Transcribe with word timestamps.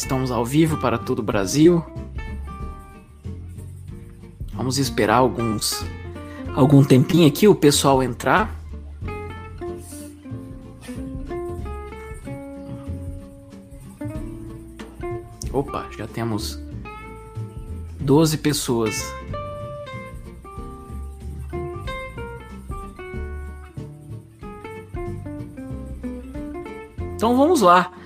Estamos 0.00 0.30
ao 0.30 0.46
vivo 0.46 0.78
para 0.78 0.96
todo 0.96 1.18
o 1.18 1.22
Brasil. 1.22 1.84
Vamos 4.54 4.78
esperar 4.78 5.16
alguns 5.16 5.84
algum 6.56 6.82
tempinho 6.82 7.28
aqui 7.28 7.46
o 7.46 7.54
pessoal 7.54 8.02
entrar. 8.02 8.50
Opa, 15.52 15.86
já 15.94 16.06
temos 16.06 16.58
12 18.00 18.38
pessoas. 18.38 19.04
Então 27.14 27.36
vamos 27.36 27.60
lá. 27.60 27.99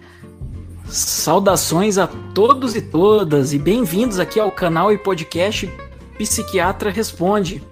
Saudações 1.24 1.96
a 1.96 2.06
todos 2.06 2.76
e 2.76 2.82
todas 2.82 3.54
e 3.54 3.58
bem-vindos 3.58 4.18
aqui 4.18 4.38
ao 4.38 4.52
canal 4.52 4.92
e 4.92 4.98
podcast 4.98 5.72
Psiquiatra 6.18 6.90
Responde. 6.90 7.62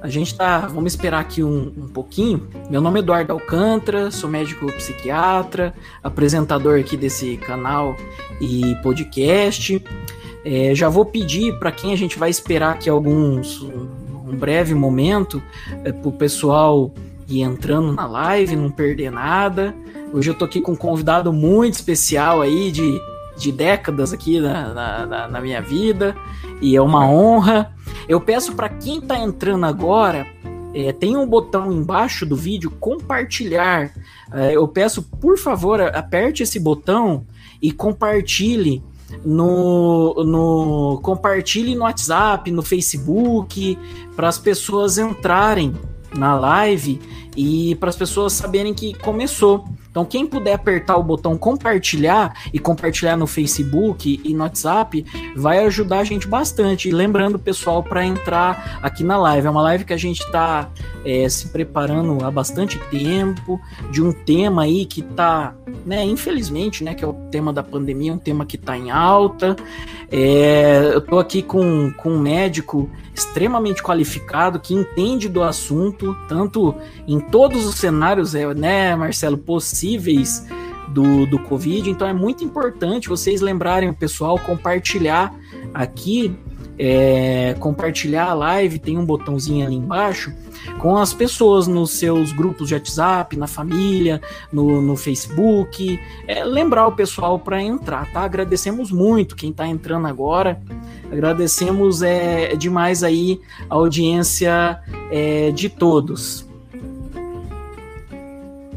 A 0.00 0.08
gente 0.08 0.34
tá. 0.34 0.60
Vamos 0.60 0.94
esperar 0.94 1.20
aqui 1.20 1.44
um, 1.44 1.70
um, 1.76 1.86
pouquinho. 1.86 2.48
Meu 2.70 2.80
nome 2.80 3.00
é 3.00 3.02
Eduardo 3.02 3.34
Alcântara, 3.34 4.10
sou 4.10 4.30
médico 4.30 4.64
psiquiatra, 4.72 5.74
apresentador 6.02 6.80
aqui 6.80 6.96
desse 6.96 7.36
canal 7.36 7.94
e 8.40 8.74
podcast. 8.76 9.84
É, 10.46 10.74
já 10.74 10.88
vou 10.88 11.04
pedir 11.04 11.58
para 11.58 11.70
quem 11.70 11.92
a 11.92 11.96
gente 11.98 12.18
vai 12.18 12.30
esperar 12.30 12.76
aqui 12.76 12.88
alguns. 12.88 13.60
um 13.60 14.34
breve 14.34 14.74
momento, 14.74 15.42
é, 15.84 15.92
para 15.92 16.08
o 16.08 16.12
pessoal 16.12 16.90
ir 17.28 17.42
entrando 17.42 17.92
na 17.92 18.06
live, 18.06 18.56
não 18.56 18.70
perder 18.70 19.12
nada. 19.12 19.74
Hoje 20.12 20.30
eu 20.30 20.34
tô 20.34 20.46
aqui 20.46 20.60
com 20.60 20.72
um 20.72 20.76
convidado 20.76 21.32
muito 21.32 21.74
especial 21.74 22.40
aí, 22.40 22.72
de, 22.72 23.00
de 23.36 23.52
décadas 23.52 24.12
aqui 24.12 24.40
na, 24.40 25.06
na, 25.06 25.28
na 25.28 25.40
minha 25.40 25.60
vida, 25.60 26.16
e 26.62 26.74
é 26.74 26.80
uma 26.80 27.06
honra. 27.06 27.74
Eu 28.08 28.20
peço 28.20 28.54
para 28.54 28.70
quem 28.70 29.00
tá 29.00 29.18
entrando 29.18 29.66
agora, 29.66 30.26
é, 30.74 30.92
tem 30.92 31.16
um 31.16 31.26
botão 31.26 31.70
embaixo 31.70 32.24
do 32.24 32.36
vídeo 32.36 32.70
compartilhar. 32.70 33.92
É, 34.32 34.56
eu 34.56 34.66
peço, 34.66 35.02
por 35.02 35.36
favor, 35.38 35.80
aperte 35.80 36.42
esse 36.42 36.58
botão 36.58 37.26
e 37.60 37.70
compartilhe 37.70 38.82
no, 39.24 40.14
no 40.24 41.00
compartilhe 41.02 41.74
no 41.74 41.82
WhatsApp, 41.82 42.50
no 42.50 42.62
Facebook, 42.62 43.78
para 44.16 44.28
as 44.28 44.38
pessoas 44.38 44.98
entrarem 44.98 45.74
na 46.14 46.38
live 46.38 47.00
e 47.36 47.74
para 47.76 47.90
as 47.90 47.96
pessoas 47.96 48.32
saberem 48.32 48.72
que 48.72 48.94
começou. 48.94 49.64
Então, 49.98 50.06
quem 50.06 50.24
puder 50.24 50.52
apertar 50.52 50.96
o 50.96 51.02
botão 51.02 51.36
compartilhar 51.36 52.32
e 52.54 52.58
compartilhar 52.60 53.16
no 53.16 53.26
Facebook 53.26 54.20
e 54.22 54.32
no 54.32 54.44
WhatsApp, 54.44 55.04
vai 55.34 55.64
ajudar 55.66 55.98
a 55.98 56.04
gente 56.04 56.28
bastante. 56.28 56.88
E 56.88 56.92
lembrando, 56.92 57.36
pessoal, 57.36 57.82
para 57.82 58.06
entrar 58.06 58.78
aqui 58.80 59.02
na 59.02 59.18
live. 59.18 59.48
É 59.48 59.50
uma 59.50 59.62
live 59.62 59.84
que 59.84 59.92
a 59.92 59.96
gente 59.96 60.20
está 60.20 60.70
é, 61.04 61.28
se 61.28 61.48
preparando 61.48 62.24
há 62.24 62.30
bastante 62.30 62.78
tempo, 62.90 63.60
de 63.90 64.00
um 64.00 64.12
tema 64.12 64.62
aí 64.62 64.86
que 64.86 65.00
está, 65.00 65.56
né, 65.84 66.04
infelizmente, 66.04 66.84
né, 66.84 66.94
que 66.94 67.04
é 67.04 67.08
o 67.08 67.14
tema 67.28 67.52
da 67.52 67.64
pandemia, 67.64 68.12
um 68.12 68.18
tema 68.18 68.46
que 68.46 68.54
está 68.54 68.78
em 68.78 68.92
alta. 68.92 69.56
É, 70.12 70.92
eu 70.92 70.98
estou 70.98 71.18
aqui 71.18 71.42
com, 71.42 71.92
com 71.96 72.10
um 72.10 72.20
médico 72.20 72.88
extremamente 73.18 73.82
qualificado 73.82 74.60
que 74.60 74.74
entende 74.74 75.28
do 75.28 75.42
assunto, 75.42 76.16
tanto 76.28 76.74
em 77.06 77.18
todos 77.18 77.66
os 77.66 77.74
cenários, 77.74 78.34
é, 78.34 78.54
né, 78.54 78.94
Marcelo, 78.94 79.36
possíveis 79.36 80.46
do, 80.88 81.26
do 81.26 81.38
Covid. 81.38 81.90
Então 81.90 82.06
é 82.06 82.12
muito 82.12 82.44
importante 82.44 83.08
vocês 83.08 83.40
lembrarem 83.40 83.90
o 83.90 83.94
pessoal, 83.94 84.38
compartilhar 84.38 85.34
aqui, 85.74 86.34
é, 86.78 87.54
compartilhar 87.58 88.26
a 88.26 88.34
live, 88.34 88.78
tem 88.78 88.96
um 88.96 89.04
botãozinho 89.04 89.66
ali 89.66 89.74
embaixo, 89.74 90.32
com 90.78 90.96
as 90.96 91.12
pessoas 91.12 91.66
nos 91.66 91.92
seus 91.92 92.32
grupos 92.32 92.68
de 92.68 92.74
WhatsApp, 92.74 93.36
na 93.36 93.46
família, 93.46 94.20
no, 94.52 94.80
no 94.80 94.96
Facebook. 94.96 95.98
É, 96.26 96.44
lembrar 96.44 96.86
o 96.86 96.92
pessoal 96.92 97.38
para 97.38 97.62
entrar, 97.62 98.10
tá? 98.12 98.22
Agradecemos 98.22 98.92
muito 98.92 99.34
quem 99.34 99.50
está 99.50 99.66
entrando 99.66 100.06
agora. 100.06 100.60
Agradecemos 101.10 102.02
é, 102.02 102.54
demais 102.54 103.02
aí 103.02 103.40
a 103.68 103.74
audiência 103.74 104.80
é, 105.10 105.50
de 105.50 105.68
todos. 105.68 106.47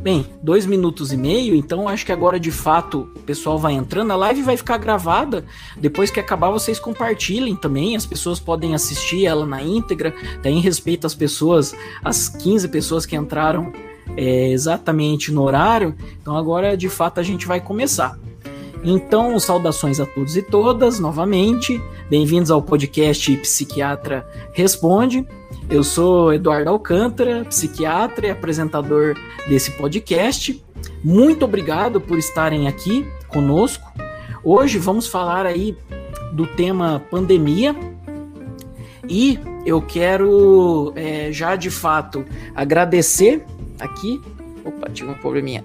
Bem, 0.01 0.25
dois 0.41 0.65
minutos 0.65 1.13
e 1.13 1.17
meio, 1.17 1.53
então 1.53 1.87
acho 1.87 2.03
que 2.03 2.11
agora 2.11 2.39
de 2.39 2.49
fato 2.49 3.07
o 3.15 3.19
pessoal 3.19 3.59
vai 3.59 3.73
entrando. 3.73 4.09
A 4.09 4.15
live 4.15 4.41
vai 4.41 4.57
ficar 4.57 4.79
gravada. 4.79 5.45
Depois 5.77 6.09
que 6.09 6.19
acabar, 6.19 6.49
vocês 6.49 6.79
compartilhem 6.79 7.55
também. 7.55 7.95
As 7.95 8.03
pessoas 8.03 8.39
podem 8.39 8.73
assistir 8.73 9.27
ela 9.27 9.45
na 9.45 9.61
íntegra. 9.61 10.11
Tem 10.41 10.59
respeito 10.59 11.05
às 11.05 11.13
pessoas, 11.13 11.75
as 12.03 12.27
15 12.27 12.67
pessoas 12.69 13.05
que 13.05 13.15
entraram 13.15 13.71
é, 14.17 14.47
exatamente 14.49 15.31
no 15.31 15.43
horário. 15.43 15.95
Então 16.19 16.35
agora 16.35 16.75
de 16.75 16.89
fato 16.89 17.19
a 17.19 17.23
gente 17.23 17.45
vai 17.45 17.61
começar. 17.61 18.17
Então, 18.83 19.39
saudações 19.39 19.99
a 19.99 20.07
todos 20.07 20.35
e 20.35 20.41
todas 20.41 20.99
novamente. 20.99 21.79
Bem-vindos 22.09 22.49
ao 22.49 22.63
podcast 22.63 23.37
Psiquiatra 23.37 24.27
Responde. 24.53 25.27
Eu 25.69 25.83
sou 25.83 26.33
Eduardo 26.33 26.71
Alcântara, 26.71 27.45
psiquiatra 27.45 28.27
e 28.27 28.29
apresentador 28.31 29.15
desse 29.47 29.71
podcast. 29.71 30.63
Muito 31.03 31.45
obrigado 31.45 32.01
por 32.01 32.17
estarem 32.17 32.67
aqui 32.67 33.05
conosco. 33.27 33.87
Hoje 34.43 34.79
vamos 34.79 35.05
falar 35.05 35.45
aí 35.45 35.77
do 36.33 36.47
tema 36.47 37.03
pandemia 37.11 37.75
e 39.07 39.39
eu 39.63 39.79
quero 39.79 40.91
é, 40.95 41.31
já 41.31 41.55
de 41.55 41.69
fato 41.69 42.25
agradecer 42.55 43.45
aqui. 43.79 44.19
Opa, 44.65 44.89
tive 44.89 45.11
um 45.11 45.13
probleminha 45.13 45.63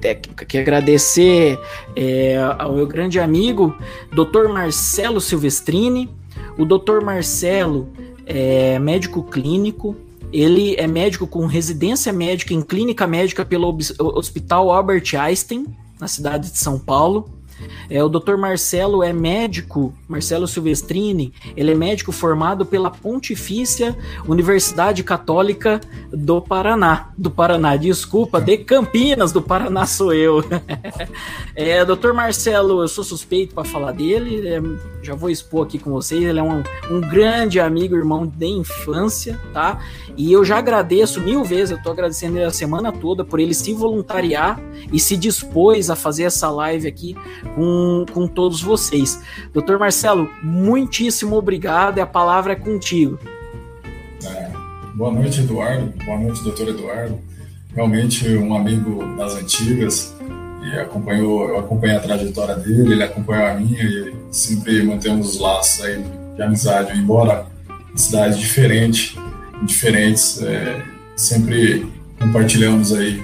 técnica, 0.00 0.44
que 0.44 0.58
agradecer 0.58 1.58
é, 1.94 2.36
ao 2.58 2.74
meu 2.74 2.86
grande 2.86 3.20
amigo, 3.20 3.76
Dr. 4.12 4.48
Marcelo 4.48 5.20
Silvestrini. 5.20 6.08
O 6.56 6.64
Dr. 6.64 7.02
Marcelo 7.04 7.88
é 8.26 8.78
médico 8.78 9.22
clínico, 9.22 9.96
ele 10.32 10.74
é 10.76 10.86
médico 10.86 11.26
com 11.26 11.46
residência 11.46 12.12
médica 12.12 12.54
em 12.54 12.62
clínica 12.62 13.06
médica 13.06 13.44
pelo 13.44 13.76
Hospital 13.98 14.70
Albert 14.70 15.14
Einstein, 15.18 15.66
na 16.00 16.08
cidade 16.08 16.50
de 16.50 16.58
São 16.58 16.78
Paulo. 16.78 17.28
É, 17.88 18.02
o 18.02 18.08
Dr. 18.08 18.36
Marcelo 18.36 19.02
é 19.02 19.12
médico, 19.12 19.92
Marcelo 20.08 20.46
Silvestrini, 20.46 21.32
ele 21.56 21.72
é 21.72 21.74
médico 21.74 22.12
formado 22.12 22.64
pela 22.64 22.90
Pontifícia 22.90 23.96
Universidade 24.26 25.02
Católica 25.02 25.80
do 26.12 26.40
Paraná. 26.40 27.10
Do 27.16 27.30
Paraná, 27.30 27.76
desculpa, 27.76 28.40
de 28.40 28.58
Campinas, 28.58 29.32
do 29.32 29.42
Paraná 29.42 29.86
sou 29.86 30.12
eu. 30.12 30.44
é, 31.54 31.84
Dr. 31.84 32.12
Marcelo, 32.12 32.82
eu 32.82 32.88
sou 32.88 33.04
suspeito 33.04 33.54
para 33.54 33.64
falar 33.64 33.92
dele, 33.92 34.46
é, 34.46 34.60
já 35.02 35.14
vou 35.14 35.30
expor 35.30 35.66
aqui 35.66 35.78
com 35.78 35.90
vocês, 35.90 36.22
ele 36.22 36.38
é 36.38 36.42
um, 36.42 36.62
um 36.90 37.00
grande 37.00 37.60
amigo, 37.60 37.96
irmão 37.96 38.26
de 38.26 38.46
infância, 38.46 39.40
tá? 39.52 39.80
E 40.16 40.32
eu 40.32 40.44
já 40.44 40.58
agradeço 40.58 41.20
mil 41.20 41.42
vezes, 41.44 41.70
eu 41.70 41.82
tô 41.82 41.90
agradecendo 41.90 42.36
ele 42.36 42.44
a 42.44 42.50
semana 42.50 42.92
toda 42.92 43.24
por 43.24 43.40
ele 43.40 43.54
se 43.54 43.72
voluntariar 43.72 44.60
e 44.92 44.98
se 44.98 45.16
dispôs 45.16 45.90
a 45.90 45.96
fazer 45.96 46.24
essa 46.24 46.50
live 46.50 46.86
aqui 46.86 47.16
com, 47.54 48.04
com 48.12 48.26
todos 48.26 48.62
vocês. 48.62 49.22
Doutor 49.52 49.78
Marcelo, 49.78 50.30
muitíssimo 50.42 51.36
obrigado 51.36 51.98
e 51.98 52.00
a 52.00 52.06
palavra 52.06 52.52
é 52.52 52.56
contigo. 52.56 53.18
É, 54.24 54.50
boa 54.94 55.12
noite, 55.12 55.40
Eduardo. 55.40 55.92
Boa 56.04 56.18
noite, 56.18 56.42
doutor 56.42 56.68
Eduardo. 56.68 57.18
Realmente 57.74 58.28
um 58.36 58.54
amigo 58.54 59.04
das 59.16 59.34
antigas 59.36 60.14
e 60.62 60.78
acompanhou, 60.78 61.48
eu 61.48 61.58
acompanhei 61.58 61.96
a 61.96 62.00
trajetória 62.00 62.54
dele, 62.56 62.92
ele 62.92 63.02
acompanhou 63.02 63.46
a 63.46 63.54
minha 63.54 63.82
e 63.82 64.14
sempre 64.30 64.82
mantemos 64.82 65.34
os 65.34 65.40
laços 65.40 65.84
aí 65.84 66.04
de 66.36 66.42
amizade, 66.42 66.98
embora 66.98 67.46
em 67.92 67.96
cidades 67.96 68.38
diferentes, 68.38 69.16
diferentes, 69.62 70.42
é, 70.42 70.82
sempre 71.16 71.90
compartilhamos 72.18 72.92
aí 72.92 73.22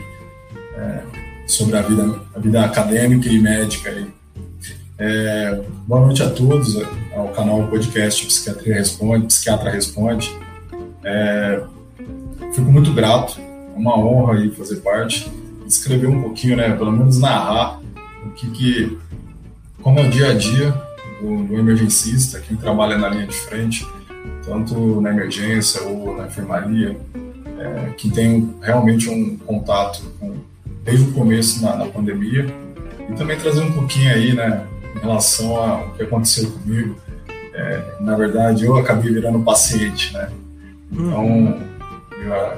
é, 0.77 1.03
sobre 1.47 1.77
a 1.77 1.83
vida, 1.83 2.21
a 2.35 2.39
vida 2.39 2.65
acadêmica 2.65 3.29
e 3.29 3.39
médica 3.39 3.91
aí. 3.91 4.16
É, 4.99 5.63
boa 5.87 6.07
noite 6.07 6.23
a 6.23 6.31
todos, 6.31 6.75
ao 7.15 7.29
canal 7.29 7.69
podcast 7.69 8.25
Psiquiatria 8.25 8.77
Responde, 8.77 9.27
Psiquiatra 9.27 9.71
Responde. 9.71 10.35
É, 11.05 11.63
fico 12.55 12.73
muito 12.73 12.95
grato, 12.95 13.39
é 13.39 13.79
uma 13.79 13.99
honra 13.99 14.37
aí 14.37 14.51
fazer 14.53 14.77
parte, 14.77 15.31
escrever 15.67 16.07
um 16.07 16.23
pouquinho, 16.23 16.57
né, 16.57 16.75
pelo 16.75 16.91
menos 16.91 17.21
narrar 17.21 17.79
o 18.25 18.31
que, 18.31 18.51
que 18.51 18.99
como 19.83 20.01
é 20.01 20.07
o 20.07 20.11
dia 20.11 20.31
a 20.31 20.33
dia 20.33 20.73
do, 21.21 21.45
do 21.45 21.59
emergencista, 21.59 22.41
quem 22.41 22.57
trabalha 22.57 22.97
na 22.97 23.11
linha 23.11 23.27
de 23.27 23.37
frente, 23.37 23.87
tanto 24.47 24.99
na 25.03 25.11
emergência 25.11 25.83
ou 25.83 26.17
na 26.17 26.27
enfermaria, 26.27 26.97
é, 27.59 27.91
que 27.99 28.11
tem 28.11 28.55
realmente 28.63 29.11
um 29.11 29.37
contato 29.37 30.03
com, 30.19 30.37
desde 30.83 31.05
o 31.05 31.13
começo 31.13 31.63
na, 31.63 31.77
na 31.77 31.85
pandemia 31.85 32.47
e 33.11 33.13
também 33.13 33.37
trazer 33.37 33.61
um 33.61 33.73
pouquinho 33.73 34.11
aí, 34.11 34.33
né, 34.33 34.65
em 34.97 35.01
relação 35.01 35.57
ao 35.57 35.91
que 35.91 36.03
aconteceu 36.03 36.51
comigo. 36.51 36.97
É, 37.55 37.83
na 38.01 38.17
verdade, 38.17 38.65
eu 38.65 38.77
acabei 38.77 39.13
virando 39.13 39.41
paciente, 39.41 40.13
né? 40.13 40.31
Então, 40.91 41.25
uhum. 41.25 41.61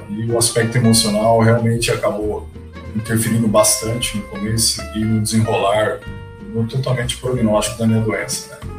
eu, 0.09 0.15
e 0.17 0.31
o 0.31 0.37
aspecto 0.37 0.77
emocional 0.77 1.39
realmente 1.39 1.91
acabou 1.91 2.49
interferindo 2.95 3.47
bastante 3.47 4.17
no 4.17 4.23
começo 4.23 4.81
e 4.95 4.99
no 4.99 5.21
desenrolar 5.21 5.99
no 6.53 6.67
totalmente 6.67 7.17
prognóstico 7.17 7.79
da 7.79 7.87
minha 7.87 8.01
doença, 8.01 8.55
né? 8.55 8.69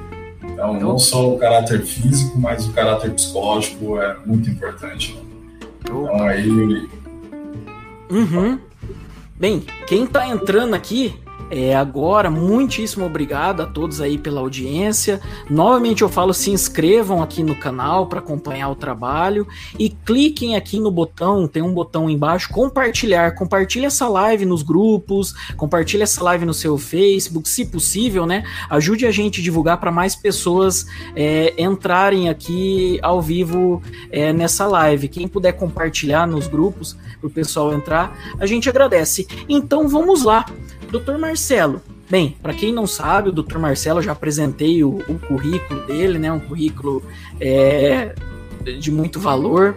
Então, 0.42 0.74
não 0.74 0.98
só 0.98 1.32
o 1.32 1.38
caráter 1.38 1.80
físico, 1.80 2.38
mas 2.38 2.66
o 2.66 2.72
caráter 2.72 3.12
psicológico 3.12 3.98
é 3.98 4.16
muito 4.26 4.50
importante. 4.50 5.14
Né? 5.14 5.22
Então, 5.80 6.22
aí. 6.22 6.88
Uhum. 8.10 8.58
Bem, 9.36 9.64
quem 9.86 10.04
está 10.04 10.28
entrando 10.28 10.74
aqui 10.74 11.18
é, 11.50 11.74
agora, 11.74 12.30
muitíssimo 12.30 13.04
obrigado 13.04 13.60
a 13.60 13.66
todos 13.66 14.00
aí 14.00 14.16
pela 14.16 14.40
audiência. 14.40 15.20
Novamente 15.48 16.02
eu 16.02 16.08
falo, 16.08 16.32
se 16.32 16.50
inscrevam 16.50 17.20
aqui 17.20 17.42
no 17.42 17.56
canal 17.56 18.06
para 18.06 18.20
acompanhar 18.20 18.68
o 18.68 18.76
trabalho 18.76 19.46
e 19.76 19.90
cliquem 19.90 20.54
aqui 20.54 20.78
no 20.78 20.92
botão, 20.92 21.48
tem 21.48 21.60
um 21.60 21.74
botão 21.74 22.08
embaixo, 22.08 22.48
compartilhar. 22.50 23.34
Compartilhe 23.34 23.84
essa 23.84 24.08
live 24.08 24.46
nos 24.46 24.62
grupos, 24.62 25.34
compartilhe 25.56 26.04
essa 26.04 26.22
live 26.22 26.46
no 26.46 26.54
seu 26.54 26.78
Facebook, 26.78 27.48
se 27.48 27.64
possível, 27.64 28.24
né? 28.26 28.44
Ajude 28.68 29.04
a 29.04 29.10
gente 29.10 29.40
a 29.40 29.42
divulgar 29.42 29.80
para 29.80 29.90
mais 29.90 30.14
pessoas 30.14 30.86
é, 31.16 31.60
entrarem 31.60 32.28
aqui 32.28 33.00
ao 33.02 33.20
vivo 33.20 33.82
é, 34.12 34.32
nessa 34.32 34.68
live. 34.68 35.08
Quem 35.08 35.26
puder 35.26 35.52
compartilhar 35.54 36.28
nos 36.28 36.46
grupos 36.46 36.96
para 37.20 37.26
o 37.26 37.30
pessoal 37.30 37.74
entrar, 37.74 38.16
a 38.38 38.46
gente 38.46 38.68
agradece. 38.68 39.26
Então 39.48 39.88
vamos 39.88 40.22
lá. 40.22 40.46
Doutor 40.90 41.18
Marcelo. 41.18 41.80
Bem, 42.10 42.36
para 42.42 42.52
quem 42.52 42.72
não 42.72 42.86
sabe, 42.86 43.28
o 43.28 43.32
Dr. 43.32 43.58
Marcelo 43.58 44.02
já 44.02 44.10
apresentei 44.12 44.82
o, 44.82 44.98
o 45.08 45.18
currículo 45.18 45.86
dele, 45.86 46.18
né? 46.18 46.32
Um 46.32 46.40
currículo 46.40 47.04
é, 47.40 48.14
de 48.80 48.90
muito 48.90 49.20
valor. 49.20 49.76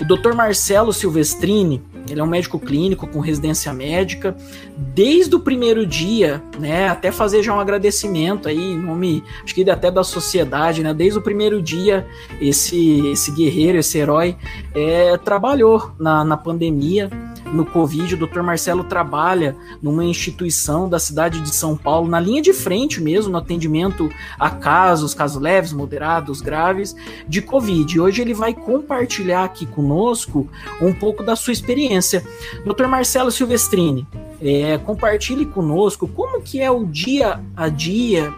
O 0.00 0.04
Dr. 0.04 0.32
Marcelo 0.34 0.92
Silvestrini, 0.92 1.82
ele 2.08 2.20
é 2.20 2.24
um 2.24 2.26
médico 2.26 2.58
clínico 2.58 3.06
com 3.06 3.20
residência 3.20 3.72
médica. 3.74 4.34
Desde 4.76 5.34
o 5.34 5.40
primeiro 5.40 5.84
dia, 5.84 6.42
né, 6.58 6.88
até 6.88 7.12
fazer 7.12 7.42
já 7.42 7.52
um 7.54 7.60
agradecimento 7.60 8.48
aí, 8.48 8.74
nome, 8.74 9.22
acho 9.44 9.54
que 9.54 9.68
até 9.68 9.90
da 9.90 10.02
sociedade, 10.02 10.82
né, 10.82 10.94
desde 10.94 11.18
o 11.18 11.22
primeiro 11.22 11.60
dia, 11.60 12.06
esse, 12.40 13.08
esse 13.08 13.30
guerreiro, 13.32 13.76
esse 13.76 13.98
herói, 13.98 14.36
é, 14.74 15.18
trabalhou 15.18 15.90
na, 15.98 16.24
na 16.24 16.36
pandemia, 16.36 17.10
no 17.52 17.64
Covid. 17.64 18.14
O 18.14 18.26
Dr. 18.26 18.40
Marcelo 18.42 18.84
trabalha 18.84 19.56
numa 19.82 20.04
instituição 20.04 20.88
da 20.88 20.98
cidade 20.98 21.40
de 21.40 21.54
São 21.54 21.76
Paulo, 21.76 22.08
na 22.08 22.20
linha 22.20 22.42
de 22.42 22.52
frente 22.52 23.00
mesmo, 23.00 23.32
no 23.32 23.38
atendimento 23.38 24.10
a 24.38 24.50
casos, 24.50 25.14
casos 25.14 25.40
leves, 25.40 25.72
moderados, 25.72 26.40
graves, 26.40 26.94
de 27.28 27.42
Covid. 27.42 28.00
Hoje 28.00 28.22
ele 28.22 28.34
vai 28.34 28.54
compartilhar 28.54 29.44
aqui 29.44 29.66
conosco 29.66 30.48
um 30.80 30.92
pouco 30.92 31.22
da 31.22 31.36
sua 31.36 31.52
experiência. 31.52 32.24
Dr. 32.64 32.86
Marcelo 32.86 33.30
Silvestrini, 33.30 34.06
é, 34.40 34.78
compartilhe 34.78 35.44
conosco 35.44 36.06
como 36.06 36.40
que 36.40 36.60
é 36.60 36.70
o 36.70 36.84
dia 36.84 37.40
a 37.56 37.68
dia 37.68 38.32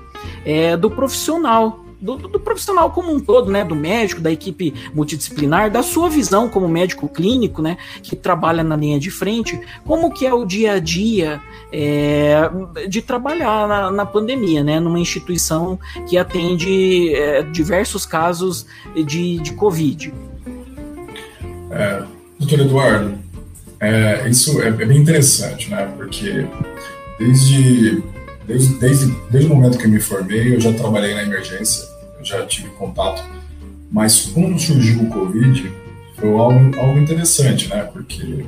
é, 0.44 0.76
do 0.76 0.90
profissional 0.90 1.79
do, 2.00 2.17
do, 2.17 2.41
profissional 2.41 2.91
como 2.91 3.12
um 3.12 3.20
todo, 3.20 3.50
né, 3.50 3.64
do 3.64 3.76
médico, 3.76 4.20
da 4.20 4.31
equipe 4.31 4.75
multidisciplinar, 4.94 5.70
da 5.70 5.82
sua 5.82 6.08
visão 6.08 6.49
como 6.49 6.69
médico 6.69 7.08
clínico, 7.08 7.61
né, 7.61 7.76
que 8.02 8.17
trabalha 8.17 8.64
na 8.64 8.76
linha 8.76 8.99
de 8.99 9.11
frente, 9.11 9.61
como 9.85 10.12
que 10.12 10.26
é 10.26 10.32
o 10.32 10.44
dia 10.44 10.73
a 10.73 10.79
dia 10.79 11.41
é, 11.73 12.50
de 12.88 13.02
trabalhar 13.02 13.69
na, 13.69 13.91
na, 13.91 14.06
pandemia, 14.06 14.64
né, 14.64 14.81
numa 14.81 14.99
instituição 14.99 15.79
que 16.08 16.17
atende 16.17 17.14
é, 17.14 17.43
diversos 17.43 18.06
casos 18.06 18.67
de, 18.94 19.38
de 19.38 19.52
Covid. 19.52 20.12
É, 21.70 22.02
doutor 22.38 22.61
Eduardo, 22.61 23.19
é, 23.79 24.29
isso 24.29 24.61
é, 24.62 24.69
é 24.69 24.70
bem 24.70 24.99
interessante, 24.99 25.70
né, 25.70 25.93
porque 25.97 26.47
desde 27.19 28.02
Desde, 28.50 28.75
desde, 28.81 29.17
desde 29.31 29.49
o 29.49 29.55
momento 29.55 29.79
que 29.79 29.85
eu 29.85 29.91
me 29.91 30.00
formei, 30.00 30.56
eu 30.56 30.61
já 30.61 30.73
trabalhei 30.73 31.14
na 31.14 31.23
emergência, 31.23 31.87
já 32.22 32.44
tive 32.46 32.69
contato. 32.70 33.22
Mas 33.90 34.26
quando 34.26 34.58
surgiu 34.58 35.02
o 35.02 35.11
Covid, 35.11 35.72
foi 36.17 36.31
algo, 36.31 36.78
algo 36.78 36.99
interessante, 36.99 37.69
né? 37.69 37.82
Porque 37.93 38.44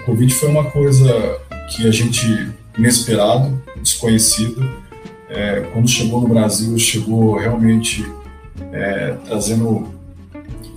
o 0.00 0.04
Covid 0.04 0.34
foi 0.34 0.48
uma 0.48 0.64
coisa 0.64 1.38
que 1.70 1.86
a 1.86 1.92
gente, 1.92 2.48
inesperado, 2.76 3.62
desconhecido, 3.80 4.68
é, 5.28 5.60
quando 5.72 5.88
chegou 5.88 6.20
no 6.20 6.28
Brasil, 6.28 6.76
chegou 6.78 7.36
realmente 7.36 8.04
é, 8.72 9.16
trazendo 9.26 9.94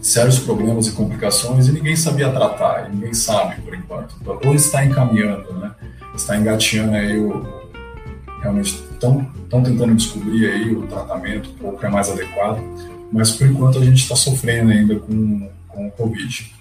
sérios 0.02 0.40
problemas 0.40 0.88
e 0.88 0.92
complicações 0.94 1.68
e 1.68 1.72
ninguém 1.72 1.96
sabia 1.96 2.30
tratar, 2.30 2.90
ninguém 2.90 3.14
sabe 3.14 3.62
por 3.62 3.74
enquanto. 3.76 4.16
Ou 4.46 4.56
está 4.56 4.86
encaminhando, 4.86 5.52
né? 5.54 5.72
Está 6.16 6.38
engateando 6.38 6.96
aí 6.96 7.18
o, 7.20 7.46
realmente 8.42 8.87
estão 8.98 9.64
tentando 9.64 9.96
descobrir 9.96 10.50
aí 10.50 10.76
o 10.76 10.88
tratamento, 10.88 11.50
qual 11.60 11.78
que 11.78 11.86
é 11.86 11.90
mais 11.90 12.10
adequado, 12.10 12.62
mas 13.12 13.32
por 13.32 13.48
enquanto 13.48 13.80
a 13.80 13.86
gente 13.86 14.02
está 14.02 14.16
sofrendo 14.16 14.72
ainda 14.72 14.96
com, 14.96 15.50
com 15.68 15.88
o 15.88 15.92
Covid. 15.92 16.54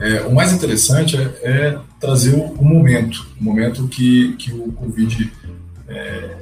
É, 0.00 0.22
o 0.22 0.34
mais 0.34 0.52
interessante 0.52 1.16
é, 1.16 1.22
é 1.42 1.78
trazer 2.00 2.34
o, 2.34 2.42
o, 2.42 2.64
momento, 2.64 3.28
o 3.40 3.44
momento 3.44 3.88
que, 3.88 4.34
que 4.36 4.52
o 4.52 4.72
Covid, 4.72 5.32
é, 5.88 6.36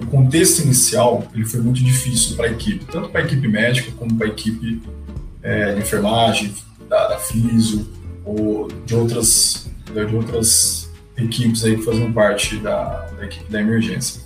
o 0.00 0.06
contexto 0.06 0.62
inicial, 0.62 1.26
ele 1.34 1.44
foi 1.44 1.60
muito 1.60 1.82
difícil 1.82 2.36
para 2.36 2.46
a 2.46 2.50
equipe, 2.50 2.84
tanto 2.86 3.10
para 3.10 3.20
a 3.20 3.24
equipe 3.24 3.46
médica 3.48 3.92
como 3.92 4.14
para 4.16 4.26
a 4.26 4.30
equipe 4.30 4.82
é, 5.42 5.74
de 5.74 5.80
enfermagem, 5.80 6.54
da, 6.88 7.08
da 7.08 7.18
FISO, 7.18 7.86
ou 8.24 8.68
de 8.86 8.94
outras, 8.94 9.70
de 9.92 10.14
outras 10.14 10.81
equipes 11.22 11.64
aí 11.64 11.76
que 11.76 11.82
fazem 11.82 12.12
parte 12.12 12.56
da, 12.58 13.06
da 13.16 13.24
equipe 13.24 13.50
da 13.50 13.60
emergência. 13.60 14.20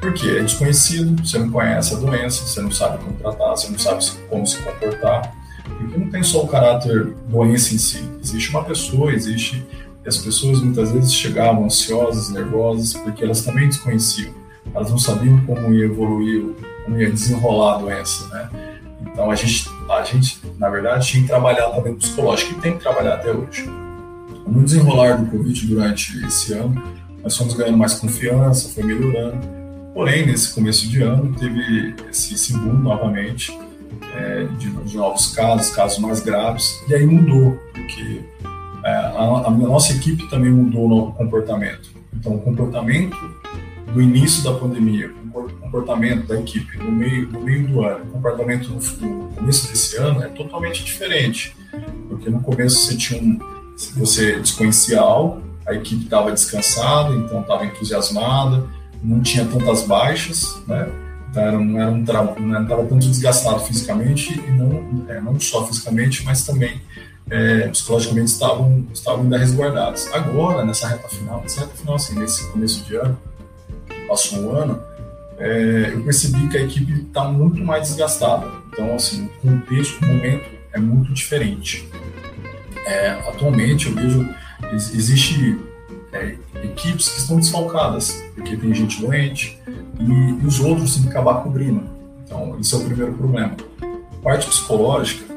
Porque 0.00 0.28
é 0.28 0.42
desconhecido, 0.42 1.24
você 1.24 1.38
não 1.38 1.50
conhece 1.50 1.94
a 1.94 1.98
doença, 1.98 2.44
você 2.44 2.60
não 2.60 2.72
sabe 2.72 2.98
como 2.98 3.16
tratar, 3.16 3.50
você 3.50 3.70
não 3.70 3.78
sabe 3.78 4.04
como 4.28 4.46
se 4.46 4.58
comportar. 4.58 5.32
Porque 5.78 5.96
não 5.96 6.10
tem 6.10 6.22
só 6.22 6.42
o 6.42 6.48
caráter 6.48 7.14
doença 7.28 7.74
em 7.74 7.78
si. 7.78 8.02
Existe 8.20 8.50
uma 8.50 8.64
pessoa, 8.64 9.12
existe. 9.12 9.64
E 10.04 10.08
as 10.08 10.16
pessoas 10.16 10.60
muitas 10.60 10.90
vezes 10.90 11.14
chegavam 11.14 11.64
ansiosas, 11.64 12.30
nervosas, 12.30 12.94
porque 12.94 13.22
elas 13.22 13.42
também 13.42 13.68
desconheciam. 13.68 14.34
Elas 14.74 14.90
não 14.90 14.98
sabiam 14.98 15.40
como 15.46 15.72
ia 15.72 15.84
evoluir, 15.84 16.46
como 16.84 17.00
ia 17.00 17.10
desenrolar 17.10 17.76
a 17.76 17.78
doença, 17.78 18.26
né? 18.28 18.50
Então 19.06 19.30
a 19.30 19.34
gente, 19.36 19.68
a 19.88 20.02
gente, 20.02 20.40
na 20.58 20.68
verdade, 20.68 21.06
tinha 21.06 21.22
que 21.22 21.28
trabalhar 21.28 21.68
também 21.70 21.94
psicológico 21.94 22.58
e 22.58 22.60
tem 22.60 22.72
que 22.72 22.80
trabalhar 22.80 23.14
até 23.14 23.30
hoje. 23.30 23.81
No 24.46 24.64
desenrolar 24.64 25.16
do 25.16 25.30
Covid 25.30 25.66
durante 25.66 26.24
esse 26.26 26.52
ano, 26.52 26.82
nós 27.22 27.36
fomos 27.36 27.54
ganhando 27.54 27.78
mais 27.78 27.94
confiança, 27.94 28.68
foi 28.68 28.82
melhorando. 28.82 29.38
Porém, 29.94 30.26
nesse 30.26 30.54
começo 30.54 30.88
de 30.88 31.02
ano, 31.02 31.34
teve 31.34 31.94
esse, 32.10 32.34
esse 32.34 32.52
boom 32.54 32.74
novamente 32.74 33.56
é, 34.14 34.44
de, 34.58 34.70
de, 34.70 34.96
novos 34.96 35.34
casos, 35.34 35.70
casos 35.74 35.98
mais 35.98 36.20
graves, 36.20 36.82
e 36.88 36.94
aí 36.94 37.06
mudou, 37.06 37.58
porque 37.72 38.20
é, 38.84 38.90
a, 38.90 39.44
a, 39.46 39.50
nossa 39.50 39.92
equipe 39.92 40.28
também 40.28 40.50
mudou 40.50 41.08
o 41.08 41.12
comportamento. 41.12 41.90
Então, 42.14 42.34
o 42.34 42.40
comportamento 42.40 43.16
do 43.92 44.00
início 44.00 44.42
da 44.42 44.52
pandemia, 44.54 45.10
o 45.34 45.42
comportamento 45.60 46.26
da 46.26 46.38
equipe 46.40 46.78
no 46.78 46.90
meio, 46.90 47.28
no 47.30 47.40
meio 47.40 47.66
do 47.68 47.82
ano, 47.82 48.04
o 48.04 48.08
comportamento 48.08 48.68
no, 48.68 49.06
no 49.06 49.28
começo 49.28 49.68
desse 49.68 49.96
ano 49.96 50.22
é 50.22 50.28
totalmente 50.28 50.84
diferente, 50.84 51.54
porque 52.08 52.28
no 52.28 52.40
começo 52.40 52.76
você 52.76 52.96
tinha 52.96 53.22
um 53.22 53.38
se 53.82 53.98
você 53.98 54.38
desconhecia 54.38 55.00
algo, 55.00 55.42
a 55.66 55.74
equipe 55.74 56.04
estava 56.04 56.30
descansada, 56.30 57.14
então 57.14 57.40
estava 57.40 57.66
entusiasmada, 57.66 58.64
não 59.02 59.20
tinha 59.20 59.44
tantas 59.44 59.82
baixas, 59.82 60.60
né? 60.66 60.88
Então 61.30 61.42
era, 61.42 61.58
não 61.58 61.80
era 61.80 61.90
um 61.90 62.40
não 62.40 62.62
estava 62.62 62.84
tanto 62.84 63.08
desgastado 63.08 63.60
fisicamente 63.60 64.38
e 64.38 64.50
não 64.50 65.04
é, 65.08 65.20
não 65.20 65.40
só 65.40 65.66
fisicamente, 65.66 66.24
mas 66.24 66.44
também 66.44 66.80
é, 67.30 67.68
psicologicamente 67.68 68.30
estavam 68.30 68.86
estavam 68.92 69.22
ainda 69.22 69.38
resguardados. 69.38 70.06
Agora 70.12 70.64
nessa 70.64 70.86
reta 70.86 71.08
final, 71.08 71.40
nessa 71.40 71.62
reta 71.62 71.74
final 71.74 71.96
assim, 71.96 72.18
nesse 72.18 72.46
começo 72.50 72.84
de 72.84 72.96
ano, 72.96 73.18
passou 74.06 74.40
um 74.40 74.54
ano, 74.54 74.80
é, 75.38 75.90
eu 75.94 76.04
percebi 76.04 76.46
que 76.48 76.58
a 76.58 76.62
equipe 76.62 76.92
está 76.92 77.24
muito 77.24 77.64
mais 77.64 77.88
desgastada. 77.88 78.46
Então 78.72 78.94
assim, 78.94 79.24
o 79.24 79.48
contexto, 79.48 80.04
o 80.04 80.06
momento 80.06 80.48
é 80.72 80.78
muito 80.78 81.12
diferente. 81.12 81.88
É, 82.86 83.10
atualmente 83.28 83.88
eu 83.88 83.94
vejo 83.94 84.28
existe 84.72 85.58
é, 86.12 86.36
equipes 86.62 87.08
que 87.08 87.18
estão 87.18 87.36
desfalcadas 87.36 88.22
porque 88.34 88.56
tem 88.56 88.74
gente 88.74 89.00
doente 89.00 89.58
e, 89.98 90.42
e, 90.42 90.46
os 90.46 90.60
outros 90.60 90.94
têm 90.94 91.04
que 91.04 91.08
acabar 91.08 91.42
cobrindo. 91.42 91.82
Então 92.24 92.58
isso 92.58 92.76
é 92.76 92.78
o 92.78 92.84
primeiro 92.84 93.12
problema. 93.14 93.56
A 93.82 94.22
parte 94.22 94.46
psicológica 94.46 95.32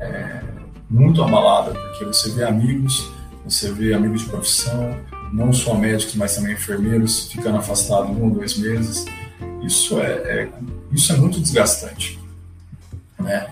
é 0.00 0.42
muito 0.88 1.22
abalada 1.22 1.72
porque 1.72 2.04
você 2.04 2.30
vê 2.30 2.44
amigos, 2.44 3.10
você 3.44 3.72
vê 3.72 3.94
amigos 3.94 4.22
de 4.22 4.28
profissão, 4.28 4.96
não 5.32 5.52
só 5.52 5.74
médicos, 5.74 6.14
mas 6.14 6.36
também 6.36 6.54
enfermeiros, 6.54 7.30
ficando 7.30 7.58
afastados 7.58 8.10
um 8.10 8.24
ou 8.24 8.30
dois 8.30 8.56
meses. 8.56 9.04
Isso 9.62 9.98
é, 9.98 10.12
é 10.12 10.48
isso 10.92 11.12
é 11.12 11.16
muito 11.16 11.40
desgastante. 11.40 12.20
Né? 13.18 13.46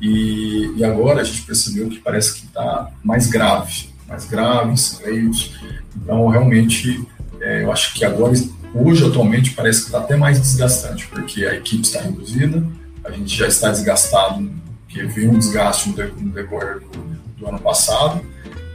E, 0.00 0.74
e, 0.76 0.84
agora 0.84 1.20
a 1.20 1.24
gente 1.24 1.42
percebeu 1.42 1.88
que 1.88 1.98
parece 1.98 2.34
que 2.34 2.46
está 2.46 2.90
mais 3.02 3.26
grave, 3.26 3.88
mais 4.06 4.24
grave, 4.24 4.74
leitos. 5.04 5.56
Então, 5.96 6.28
realmente, 6.28 7.04
é, 7.40 7.64
eu 7.64 7.72
acho 7.72 7.94
que 7.94 8.04
agora, 8.04 8.32
hoje, 8.74 9.04
atualmente, 9.04 9.50
parece 9.50 9.80
que 9.80 9.86
está 9.86 9.98
até 9.98 10.16
mais 10.16 10.40
desgastante, 10.40 11.06
porque 11.08 11.44
a 11.44 11.54
equipe 11.54 11.82
está 11.82 12.00
reduzida, 12.00 12.64
a 13.04 13.10
gente 13.10 13.36
já 13.36 13.48
está 13.48 13.70
desgastado, 13.70 14.48
porque 14.86 15.02
veio 15.04 15.32
um 15.32 15.38
desgaste 15.38 15.90
no 15.90 16.30
decorrer 16.30 16.80
do, 16.80 17.18
do 17.36 17.48
ano 17.48 17.58
passado, 17.58 18.24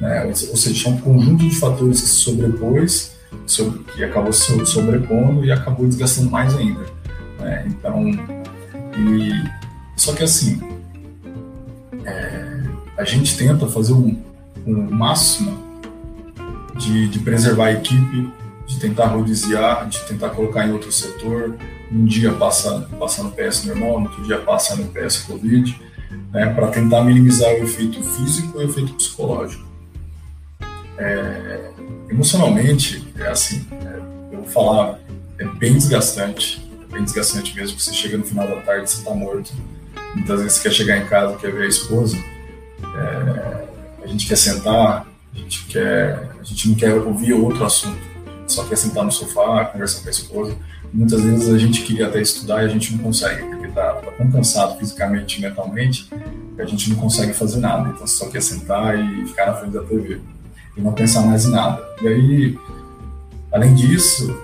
né? 0.02 0.26
ou 0.26 0.36
seja, 0.36 0.90
é 0.90 0.92
um 0.92 0.98
conjunto 0.98 1.48
de 1.48 1.56
fatores 1.56 2.02
que 2.02 2.08
se 2.08 2.16
sobrepôs, 2.16 3.14
sobre, 3.46 3.80
que 3.86 4.04
acabou 4.04 4.34
se 4.34 4.66
sobrepondo 4.66 5.46
e 5.46 5.52
acabou 5.52 5.88
desgastando 5.88 6.30
mais 6.30 6.54
ainda. 6.56 6.86
Né? 7.40 7.66
Então, 7.68 8.10
e, 8.98 9.32
só 9.96 10.14
que 10.14 10.24
assim, 10.24 10.73
é, 12.06 12.64
a 12.98 13.04
gente 13.04 13.38
tenta 13.38 13.68
fazer 13.68 13.94
um, 13.94 14.22
um 14.66 14.90
máximo 14.92 15.58
de, 16.76 17.08
de 17.08 17.20
preservar 17.20 17.68
a 17.68 17.72
equipe, 17.74 18.32
de 18.66 18.80
tentar 18.80 19.08
rodiziar, 19.08 19.88
de 19.88 20.00
tentar 20.06 20.30
colocar 20.30 20.68
em 20.68 20.72
outro 20.72 20.92
setor. 20.92 21.56
Um 21.92 22.06
dia 22.06 22.32
passa, 22.34 22.88
passa 23.00 23.24
no 23.24 23.32
PS 23.32 23.66
normal, 23.66 24.00
no 24.00 24.10
outro 24.10 24.24
dia 24.24 24.40
passa 24.40 24.76
no 24.76 24.88
PS 24.88 25.20
Covid, 25.20 25.80
né, 26.32 26.54
para 26.54 26.68
tentar 26.68 27.04
minimizar 27.04 27.50
o 27.50 27.64
efeito 27.64 28.02
físico 28.04 28.60
e 28.60 28.66
o 28.66 28.70
efeito 28.70 28.94
psicológico. 28.94 29.64
É, 30.98 31.72
emocionalmente, 32.10 33.08
é 33.18 33.28
assim, 33.28 33.66
é, 33.72 33.98
eu 34.34 34.42
vou 34.42 34.48
falar, 34.48 35.00
é 35.38 35.46
bem 35.46 35.74
desgastante, 35.74 36.68
é 36.90 36.94
bem 36.94 37.04
desgastante 37.04 37.56
mesmo, 37.56 37.80
você 37.80 37.94
chega 37.94 38.18
no 38.18 38.24
final 38.24 38.48
da 38.48 38.62
tarde, 38.62 38.90
você 38.90 39.00
está 39.00 39.14
morto. 39.14 39.54
Muitas 40.16 40.42
vezes 40.42 40.60
quer 40.60 40.72
chegar 40.72 40.98
em 40.98 41.06
casa, 41.06 41.36
quer 41.38 41.52
ver 41.52 41.64
a 41.64 41.68
esposa, 41.68 42.18
é, 42.96 43.66
a 44.04 44.08
gente 44.08 44.28
quer 44.28 44.36
sentar, 44.36 45.08
a 45.34 45.38
gente, 45.38 45.66
quer, 45.66 46.30
a 46.40 46.44
gente 46.44 46.70
não 46.70 46.76
quer 46.76 46.94
ouvir 46.94 47.34
outro 47.34 47.66
assunto, 47.66 48.00
só 48.48 48.64
quer 48.66 48.76
sentar 48.76 49.04
no 49.04 49.12
sofá, 49.12 49.66
conversar 49.66 50.02
com 50.02 50.08
a 50.08 50.12
esposa. 50.12 50.56
Muitas 50.94 51.22
vezes 51.22 51.50
a 51.52 51.58
gente 51.58 51.82
queria 51.82 52.08
até 52.08 52.22
estudar 52.22 52.62
e 52.62 52.66
a 52.66 52.70
gente 52.70 52.94
não 52.94 53.04
consegue, 53.04 53.44
porque 53.44 53.66
está 53.66 53.94
tá 53.94 54.12
tão 54.12 54.32
cansado 54.32 54.78
fisicamente 54.78 55.40
e 55.40 55.42
mentalmente 55.42 56.08
que 56.56 56.62
a 56.62 56.66
gente 56.66 56.90
não 56.92 56.98
consegue 56.98 57.34
fazer 57.34 57.60
nada. 57.60 57.90
Então 57.90 58.06
só 58.06 58.30
quer 58.30 58.44
sentar 58.44 59.00
e 59.00 59.26
ficar 59.26 59.48
na 59.48 59.54
frente 59.56 59.74
da 59.74 59.82
TV 59.82 60.22
e 60.78 60.82
não 60.82 60.94
pensar 60.94 61.22
mais 61.22 61.46
em 61.46 61.52
nada. 61.52 61.84
E 62.02 62.08
aí, 62.08 62.60
além 63.52 63.74
disso, 63.74 64.40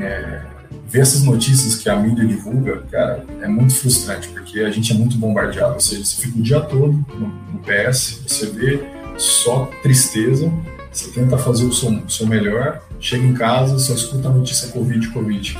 é, 0.00 0.42
ver 0.86 1.00
essas 1.00 1.22
notícias 1.22 1.74
que 1.76 1.88
a 1.88 1.96
mídia 1.96 2.24
divulga, 2.24 2.82
cara, 2.90 3.24
é 3.40 3.48
muito 3.48 3.74
frustrante, 3.74 4.28
porque 4.28 4.60
a 4.60 4.70
gente 4.70 4.92
é 4.92 4.94
muito 4.94 5.16
bombardeado. 5.16 5.74
Ou 5.74 5.80
seja, 5.80 6.04
você 6.04 6.22
fica 6.22 6.38
o 6.38 6.42
dia 6.42 6.60
todo 6.60 6.92
no, 6.92 7.28
no 7.52 7.58
PS, 7.60 8.22
você 8.26 8.46
vê 8.46 8.82
só 9.18 9.70
tristeza, 9.82 10.50
você 10.92 11.10
tenta 11.10 11.36
fazer 11.36 11.64
o 11.64 11.72
seu, 11.72 11.90
o 11.90 12.10
seu 12.10 12.26
melhor, 12.26 12.80
chega 13.00 13.24
em 13.24 13.34
casa, 13.34 13.78
só 13.78 13.94
escuta 13.94 14.28
a 14.28 14.32
notícia 14.32 14.68
Covid, 14.68 15.08
Covid. 15.08 15.58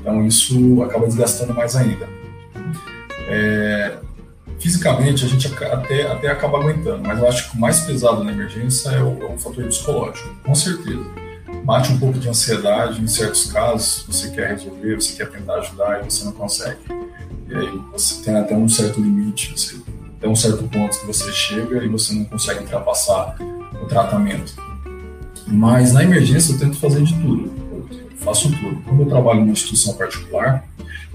Então 0.00 0.26
isso 0.26 0.82
acaba 0.82 1.06
desgastando 1.06 1.54
mais 1.54 1.76
ainda. 1.76 2.08
É, 3.28 3.98
fisicamente 4.58 5.24
a 5.24 5.28
gente 5.28 5.46
até, 5.46 6.06
até 6.06 6.28
acaba 6.30 6.58
aguentando, 6.58 7.02
mas 7.06 7.18
eu 7.18 7.28
acho 7.28 7.50
que 7.50 7.56
o 7.56 7.60
mais 7.60 7.80
pesado 7.80 8.24
na 8.24 8.32
emergência 8.32 8.88
é 8.90 9.02
o, 9.02 9.22
é 9.22 9.26
o 9.26 9.38
fator 9.38 9.64
psicológico, 9.64 10.28
com 10.42 10.54
certeza. 10.54 11.04
Bate 11.64 11.92
um 11.92 11.98
pouco 11.98 12.18
de 12.18 12.28
ansiedade 12.28 13.00
em 13.00 13.06
certos 13.06 13.50
casos, 13.52 14.04
você 14.08 14.30
quer 14.30 14.48
resolver, 14.50 14.96
você 14.96 15.14
quer 15.14 15.30
tentar 15.30 15.54
ajudar 15.54 16.00
e 16.00 16.10
você 16.10 16.24
não 16.24 16.32
consegue. 16.32 16.80
E 17.48 17.54
aí 17.54 17.80
você 17.92 18.22
tem 18.24 18.36
até 18.36 18.54
um 18.56 18.68
certo 18.68 19.00
limite, 19.00 19.52
você 19.56 19.80
tem 20.20 20.28
um 20.28 20.36
certo 20.36 20.64
ponto 20.68 20.98
que 20.98 21.06
você 21.06 21.30
chega 21.32 21.84
e 21.84 21.88
você 21.88 22.14
não 22.14 22.24
consegue 22.24 22.60
ultrapassar 22.60 23.36
o 23.80 23.86
tratamento. 23.86 24.54
Mas 25.46 25.92
na 25.92 26.02
emergência 26.02 26.52
eu 26.52 26.58
tento 26.58 26.78
fazer 26.78 27.02
de 27.02 27.14
tudo, 27.20 27.52
eu 27.78 28.16
faço 28.18 28.50
tudo. 28.50 28.82
Quando 28.82 29.02
eu 29.02 29.08
trabalho 29.08 29.40
numa 29.40 29.52
instituição 29.52 29.94
particular, 29.94 30.64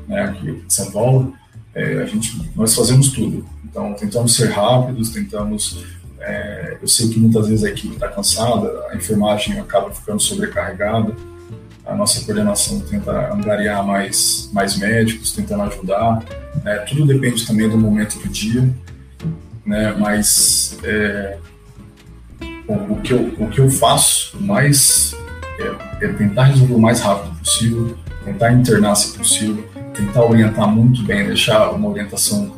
né, 0.08 0.24
aqui 0.24 0.50
em 0.50 0.70
São 0.70 0.92
Paulo, 0.92 1.34
é, 1.74 2.02
a 2.02 2.06
gente, 2.06 2.52
nós 2.56 2.74
fazemos 2.74 3.10
tudo. 3.10 3.46
Então 3.66 3.94
tentamos 3.94 4.36
ser 4.36 4.50
rápidos, 4.50 5.10
tentamos. 5.10 5.86
É, 6.20 6.78
eu 6.82 6.88
sei 6.88 7.10
que 7.10 7.20
muitas 7.20 7.48
vezes 7.48 7.64
a 7.64 7.70
equipe 7.70 7.94
está 7.94 8.08
cansada, 8.08 8.72
a 8.90 8.96
enfermagem 8.96 9.60
acaba 9.60 9.92
ficando 9.92 10.20
sobrecarregada, 10.20 11.16
a 11.86 11.96
nossa 11.96 12.24
coordenação 12.26 12.82
tenta 12.82 13.34
angariar 13.34 13.86
mais, 13.86 14.50
mais 14.52 14.78
médicos, 14.78 15.32
tentando 15.32 15.64
ajudar. 15.64 16.24
Né, 16.64 16.76
tudo 16.80 17.06
depende 17.06 17.46
também 17.46 17.70
do 17.70 17.78
momento 17.78 18.20
do 18.20 18.28
dia, 18.28 18.68
né, 19.66 19.96
mas 19.98 20.78
é, 20.84 21.38
o, 22.68 22.96
que 22.98 23.14
eu, 23.14 23.34
o 23.40 23.50
que 23.50 23.60
eu 23.60 23.70
faço 23.70 24.36
mais 24.42 25.16
é, 25.60 26.06
é, 26.06 26.08
tentar 26.10 26.46
resolver 26.46 26.74
o 26.74 26.80
mais 26.80 27.00
rápido 27.00 27.36
possível, 27.40 27.98
tentar 28.26 28.52
internar 28.52 28.96
se 28.96 29.18
possível, 29.18 29.64
tentar 29.94 30.26
orientar 30.26 30.68
muito 30.68 31.04
bem, 31.04 31.26
deixar 31.26 31.72
uma 31.72 31.90
orientação 31.90 32.54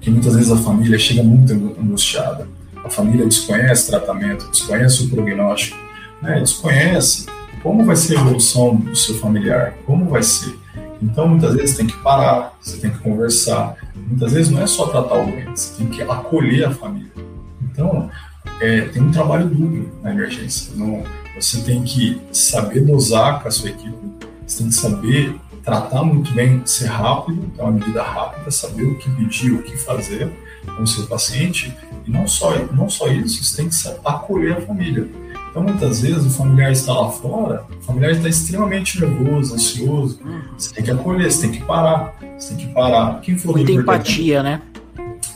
que 0.00 0.10
muitas 0.10 0.34
vezes 0.34 0.50
a 0.50 0.56
família 0.56 0.98
chega 0.98 1.22
muito 1.22 1.52
angustiada. 1.52 2.48
A 2.90 2.92
família 2.92 3.24
desconhece 3.24 3.88
tratamento, 3.88 4.50
desconhece 4.50 5.04
o 5.04 5.10
prognóstico, 5.10 5.78
né? 6.20 6.40
desconhece 6.40 7.26
como 7.62 7.84
vai 7.84 7.94
ser 7.94 8.16
a 8.16 8.20
evolução 8.20 8.74
do 8.74 8.96
seu 8.96 9.14
familiar, 9.14 9.74
como 9.86 10.06
vai 10.06 10.24
ser. 10.24 10.58
Então, 11.00 11.28
muitas 11.28 11.54
vezes 11.54 11.76
tem 11.76 11.86
que 11.86 11.96
parar, 11.98 12.58
você 12.60 12.78
tem 12.78 12.90
que 12.90 12.98
conversar. 12.98 13.76
Muitas 13.94 14.32
vezes 14.32 14.50
não 14.50 14.60
é 14.60 14.66
só 14.66 14.86
tratar 14.88 15.22
o 15.22 15.26
doente, 15.26 15.60
você 15.60 15.76
tem 15.76 15.86
que 15.86 16.02
acolher 16.02 16.64
a 16.64 16.70
família. 16.72 17.12
Então, 17.62 18.10
é, 18.60 18.80
tem 18.82 19.00
um 19.00 19.12
trabalho 19.12 19.48
duplo 19.48 19.88
na 20.02 20.10
emergência. 20.10 20.72
Não, 20.74 21.04
você 21.38 21.60
tem 21.60 21.84
que 21.84 22.20
saber 22.32 22.80
dosar 22.80 23.40
com 23.40 23.46
a 23.46 23.50
sua 23.52 23.70
equipe, 23.70 23.94
você 24.44 24.58
tem 24.58 24.68
que 24.68 24.74
saber 24.74 25.40
tratar 25.62 26.02
muito 26.02 26.32
bem, 26.32 26.60
ser 26.66 26.86
rápido, 26.86 27.40
ter 27.54 27.62
uma 27.62 27.70
medida 27.70 28.02
rápida, 28.02 28.50
saber 28.50 28.82
o 28.82 28.98
que 28.98 29.08
pedir, 29.10 29.52
o 29.52 29.62
que 29.62 29.76
fazer 29.76 30.28
com 30.76 30.82
o 30.82 30.86
seu 30.86 31.06
paciente. 31.06 31.72
Não 32.10 32.26
só, 32.26 32.52
não 32.72 32.90
só 32.90 33.08
isso, 33.08 33.42
você 33.42 33.56
tem 33.56 33.68
que 33.68 33.76
acolher 34.04 34.56
a 34.56 34.60
família. 34.60 35.08
Então, 35.50 35.62
muitas 35.62 36.00
vezes, 36.00 36.26
o 36.26 36.30
familiar 36.30 36.70
está 36.70 36.92
lá 36.92 37.08
fora, 37.10 37.64
o 37.80 37.82
familiar 37.82 38.12
está 38.12 38.28
extremamente 38.28 39.00
nervoso, 39.00 39.54
ansioso. 39.54 40.20
Você 40.56 40.74
tem 40.74 40.84
que 40.84 40.90
acolher, 40.90 41.30
você 41.30 41.42
tem 41.42 41.52
que 41.52 41.64
parar. 41.64 42.16
Você 42.38 42.54
tem 42.54 42.66
que 42.66 42.74
parar. 42.74 43.20
Quem 43.20 43.36
for 43.36 43.56
Muita 43.56 43.72
empatia, 43.72 44.42
né? 44.42 44.62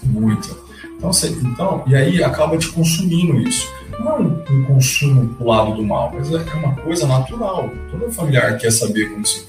Muita. 0.02 0.50
Então, 0.97 1.12
você, 1.12 1.28
então, 1.28 1.83
e 1.87 1.95
aí 1.95 2.23
acaba 2.23 2.57
te 2.57 2.69
consumindo 2.69 3.38
isso. 3.40 3.69
Não 3.99 4.09
é 4.09 4.19
um, 4.21 4.45
um 4.50 4.64
consumo 4.64 5.35
pro 5.35 5.47
lado 5.47 5.75
do 5.75 5.85
mal, 5.85 6.12
mas 6.14 6.31
é, 6.33 6.37
é 6.37 6.54
uma 6.54 6.75
coisa 6.76 7.07
natural. 7.07 7.71
Todo 7.90 8.11
familiar 8.11 8.57
quer 8.57 8.71
saber 8.71 9.11
como 9.11 9.26
seu, 9.26 9.45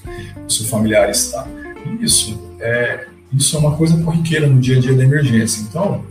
o 0.46 0.52
seu 0.52 0.66
familiar 0.68 1.10
está. 1.10 1.48
E 1.86 2.04
isso 2.04 2.40
é, 2.60 3.08
isso 3.32 3.56
é 3.56 3.60
uma 3.60 3.76
coisa 3.76 3.98
corriqueira 4.04 4.48
no 4.48 4.60
dia 4.60 4.78
a 4.78 4.80
dia 4.80 4.94
da 4.94 5.04
emergência. 5.04 5.62
Então, 5.62 6.04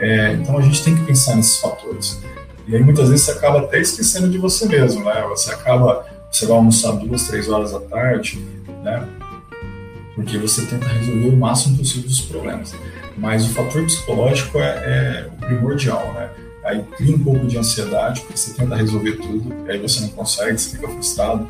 é, 0.00 0.32
então 0.34 0.58
a 0.58 0.62
gente 0.62 0.82
tem 0.82 0.94
que 0.94 1.04
pensar 1.04 1.36
nesses 1.36 1.58
fatores. 1.58 2.20
E 2.66 2.74
aí 2.74 2.82
muitas 2.82 3.08
vezes 3.08 3.24
você 3.24 3.32
acaba 3.32 3.60
até 3.60 3.80
esquecendo 3.80 4.28
de 4.28 4.38
você 4.38 4.66
mesmo, 4.66 5.04
né? 5.04 5.24
Você 5.28 5.52
acaba, 5.52 6.04
você 6.30 6.46
vai 6.46 6.56
almoçar 6.56 6.92
duas, 6.92 7.26
três 7.28 7.48
horas 7.48 7.72
da 7.72 7.80
tarde, 7.80 8.44
né? 8.82 9.06
Porque 10.14 10.38
você 10.38 10.64
tenta 10.66 10.86
resolver 10.86 11.28
o 11.28 11.36
máximo 11.36 11.76
possível 11.78 12.08
dos 12.08 12.20
problemas 12.22 12.74
mas 13.16 13.46
o 13.46 13.48
fator 13.50 13.82
psicológico 13.84 14.58
é, 14.58 14.62
é 14.64 15.28
o 15.32 15.46
primordial, 15.46 16.12
né? 16.12 16.30
Aí 16.64 16.82
cria 16.96 17.14
um 17.14 17.18
pouco 17.18 17.46
de 17.46 17.56
ansiedade, 17.56 18.20
porque 18.22 18.36
você 18.36 18.52
tenta 18.52 18.74
resolver 18.74 19.12
tudo, 19.12 19.54
aí 19.68 19.78
você 19.78 20.00
não 20.00 20.08
consegue, 20.08 20.58
você 20.58 20.76
fica 20.76 20.88
frustrado. 20.88 21.46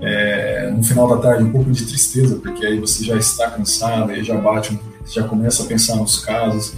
É, 0.00 0.70
no 0.70 0.82
final 0.82 1.08
da 1.08 1.16
tarde, 1.16 1.44
um 1.44 1.50
pouco 1.50 1.70
de 1.70 1.84
tristeza, 1.86 2.36
porque 2.36 2.66
aí 2.66 2.78
você 2.78 3.04
já 3.04 3.16
está 3.16 3.50
cansado, 3.50 4.10
aí 4.10 4.22
já 4.22 4.36
bate, 4.36 4.78
já 5.06 5.24
começa 5.24 5.62
a 5.62 5.66
pensar 5.66 5.96
nos 5.96 6.18
casos. 6.18 6.74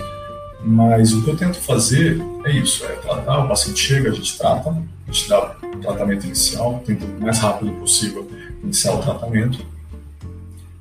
Mas 0.64 1.12
o 1.12 1.22
que 1.22 1.30
eu 1.30 1.36
tento 1.36 1.58
fazer 1.58 2.20
é 2.44 2.52
isso: 2.52 2.84
é 2.84 2.92
tratar, 2.96 3.44
o 3.44 3.48
paciente 3.48 3.80
chega, 3.80 4.10
a 4.10 4.14
gente 4.14 4.38
trata, 4.38 4.70
a 4.70 5.12
gente 5.12 5.28
dá 5.28 5.56
o 5.62 5.78
tratamento 5.78 6.26
inicial, 6.26 6.82
tenta 6.84 7.04
o 7.04 7.20
mais 7.20 7.38
rápido 7.38 7.70
possível 7.72 8.28
iniciar 8.62 8.94
o 8.94 9.02
tratamento, 9.02 9.64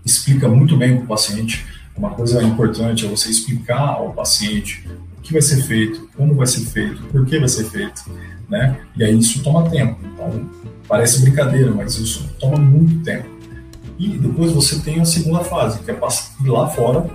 explica 0.06 0.48
muito 0.48 0.78
bem 0.78 0.96
para 0.96 1.06
o 1.06 1.08
paciente 1.08 1.66
uma 1.96 2.10
coisa 2.10 2.42
importante 2.44 3.06
é 3.06 3.10
você 3.10 3.30
explicar 3.30 3.90
ao 3.90 4.13
paciente 4.13 4.88
o 5.18 5.22
que 5.22 5.32
vai 5.32 5.42
ser 5.42 5.62
feito, 5.62 6.10
como 6.18 6.34
vai 6.34 6.48
ser 6.48 6.66
feito, 6.66 7.02
por 7.04 7.25
que 7.25 7.38
vai 7.38 7.48
ser 7.48 7.66
feito, 7.66 8.04
né? 8.50 8.80
E 8.96 9.04
aí 9.04 9.18
isso 9.18 9.44
toma 9.44 9.70
tempo. 9.70 9.98
Então, 10.04 10.50
parece 10.88 11.22
brincadeira, 11.22 11.72
mas 11.72 11.96
isso 11.98 12.28
toma 12.40 12.58
muito 12.58 13.04
tempo. 13.04 13.30
E 14.00 14.18
depois 14.18 14.52
você 14.52 14.80
tem 14.80 15.00
a 15.00 15.06
segunda 15.06 15.44
fase, 15.44 15.80
que 15.80 15.92
é 15.92 15.94
ir 15.94 16.50
lá 16.50 16.68
fora 16.68 17.08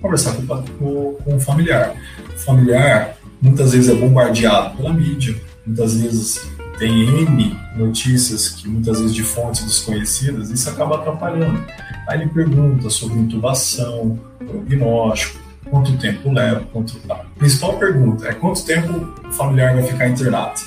conversar 0.00 0.34
com, 0.34 0.46
com, 0.46 1.14
com 1.14 1.36
o 1.36 1.40
familiar. 1.40 1.94
O 2.34 2.38
familiar 2.38 3.16
muitas 3.40 3.72
vezes 3.72 3.90
é 3.90 3.94
bombardeado 3.94 4.76
pela 4.76 4.92
mídia, 4.92 5.34
muitas 5.66 6.00
vezes 6.00 6.50
tem 6.78 7.22
N 7.22 7.56
notícias 7.76 8.50
que 8.50 8.68
muitas 8.68 9.00
vezes 9.00 9.14
de 9.14 9.22
fontes 9.22 9.64
desconhecidas, 9.64 10.50
isso 10.50 10.68
acaba 10.68 10.96
atrapalhando. 10.96 11.64
Aí 12.08 12.20
ele 12.20 12.30
pergunta 12.30 12.88
sobre 12.90 13.18
intubação, 13.18 14.18
prognóstico, 14.38 15.38
quanto 15.70 15.96
tempo 15.98 16.32
leva, 16.32 16.60
quanto... 16.72 16.98
A 17.10 17.14
principal 17.38 17.78
pergunta 17.78 18.28
é 18.28 18.32
quanto 18.34 18.64
tempo 18.64 19.12
o 19.26 19.32
familiar 19.32 19.74
vai 19.74 19.84
ficar 19.84 20.08
internado? 20.08 20.60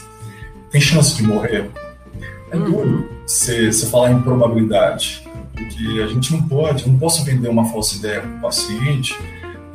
Tem 0.72 0.82
chance 0.82 1.16
de 1.16 1.24
morrer? 1.24 1.70
É 2.52 2.58
duro 2.58 3.10
você 3.26 3.72
falar 3.72 4.12
em 4.12 4.22
probabilidade, 4.22 5.24
porque 5.60 6.02
a 6.02 6.08
gente 6.08 6.32
não 6.32 6.42
pode, 6.44 6.88
não 6.88 6.98
posso 6.98 7.24
vender 7.24 7.50
uma 7.50 7.66
falsa 7.66 7.98
ideia 7.98 8.22
para 8.22 8.30
o 8.30 8.40
paciente 8.40 9.18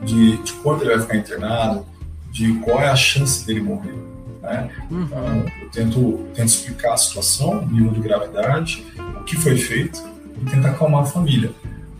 de, 0.03 0.39
de 0.39 0.53
quanto 0.55 0.83
ele 0.83 0.91
vai 0.91 1.01
ficar 1.01 1.17
internado, 1.17 1.87
de 2.31 2.55
qual 2.55 2.81
é 2.81 2.89
a 2.89 2.97
chance 2.97 3.47
dele 3.47 3.61
morrer. 3.61 3.95
Né? 4.43 4.71
Uhum. 4.91 5.03
Então, 5.03 5.45
eu 5.63 5.69
tento, 5.71 6.27
tento 6.35 6.49
explicar 6.49 6.95
a 6.95 6.97
situação, 6.97 7.61
o 7.61 7.67
nível 7.67 7.93
de 7.93 8.01
gravidade, 8.01 8.85
o 9.21 9.25
que 9.25 9.37
foi 9.37 9.57
feito 9.57 10.03
e 10.41 10.51
tentar 10.51 10.71
acalmar 10.71 11.03
a 11.03 11.07
família. 11.07 11.53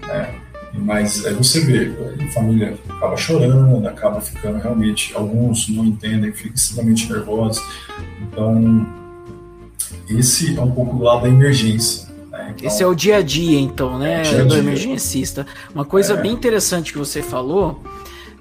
Né? 0.03 0.35
Mas 0.75 1.25
aí 1.25 1.35
você 1.35 1.61
vê, 1.61 1.93
a 2.21 2.33
família 2.33 2.77
acaba 2.89 3.17
chorando, 3.17 3.87
acaba 3.87 4.21
ficando 4.21 4.59
realmente, 4.59 5.15
alguns 5.15 5.69
não 5.69 5.85
entendem, 5.85 6.33
ficam 6.33 6.55
extremamente 6.55 7.11
nervosos. 7.11 7.63
Então, 8.23 8.87
esse 10.09 10.57
é 10.57 10.61
um 10.61 10.73
pouco 10.73 10.97
do 10.97 11.05
lado 11.05 11.23
da 11.23 11.29
emergência. 11.29 12.09
Então, 12.51 12.67
esse 12.67 12.83
é 12.83 12.87
o 12.87 12.95
dia 12.95 13.17
a 13.17 13.23
dia, 13.23 13.59
então, 13.59 13.99
né, 13.99 14.23
dia 14.23 14.39
-dia. 14.39 14.45
do 14.45 14.57
emergencista. 14.57 15.47
Uma 15.75 15.85
coisa 15.85 16.15
é... 16.15 16.17
bem 16.17 16.33
interessante 16.33 16.93
que 16.93 16.99
você 16.99 17.23
falou 17.23 17.81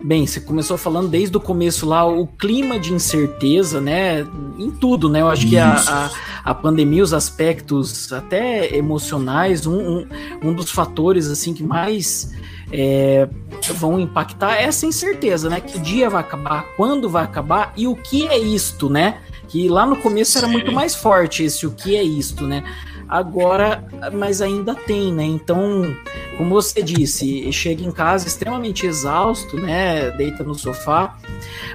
Bem, 0.04 0.28
você 0.28 0.42
começou 0.42 0.78
falando 0.78 1.08
desde 1.08 1.38
o 1.38 1.40
começo 1.40 1.86
lá 1.86 2.06
o 2.06 2.28
clima 2.28 2.78
de 2.78 2.92
incerteza, 2.94 3.80
né? 3.80 4.28
Em 4.60 4.70
tudo, 4.70 5.08
né? 5.08 5.22
Eu 5.22 5.30
acho 5.30 5.44
Isso. 5.44 5.52
que 5.52 5.58
a, 5.58 5.76
a, 5.76 6.12
a, 6.44 6.54
pandemia, 6.54 7.02
os 7.02 7.14
aspectos 7.14 8.12
até 8.12 8.76
emocionais, 8.76 9.66
um, 9.66 9.80
um, 9.80 10.08
um 10.44 10.54
dos 10.54 10.70
fatores 10.72 11.30
assim 11.30 11.54
que 11.54 11.64
mais 11.64 12.34
é, 12.70 13.30
vão 13.76 13.98
impactar 13.98 14.58
é 14.58 14.64
essa 14.64 14.86
incerteza, 14.86 15.50
né? 15.50 15.62
Que 15.62 15.80
dia 15.80 16.10
vai 16.10 16.20
acabar, 16.20 16.66
quando 16.76 17.10
vai 17.10 17.24
acabar 17.24 17.72
e 17.78 17.88
o 17.88 17.96
que 17.96 18.28
é 18.28 18.38
isto, 18.38 18.90
né? 18.90 19.20
Que 19.48 19.70
lá 19.70 19.86
no 19.86 19.96
começo 19.96 20.38
era 20.38 20.50
muito 20.50 20.74
mais 20.74 20.94
forte 20.94 21.44
esse 21.44 21.66
o 21.66 21.72
que 21.72 21.96
é 21.96 22.04
isto, 22.04 22.46
né? 22.46 22.62
Agora, 23.08 23.84
mas 24.14 24.42
ainda 24.42 24.74
tem, 24.74 25.14
né? 25.14 25.24
Então, 25.24 25.96
como 26.38 26.50
você 26.50 26.82
disse, 26.82 27.52
chega 27.52 27.84
em 27.84 27.92
casa 27.92 28.28
extremamente 28.28 28.86
exausto, 28.86 29.58
né? 29.58 30.12
Deita 30.12 30.44
no 30.44 30.56
sofá, 30.56 31.18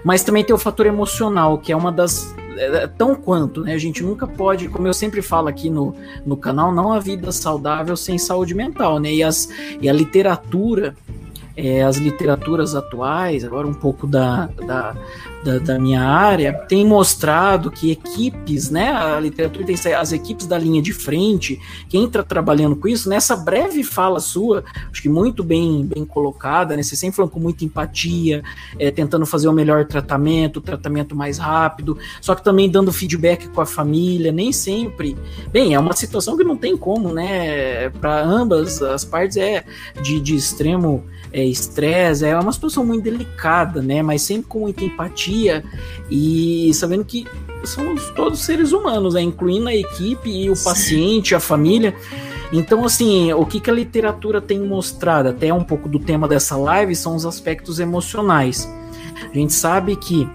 mas 0.04 0.22
também 0.22 0.44
tem 0.44 0.54
o 0.54 0.58
fator 0.58 0.86
emocional, 0.86 1.58
que 1.58 1.72
é 1.72 1.76
uma 1.76 1.92
das 1.92 2.34
é, 2.56 2.84
é, 2.84 2.86
tão 2.86 3.14
quanto, 3.14 3.62
né? 3.62 3.74
A 3.74 3.78
gente 3.78 4.02
nunca 4.02 4.26
pode, 4.26 4.68
como 4.68 4.86
eu 4.86 4.94
sempre 4.94 5.22
falo 5.22 5.48
aqui 5.48 5.70
no, 5.70 5.94
no 6.26 6.36
canal, 6.36 6.72
não 6.72 6.92
há 6.92 6.98
vida 6.98 7.30
saudável 7.30 7.96
sem 7.96 8.18
saúde 8.18 8.54
mental, 8.54 8.98
né? 8.98 9.12
E, 9.12 9.22
as, 9.22 9.48
e 9.80 9.88
a 9.88 9.92
literatura 9.92 10.94
é, 11.58 11.82
as 11.82 11.96
literaturas 11.96 12.76
atuais, 12.76 13.44
agora 13.44 13.66
um 13.66 13.74
pouco 13.74 14.06
da, 14.06 14.48
da, 14.64 14.94
da, 15.44 15.58
da, 15.58 15.78
minha 15.78 16.02
área, 16.02 16.52
tem 16.52 16.84
mostrado 16.84 17.70
que 17.70 17.90
equipes, 17.90 18.70
né, 18.70 18.90
a 18.90 19.20
literatura 19.20 19.64
tem 19.64 19.76
as 19.94 20.12
equipes 20.12 20.46
da 20.46 20.58
linha 20.58 20.82
de 20.82 20.92
frente, 20.92 21.60
quem 21.88 22.04
está 22.04 22.22
trabalhando 22.22 22.76
com 22.76 22.88
isso, 22.88 23.08
nessa 23.08 23.36
breve 23.36 23.82
fala 23.82 24.20
sua, 24.20 24.64
acho 24.90 25.00
que 25.00 25.08
muito 25.08 25.44
bem, 25.44 25.84
bem 25.84 26.04
colocada, 26.04 26.76
né, 26.76 26.82
você 26.82 26.96
sempre 26.96 27.16
falando 27.16 27.30
com 27.30 27.40
muita 27.40 27.64
empatia, 27.64 28.42
é, 28.78 28.90
tentando 28.90 29.24
fazer 29.26 29.48
o 29.48 29.52
melhor 29.52 29.86
tratamento, 29.86 30.58
o 30.58 30.62
tratamento 30.62 31.14
mais 31.14 31.38
rápido, 31.38 31.96
só 32.20 32.34
que 32.34 32.42
também 32.42 32.68
dando 32.68 32.92
feedback 32.92 33.48
com 33.48 33.60
a 33.60 33.66
família, 33.66 34.32
nem 34.32 34.52
sempre, 34.52 35.16
bem, 35.52 35.74
é 35.74 35.78
uma 35.78 35.94
situação 35.94 36.36
que 36.36 36.44
não 36.44 36.56
tem 36.56 36.76
como, 36.76 37.12
né, 37.12 37.90
para 37.90 38.24
ambas 38.24 38.82
as 38.82 39.04
partes 39.04 39.36
é 39.36 39.64
de, 40.02 40.20
de 40.20 40.34
extremo 40.34 41.04
é, 41.32 41.44
estresse, 41.44 42.24
é, 42.24 42.30
é 42.30 42.38
uma 42.38 42.52
situação 42.52 42.84
muito 42.84 43.04
delicada, 43.04 43.82
né? 43.82 44.02
Mas 44.02 44.22
sempre 44.22 44.48
com 44.48 44.60
muita 44.60 44.84
empatia 44.84 45.27
e 46.10 46.72
sabendo 46.74 47.04
que 47.04 47.26
somos 47.64 48.10
todos 48.10 48.40
seres 48.40 48.72
humanos, 48.72 49.14
né? 49.14 49.22
incluindo 49.22 49.68
a 49.68 49.74
equipe 49.74 50.30
e 50.30 50.50
o 50.50 50.56
Sim. 50.56 50.64
paciente, 50.64 51.34
a 51.34 51.40
família. 51.40 51.94
Então, 52.52 52.84
assim, 52.84 53.32
o 53.32 53.44
que, 53.44 53.60
que 53.60 53.70
a 53.70 53.74
literatura 53.74 54.40
tem 54.40 54.58
mostrado, 54.60 55.28
até 55.28 55.52
um 55.52 55.62
pouco 55.62 55.88
do 55.88 55.98
tema 55.98 56.26
dessa 56.26 56.56
live, 56.56 56.94
são 56.96 57.14
os 57.14 57.26
aspectos 57.26 57.78
emocionais. 57.78 58.68
A 59.30 59.34
gente 59.34 59.52
sabe 59.52 59.96
que 59.96 60.28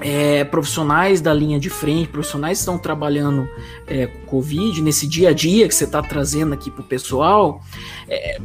é, 0.00 0.44
profissionais 0.44 1.20
da 1.20 1.32
linha 1.32 1.58
de 1.58 1.70
frente, 1.70 2.08
profissionais 2.08 2.58
que 2.58 2.62
estão 2.62 2.78
trabalhando 2.78 3.48
é, 3.86 4.06
com 4.06 4.26
Covid, 4.26 4.80
nesse 4.82 5.06
dia 5.06 5.30
a 5.30 5.32
dia 5.32 5.66
que 5.66 5.74
você 5.74 5.84
está 5.84 6.02
trazendo 6.02 6.54
aqui 6.54 6.70
para 6.70 6.82
o 6.82 6.84
pessoal, 6.84 7.62
é, 8.08 8.38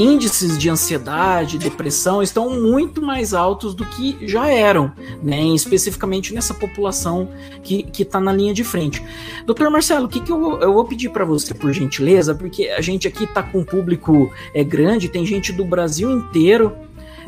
índices 0.00 0.56
de 0.56 0.70
ansiedade, 0.70 1.58
depressão 1.58 2.22
estão 2.22 2.58
muito 2.58 3.02
mais 3.02 3.34
altos 3.34 3.74
do 3.74 3.84
que 3.84 4.16
já 4.26 4.48
eram, 4.48 4.92
né? 5.22 5.42
Especificamente 5.48 6.32
nessa 6.32 6.54
população 6.54 7.28
que 7.62 7.86
está 7.98 8.18
na 8.18 8.32
linha 8.32 8.54
de 8.54 8.64
frente. 8.64 9.02
Doutor 9.44 9.70
Marcelo, 9.70 10.06
o 10.06 10.08
que, 10.08 10.20
que 10.20 10.32
eu, 10.32 10.58
eu 10.60 10.72
vou 10.72 10.84
pedir 10.86 11.10
para 11.10 11.24
você, 11.24 11.52
por 11.52 11.72
gentileza, 11.72 12.34
porque 12.34 12.68
a 12.68 12.80
gente 12.80 13.06
aqui 13.06 13.24
está 13.24 13.42
com 13.42 13.58
um 13.58 13.64
público 13.64 14.32
é, 14.54 14.64
grande, 14.64 15.08
tem 15.08 15.26
gente 15.26 15.52
do 15.52 15.64
Brasil 15.64 16.10
inteiro 16.10 16.72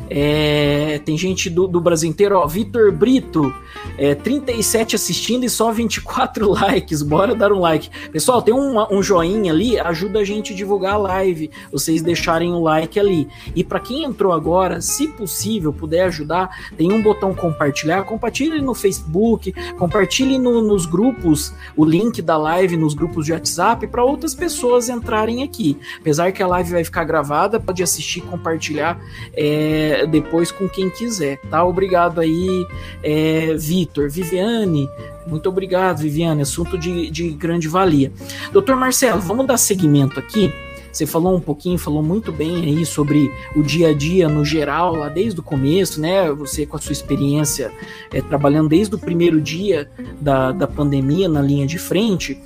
é, 0.09 0.99
tem 1.05 1.17
gente 1.17 1.49
do, 1.49 1.67
do, 1.67 1.81
Brasil 1.81 2.09
inteiro, 2.09 2.37
ó. 2.37 2.45
Vitor 2.45 2.91
Brito, 2.91 3.53
é, 3.97 4.13
37 4.13 4.95
assistindo 4.95 5.43
e 5.43 5.49
só 5.49 5.71
24 5.71 6.49
likes. 6.51 7.01
Bora 7.01 7.33
dar 7.35 7.51
um 7.51 7.59
like. 7.59 7.89
Pessoal, 8.11 8.41
tem 8.41 8.53
um, 8.53 8.75
um 8.91 9.01
joinha 9.01 9.51
ali, 9.51 9.79
ajuda 9.79 10.19
a 10.19 10.23
gente 10.23 10.53
a 10.53 10.55
divulgar 10.55 10.93
a 10.93 10.97
live. 10.97 11.49
Vocês 11.71 12.01
deixarem 12.01 12.51
o 12.51 12.61
like 12.61 12.99
ali. 12.99 13.27
E 13.55 13.63
para 13.63 13.79
quem 13.79 14.03
entrou 14.03 14.33
agora, 14.33 14.81
se 14.81 15.07
possível, 15.07 15.73
puder 15.73 16.05
ajudar, 16.05 16.49
tem 16.77 16.91
um 16.91 17.01
botão 17.01 17.33
compartilhar. 17.33 18.03
Compartilhe 18.03 18.61
no 18.61 18.73
Facebook, 18.73 19.53
compartilhe 19.77 20.37
no, 20.37 20.61
nos 20.61 20.85
grupos 20.85 21.53
o 21.75 21.85
link 21.85 22.21
da 22.21 22.37
live 22.37 22.77
nos 22.77 22.93
grupos 22.93 23.25
de 23.25 23.33
WhatsApp 23.33 23.87
para 23.87 24.03
outras 24.03 24.35
pessoas 24.35 24.89
entrarem 24.89 25.43
aqui. 25.43 25.77
Apesar 25.99 26.31
que 26.31 26.43
a 26.43 26.47
live 26.47 26.71
vai 26.71 26.83
ficar 26.83 27.03
gravada, 27.03 27.59
pode 27.59 27.81
assistir, 27.81 28.21
compartilhar. 28.21 28.99
É, 29.33 29.82
depois 30.09 30.51
com 30.51 30.67
quem 30.67 30.89
quiser, 30.89 31.39
tá? 31.49 31.63
Obrigado 31.63 32.19
aí, 32.19 32.67
é, 33.01 33.55
Vitor, 33.57 34.09
Viviane. 34.09 34.89
Muito 35.25 35.47
obrigado, 35.49 35.99
Viviane. 35.99 36.41
Assunto 36.41 36.77
de, 36.77 37.09
de 37.09 37.29
grande 37.29 37.67
valia. 37.67 38.11
Doutor 38.51 38.75
Marcelo, 38.75 39.21
vamos 39.21 39.47
dar 39.47 39.57
seguimento 39.57 40.19
aqui. 40.19 40.51
Você 40.93 41.07
falou 41.07 41.35
um 41.35 41.39
pouquinho, 41.39 41.75
falou 41.79 42.03
muito 42.03 42.31
bem 42.31 42.65
aí 42.65 42.85
sobre 42.85 43.33
o 43.55 43.63
dia 43.63 43.89
a 43.89 43.93
dia 43.95 44.29
no 44.29 44.45
geral, 44.45 44.95
lá 44.95 45.09
desde 45.09 45.39
o 45.39 45.43
começo, 45.43 45.99
né? 45.99 46.31
Você 46.33 46.67
com 46.67 46.77
a 46.77 46.79
sua 46.79 46.91
experiência 46.91 47.71
é, 48.11 48.21
trabalhando 48.21 48.69
desde 48.69 48.93
o 48.93 48.99
primeiro 48.99 49.41
dia 49.41 49.89
da, 50.21 50.51
da 50.51 50.67
pandemia 50.67 51.27
na 51.27 51.41
linha 51.41 51.65
de 51.65 51.79
frente. 51.79 52.39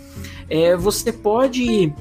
É, 0.49 0.77
você 0.77 1.11
pode 1.11 1.93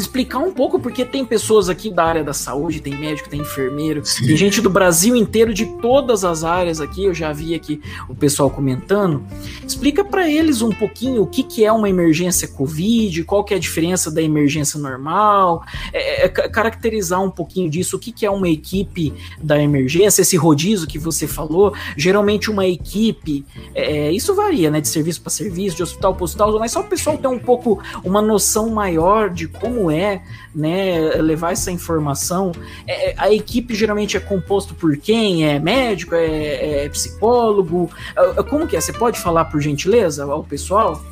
explicar 0.00 0.38
um 0.38 0.52
pouco, 0.52 0.78
porque 0.78 1.04
tem 1.04 1.24
pessoas 1.24 1.68
aqui 1.68 1.90
da 1.90 2.04
área 2.04 2.24
da 2.24 2.32
saúde, 2.32 2.80
tem 2.80 2.94
médico, 2.94 3.28
tem 3.28 3.40
enfermeiro, 3.40 4.04
Sim. 4.04 4.26
tem 4.26 4.36
gente 4.36 4.60
do 4.60 4.70
Brasil 4.70 5.14
inteiro, 5.16 5.52
de 5.52 5.66
todas 5.80 6.24
as 6.24 6.44
áreas 6.44 6.80
aqui, 6.80 7.04
eu 7.04 7.14
já 7.14 7.32
vi 7.32 7.54
aqui 7.54 7.80
o 8.08 8.14
pessoal 8.14 8.50
comentando. 8.50 9.22
Explica 9.66 10.04
para 10.04 10.28
eles 10.28 10.62
um 10.62 10.70
pouquinho 10.70 11.22
o 11.22 11.26
que, 11.26 11.42
que 11.42 11.64
é 11.64 11.72
uma 11.72 11.88
emergência 11.88 12.48
Covid, 12.48 13.24
qual 13.24 13.44
que 13.44 13.54
é 13.54 13.56
a 13.56 13.60
diferença 13.60 14.10
da 14.10 14.22
emergência 14.22 14.78
normal, 14.78 15.62
é, 15.92 16.24
é, 16.24 16.28
caracterizar 16.28 17.22
um 17.22 17.30
pouquinho 17.30 17.68
disso, 17.70 17.96
o 17.96 17.98
que, 17.98 18.12
que 18.12 18.24
é 18.24 18.30
uma 18.30 18.48
equipe 18.48 19.12
da 19.42 19.60
emergência, 19.60 20.22
esse 20.22 20.36
rodízio 20.36 20.86
que 20.86 20.98
você 20.98 21.26
falou, 21.26 21.74
geralmente 21.96 22.50
uma 22.50 22.66
equipe, 22.66 23.44
é, 23.74 24.10
isso 24.12 24.34
varia, 24.34 24.70
né, 24.70 24.80
de 24.80 24.88
serviço 24.88 25.20
para 25.20 25.30
serviço, 25.30 25.76
de 25.76 25.82
hospital 25.82 26.14
para 26.14 26.24
hospital, 26.24 26.58
mas 26.58 26.72
só 26.72 26.80
o 26.80 26.84
pessoal 26.84 27.16
ter 27.18 27.28
um 27.28 27.38
pouco 27.38 27.80
uma 28.04 28.22
noção 28.22 28.70
maior 28.70 29.30
de 29.30 29.48
como 29.48 29.87
é, 29.90 30.22
né, 30.54 31.10
levar 31.20 31.52
essa 31.52 31.70
informação. 31.70 32.52
É, 32.86 33.10
é, 33.10 33.14
a 33.16 33.32
equipe 33.32 33.74
geralmente 33.74 34.16
é 34.16 34.20
composto 34.20 34.74
por 34.74 34.96
quem? 34.96 35.46
É 35.46 35.58
médico? 35.58 36.14
É, 36.14 36.84
é 36.84 36.88
psicólogo? 36.88 37.90
É, 38.16 38.40
é, 38.40 38.42
como 38.42 38.66
que 38.66 38.76
é? 38.76 38.80
Você 38.80 38.92
pode 38.92 39.18
falar 39.18 39.46
por 39.46 39.60
gentileza 39.60 40.24
ao 40.24 40.44
pessoal? 40.44 41.02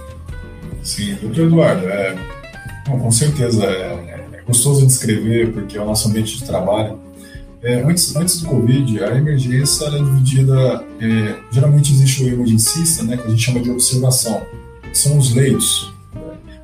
Sim, 0.82 1.16
doutor 1.20 1.46
Eduardo, 1.46 1.88
é, 1.88 2.16
bom, 2.86 3.00
com 3.00 3.10
certeza 3.10 3.64
é, 3.64 4.26
é, 4.32 4.42
gostoso 4.46 4.86
de 4.86 4.92
escrever 4.92 5.52
porque 5.52 5.76
é 5.76 5.80
o 5.80 5.84
nosso 5.84 6.08
ambiente 6.08 6.38
de 6.38 6.44
trabalho. 6.44 6.98
É, 7.62 7.82
antes, 7.82 8.14
antes 8.14 8.40
do 8.40 8.48
Covid, 8.48 9.02
a 9.02 9.16
emergência 9.16 9.86
era 9.86 9.98
dividida. 9.98 10.84
É, 11.00 11.34
geralmente 11.50 11.92
existe 11.92 12.22
o 12.22 12.28
emergencista, 12.28 13.02
né, 13.02 13.16
que 13.16 13.26
a 13.26 13.30
gente 13.30 13.42
chama 13.42 13.60
de 13.60 13.70
observação, 13.70 14.42
são 14.92 15.18
os 15.18 15.34
leitos 15.34 15.95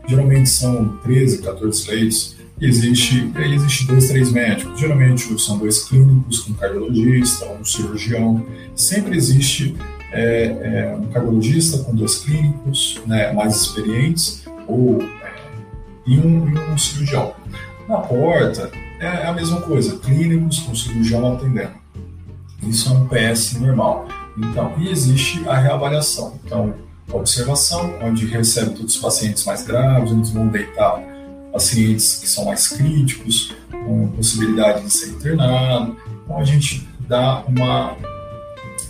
geralmente 0.06 0.48
são 0.48 0.96
13, 1.02 1.42
14 1.42 1.90
leitos, 1.90 2.36
e 2.60 2.66
existe, 2.66 3.32
e 3.34 3.38
aí 3.38 3.54
existe 3.54 3.86
dois, 3.86 4.08
três 4.08 4.30
médicos. 4.30 4.78
Geralmente 4.78 5.40
são 5.40 5.58
dois 5.58 5.84
clínicos, 5.84 6.48
um 6.48 6.54
cardiologista, 6.54 7.46
um 7.46 7.64
cirurgião. 7.64 8.46
Sempre 8.76 9.16
existe 9.16 9.76
é, 10.12 10.44
é 10.44 10.96
um 10.96 11.06
cardiologista 11.06 11.78
com 11.78 11.94
dois 11.94 12.18
clínicos 12.18 13.00
né, 13.06 13.32
mais 13.32 13.56
experientes 13.56 14.44
ou, 14.68 15.02
é, 15.02 15.34
e, 16.06 16.18
um, 16.18 16.48
e 16.48 16.58
um 16.70 16.78
cirurgião. 16.78 17.34
Na 17.88 17.98
porta 17.98 18.70
é 19.00 19.26
a 19.26 19.32
mesma 19.32 19.60
coisa, 19.62 19.98
clínicos 19.98 20.60
com 20.60 20.74
cirurgião 20.74 21.34
atendendo. 21.34 21.72
Isso 22.62 22.90
é 22.90 22.92
um 22.92 23.08
PS 23.08 23.54
normal. 23.60 24.06
Então, 24.38 24.72
e 24.78 24.88
existe 24.88 25.42
a 25.48 25.58
reavaliação. 25.58 26.38
Então, 26.44 26.74
observação, 27.10 27.94
onde 28.02 28.26
recebe 28.26 28.70
todos 28.70 28.94
os 28.94 29.00
pacientes 29.00 29.44
mais 29.44 29.64
graves, 29.64 30.12
onde 30.12 30.30
vão 30.32 30.48
deitar 30.48 31.02
pacientes 31.52 32.16
que 32.16 32.28
são 32.28 32.46
mais 32.46 32.68
críticos, 32.68 33.54
com 33.70 34.08
possibilidade 34.08 34.84
de 34.84 34.90
ser 34.90 35.10
internado. 35.10 35.96
Então, 36.24 36.38
a 36.38 36.44
gente 36.44 36.88
dá 37.00 37.42
uma, 37.46 37.96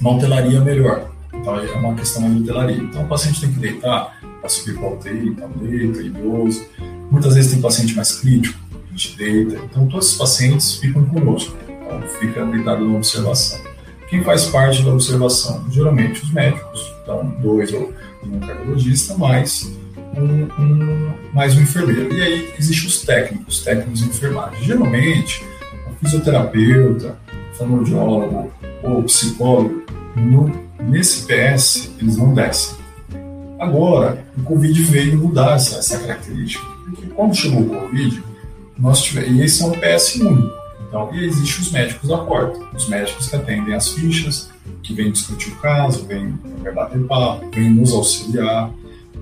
uma 0.00 0.10
hotelaria 0.10 0.60
melhor. 0.60 1.10
Então, 1.32 1.58
é 1.58 1.72
uma 1.72 1.94
questão 1.94 2.32
de 2.32 2.42
hotelaria. 2.42 2.76
Então, 2.76 3.04
o 3.04 3.08
paciente 3.08 3.40
tem 3.40 3.52
que 3.52 3.58
deitar 3.58 4.18
para 4.40 4.48
subir 4.48 4.78
para 4.78 4.88
UTI, 4.88 5.34
deita, 5.60 6.02
idoso. 6.02 6.64
Muitas 7.10 7.34
vezes 7.34 7.52
tem 7.52 7.60
paciente 7.60 7.94
mais 7.94 8.12
crítico, 8.20 8.58
a 8.72 8.90
gente 8.90 9.16
deita. 9.16 9.56
Então, 9.64 9.86
todos 9.88 10.12
os 10.12 10.18
pacientes 10.18 10.76
ficam 10.76 11.04
conosco. 11.06 11.56
Então, 11.68 12.02
fica 12.20 12.44
deitado 12.46 12.86
na 12.86 12.96
observação. 12.96 13.72
Quem 14.12 14.22
faz 14.22 14.44
parte 14.44 14.82
da 14.82 14.92
observação? 14.92 15.64
Geralmente 15.70 16.22
os 16.22 16.30
médicos, 16.32 16.94
então 17.02 17.34
dois 17.40 17.72
ou 17.72 17.94
um 18.24 18.38
cardiologista, 18.40 19.16
mais 19.16 19.70
um, 20.16 20.62
um, 20.62 21.12
mais 21.32 21.56
um 21.56 21.62
enfermeiro. 21.62 22.12
E 22.12 22.22
aí 22.22 22.54
existem 22.58 22.88
os 22.88 23.02
técnicos, 23.02 23.62
técnicos 23.62 24.00
de 24.00 24.08
enfermagem. 24.08 24.62
Geralmente, 24.64 25.44
o 25.90 26.04
fisioterapeuta, 26.04 27.18
fonoaudiólogo 27.54 28.52
ou 28.82 29.02
psicólogo, 29.04 29.82
no, 30.16 30.50
nesse 30.80 31.26
PS, 31.26 31.90
eles 32.00 32.16
não 32.16 32.34
descem. 32.34 32.76
Agora, 33.58 34.24
o 34.36 34.42
Covid 34.42 34.82
veio 34.82 35.18
mudar 35.18 35.54
essa, 35.54 35.78
essa 35.78 35.98
característica. 35.98 36.64
Porque 36.84 37.06
quando 37.08 37.34
chegou 37.34 37.60
o 37.60 37.68
Covid, 37.68 38.22
nós 38.78 39.02
tivemos, 39.02 39.30
e 39.30 39.42
esse 39.42 39.62
é 39.62 39.66
um 39.66 39.70
PS 39.70 40.16
único. 40.16 40.62
Então, 40.88 41.14
e 41.14 41.24
existem 41.24 41.60
os 41.62 41.72
médicos 41.72 42.08
da 42.08 42.18
porta, 42.18 42.58
os 42.74 42.88
médicos 42.88 43.28
que 43.28 43.36
atendem 43.36 43.74
as 43.74 43.88
fichas, 43.90 44.50
que 44.82 44.94
vêm 44.94 45.12
discutir 45.12 45.52
o 45.52 45.56
caso, 45.56 46.04
vêm 46.06 46.38
bater 46.74 47.04
papo, 47.06 47.50
vêm 47.50 47.70
nos 47.70 47.92
auxiliar. 47.92 48.70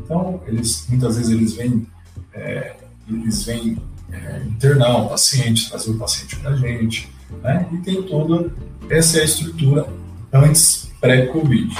Então, 0.04 0.40
eles, 0.46 0.86
muitas 0.88 1.16
vezes 1.16 1.30
eles 1.30 1.54
vêm, 1.54 1.86
é, 2.32 2.76
eles 3.08 3.44
vêm 3.44 3.78
é, 4.12 4.42
internar 4.46 4.96
o 4.96 5.08
paciente, 5.08 5.68
trazer 5.68 5.90
o 5.90 5.98
paciente 5.98 6.36
para 6.36 6.50
a 6.50 6.56
gente, 6.56 7.08
né? 7.42 7.68
E 7.72 7.76
tem 7.78 8.02
toda, 8.02 8.52
essa 8.88 9.18
é 9.18 9.22
a 9.22 9.24
estrutura 9.24 9.86
antes 10.32 10.90
pré-Covid. 11.00 11.74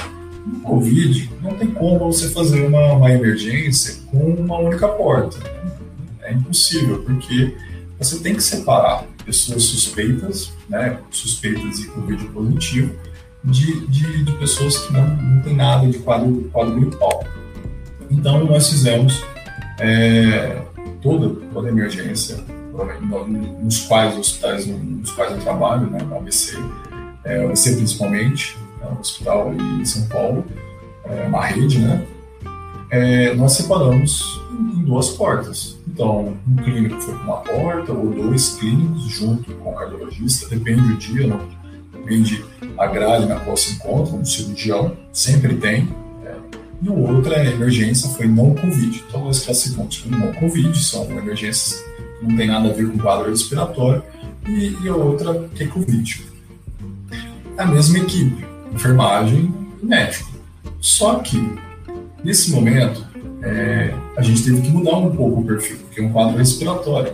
No 0.45 0.59
Covid, 0.61 1.29
não 1.41 1.55
tem 1.55 1.67
como 1.67 1.99
você 1.99 2.29
fazer 2.29 2.65
uma, 2.65 2.93
uma 2.93 3.11
emergência 3.11 4.01
com 4.09 4.33
uma 4.33 4.57
única 4.57 4.87
porta. 4.87 5.37
É 6.21 6.33
impossível, 6.33 7.03
porque 7.03 7.55
você 7.99 8.19
tem 8.19 8.33
que 8.33 8.41
separar 8.41 9.05
pessoas 9.23 9.63
suspeitas, 9.63 10.51
né, 10.67 10.99
suspeitas 11.11 11.77
de 11.77 11.87
Covid 11.87 12.25
positivo, 12.29 12.95
de, 13.43 13.87
de, 13.87 14.23
de, 14.23 14.31
pessoas 14.33 14.77
que 14.77 14.93
não, 14.93 15.07
não 15.07 15.41
tem 15.41 15.55
nada 15.55 15.87
de 15.87 15.97
quadro, 15.99 16.49
quadro 16.51 16.75
gripal. 16.79 17.23
Então, 18.09 18.45
nós 18.45 18.69
fizemos 18.69 19.23
é, 19.79 20.61
toda, 21.01 21.29
toda 21.53 21.67
a 21.67 21.71
emergência, 21.71 22.37
nos 23.61 23.79
quais 23.85 24.17
hospitais 24.17 24.67
nos 24.67 25.11
quais 25.11 25.31
eu 25.31 25.39
trabalho, 25.39 25.87
né, 25.89 25.99
no 26.01 26.17
ABC, 26.17 26.57
é, 27.23 27.43
ABC 27.43 27.75
principalmente, 27.75 28.57
é 28.81 28.85
um 28.85 28.99
hospital 28.99 29.53
em 29.53 29.85
São 29.85 30.07
Paulo, 30.07 30.45
é 31.05 31.27
uma 31.27 31.45
rede, 31.45 31.79
né, 31.79 32.05
é, 32.89 33.33
nós 33.33 33.53
separamos 33.53 34.41
em 34.51 34.83
duas 34.83 35.09
portas. 35.09 35.77
Então, 35.87 36.37
um 36.47 36.55
clínico 36.57 36.99
foi 37.01 37.13
com 37.15 37.23
uma 37.23 37.37
porta, 37.37 37.91
ou 37.91 38.11
dois 38.11 38.57
clínicos 38.57 39.03
junto 39.03 39.53
com 39.55 39.71
o 39.71 39.75
cardiologista, 39.75 40.47
depende 40.49 40.81
do 40.81 40.95
dia, 40.97 41.27
não, 41.27 41.39
depende 42.01 42.43
a 42.77 42.87
grade 42.87 43.25
na 43.25 43.39
qual 43.39 43.55
se 43.55 43.75
encontra, 43.75 44.15
um 44.15 44.25
cirurgião 44.25 44.97
sempre 45.11 45.55
tem. 45.55 45.87
É, 46.25 46.35
e 46.81 46.89
o 46.89 46.97
outro 46.97 47.33
é 47.33 47.51
emergência, 47.51 48.09
foi 48.09 48.27
não 48.27 48.53
Covid. 48.55 49.03
Então, 49.07 49.25
nós 49.25 49.43
classificamos 49.45 49.97
como 49.99 50.17
não 50.17 50.33
Covid, 50.33 50.77
são 50.83 51.05
emergências 51.11 51.83
que 52.19 52.27
não 52.27 52.35
tem 52.35 52.47
nada 52.47 52.69
a 52.69 52.73
ver 52.73 52.89
com 52.89 52.97
quadro 52.97 53.29
respiratório, 53.29 54.03
e, 54.47 54.75
e 54.83 54.89
a 54.89 54.95
outra 54.95 55.47
que 55.55 55.63
é 55.63 55.67
Covid. 55.67 56.25
A 57.57 57.65
mesma 57.65 57.99
equipe, 57.99 58.45
enfermagem 58.73 59.53
e 59.81 59.85
médico. 59.85 60.31
Só 60.79 61.15
que, 61.19 61.37
nesse 62.23 62.51
momento, 62.51 63.05
é, 63.43 63.93
a 64.17 64.21
gente 64.21 64.43
teve 64.43 64.61
que 64.61 64.69
mudar 64.69 64.97
um 64.97 65.15
pouco 65.15 65.41
o 65.41 65.45
perfil, 65.45 65.77
porque 65.77 66.01
é 66.01 66.03
um 66.03 66.11
quadro 66.11 66.37
respiratório. 66.37 67.13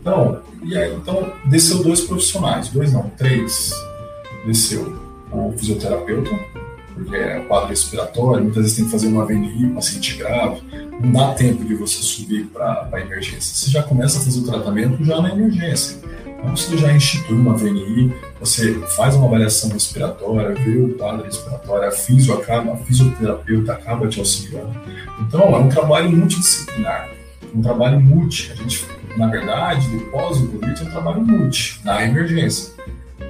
Então, 0.00 0.42
e 0.64 0.76
aí, 0.76 0.94
então 0.94 1.32
desceu 1.46 1.82
dois 1.82 2.00
profissionais, 2.02 2.68
dois 2.68 2.92
não, 2.92 3.08
três. 3.10 3.72
Desceu 4.46 4.96
o 5.30 5.52
fisioterapeuta, 5.56 6.30
porque 6.94 7.16
é 7.16 7.40
quadro 7.40 7.68
respiratório, 7.68 8.44
muitas 8.44 8.62
vezes 8.62 8.76
tem 8.76 8.84
que 8.84 8.90
fazer 8.90 9.06
uma 9.08 9.24
VNI, 9.24 9.72
paciente 9.74 10.16
grave, 10.16 10.62
não 11.00 11.12
dá 11.12 11.34
tempo 11.34 11.64
de 11.64 11.74
você 11.74 12.02
subir 12.02 12.46
para 12.46 12.88
a 12.92 13.00
emergência. 13.00 13.54
Você 13.54 13.70
já 13.70 13.82
começa 13.82 14.18
a 14.18 14.22
fazer 14.22 14.40
o 14.40 14.44
tratamento 14.44 15.02
já 15.04 15.20
na 15.20 15.30
emergência. 15.30 15.98
Então, 16.42 16.56
você 16.56 16.76
já 16.76 16.92
institui 16.92 17.36
uma 17.36 17.56
VNI, 17.56 18.12
você 18.40 18.74
faz 18.96 19.14
uma 19.14 19.26
avaliação 19.26 19.70
respiratória, 19.70 20.54
vê 20.54 20.76
o 20.76 20.94
quadro 20.94 21.24
respiratório, 21.24 21.88
a, 21.88 21.92
fisio 21.92 22.34
acaba, 22.34 22.72
a 22.72 22.76
fisioterapeuta 22.76 23.72
acaba 23.72 24.08
te 24.08 24.18
auxiliando. 24.18 24.74
Então, 25.20 25.54
é 25.54 25.58
um 25.58 25.68
trabalho 25.68 26.10
multidisciplinar, 26.10 27.08
um 27.54 27.62
trabalho 27.62 28.00
multi. 28.00 28.50
A 28.50 28.56
gente, 28.56 28.84
na 29.16 29.28
verdade, 29.28 29.88
depois 29.88 30.38
do 30.38 30.48
Covid, 30.48 30.80
é 30.80 30.84
um 30.84 30.90
trabalho 30.90 31.20
multi, 31.22 31.80
na 31.84 32.04
emergência. 32.04 32.71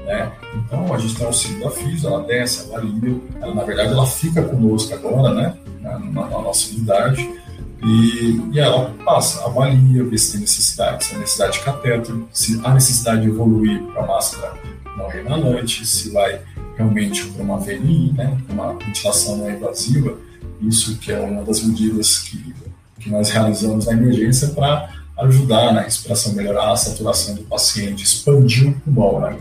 Né? 0.05 0.33
Então, 0.55 0.93
a 0.93 0.99
gente 0.99 1.23
o 1.23 1.27
auxílio 1.27 1.61
da 1.61 1.71
fisio, 1.71 2.09
ela 2.09 2.23
desce, 2.25 2.69
avalia, 2.69 3.21
ela, 3.41 3.55
na 3.55 3.65
verdade, 3.65 3.93
ela 3.93 4.07
fica 4.07 4.43
conosco 4.43 4.95
agora, 4.95 5.35
né? 5.35 5.57
na, 5.81 5.99
na, 5.99 6.29
nossa 6.29 6.71
unidade, 6.71 7.29
e, 7.83 8.41
e, 8.53 8.61
ela 8.61 8.95
passa, 9.05 9.45
avalia, 9.45 10.05
vê 10.05 10.17
se 10.17 10.33
tem 10.33 10.41
necessidade, 10.43 11.05
se 11.05 11.15
há 11.15 11.19
necessidade 11.19 11.53
de 11.55 11.65
catéter, 11.65 12.15
se 12.33 12.61
há 12.63 12.73
necessidade 12.73 13.23
de 13.23 13.29
evoluir 13.29 13.83
para 13.93 14.07
máscara 14.07 14.55
não 14.97 15.11
inalante, 15.19 15.85
se 15.87 16.11
vai 16.11 16.41
realmente 16.77 17.27
para 17.27 17.43
uma 17.43 17.59
VNI, 17.59 18.13
né, 18.13 18.39
uma 18.49 18.75
ventilação 18.75 19.37
não 19.37 19.51
invasiva, 19.51 20.17
isso 20.61 20.97
que 20.99 21.13
é 21.13 21.19
uma 21.19 21.43
das 21.43 21.63
medidas 21.63 22.19
que, 22.21 22.55
que 23.01 23.11
nós 23.11 23.31
realizamos 23.31 23.87
na 23.87 23.93
emergência 23.93 24.49
para 24.49 24.91
ajudar 25.19 25.73
na 25.73 25.83
respiração, 25.83 26.33
melhorar 26.35 26.73
a 26.73 26.77
saturação 26.77 27.35
do 27.35 27.43
paciente, 27.43 28.05
expandir 28.05 28.69
o 28.69 28.81
pulmão. 28.81 29.21
Né? 29.21 29.39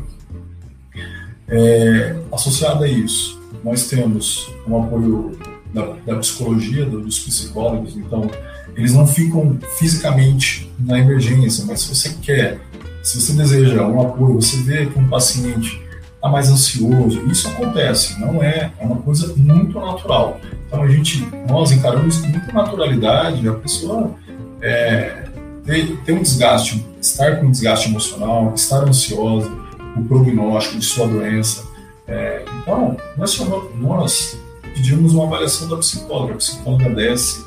É, 1.52 2.16
associado 2.32 2.84
a 2.84 2.88
isso, 2.88 3.42
nós 3.64 3.88
temos 3.88 4.50
um 4.66 4.82
apoio 4.82 5.38
da, 5.74 5.96
da 6.06 6.16
psicologia, 6.16 6.86
dos 6.86 7.20
psicólogos, 7.20 7.96
então 7.98 8.30
eles 8.76 8.94
não 8.94 9.06
ficam 9.06 9.58
fisicamente 9.78 10.72
na 10.80 10.98
emergência, 10.98 11.66
mas 11.66 11.82
se 11.82 11.94
você 11.94 12.16
quer, 12.22 12.60
se 13.04 13.20
você 13.20 13.34
deseja 13.34 13.86
um 13.86 14.02
apoio, 14.02 14.36
você 14.36 14.58
vê 14.58 14.86
que 14.86 14.98
um 14.98 15.08
paciente 15.08 15.82
está 16.16 16.30
mais 16.30 16.50
ansioso, 16.50 17.22
isso 17.30 17.48
acontece, 17.50 18.20
não 18.20 18.42
é, 18.42 18.72
é 18.80 18.86
uma 18.86 18.98
coisa 18.98 19.34
muito 19.36 19.78
natural. 19.80 20.40
Então 20.68 20.84
a 20.84 20.88
gente, 20.88 21.28
nós 21.50 21.72
encaramos 21.72 22.18
com 22.18 22.28
muita 22.28 22.54
naturalidade, 22.54 23.48
a 23.48 23.54
pessoa 23.54 24.16
é, 24.62 25.26
ter, 25.66 25.98
ter 26.06 26.14
um 26.14 26.22
desgaste, 26.22 26.86
estar 27.02 27.38
com 27.38 27.48
um 27.48 27.52
desgaste 27.52 27.90
emocional, 27.90 28.54
estar 28.56 28.88
ansiosa, 28.88 29.52
o 29.95 30.04
prognóstico 30.06 30.80
de 30.80 30.86
sua 30.86 31.08
doença. 31.08 31.65
É, 32.08 32.43
então, 32.62 32.97
nós, 33.17 33.39
nós 33.80 34.39
pedimos 34.73 35.13
uma 35.13 35.25
avaliação 35.25 35.69
da 35.69 35.77
psicóloga. 35.77 36.34
A 36.34 36.38
psicóloga 36.38 36.89
desce, 36.89 37.45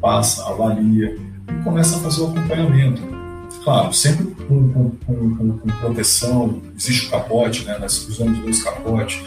passa, 0.00 0.44
avalia 0.46 1.18
e 1.48 1.62
começa 1.62 1.96
a 1.96 2.00
fazer 2.00 2.22
o 2.22 2.28
acompanhamento. 2.28 3.02
Claro, 3.62 3.92
sempre 3.94 4.26
com, 4.46 4.72
com, 4.72 4.90
com, 5.06 5.58
com 5.58 5.68
proteção, 5.80 6.60
existe 6.76 7.06
o 7.06 7.10
capote, 7.10 7.64
né? 7.64 7.78
nós 7.78 8.06
usamos 8.08 8.38
dois 8.40 8.62
capotes, 8.62 9.22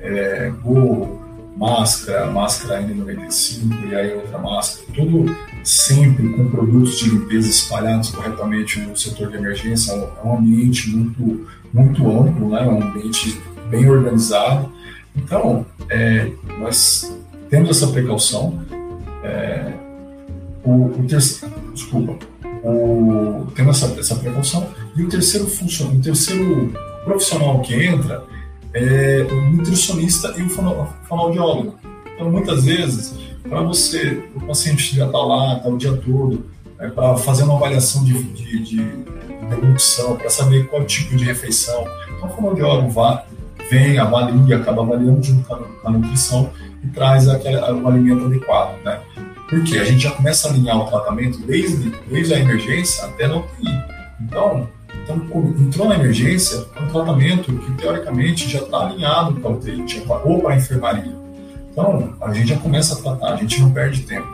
é, 0.00 0.52
gorro, 0.62 1.27
máscara, 1.58 2.30
máscara 2.30 2.82
N95 2.82 3.90
e 3.90 3.94
aí 3.94 4.14
outra 4.14 4.38
máscara, 4.38 4.86
tudo 4.94 5.36
sempre 5.64 6.28
com 6.30 6.48
produtos 6.48 6.98
de 6.98 7.10
limpeza 7.10 7.48
espalhados 7.48 8.10
corretamente 8.10 8.80
no 8.80 8.96
setor 8.96 9.30
de 9.30 9.36
emergência. 9.36 9.92
É 9.92 10.26
um 10.26 10.38
ambiente 10.38 10.88
muito, 10.90 11.46
muito 11.74 12.10
amplo, 12.10 12.48
né? 12.50 12.62
um 12.62 12.82
ambiente 12.82 13.40
bem 13.70 13.88
organizado 13.90 14.72
então, 15.18 15.66
é, 15.90 16.30
nós 16.58 17.12
temos 17.50 17.70
essa 17.70 17.88
precaução. 17.88 18.58
É, 19.22 19.72
o, 20.64 20.86
o 20.86 21.06
terceiro, 21.08 21.54
desculpa, 21.74 22.16
o, 22.62 23.46
temos 23.54 23.82
essa, 23.82 23.98
essa 23.98 24.16
precaução. 24.16 24.66
E 24.96 25.02
o 25.02 25.08
terceiro 25.08 25.46
funcionário, 25.46 26.00
o 26.00 26.02
terceiro 26.02 26.72
profissional 27.04 27.60
que 27.60 27.74
entra 27.74 28.22
é 28.74 29.26
o 29.30 29.52
nutricionista 29.52 30.34
e 30.36 30.42
o 30.42 30.48
fonoaudiólogo. 30.50 31.78
Então, 32.14 32.30
muitas 32.30 32.64
vezes, 32.64 33.14
para 33.48 33.60
você, 33.62 34.22
o 34.34 34.40
paciente 34.40 34.94
já 34.94 35.06
está 35.06 35.18
lá, 35.18 35.56
está 35.56 35.68
o 35.68 35.78
dia 35.78 35.96
todo, 35.96 36.46
é, 36.78 36.88
para 36.88 37.16
fazer 37.16 37.44
uma 37.44 37.56
avaliação 37.56 38.04
de, 38.04 38.22
de, 38.22 38.62
de 38.62 39.08
para 40.18 40.30
saber 40.30 40.68
qual 40.68 40.84
tipo 40.84 41.16
de 41.16 41.24
refeição. 41.24 41.86
Então, 42.16 42.28
o 42.28 42.32
fonoaudiólogo 42.32 42.90
vai, 42.90 43.24
vem, 43.70 43.98
avalia, 43.98 44.56
acaba 44.56 44.82
avaliando 44.82 45.22
junto 45.22 45.46
com 45.46 45.54
a, 45.84 45.90
nutrição 45.90 46.50
e 46.84 46.88
traz 46.88 47.28
aquele, 47.28 47.56
o 47.56 47.88
alimento 47.88 48.26
adequado, 48.26 48.82
né? 48.84 49.00
Porque 49.48 49.78
a 49.78 49.84
gente 49.84 50.02
já 50.02 50.10
começa 50.10 50.46
a 50.46 50.50
alinhar 50.50 50.78
o 50.78 50.84
tratamento 50.84 51.38
desde, 51.38 51.90
desde 52.10 52.34
a 52.34 52.38
emergência 52.38 53.06
até 53.06 53.26
na 53.26 53.36
UTI. 53.36 53.84
Então, 54.20 54.68
então, 55.08 55.54
entrou 55.58 55.88
na 55.88 55.94
emergência, 55.94 56.66
é 56.76 56.82
um 56.82 56.88
tratamento 56.88 57.50
que 57.50 57.72
teoricamente 57.72 58.48
já 58.48 58.58
está 58.58 58.86
alinhado 58.86 59.40
para 59.40 59.50
a 59.50 59.54
UTI 59.54 60.04
ou 60.24 60.40
para 60.40 60.52
a 60.52 60.56
enfermaria. 60.56 61.16
Então, 61.72 62.14
a 62.20 62.32
gente 62.34 62.48
já 62.48 62.58
começa 62.58 62.94
a 62.94 63.02
tratar, 63.02 63.32
a 63.32 63.36
gente 63.36 63.60
não 63.60 63.70
perde 63.70 64.02
tempo. 64.02 64.28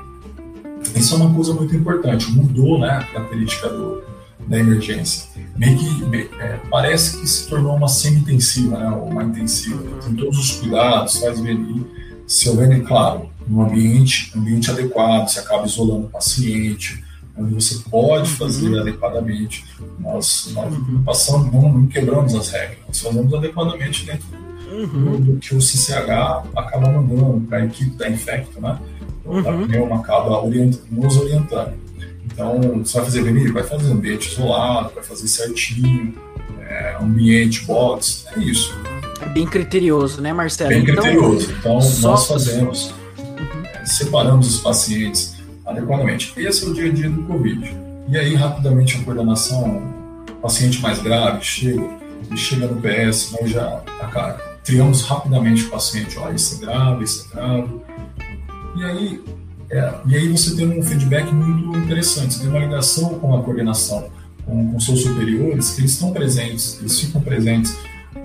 Isso 0.97 1.15
é 1.15 1.17
uma 1.17 1.33
coisa 1.33 1.55
muito 1.55 1.75
importante, 1.77 2.31
mudou 2.33 2.79
né, 2.79 2.91
a 2.91 3.05
característica 3.05 3.69
do, 3.69 4.03
da 4.47 4.59
emergência. 4.59 5.29
Meio 5.57 5.79
que 5.79 6.29
é, 6.41 6.61
parece 6.69 7.21
que 7.21 7.29
se 7.29 7.49
tornou 7.49 7.77
uma 7.77 7.89
semi-intensiva, 7.89 8.77
né, 8.77 8.91
ou 8.91 9.09
uma 9.11 9.23
intensiva. 9.23 9.81
Tem 10.05 10.15
todos 10.15 10.39
os 10.39 10.51
cuidados, 10.59 11.19
faz 11.19 11.39
VNI. 11.39 11.87
Se 12.27 12.49
houver, 12.49 12.83
claro, 12.83 13.29
no 13.47 13.63
ambiente, 13.63 14.33
ambiente 14.37 14.71
adequado, 14.71 15.29
você 15.29 15.39
acaba 15.39 15.67
isolando 15.67 16.07
o 16.07 16.09
paciente, 16.09 17.04
onde 17.37 17.55
você 17.55 17.83
pode 17.91 18.31
fazer 18.31 18.69
uhum. 18.69 18.81
adequadamente. 18.81 19.65
Nós, 19.99 20.51
nós 20.55 20.73
uhum. 20.73 21.03
passamos, 21.05 21.53
não, 21.53 21.73
não, 21.73 21.87
quebramos 21.87 22.35
as 22.35 22.51
regras, 22.51 22.79
nós 22.87 23.01
fazemos 23.01 23.35
adequadamente 23.35 24.07
dentro 24.07 24.27
uhum. 24.71 25.21
do, 25.21 25.37
que 25.39 25.55
o 25.55 25.61
CCH 25.61 26.47
acaba 26.55 26.91
mandando 26.91 27.47
para 27.49 27.59
a 27.59 27.65
equipe 27.65 27.97
da 27.97 28.09
Infecto, 28.09 28.61
né? 28.61 28.79
Uhum. 29.25 29.39
A 29.39 29.67
pneuma 29.67 29.97
acaba 29.97 30.45
orient, 30.45 30.77
nos 30.91 31.17
orientando. 31.17 31.73
Então, 32.25 32.61
você 32.85 32.97
vai 32.97 33.05
fazer 33.05 33.23
venir, 33.23 33.53
vai 33.53 33.63
fazer 33.63 33.91
ambiente 33.91 34.33
isolado, 34.33 34.93
vai 34.95 35.05
fazer 35.05 35.29
certinho, 35.29 36.15
é, 36.61 36.97
ambiente, 37.01 37.65
box, 37.65 38.27
é 38.37 38.41
isso. 38.41 38.75
É 39.21 39.29
bem 39.29 39.47
criterioso, 39.47 40.21
né, 40.21 40.33
Marcelo? 40.33 40.71
Bem 40.71 40.83
então, 40.83 40.97
criterioso. 40.97 41.53
Então, 41.59 41.81
só... 41.81 42.11
nós 42.11 42.27
fazemos, 42.27 42.95
uhum. 43.19 43.65
é, 43.65 43.87
separamos 43.87 44.57
os 44.57 44.61
pacientes 44.61 45.34
adequadamente. 45.65 46.33
Esse 46.37 46.65
é 46.65 46.69
o 46.69 46.75
dia 46.75 46.91
a 46.91 46.93
dia 46.93 47.11
do 47.11 47.23
Covid. 47.23 47.75
E 48.09 48.17
aí, 48.17 48.35
rapidamente, 48.35 48.97
a 48.97 49.05
coordenação, 49.05 49.83
paciente 50.43 50.81
mais 50.83 51.01
grave, 51.01 51.43
chega, 51.43 51.89
e 52.31 52.37
chega 52.37 52.67
no 52.67 52.81
PS, 52.81 53.33
nós 53.33 53.51
já 53.51 53.83
cara, 54.13 54.35
triamos 54.63 55.03
rapidamente 55.03 55.65
o 55.65 55.71
paciente, 55.71 56.19
olha, 56.19 56.35
isso 56.35 56.57
é 56.57 56.67
grave, 56.67 57.05
isso 57.05 57.29
é 57.31 57.37
grave. 57.37 57.81
E 58.77 58.85
aí, 58.85 59.25
é, 59.71 59.95
e 60.07 60.17
aí 60.17 60.29
você 60.29 60.55
tem 60.55 60.79
um 60.79 60.83
feedback 60.83 61.33
muito 61.33 61.79
interessante, 61.79 62.35
você 62.35 62.41
tem 62.41 62.51
uma 62.51 62.59
ligação 62.59 63.19
com 63.19 63.35
a 63.35 63.43
coordenação, 63.43 64.09
com, 64.45 64.73
com 64.73 64.81
seus 64.81 65.03
superiores, 65.03 65.71
que 65.71 65.81
eles 65.81 65.93
estão 65.93 66.13
presentes, 66.13 66.79
eles 66.81 67.01
ficam 67.01 67.21
presentes 67.21 67.77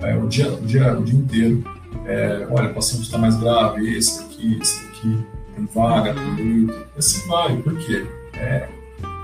é, 0.02 0.16
o, 0.16 0.26
dia, 0.26 0.52
o, 0.52 0.60
dia, 0.60 0.98
o 0.98 1.02
dia 1.02 1.18
inteiro. 1.18 1.64
É, 2.06 2.46
olha, 2.50 2.70
o 2.70 2.74
paciente 2.74 3.04
está 3.04 3.18
mais 3.18 3.36
grave, 3.36 3.96
esse 3.96 4.20
aqui, 4.20 4.58
esse 4.60 4.84
aqui 4.86 5.18
tem 5.60 5.68
vaga, 5.74 6.14
tem 6.14 6.34
leito, 6.34 6.72
e 6.72 6.98
assim 6.98 7.28
vai. 7.28 7.56
Por 7.56 7.76
quê? 7.78 8.06
É, 8.34 8.68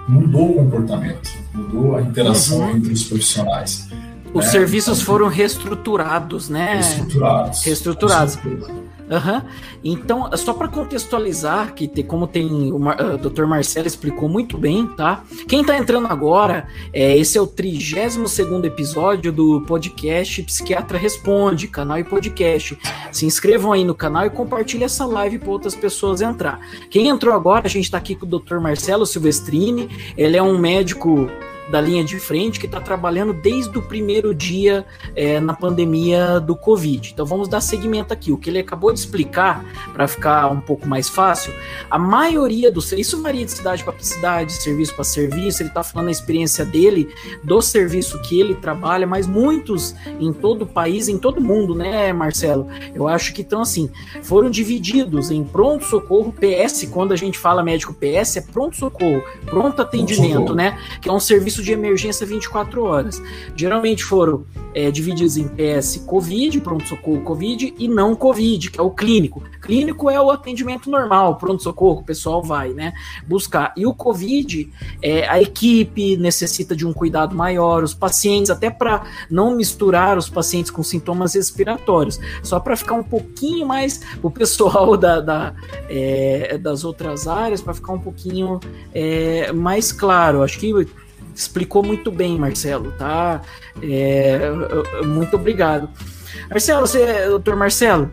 mudou 0.09 0.51
o 0.51 0.55
comportamento, 0.55 1.31
mudou 1.55 1.97
a 1.97 2.03
interação 2.03 2.59
uhum. 2.59 2.77
entre 2.77 2.93
os 2.93 3.05
profissionais. 3.05 3.89
Os 4.35 4.45
né? 4.45 4.51
serviços 4.51 4.99
então, 4.99 5.07
foram 5.07 5.29
reestruturados, 5.29 6.49
né? 6.49 6.75
Reestruturados. 6.75 7.63
Reestruturados. 7.63 8.39
Uhum. 9.09 9.43
Então, 9.85 10.37
só 10.37 10.53
para 10.53 10.69
contextualizar, 10.69 11.75
que 11.75 11.87
te, 11.87 12.03
como 12.03 12.27
tem 12.27 12.73
o, 12.73 12.79
Mar, 12.79 13.01
uh, 13.01 13.17
Dr. 13.17 13.45
Marcelo 13.45 13.87
explicou 13.87 14.29
muito 14.29 14.59
bem, 14.59 14.87
tá? 14.87 15.23
Quem 15.49 15.61
está 15.61 15.77
entrando 15.77 16.07
agora, 16.09 16.67
é, 16.93 17.17
esse 17.17 17.39
é 17.39 17.41
o 17.41 17.47
32 17.47 18.29
segundo 18.31 18.65
episódio 18.65 19.33
do 19.33 19.61
podcast 19.63 20.43
Psiquiatra 20.43 20.99
Responde, 20.99 21.69
canal 21.69 21.99
e 21.99 22.05
podcast. 22.05 22.77
Se 23.13 23.27
inscrevam 23.27 23.73
aí 23.73 23.85
no 23.85 23.95
canal 23.95 24.27
e 24.27 24.31
compartilhem 24.31 24.85
essa 24.85 25.07
live 25.07 25.39
para 25.39 25.51
outras 25.51 25.75
pessoas 25.75 26.21
entrar. 26.21 26.59
Quem 26.91 27.09
entrou 27.09 27.35
agora, 27.35 27.67
a 27.67 27.71
gente 27.71 27.85
está 27.85 27.99
aqui 27.99 28.15
com 28.17 28.27
o 28.27 28.39
Dr. 28.39 28.59
Marcelo 28.59 29.07
Silvestrini, 29.07 29.89
ele 30.17 30.37
é 30.37 30.43
um 30.43 30.59
médico 30.59 31.31
da 31.69 31.81
linha 31.81 32.05
de 32.05 32.19
frente 32.19 32.59
que 32.61 32.67
está 32.67 32.81
trabalhando 32.81 33.33
desde 33.33 33.77
o 33.79 33.83
primeiro 33.83 34.35
dia 34.35 34.87
é, 35.15 35.41
na 35.41 35.55
pandemia 35.55 36.41
do 36.41 36.55
Covid. 36.55 37.11
Então 37.13 37.27
vamos 37.27 37.49
dar 37.49 37.61
segmento 37.61 38.13
aqui. 38.13 38.33
O 38.33 38.39
que 38.39 38.51
ele 38.51 38.59
acabou 38.59 38.93
de 38.93 38.99
explicar, 38.99 39.65
para 39.93 40.07
ficar 40.07 40.51
um 40.51 40.61
pouco 40.61 40.87
mais 40.87 41.09
fácil, 41.09 41.53
a 41.91 41.99
maioria 41.99 42.71
dos. 42.71 42.93
Isso 42.93 43.21
varia 43.23 43.45
de 43.45 43.51
cidade 43.51 43.83
para 43.83 43.95
cidade, 43.99 44.53
serviço 44.53 44.95
para 44.95 45.05
serviço, 45.05 45.63
ele 45.63 45.69
está 45.69 45.83
falando 45.83 46.09
a 46.09 46.13
experiência 46.13 46.65
dele, 46.65 47.09
do 47.43 47.61
serviço 47.61 48.21
que 48.23 48.39
ele 48.39 48.55
trabalha, 48.55 49.07
mas 49.07 49.27
muitos 49.27 49.95
em 50.21 50.33
todo 50.33 50.63
o 50.63 50.67
país, 50.67 51.09
em 51.09 51.19
todo 51.19 51.41
mundo, 51.41 51.75
né, 51.75 52.13
Marcelo? 52.13 52.69
Eu 52.95 53.09
acho 53.09 53.33
que 53.33 53.43
então 53.43 53.63
assim, 53.63 53.91
foram 54.23 54.51
divididos 54.51 55.31
em 55.31 55.45
pronto-socorro, 55.45 56.33
PS, 56.33 56.89
quando 56.91 57.13
a 57.13 57.17
gente 57.17 57.39
fala 57.39 57.63
médico 57.63 57.95
PS, 57.95 58.37
é 58.37 58.41
pronto-socorro, 58.41 59.23
pronto 59.45 59.83
atendimento, 59.83 60.55
né? 60.55 60.79
Que 61.01 61.09
é 61.09 61.13
um 61.13 61.21
serviço 61.21 61.56
serviço 61.57 61.63
de 61.63 61.73
emergência 61.73 62.27
24 62.27 62.83
horas. 62.85 63.23
Geralmente 63.55 64.05
foram 64.05 64.45
é, 64.75 64.91
divididos 64.91 65.37
em 65.37 65.49
PS 65.49 66.03
Covid, 66.07 66.61
pronto-socorro 66.61 67.23
Covid, 67.23 67.75
e 67.79 67.89
não 67.89 68.15
Covid, 68.15 68.71
que 68.71 68.79
é 68.79 68.83
o 68.83 68.91
clínico. 68.91 69.43
Clínico 69.61 70.11
é 70.11 70.21
o 70.21 70.31
atendimento 70.31 70.91
normal, 70.91 71.37
pronto-socorro, 71.37 72.01
o 72.01 72.05
pessoal 72.05 72.43
vai 72.43 72.71
né, 72.71 72.93
buscar. 73.27 73.73
E 73.77 73.87
o 73.87 73.95
Covid, 73.95 74.71
é, 75.03 75.29
a 75.29 75.41
equipe 75.41 76.17
necessita 76.17 76.77
de 76.77 76.87
um 76.87 76.93
cuidado 76.93 77.35
maior, 77.35 77.83
os 77.83 77.95
pacientes, 77.95 78.51
até 78.51 78.71
para 78.71 79.05
não 79.31 79.57
misturar 79.57 80.19
os 80.19 80.29
pacientes 80.29 80.71
com 80.71 80.83
sintomas 80.83 81.35
respiratórios, 81.35 82.21
só 82.43 82.61
para 82.61 82.77
ficar 82.77 82.95
um 82.95 83.03
pouquinho 83.03 83.67
mais 83.67 84.03
o 84.23 84.31
pessoal 84.31 84.97
da, 84.97 85.21
da 85.21 85.55
é, 85.89 86.59
das 86.59 86.85
outras 86.85 87.27
áreas, 87.27 87.61
para 87.61 87.75
ficar 87.75 87.93
um 87.93 88.01
pouquinho 88.01 88.61
é, 88.93 89.53
mais 89.53 89.93
claro. 89.93 90.43
Acho 90.43 90.59
que 90.59 90.87
explicou 91.37 91.83
muito 91.83 92.11
bem, 92.11 92.39
Marcelo, 92.39 92.93
tá? 92.93 93.43
É, 93.83 94.41
muito 95.05 95.37
obrigado. 95.37 95.89
Marcelo, 96.49 96.87
você, 96.87 97.27
doutor 97.29 97.57
Marcelo, 97.57 98.11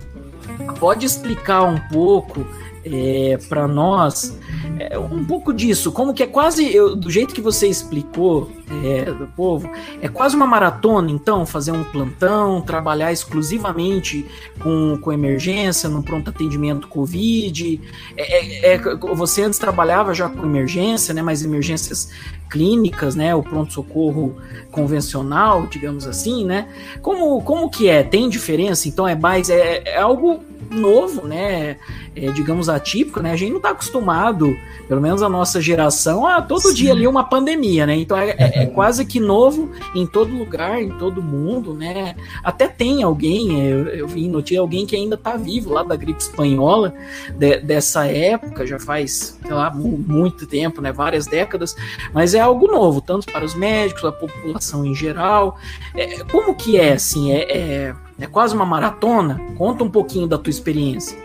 pode 0.79 1.05
explicar 1.05 1.63
um 1.63 1.79
pouco 1.89 2.45
é, 2.85 3.37
para 3.47 3.67
nós 3.67 4.37
é, 4.79 4.97
um 4.97 5.23
pouco 5.23 5.53
disso, 5.53 5.91
como 5.91 6.13
que 6.13 6.23
é 6.23 6.27
quase, 6.27 6.73
eu, 6.73 6.95
do 6.95 7.09
jeito 7.09 7.33
que 7.33 7.41
você 7.41 7.67
explicou 7.67 8.51
é, 8.83 9.05
do 9.05 9.27
povo, 9.27 9.69
é 10.01 10.07
quase 10.07 10.35
uma 10.35 10.47
maratona, 10.47 11.11
então, 11.11 11.45
fazer 11.45 11.71
um 11.71 11.83
plantão, 11.83 12.61
trabalhar 12.61 13.11
exclusivamente 13.11 14.25
com, 14.59 14.97
com 14.99 15.11
emergência, 15.11 15.87
no 15.89 16.03
pronto 16.03 16.29
atendimento 16.29 16.87
Covid. 16.87 17.79
É, 18.17 18.71
é, 18.71 18.75
é 18.75 18.95
você 19.13 19.43
antes 19.43 19.59
trabalhava 19.59 20.13
já 20.13 20.27
com 20.29 20.43
emergência, 20.43 21.13
né, 21.13 21.21
mas 21.21 21.43
emergências 21.43 22.09
clínicas, 22.49 23.15
né, 23.15 23.33
o 23.33 23.41
pronto-socorro 23.41 24.37
convencional, 24.71 25.65
digamos 25.65 26.05
assim, 26.05 26.45
né? 26.45 26.67
Como, 27.01 27.41
como 27.41 27.69
que 27.69 27.89
é? 27.89 28.03
Tem 28.03 28.29
diferença? 28.29 28.87
Então 28.87 29.07
é 29.07 29.15
mais, 29.15 29.49
é, 29.49 29.81
é 29.85 29.97
algo 29.97 30.43
novo, 30.73 31.27
né? 31.27 31.77
É, 32.15 32.31
digamos 32.31 32.69
atípico, 32.69 33.21
né? 33.21 33.31
A 33.31 33.35
gente 33.35 33.49
não 33.49 33.57
está 33.57 33.69
acostumado, 33.69 34.55
pelo 34.87 35.01
menos 35.01 35.21
a 35.21 35.29
nossa 35.29 35.61
geração, 35.61 36.27
a 36.27 36.41
todo 36.41 36.69
Sim. 36.69 36.73
dia 36.73 36.91
ali 36.91 37.07
uma 37.07 37.23
pandemia, 37.23 37.85
né? 37.85 37.95
Então 37.95 38.17
é, 38.17 38.31
é, 38.31 38.63
é, 38.63 38.65
quase 38.73 39.05
que 39.05 39.19
novo 39.19 39.71
em 39.95 40.05
todo 40.05 40.35
lugar, 40.35 40.81
em 40.81 40.89
todo 40.97 41.21
mundo, 41.21 41.73
né? 41.73 42.15
Até 42.43 42.67
tem 42.67 43.03
alguém, 43.03 43.67
eu, 43.67 43.87
eu 43.87 44.07
vi 44.07 44.27
notícia 44.27 44.59
alguém 44.59 44.85
que 44.85 44.95
ainda 44.95 45.15
está 45.15 45.35
vivo 45.37 45.73
lá 45.73 45.83
da 45.83 45.95
gripe 45.95 46.21
espanhola 46.21 46.93
de, 47.35 47.57
dessa 47.57 48.05
época, 48.05 48.65
já 48.65 48.79
faz, 48.79 49.39
sei 49.41 49.53
lá, 49.53 49.71
muito 49.73 50.45
tempo, 50.45 50.81
né? 50.81 50.91
Várias 50.91 51.25
décadas, 51.25 51.75
mas 52.13 52.33
é 52.33 52.39
algo 52.39 52.67
novo, 52.67 53.01
tanto 53.01 53.31
para 53.31 53.45
os 53.45 53.55
médicos, 53.55 54.05
a 54.05 54.11
população 54.11 54.85
em 54.85 54.93
geral. 54.93 55.57
É, 55.95 56.23
como 56.25 56.55
que 56.55 56.77
é, 56.77 56.93
assim, 56.93 57.31
é, 57.31 57.93
é, 58.23 58.25
é, 58.25 58.27
quase 58.27 58.55
uma 58.55 58.65
maratona? 58.65 59.39
Conta 59.57 59.83
um 59.83 59.89
pouquinho 59.89 60.27
da 60.27 60.37
tua 60.37 60.49
experiência. 60.49 61.17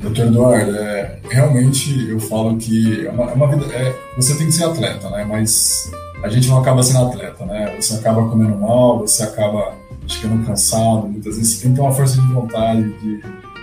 Doutor 0.00 0.26
Eduardo, 0.26 0.76
é, 0.76 1.20
realmente 1.28 2.08
eu 2.08 2.18
falo 2.18 2.56
que 2.56 3.06
é 3.06 3.10
uma, 3.10 3.30
é 3.30 3.34
uma 3.34 3.46
vida, 3.48 3.66
é, 3.74 3.94
você 4.16 4.34
tem 4.36 4.46
que 4.46 4.52
ser 4.52 4.64
atleta, 4.64 5.10
né? 5.10 5.26
Mas 5.28 5.90
a 6.22 6.28
gente 6.28 6.48
não 6.48 6.58
acaba 6.58 6.82
sendo 6.82 7.06
atleta, 7.06 7.44
né? 7.44 7.76
Você 7.78 7.94
acaba 7.94 8.28
comendo 8.28 8.56
mal, 8.56 9.00
você 9.00 9.22
acaba 9.22 9.74
ficando 10.08 10.44
cansado, 10.44 11.06
muitas 11.06 11.36
vezes 11.36 11.54
você 11.54 11.62
tem 11.62 11.70
que 11.70 11.76
ter 11.76 11.82
uma 11.82 11.92
força 11.92 12.20
de 12.20 12.26
vontade 12.28 12.82
de, 12.98 13.22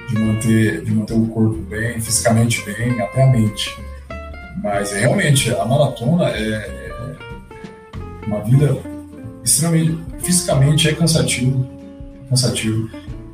de, 0.10 0.20
manter, 0.20 0.84
de 0.84 0.92
manter 0.92 1.14
o 1.16 1.26
corpo 1.28 1.58
bem, 1.64 2.00
fisicamente 2.00 2.64
bem, 2.66 3.02
até 3.02 3.24
a 3.24 3.28
mente. 3.28 3.76
Mas 4.64 4.92
realmente, 4.92 5.54
a 5.54 5.66
maratona 5.66 6.30
é, 6.30 6.50
é 6.50 7.16
uma 8.28 8.42
vida 8.42 8.78
extremamente. 9.48 9.98
fisicamente 10.20 10.90
é 10.90 10.94
cansativo, 10.94 11.68
cansativo. 12.30 12.90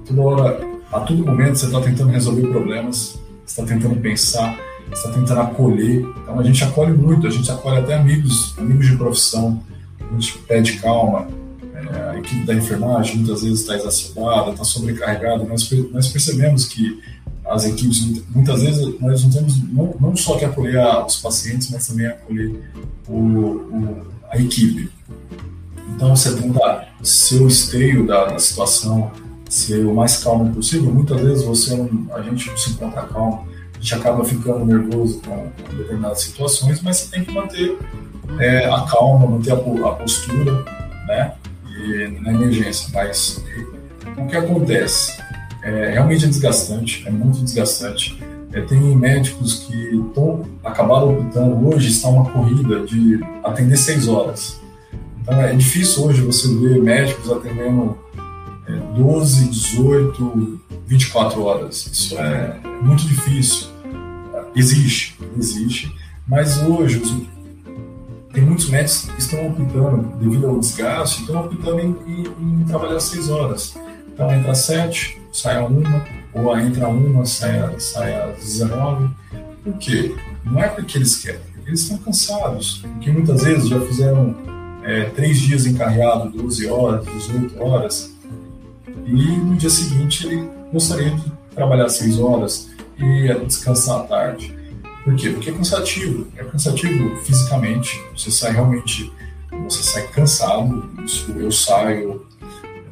Toda 0.05 0.21
hora, 0.21 0.67
a 0.91 0.99
todo 1.01 1.25
momento, 1.25 1.57
você 1.57 1.65
está 1.65 1.81
tentando 1.81 2.11
resolver 2.11 2.47
problemas, 2.47 3.19
está 3.45 3.63
tentando 3.63 3.95
pensar, 3.99 4.57
está 4.91 5.11
tentando 5.11 5.41
acolher. 5.41 6.01
Então 6.21 6.39
a 6.39 6.43
gente 6.43 6.63
acolhe 6.63 6.93
muito, 6.93 7.27
a 7.27 7.29
gente 7.29 7.49
acolhe 7.51 7.79
até 7.79 7.95
amigos, 7.95 8.53
amigos 8.57 8.87
de 8.87 8.95
profissão. 8.95 9.61
A 9.99 10.13
gente 10.13 10.37
pede 10.39 10.77
calma. 10.77 11.27
É, 11.73 12.09
a 12.11 12.19
equipe 12.19 12.45
da 12.45 12.53
enfermagem 12.53 13.17
muitas 13.17 13.41
vezes 13.41 13.61
está 13.61 13.75
exacerbada, 13.75 14.51
está 14.51 14.63
sobrecarregada. 14.63 15.43
Nós, 15.43 15.69
nós 15.91 16.07
percebemos 16.07 16.65
que 16.65 17.01
as 17.45 17.65
equipes, 17.65 18.23
muitas 18.33 18.61
vezes, 18.61 18.99
nós 19.01 19.23
não 19.23 19.29
temos 19.29 19.61
não, 19.69 19.95
não 19.99 20.15
só 20.15 20.37
que 20.37 20.45
acolher 20.45 20.79
os 21.05 21.17
pacientes, 21.17 21.69
mas 21.71 21.87
também 21.87 22.07
acolher 22.07 22.55
o, 23.07 23.17
o, 23.17 24.01
a 24.31 24.37
equipe. 24.37 24.89
Então, 25.89 26.15
você 26.15 26.35
tenta 26.35 26.87
ser 27.01 27.41
o 27.41 27.47
esteio 27.47 28.07
da, 28.07 28.25
da, 28.25 28.39
situação, 28.39 29.11
ser 29.49 29.85
o 29.85 29.93
mais 29.93 30.17
calmo 30.23 30.53
possível. 30.53 30.91
Muitas 30.91 31.21
vezes 31.21 31.43
você 31.43 31.75
não, 31.75 32.07
a 32.15 32.21
gente 32.21 32.49
não 32.49 32.57
se 32.57 32.71
encontra 32.71 33.03
calmo, 33.03 33.47
a 33.73 33.79
gente 33.79 33.95
acaba 33.95 34.23
ficando 34.23 34.65
nervoso 34.65 35.21
com, 35.21 35.49
com 35.49 35.77
determinadas 35.77 36.21
situações, 36.21 36.81
mas 36.81 36.97
você 36.97 37.11
tem 37.11 37.25
que 37.25 37.31
manter 37.31 37.77
é, 38.39 38.65
a 38.65 38.81
calma, 38.81 39.27
manter 39.27 39.51
a, 39.51 39.55
a 39.55 39.91
postura, 39.95 40.63
né? 41.07 41.33
E, 41.67 42.19
na 42.21 42.33
emergência. 42.33 42.89
Mas 42.93 43.43
o 44.17 44.25
que 44.27 44.35
acontece? 44.35 45.21
É, 45.63 45.91
realmente 45.91 46.25
é 46.25 46.27
desgastante, 46.27 47.03
é 47.07 47.11
muito 47.11 47.41
desgastante. 47.41 48.21
É, 48.51 48.61
tem 48.61 48.95
médicos 48.95 49.65
que 49.65 50.03
tão, 50.13 50.45
acabaram 50.63 51.19
optando, 51.19 51.67
hoje 51.67 51.89
está 51.89 52.09
uma 52.09 52.29
corrida 52.29 52.85
de 52.85 53.19
atender 53.43 53.77
seis 53.77 54.07
horas. 54.07 54.61
Então 55.23 55.39
é 55.39 55.55
difícil 55.55 56.03
hoje 56.03 56.21
você 56.21 56.53
ver 56.53 56.81
médicos 56.81 57.31
atendendo 57.31 57.97
é, 58.67 58.73
12, 58.93 59.47
18, 59.47 60.59
24 60.85 61.41
horas. 61.43 61.87
Isso 61.87 62.17
é 62.17 62.59
muito 62.81 63.07
difícil. 63.07 63.67
Existe, 64.53 65.17
existe. 65.37 65.95
Mas 66.27 66.61
hoje 66.61 67.01
tem 68.33 68.43
muitos 68.43 68.69
médicos 68.69 69.05
que 69.05 69.21
estão 69.21 69.47
optando, 69.47 70.17
devido 70.17 70.47
ao 70.47 70.59
desgaste, 70.59 71.21
estão 71.21 71.45
optando 71.45 71.79
em, 71.79 71.95
em, 72.41 72.65
trabalhar 72.65 72.99
seis 72.99 73.29
horas. 73.29 73.75
Então 74.13 74.29
entra 74.29 74.53
sete, 74.53 75.21
sai 75.31 75.55
a 75.55 75.65
uma, 75.65 76.05
ou 76.33 76.59
entra 76.59 76.89
uma, 76.89 77.25
sai, 77.25 77.79
sai 77.79 78.13
às 78.13 78.39
19. 78.39 79.09
Por 79.63 79.77
quê? 79.77 80.13
Não 80.43 80.61
é 80.61 80.67
porque 80.67 80.97
eles 80.97 81.15
querem, 81.15 81.39
porque 81.53 81.69
eles 81.69 81.79
estão 81.79 81.97
cansados. 81.99 82.83
Porque 82.93 83.09
muitas 83.09 83.41
vezes 83.41 83.69
já 83.69 83.79
fizeram 83.79 84.35
é, 84.83 85.05
três 85.05 85.39
dias 85.39 85.65
encarreado, 85.65 86.29
12 86.29 86.67
horas, 86.67 87.05
18 87.05 87.61
horas, 87.63 88.13
e 89.05 89.13
no 89.13 89.55
dia 89.55 89.69
seguinte 89.69 90.27
ele 90.27 90.49
gostaria 90.71 91.11
de 91.11 91.31
trabalhar 91.53 91.89
seis 91.89 92.19
horas 92.19 92.69
e 92.97 93.33
descansar 93.45 94.01
à 94.01 94.03
tarde. 94.03 94.57
Por 95.03 95.15
quê? 95.15 95.29
Porque 95.29 95.49
é 95.49 95.53
cansativo. 95.53 96.27
É 96.37 96.43
cansativo 96.43 97.15
fisicamente. 97.17 98.01
Você 98.15 98.31
sai 98.31 98.53
realmente, 98.53 99.11
você 99.65 99.83
sai 99.83 100.07
cansado. 100.07 100.89
Isso 101.03 101.31
eu 101.31 101.51
saio, 101.51 102.25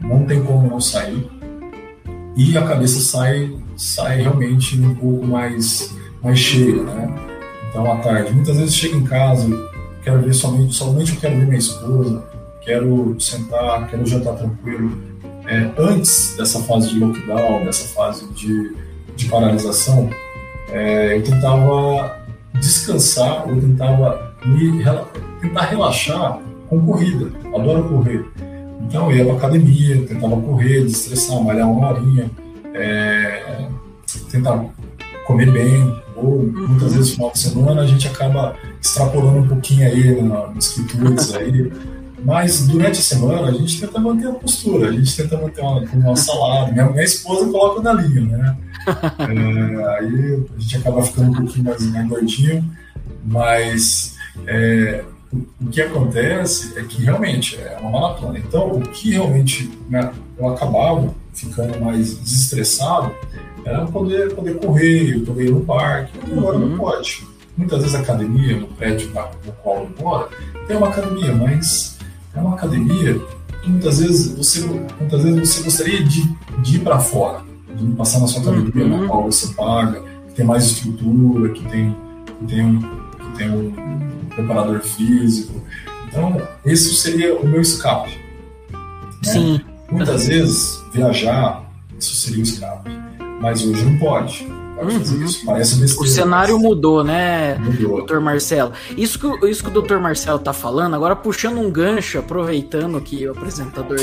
não 0.02 0.26
tem 0.26 0.44
como 0.44 0.70
não 0.70 0.82
sair 0.82 1.30
e 2.36 2.58
a 2.58 2.66
cabeça 2.66 3.00
sai 3.00 3.56
sai 3.76 4.22
realmente 4.22 4.80
um 4.80 4.96
pouco 4.96 5.26
mais 5.26 5.94
mais 6.24 6.38
cheia, 6.38 6.84
né? 6.84 7.16
Então 7.70 7.92
à 7.92 7.98
tarde, 7.98 8.34
muitas 8.34 8.58
vezes 8.58 8.76
chego 8.76 8.98
em 8.98 9.04
casa, 9.04 9.48
quero 10.04 10.22
ver 10.22 10.34
somente 10.34 10.74
somente 10.74 11.14
eu 11.14 11.20
quero 11.20 11.36
ver 11.38 11.46
minha 11.46 11.58
esposa, 11.58 12.24
quero 12.62 13.16
sentar, 13.20 13.90
quero 13.90 14.06
jantar 14.06 14.36
tranquilo. 14.36 15.12
É, 15.48 15.72
antes 15.78 16.36
dessa 16.38 16.60
fase 16.64 16.90
de 16.90 17.00
lockdown, 17.00 17.66
dessa 17.66 17.88
fase 17.90 18.28
de, 18.34 18.76
de 19.16 19.26
paralisação, 19.26 20.10
é, 20.70 21.18
eu 21.18 21.24
tentava 21.24 22.20
descansar, 22.54 23.48
eu 23.50 23.60
tentava 23.60 24.34
me 24.46 24.84
tentar 25.42 25.62
relaxar 25.64 26.40
com 26.70 26.86
corrida. 26.86 27.32
Adoro 27.56 27.84
correr. 27.90 28.26
Então 28.82 29.12
eu 29.12 29.18
ia 29.18 29.26
para 29.26 29.36
academia, 29.36 30.06
tentava 30.06 30.40
correr, 30.42 30.84
desestressar, 30.84 31.42
malhar 31.44 31.70
uma 31.70 31.90
horinha, 31.90 32.30
é, 32.74 33.68
comer 35.26 35.52
bem, 35.52 36.02
ou 36.16 36.44
muitas 36.44 36.94
vezes 36.94 37.10
no 37.10 37.16
final 37.16 37.32
de 37.32 37.40
semana 37.40 37.82
a 37.82 37.88
gente 37.88 38.08
acaba 38.08 38.56
extrapolando 38.82 39.40
um 39.40 39.48
pouquinho 39.48 39.86
aí 39.86 40.22
nos 40.22 40.70
quitutes 40.70 41.34
aí. 41.34 41.72
Mas 42.24 42.68
durante 42.68 43.00
a 43.00 43.04
semana 43.04 43.48
a 43.48 43.52
gente 43.52 43.80
tenta 43.82 44.00
manter 44.00 44.28
a 44.28 44.34
postura, 44.34 44.90
a 44.90 44.92
gente 44.92 45.16
tenta 45.16 45.38
manter 45.38 45.62
uma, 45.62 45.80
uma 45.82 46.16
salada. 46.16 46.72
Minha, 46.72 46.90
minha 46.90 47.04
esposa 47.04 47.50
coloca 47.50 47.82
na 47.82 47.94
linha, 47.94 48.22
né? 48.22 48.58
É, 49.20 49.98
aí 49.98 50.44
a 50.56 50.60
gente 50.60 50.78
acaba 50.78 51.02
ficando 51.02 51.32
um 51.32 51.34
pouquinho 51.34 51.66
mais, 51.66 51.84
mais 51.88 52.08
gordinho, 52.08 52.72
mas 53.26 54.16
é, 54.46 55.04
o 55.34 55.68
que 55.70 55.82
acontece 55.82 56.78
é 56.78 56.84
que 56.84 57.04
realmente 57.04 57.58
é 57.58 57.78
uma 57.80 57.92
maratona. 57.92 58.38
Então, 58.38 58.72
o 58.72 58.82
que 58.82 59.12
realmente 59.12 59.72
né, 59.90 60.12
eu 60.38 60.50
acabava 60.50 61.14
ficando 61.34 61.80
mais 61.80 62.18
desestressado 62.18 63.14
era 63.66 63.86
poder, 63.86 64.34
poder 64.34 64.56
correr, 64.60 65.20
poder 65.26 65.46
ir 65.46 65.52
no 65.52 65.62
parque. 65.62 66.12
Agora 66.32 66.58
uhum. 66.58 66.70
não 66.70 66.78
pode. 66.78 67.26
Muitas 67.58 67.82
vezes 67.82 67.96
a 67.96 68.00
academia, 68.00 68.60
no 68.60 68.68
prédio 68.68 69.10
no 69.46 69.52
qual 69.54 69.78
eu 69.78 70.04
moro, 70.04 70.30
tem 70.68 70.78
uma 70.78 70.88
academia, 70.88 71.34
mas 71.36 71.98
é 72.34 72.40
uma 72.40 72.56
academia 72.56 73.22
que 73.62 73.70
muitas 73.70 74.00
vezes 74.00 74.36
você, 74.36 74.62
muitas 75.00 75.24
vezes 75.24 75.50
você 75.50 75.64
gostaria 75.64 76.04
de, 76.04 76.24
de 76.64 76.78
ir 76.78 76.80
para 76.80 77.00
fora, 77.00 77.44
de 77.76 77.86
passar 77.94 78.20
na 78.20 78.28
sua 78.28 78.42
academia 78.42 78.86
uhum. 78.86 79.02
na 79.02 79.08
qual 79.08 79.24
você 79.26 79.54
paga, 79.54 80.02
que 80.28 80.34
tem 80.34 80.46
mais 80.46 80.66
estrutura, 80.66 81.50
que 81.50 81.64
tem, 81.66 81.96
que 82.40 82.46
tem, 82.48 82.66
um, 82.66 82.80
que 82.80 83.38
tem 83.38 83.52
um 83.52 84.28
preparador 84.30 84.80
físico. 84.80 85.62
Então, 86.08 86.42
esse 86.66 86.94
seria 86.96 87.36
o 87.36 87.48
meu 87.48 87.62
escape. 87.62 88.18
Né? 88.72 89.32
Sim. 89.32 89.62
Muitas 89.92 90.28
vezes, 90.28 90.82
viajar, 90.94 91.70
isso 92.00 92.16
seria 92.16 92.40
o 92.40 92.44
escape. 92.44 92.90
Mas 93.42 93.66
hoje 93.66 93.84
não 93.84 93.98
pode 93.98 94.48
uhum. 94.82 95.26
Parece 95.46 95.76
besteira. 95.76 96.04
O 96.04 96.08
cenário 96.08 96.56
mas... 96.56 96.64
mudou, 96.64 97.04
né, 97.04 97.58
mudou. 97.58 97.98
doutor 97.98 98.20
Marcelo? 98.20 98.72
Isso 98.98 99.20
que, 99.20 99.48
isso 99.48 99.64
que 99.64 99.70
o 99.70 99.74
doutor 99.74 100.00
Marcelo 100.00 100.40
tá 100.40 100.54
falando, 100.54 100.96
agora 100.96 101.16
puxando 101.16 101.60
um 101.60 101.70
gancho, 101.70 102.20
aproveitando 102.20 103.00
que 103.02 103.28
o 103.28 103.32
apresentador 103.32 104.00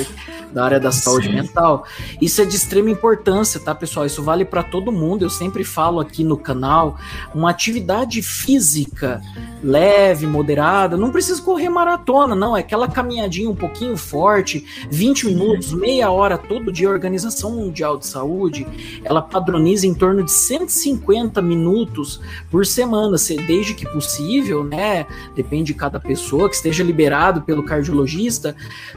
da 0.52 0.64
área 0.64 0.80
da 0.80 0.92
saúde 0.92 1.28
Sim. 1.28 1.34
mental, 1.34 1.84
isso 2.20 2.40
é 2.40 2.44
de 2.44 2.56
extrema 2.56 2.90
importância, 2.90 3.60
tá, 3.60 3.74
pessoal? 3.74 4.06
Isso 4.06 4.22
vale 4.22 4.44
para 4.44 4.62
todo 4.62 4.92
mundo. 4.92 5.22
Eu 5.22 5.30
sempre 5.30 5.64
falo 5.64 6.00
aqui 6.00 6.24
no 6.24 6.36
canal, 6.36 6.96
uma 7.34 7.50
atividade 7.50 8.22
física 8.22 9.20
leve, 9.62 10.26
moderada, 10.26 10.96
não 10.96 11.10
precisa 11.10 11.42
correr 11.42 11.68
maratona, 11.68 12.34
não, 12.34 12.56
é 12.56 12.60
aquela 12.60 12.88
caminhadinha 12.88 13.50
um 13.50 13.54
pouquinho 13.54 13.96
forte, 13.96 14.64
20 14.90 15.26
minutos, 15.26 15.72
meia 15.72 16.10
hora 16.10 16.38
todo 16.38 16.72
dia. 16.72 16.88
A 16.88 16.92
Organização 16.92 17.52
Mundial 17.52 17.98
de 17.98 18.06
Saúde, 18.06 18.66
ela 19.04 19.20
padroniza 19.20 19.86
em 19.86 19.94
torno 19.94 20.22
de 20.22 20.30
100 20.30 20.67
150 20.68 21.40
minutos 21.42 22.20
por 22.50 22.66
semana, 22.66 23.16
desde 23.46 23.74
que 23.74 23.86
possível, 23.86 24.64
né? 24.64 25.06
Depende 25.34 25.72
de 25.72 25.74
cada 25.74 25.98
pessoa, 25.98 26.48
que 26.48 26.54
esteja 26.54 26.84
liberado 26.84 27.42
pelo 27.42 27.64
cardiologista. 27.64 28.54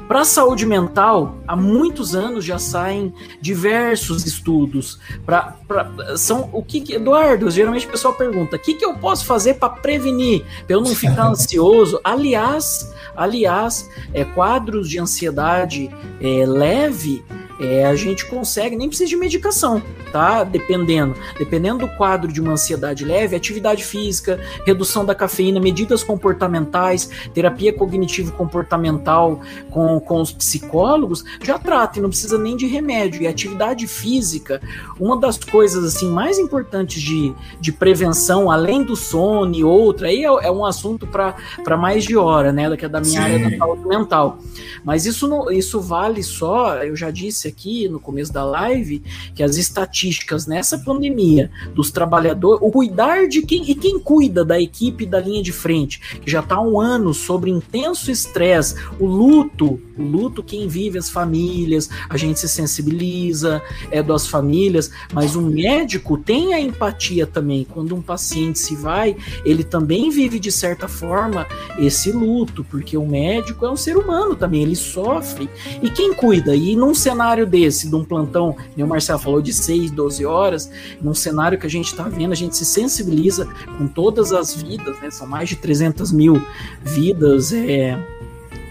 Para 0.08 0.22
a 0.22 0.26
saúde 0.26 0.66
mental, 0.66 1.38
há 1.48 1.56
muitos 1.56 2.16
anos 2.16 2.46
já 2.46 2.60
saem 2.60 3.14
diversos 3.42 4.26
estudos. 4.26 5.00
Pra, 5.26 5.56
pra, 5.68 6.18
são 6.18 6.50
o 6.52 6.64
que, 6.64 6.94
Eduardo, 6.94 7.50
geralmente 7.50 7.88
o 7.88 7.90
pessoal 7.90 8.14
pergunta: 8.14 8.56
o 8.56 8.60
que, 8.60 8.76
que 8.76 8.86
eu 8.86 8.96
posso 8.96 9.26
fazer 9.26 9.56
para 9.56 9.70
prevenir, 9.70 10.44
para 10.66 10.76
eu 10.76 10.82
não 10.82 10.96
ficar 10.96 11.28
ansioso? 11.32 12.00
Aliás, 12.04 12.94
aliás, 13.16 13.90
é, 14.14 14.24
quadros 14.24 14.90
de 14.90 15.00
ansiedade 15.00 15.90
é, 16.20 16.46
leve 16.46 17.24
é, 17.62 17.86
a 17.86 17.96
gente 17.96 18.26
consegue, 18.26 18.76
nem 18.76 18.88
precisa 18.88 19.08
de 19.08 19.16
medicação, 19.16 19.84
tá? 20.12 20.44
Dependendo. 20.44 21.16
Dependendo 21.38 21.61
do 21.78 21.88
quadro 21.88 22.32
de 22.32 22.42
uma 22.42 22.54
ansiedade 22.54 23.06
leve, 23.06 23.36
atividade 23.36 23.84
física, 23.84 24.40
redução 24.66 25.06
da 25.06 25.14
cafeína, 25.14 25.60
medidas 25.60 26.04
comportamentais, 26.04 27.10
terapia 27.34 27.72
cognitivo-comportamental 27.72 29.40
com, 29.70 30.00
com 30.00 30.22
os 30.22 30.32
psicólogos, 30.32 31.24
já 31.42 31.58
trata 31.58 32.00
e 32.00 32.02
não 32.02 32.10
precisa 32.10 32.38
nem 32.38 32.58
de 32.58 32.68
remédio. 32.68 33.22
E 33.22 33.28
atividade 33.28 33.88
física, 33.88 34.62
uma 35.00 35.20
das 35.20 35.38
coisas 35.38 35.84
assim 35.84 36.10
mais 36.10 36.38
importantes 36.38 37.02
de, 37.02 37.34
de 37.60 37.72
prevenção, 37.72 38.52
além 38.52 38.84
do 38.84 38.96
sono 38.96 39.56
e 39.56 39.64
outra, 39.64 40.08
aí 40.08 40.24
é, 40.24 40.28
é 40.28 40.52
um 40.52 40.66
assunto 40.66 41.08
para 41.08 41.78
mais 41.78 42.04
de 42.04 42.18
hora, 42.18 42.52
né? 42.52 42.76
Que 42.76 42.86
é 42.86 42.90
da 42.90 43.00
minha 43.00 43.22
Sim. 43.22 43.34
área 43.34 43.50
da 43.50 43.58
saúde 43.58 43.88
mental. 43.88 44.40
Mas 44.84 45.06
isso, 45.06 45.28
não, 45.28 45.52
isso 45.52 45.80
vale 45.80 46.24
só, 46.24 46.78
eu 46.84 46.96
já 46.96 47.12
disse 47.12 47.48
aqui 47.48 47.88
no 47.88 48.00
começo 48.00 48.32
da 48.32 48.44
live 48.44 49.04
que 49.34 49.44
as 49.44 49.58
estatísticas 49.58 50.46
nessa 50.46 50.78
pandemia 50.78 51.41
dos 51.74 51.92
trabalhadores, 51.92 52.60
o 52.62 52.72
cuidar 52.72 53.28
de 53.28 53.42
quem 53.42 53.70
e 53.70 53.76
quem 53.76 54.00
cuida 54.00 54.44
da 54.44 54.60
equipe 54.60 55.06
da 55.06 55.20
linha 55.20 55.42
de 55.42 55.52
frente, 55.52 56.20
que 56.20 56.30
já 56.30 56.40
está 56.40 56.60
um 56.60 56.80
ano 56.80 57.14
sobre 57.14 57.50
intenso 57.50 58.12
estresse, 58.12 58.76
o 59.00 59.06
luto, 59.06 59.80
o 59.98 60.04
luto 60.04 60.44
quem 60.44 60.68
vive 60.68 60.98
as 60.98 61.10
famílias, 61.10 61.90
a 62.10 62.18
gente 62.18 62.40
se 62.40 62.50
sensibiliza, 62.50 63.62
é 63.90 64.02
das 64.02 64.28
famílias, 64.28 64.92
mas 65.14 65.36
o 65.36 65.42
médico 65.42 66.18
tem 66.18 66.54
a 66.54 66.60
empatia 66.60 67.26
também 67.26 67.66
quando 67.70 67.96
um 67.96 68.02
paciente 68.02 68.60
se 68.60 68.76
vai, 68.76 69.16
ele 69.46 69.64
também 69.64 70.10
vive 70.10 70.40
de 70.40 70.52
certa 70.52 70.88
forma 70.88 71.48
esse 71.78 72.12
luto, 72.12 72.64
porque 72.64 72.98
o 72.98 73.06
médico 73.06 73.66
é 73.66 73.72
um 73.72 73.76
ser 73.76 73.98
humano 73.98 74.36
também, 74.36 74.64
ele 74.64 74.76
sofre. 74.76 75.50
E 75.82 75.90
quem 75.90 76.14
cuida? 76.14 76.56
E 76.56 76.76
num 76.76 76.94
cenário 76.94 77.46
desse, 77.46 77.90
de 77.90 77.96
um 77.96 78.04
plantão, 78.04 78.56
o 78.78 78.88
Marcelo 78.88 79.20
falou 79.20 79.42
de 79.42 79.54
6, 79.54 79.92
12 79.92 80.26
horas, 80.26 80.72
num 81.02 81.14
cenário 81.14 81.31
que 81.58 81.66
a 81.66 81.70
gente 81.70 81.88
está 81.88 82.04
vendo, 82.04 82.32
a 82.32 82.36
gente 82.36 82.56
se 82.56 82.66
sensibiliza 82.66 83.48
com 83.78 83.88
todas 83.88 84.32
as 84.32 84.54
vidas, 84.54 85.00
né? 85.00 85.10
São 85.10 85.28
mais 85.28 85.50
de 85.50 85.56
300 85.56 86.12
mil 86.12 86.42
vidas, 86.84 87.52
é, 87.54 87.98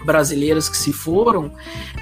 brasileiras 0.05 0.67
que 0.67 0.77
se 0.77 0.91
foram, 0.91 1.51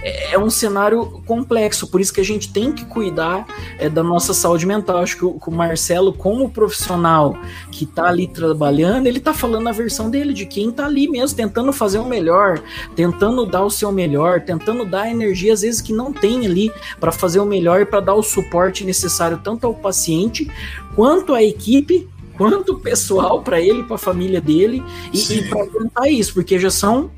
é, 0.01 0.33
é 0.33 0.39
um 0.39 0.49
cenário 0.49 1.05
complexo, 1.25 1.87
por 1.87 2.01
isso 2.01 2.13
que 2.13 2.21
a 2.21 2.25
gente 2.25 2.51
tem 2.51 2.71
que 2.71 2.85
cuidar 2.85 3.45
é, 3.77 3.89
da 3.89 4.03
nossa 4.03 4.33
saúde 4.33 4.65
mental. 4.65 4.97
Acho 4.97 5.17
que 5.17 5.25
o, 5.25 5.39
que 5.39 5.49
o 5.49 5.51
Marcelo, 5.51 6.13
como 6.13 6.49
profissional 6.49 7.37
que 7.71 7.83
está 7.83 8.07
ali 8.07 8.27
trabalhando, 8.27 9.07
ele 9.07 9.19
está 9.19 9.33
falando 9.33 9.67
a 9.67 9.71
versão 9.71 10.09
dele, 10.09 10.33
de 10.33 10.45
quem 10.45 10.69
está 10.69 10.85
ali 10.85 11.07
mesmo, 11.07 11.35
tentando 11.35 11.71
fazer 11.73 11.99
o 11.99 12.05
melhor, 12.05 12.61
tentando 12.95 13.45
dar 13.45 13.63
o 13.63 13.69
seu 13.69 13.91
melhor, 13.91 14.41
tentando 14.41 14.85
dar 14.85 15.09
energia, 15.09 15.53
às 15.53 15.61
vezes, 15.61 15.81
que 15.81 15.93
não 15.93 16.11
tem 16.13 16.45
ali 16.45 16.71
para 16.99 17.11
fazer 17.11 17.39
o 17.39 17.45
melhor 17.45 17.81
e 17.81 17.85
para 17.85 17.99
dar 17.99 18.15
o 18.15 18.23
suporte 18.23 18.83
necessário 18.83 19.39
tanto 19.43 19.65
ao 19.67 19.73
paciente 19.73 20.49
quanto 20.95 21.33
à 21.33 21.43
equipe 21.43 22.07
quanto 22.39 22.79
pessoal 22.79 23.41
para 23.41 23.59
ele, 23.59 23.83
para 23.83 23.95
a 23.95 23.99
família 23.99 24.39
dele 24.39 24.81
e, 25.11 25.33
e 25.33 25.49
para 25.49 25.61
aguentar 25.61 26.09
isso, 26.09 26.33
porque 26.33 26.57
já 26.57 26.71
são 26.71 27.11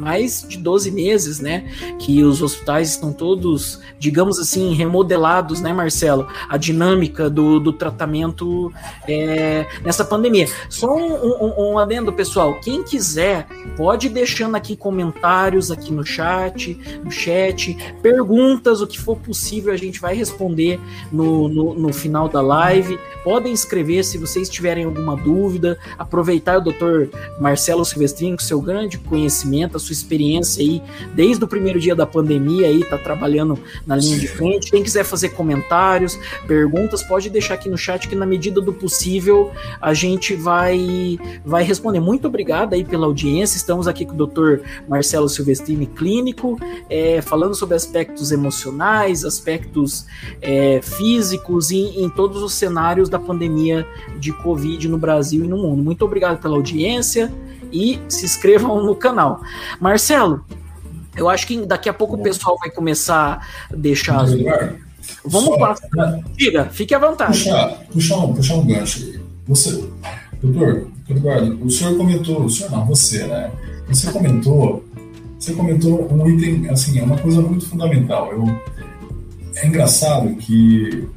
mais 0.00 0.44
de 0.48 0.56
12 0.56 0.90
meses, 0.90 1.38
né? 1.38 1.70
Que 1.98 2.24
os 2.24 2.42
hospitais 2.42 2.90
estão 2.90 3.12
todos, 3.12 3.80
digamos 3.98 4.38
assim, 4.38 4.72
remodelados, 4.74 5.60
né, 5.60 5.72
Marcelo? 5.72 6.26
A 6.48 6.56
dinâmica 6.56 7.28
do, 7.28 7.60
do 7.60 7.72
tratamento 7.72 8.72
é, 9.06 9.66
nessa 9.84 10.04
pandemia. 10.04 10.48
Só 10.68 10.96
um, 10.96 11.14
um, 11.14 11.72
um, 11.72 11.78
adendo, 11.78 12.12
pessoal. 12.12 12.58
Quem 12.60 12.82
quiser, 12.82 13.46
pode 13.76 14.08
deixando 14.08 14.56
aqui 14.56 14.74
comentários 14.74 15.70
aqui 15.70 15.92
no 15.92 16.04
chat, 16.04 16.78
no 17.04 17.10
chat, 17.10 17.76
perguntas, 18.02 18.80
o 18.80 18.86
que 18.86 18.98
for 18.98 19.16
possível, 19.16 19.72
a 19.72 19.76
gente 19.76 20.00
vai 20.00 20.14
responder 20.14 20.80
no, 21.12 21.48
no, 21.48 21.74
no 21.74 21.92
final 21.92 22.28
da 22.28 22.40
live. 22.40 22.98
Podem 23.22 23.52
escrever 23.52 24.02
se 24.04 24.16
vocês 24.16 24.48
tiverem 24.48 24.84
alguma 24.84 25.16
dúvida. 25.16 25.78
Aproveitar 25.98 26.58
o 26.58 26.60
doutor 26.60 27.10
Marcelo 27.38 27.84
Silvestrinho, 27.84 28.36
com 28.36 28.42
seu 28.42 28.60
grande 28.60 28.98
conhecimento, 28.98 29.76
a 29.76 29.80
sua 29.80 29.89
experiência 29.92 30.62
aí, 30.62 30.82
desde 31.14 31.44
o 31.44 31.48
primeiro 31.48 31.78
dia 31.78 31.94
da 31.94 32.06
pandemia 32.06 32.68
aí, 32.68 32.84
tá 32.84 32.98
trabalhando 32.98 33.58
na 33.86 33.96
linha 33.96 34.18
de 34.18 34.28
frente. 34.28 34.70
Quem 34.70 34.82
quiser 34.82 35.04
fazer 35.04 35.30
comentários, 35.30 36.18
perguntas, 36.46 37.02
pode 37.02 37.30
deixar 37.30 37.54
aqui 37.54 37.68
no 37.68 37.78
chat 37.78 38.08
que 38.08 38.14
na 38.14 38.26
medida 38.26 38.60
do 38.60 38.72
possível 38.72 39.50
a 39.80 39.94
gente 39.94 40.34
vai 40.34 41.18
vai 41.44 41.62
responder. 41.62 42.00
Muito 42.00 42.26
obrigado 42.26 42.74
aí 42.74 42.84
pela 42.84 43.06
audiência. 43.06 43.56
Estamos 43.56 43.86
aqui 43.86 44.04
com 44.04 44.14
o 44.14 44.26
Dr. 44.26 44.60
Marcelo 44.88 45.28
Silvestrini, 45.28 45.86
clínico, 45.86 46.58
é, 46.88 47.20
falando 47.20 47.54
sobre 47.54 47.74
aspectos 47.76 48.32
emocionais, 48.32 49.24
aspectos 49.24 50.06
é, 50.40 50.80
físicos 50.82 51.70
e 51.70 52.02
em 52.02 52.08
todos 52.08 52.42
os 52.42 52.54
cenários 52.54 53.08
da 53.08 53.18
pandemia 53.18 53.86
de 54.18 54.32
Covid 54.32 54.88
no 54.88 54.98
Brasil 54.98 55.44
e 55.44 55.48
no 55.48 55.56
mundo. 55.56 55.82
Muito 55.82 56.04
obrigado 56.04 56.40
pela 56.40 56.56
audiência 56.56 57.32
e 57.72 58.00
se 58.08 58.24
inscrevam 58.24 58.82
no 58.84 58.94
canal. 58.94 59.40
Marcelo, 59.80 60.44
eu 61.16 61.28
acho 61.28 61.46
que 61.46 61.64
daqui 61.66 61.88
a 61.88 61.94
pouco 61.94 62.16
o 62.16 62.22
pessoal 62.22 62.56
vai 62.58 62.70
começar 62.70 63.46
a 63.70 63.76
deixar 63.76 64.20
as. 64.20 64.30
Vamos 65.24 65.58
passar. 65.58 66.20
Diga, 66.36 66.66
fique 66.66 66.94
à 66.94 66.98
vontade. 66.98 67.38
Puxar, 67.38 67.68
puxar, 67.92 68.16
um, 68.18 68.34
puxar 68.34 68.54
um 68.54 68.66
gancho. 68.66 69.20
Você, 69.46 69.84
doutor, 70.40 70.88
Eduardo, 71.08 71.64
o 71.64 71.70
senhor 71.70 71.96
comentou, 71.96 72.44
o 72.44 72.50
senhor 72.50 72.70
não, 72.70 72.86
você, 72.86 73.26
né? 73.26 73.50
Você 73.88 74.12
comentou, 74.12 74.84
você 75.38 75.52
comentou 75.52 76.12
um 76.12 76.28
item, 76.28 76.68
assim, 76.70 76.98
é 76.98 77.02
uma 77.02 77.18
coisa 77.18 77.40
muito 77.40 77.66
fundamental. 77.68 78.32
Eu, 78.32 78.44
é 79.56 79.66
engraçado 79.66 80.34
que, 80.36 81.08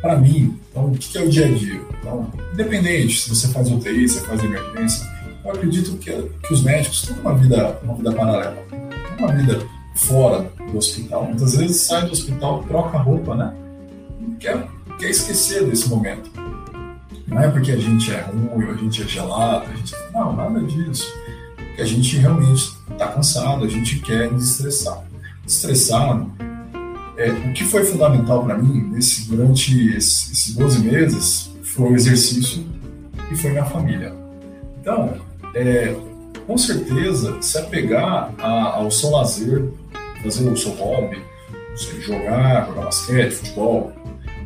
para 0.00 0.16
mim, 0.16 0.58
então, 0.70 0.86
o 0.86 0.92
que 0.92 1.18
é 1.18 1.22
o 1.22 1.28
dia 1.28 1.46
a 1.46 1.52
dia? 1.52 1.80
Então, 2.00 2.32
independente 2.52 3.20
se 3.20 3.28
você 3.28 3.48
faz 3.48 3.70
UTI, 3.70 4.08
se 4.08 4.20
você 4.20 4.26
faz 4.26 4.42
emergência, 4.42 5.06
eu 5.44 5.50
acredito 5.52 5.96
que, 5.96 6.10
que 6.12 6.52
os 6.52 6.62
médicos 6.62 7.02
têm 7.02 7.16
uma 7.18 7.34
vida, 7.34 7.78
uma 7.82 7.94
vida 7.94 8.12
paralela, 8.12 8.62
uma 9.18 9.32
vida 9.32 9.66
fora 9.94 10.50
do 10.70 10.78
hospital. 10.78 11.24
Muitas 11.24 11.56
vezes 11.56 11.76
sai 11.82 12.06
do 12.06 12.12
hospital, 12.12 12.62
troca 12.64 12.98
a 12.98 13.02
roupa, 13.02 13.34
né? 13.34 13.54
quer, 14.40 14.66
quer 14.98 15.10
esquecer 15.10 15.66
desse 15.66 15.88
momento. 15.88 16.30
Não 17.26 17.38
é 17.38 17.48
porque 17.48 17.70
a 17.70 17.76
gente 17.76 18.10
é 18.10 18.22
ruim, 18.22 18.68
a 18.68 18.74
gente 18.74 19.02
é 19.02 19.06
gelado, 19.06 19.66
a 19.70 19.76
gente... 19.76 19.94
não, 20.12 20.34
nada 20.34 20.60
disso. 20.62 21.06
Porque 21.56 21.82
a 21.82 21.84
gente 21.84 22.16
realmente 22.16 22.72
está 22.90 23.08
cansado, 23.08 23.64
a 23.64 23.68
gente 23.68 24.00
quer 24.00 24.28
desestressar. 24.30 25.04
Estressado, 25.46 26.32
é, 27.16 27.30
o 27.30 27.52
que 27.52 27.64
foi 27.64 27.84
fundamental 27.84 28.44
para 28.44 28.58
mim 28.58 28.90
nesse, 28.90 29.28
durante 29.28 29.94
esses 29.94 30.54
12 30.56 30.80
meses 30.80 31.50
foi 31.62 31.92
o 31.92 31.94
exercício 31.94 32.64
e 33.30 33.36
foi 33.36 33.50
minha 33.50 33.64
família. 33.64 34.12
Então, 34.80 35.14
é, 35.54 35.96
com 36.46 36.58
certeza, 36.58 37.40
se 37.40 37.58
apegar 37.58 38.32
a, 38.38 38.76
ao 38.76 38.90
seu 38.90 39.10
lazer, 39.10 39.70
fazer 40.22 40.48
o 40.48 40.56
seu 40.56 40.72
hobby, 40.72 41.22
jogar, 42.00 42.66
jogar 42.66 42.84
basquete, 42.84 43.32
futebol, 43.32 43.92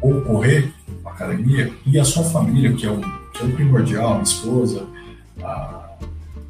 ou 0.01 0.21
correr 0.23 0.73
na 1.03 1.11
academia, 1.11 1.73
e 1.87 1.99
a 1.99 2.05
sua 2.05 2.25
família, 2.25 2.73
que 2.75 2.87
é 2.87 2.91
o, 2.91 3.01
que 3.33 3.43
é 3.43 3.47
o 3.47 3.53
primordial, 3.53 4.09
a 4.09 4.11
minha 4.13 4.23
esposa, 4.23 4.87
a, 5.43 5.91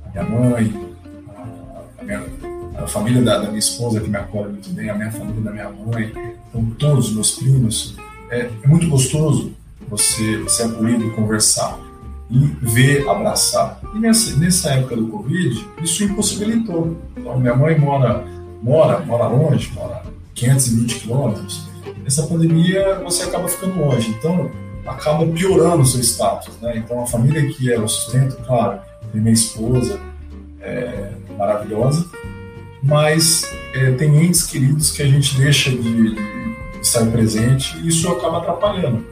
a 0.06 0.10
minha 0.10 0.24
mãe, 0.24 0.94
a, 1.28 2.00
a, 2.00 2.04
minha, 2.04 2.22
a 2.76 2.86
família 2.86 3.22
da, 3.22 3.38
da, 3.38 3.46
minha 3.46 3.58
esposa, 3.58 4.00
que 4.00 4.08
me 4.08 4.16
acolhe 4.16 4.52
muito 4.52 4.70
bem, 4.70 4.90
a 4.90 4.94
minha 4.94 5.12
família 5.12 5.40
da 5.40 5.50
minha 5.50 5.70
mãe, 5.70 6.12
então 6.48 6.70
todos 6.78 7.08
os 7.08 7.14
meus 7.14 7.30
primos, 7.32 7.96
é, 8.30 8.50
é 8.62 8.66
muito 8.66 8.88
gostoso 8.88 9.52
você 9.88 10.48
ser 10.48 10.64
acolhido 10.64 11.06
e 11.06 11.10
conversar 11.10 11.78
ver, 12.30 13.08
abraçar. 13.08 13.80
E 13.94 13.98
nessa, 13.98 14.36
nessa 14.36 14.70
época 14.70 14.96
do 14.96 15.08
Covid, 15.08 15.66
isso 15.82 16.04
impossibilitou. 16.04 16.96
Então, 17.16 17.38
minha 17.38 17.54
mãe 17.54 17.78
mora, 17.78 18.24
mora, 18.62 19.00
mora 19.00 19.26
longe, 19.26 19.70
mora 19.74 20.02
520 20.34 21.00
quilômetros. 21.00 21.68
Nessa 22.02 22.26
pandemia, 22.26 23.00
você 23.04 23.24
acaba 23.24 23.48
ficando 23.48 23.78
longe. 23.78 24.10
Então, 24.10 24.50
acaba 24.86 25.26
piorando 25.26 25.82
o 25.82 25.86
seu 25.86 26.00
status. 26.00 26.54
Né? 26.60 26.78
Então, 26.78 27.02
a 27.02 27.06
família 27.06 27.46
que 27.48 27.72
era 27.72 27.82
o 27.82 27.88
sustento, 27.88 28.36
claro, 28.46 28.80
tem 29.12 29.20
minha 29.20 29.34
esposa, 29.34 30.00
é, 30.60 31.12
maravilhosa, 31.36 32.06
mas 32.82 33.50
é, 33.74 33.92
tem 33.92 34.24
entes 34.24 34.44
queridos 34.44 34.90
que 34.90 35.02
a 35.02 35.06
gente 35.06 35.36
deixa 35.36 35.70
de, 35.70 36.14
de 36.14 36.80
estar 36.80 37.04
presente 37.06 37.76
e 37.78 37.88
isso 37.88 38.08
acaba 38.10 38.38
atrapalhando. 38.38 39.04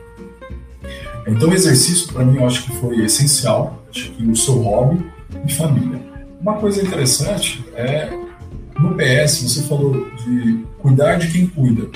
Então, 1.26 1.48
o 1.48 1.54
exercício, 1.54 2.12
para 2.12 2.24
mim, 2.24 2.36
eu 2.36 2.46
acho 2.46 2.64
que 2.64 2.76
foi 2.76 3.04
essencial. 3.04 3.82
Acho 3.90 4.10
que 4.12 4.24
o 4.24 4.34
seu 4.34 4.54
hobby 4.54 5.04
e 5.46 5.52
família. 5.52 6.00
Uma 6.40 6.54
coisa 6.54 6.82
interessante 6.82 7.64
é, 7.74 8.10
no 8.78 8.96
PS, 8.96 9.42
você 9.42 9.62
falou 9.62 10.10
de 10.16 10.64
cuidar 10.78 11.16
de 11.16 11.30
quem 11.30 11.46
cuida. 11.46 11.88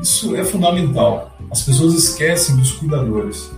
Isso 0.00 0.34
é 0.34 0.44
fundamental. 0.44 1.36
As 1.50 1.62
pessoas 1.62 1.94
esquecem 1.94 2.56
dos 2.56 2.72
cuidadores. 2.72 3.50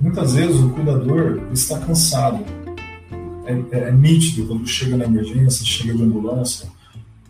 Muitas 0.00 0.34
vezes 0.34 0.60
o 0.60 0.70
cuidador 0.70 1.42
está 1.52 1.78
cansado. 1.78 2.44
É, 3.46 3.52
é, 3.76 3.88
é 3.88 3.92
nítido 3.92 4.48
quando 4.48 4.66
chega 4.66 4.96
na 4.96 5.04
emergência, 5.04 5.64
chega 5.64 5.94
de 5.94 6.02
ambulância, 6.02 6.68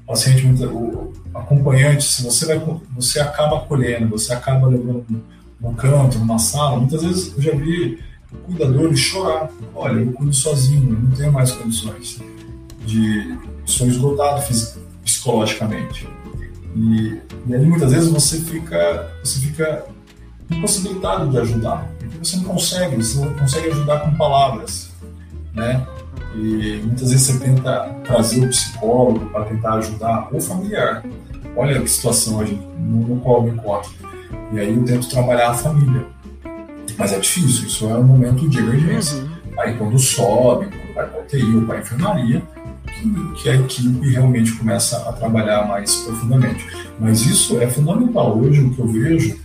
o 0.03 0.07
paciente, 0.07 0.47
o 0.64 1.12
acompanhante, 1.34 2.05
se 2.05 2.24
você 2.24 2.47
vai, 2.47 2.62
você 2.94 3.20
acaba 3.20 3.59
acolhendo, 3.59 4.09
você 4.09 4.32
acaba 4.32 4.66
levando 4.66 5.05
num 5.61 5.74
canto, 5.74 6.18
numa 6.18 6.38
sala, 6.38 6.76
muitas 6.76 7.02
vezes 7.02 7.32
eu 7.36 7.42
já 7.42 7.52
vi 7.52 7.98
cuidadores 8.44 8.98
chorar. 8.98 9.50
Olha, 9.74 10.00
eu 10.00 10.12
cuido 10.12 10.32
sozinho, 10.32 10.90
eu 10.94 11.00
não 11.00 11.11
tenho 11.12 11.32
mais 11.32 11.52
condições 11.52 12.20
de. 12.84 13.38
Sou 13.64 13.86
esgotado 13.88 14.42
psicologicamente. 15.04 16.09
E, 16.76 17.20
e 17.46 17.54
aí 17.54 17.66
muitas 17.66 17.90
vezes 17.90 18.11
você 18.11 18.38
fica, 18.38 19.11
você 19.24 19.40
fica 19.40 19.86
impossibilitado 20.50 21.28
de 21.30 21.38
ajudar, 21.38 21.90
porque 21.98 22.18
você 22.18 22.36
não 22.36 22.44
consegue, 22.44 22.96
você 22.96 23.18
não 23.18 23.34
consegue 23.34 23.70
ajudar 23.70 24.00
com 24.00 24.14
palavras, 24.14 24.90
né? 25.54 25.84
E 26.34 26.80
muitas 26.84 27.11
vezes 27.11 27.26
você 27.26 27.38
tenta 27.38 27.88
trazer 28.04 28.44
o 28.44 28.48
psicólogo 28.50 29.26
para 29.30 29.46
tentar 29.46 29.74
ajudar, 29.74 30.28
ou 30.30 30.40
familiar. 30.40 31.02
Olha 31.57 31.80
que 31.80 31.88
situação 31.88 32.38
hoje 32.38 32.61
no 32.78 33.18
qual 33.20 33.38
eu 33.38 33.42
me 33.44 33.50
encontro. 33.50 33.90
E 34.52 34.61
aí 34.61 34.74
eu 34.74 34.84
tento 34.84 35.09
trabalhar 35.09 35.50
a 35.50 35.54
família. 35.54 36.04
Mas 36.98 37.12
é 37.12 37.18
difícil, 37.18 37.66
isso 37.66 37.88
é 37.88 37.94
um 37.94 38.04
momento 38.04 38.48
de 38.48 38.59
emergência. 38.59 39.18
Uhum. 39.18 39.28
Aí 39.59 39.74
quando 39.76 39.98
sobe, 39.98 40.66
quando 40.66 40.94
vai 40.94 41.07
para 41.07 41.18
a 41.18 41.22
UTI 41.22 41.57
ou 41.57 41.62
para 41.62 41.76
a 41.76 41.80
enfermaria, 41.80 42.42
que, 42.86 43.42
que, 43.42 43.50
a 43.50 43.54
equipe 43.57 44.09
realmente 44.11 44.52
começa 44.52 44.96
a 45.09 45.12
trabalhar 45.12 45.66
mais 45.66 45.94
profundamente. 45.96 46.66
Mas 46.98 47.22
isso 47.26 47.61
é 47.61 47.68
fundamental. 47.68 48.38
Hoje 48.38 48.61
o 48.61 48.70
que 48.70 48.78
eu 48.78 48.86
vejo 48.86 49.38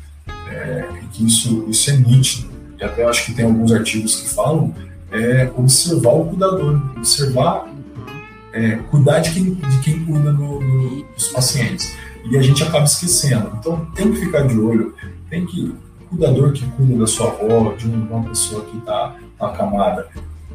é 0.49 0.87
que 1.11 1.25
isso, 1.25 1.65
isso 1.67 1.89
é 1.89 1.97
nítido. 1.97 2.49
E 2.79 2.83
até 2.83 3.03
acho 3.03 3.25
que 3.25 3.33
tem 3.33 3.45
alguns 3.45 3.71
artigos 3.71 4.21
que 4.21 4.29
falam 4.29 4.73
é 5.11 5.51
observar 5.57 6.13
o 6.13 6.25
cuidador, 6.25 6.81
observar, 6.95 7.67
é, 8.53 8.75
cuidar 8.89 9.19
de 9.19 9.31
quem, 9.31 9.53
de 9.53 9.79
quem 9.79 10.05
cuida 10.05 10.31
no, 10.31 10.59
no, 10.59 11.03
dos 11.03 11.27
pacientes. 11.29 11.95
E 12.29 12.37
a 12.37 12.41
gente 12.41 12.63
acaba 12.63 12.85
esquecendo. 12.85 13.51
Então 13.59 13.85
tem 13.95 14.11
que 14.11 14.19
ficar 14.19 14.41
de 14.47 14.59
olho, 14.59 14.93
tem 15.29 15.45
que 15.45 15.73
cuidador 16.09 16.51
que 16.51 16.65
cuida 16.71 16.97
da 16.97 17.07
sua 17.07 17.27
avó, 17.27 17.73
de 17.73 17.87
uma 17.87 18.23
pessoa 18.23 18.65
que 18.65 18.77
está 18.77 19.15
tá 19.39 19.47
acamada, 19.47 20.07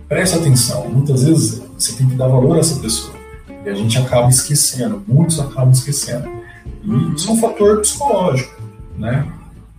preste 0.09 0.37
atenção. 0.37 0.89
Muitas 0.89 1.25
vezes 1.25 1.63
você 1.77 1.95
tem 1.97 2.09
que 2.09 2.15
dar 2.15 2.29
valor 2.29 2.57
a 2.57 2.61
essa 2.61 2.79
pessoa. 2.79 3.17
E 3.65 3.69
a 3.69 3.75
gente 3.75 3.99
acaba 3.99 4.29
esquecendo, 4.29 5.03
muitos 5.09 5.41
acabam 5.41 5.71
esquecendo. 5.71 6.29
E 6.85 6.91
uhum. 6.91 7.15
isso 7.15 7.29
é 7.29 7.33
um 7.33 7.41
fator 7.41 7.81
psicológico, 7.81 8.63
né? 8.97 9.27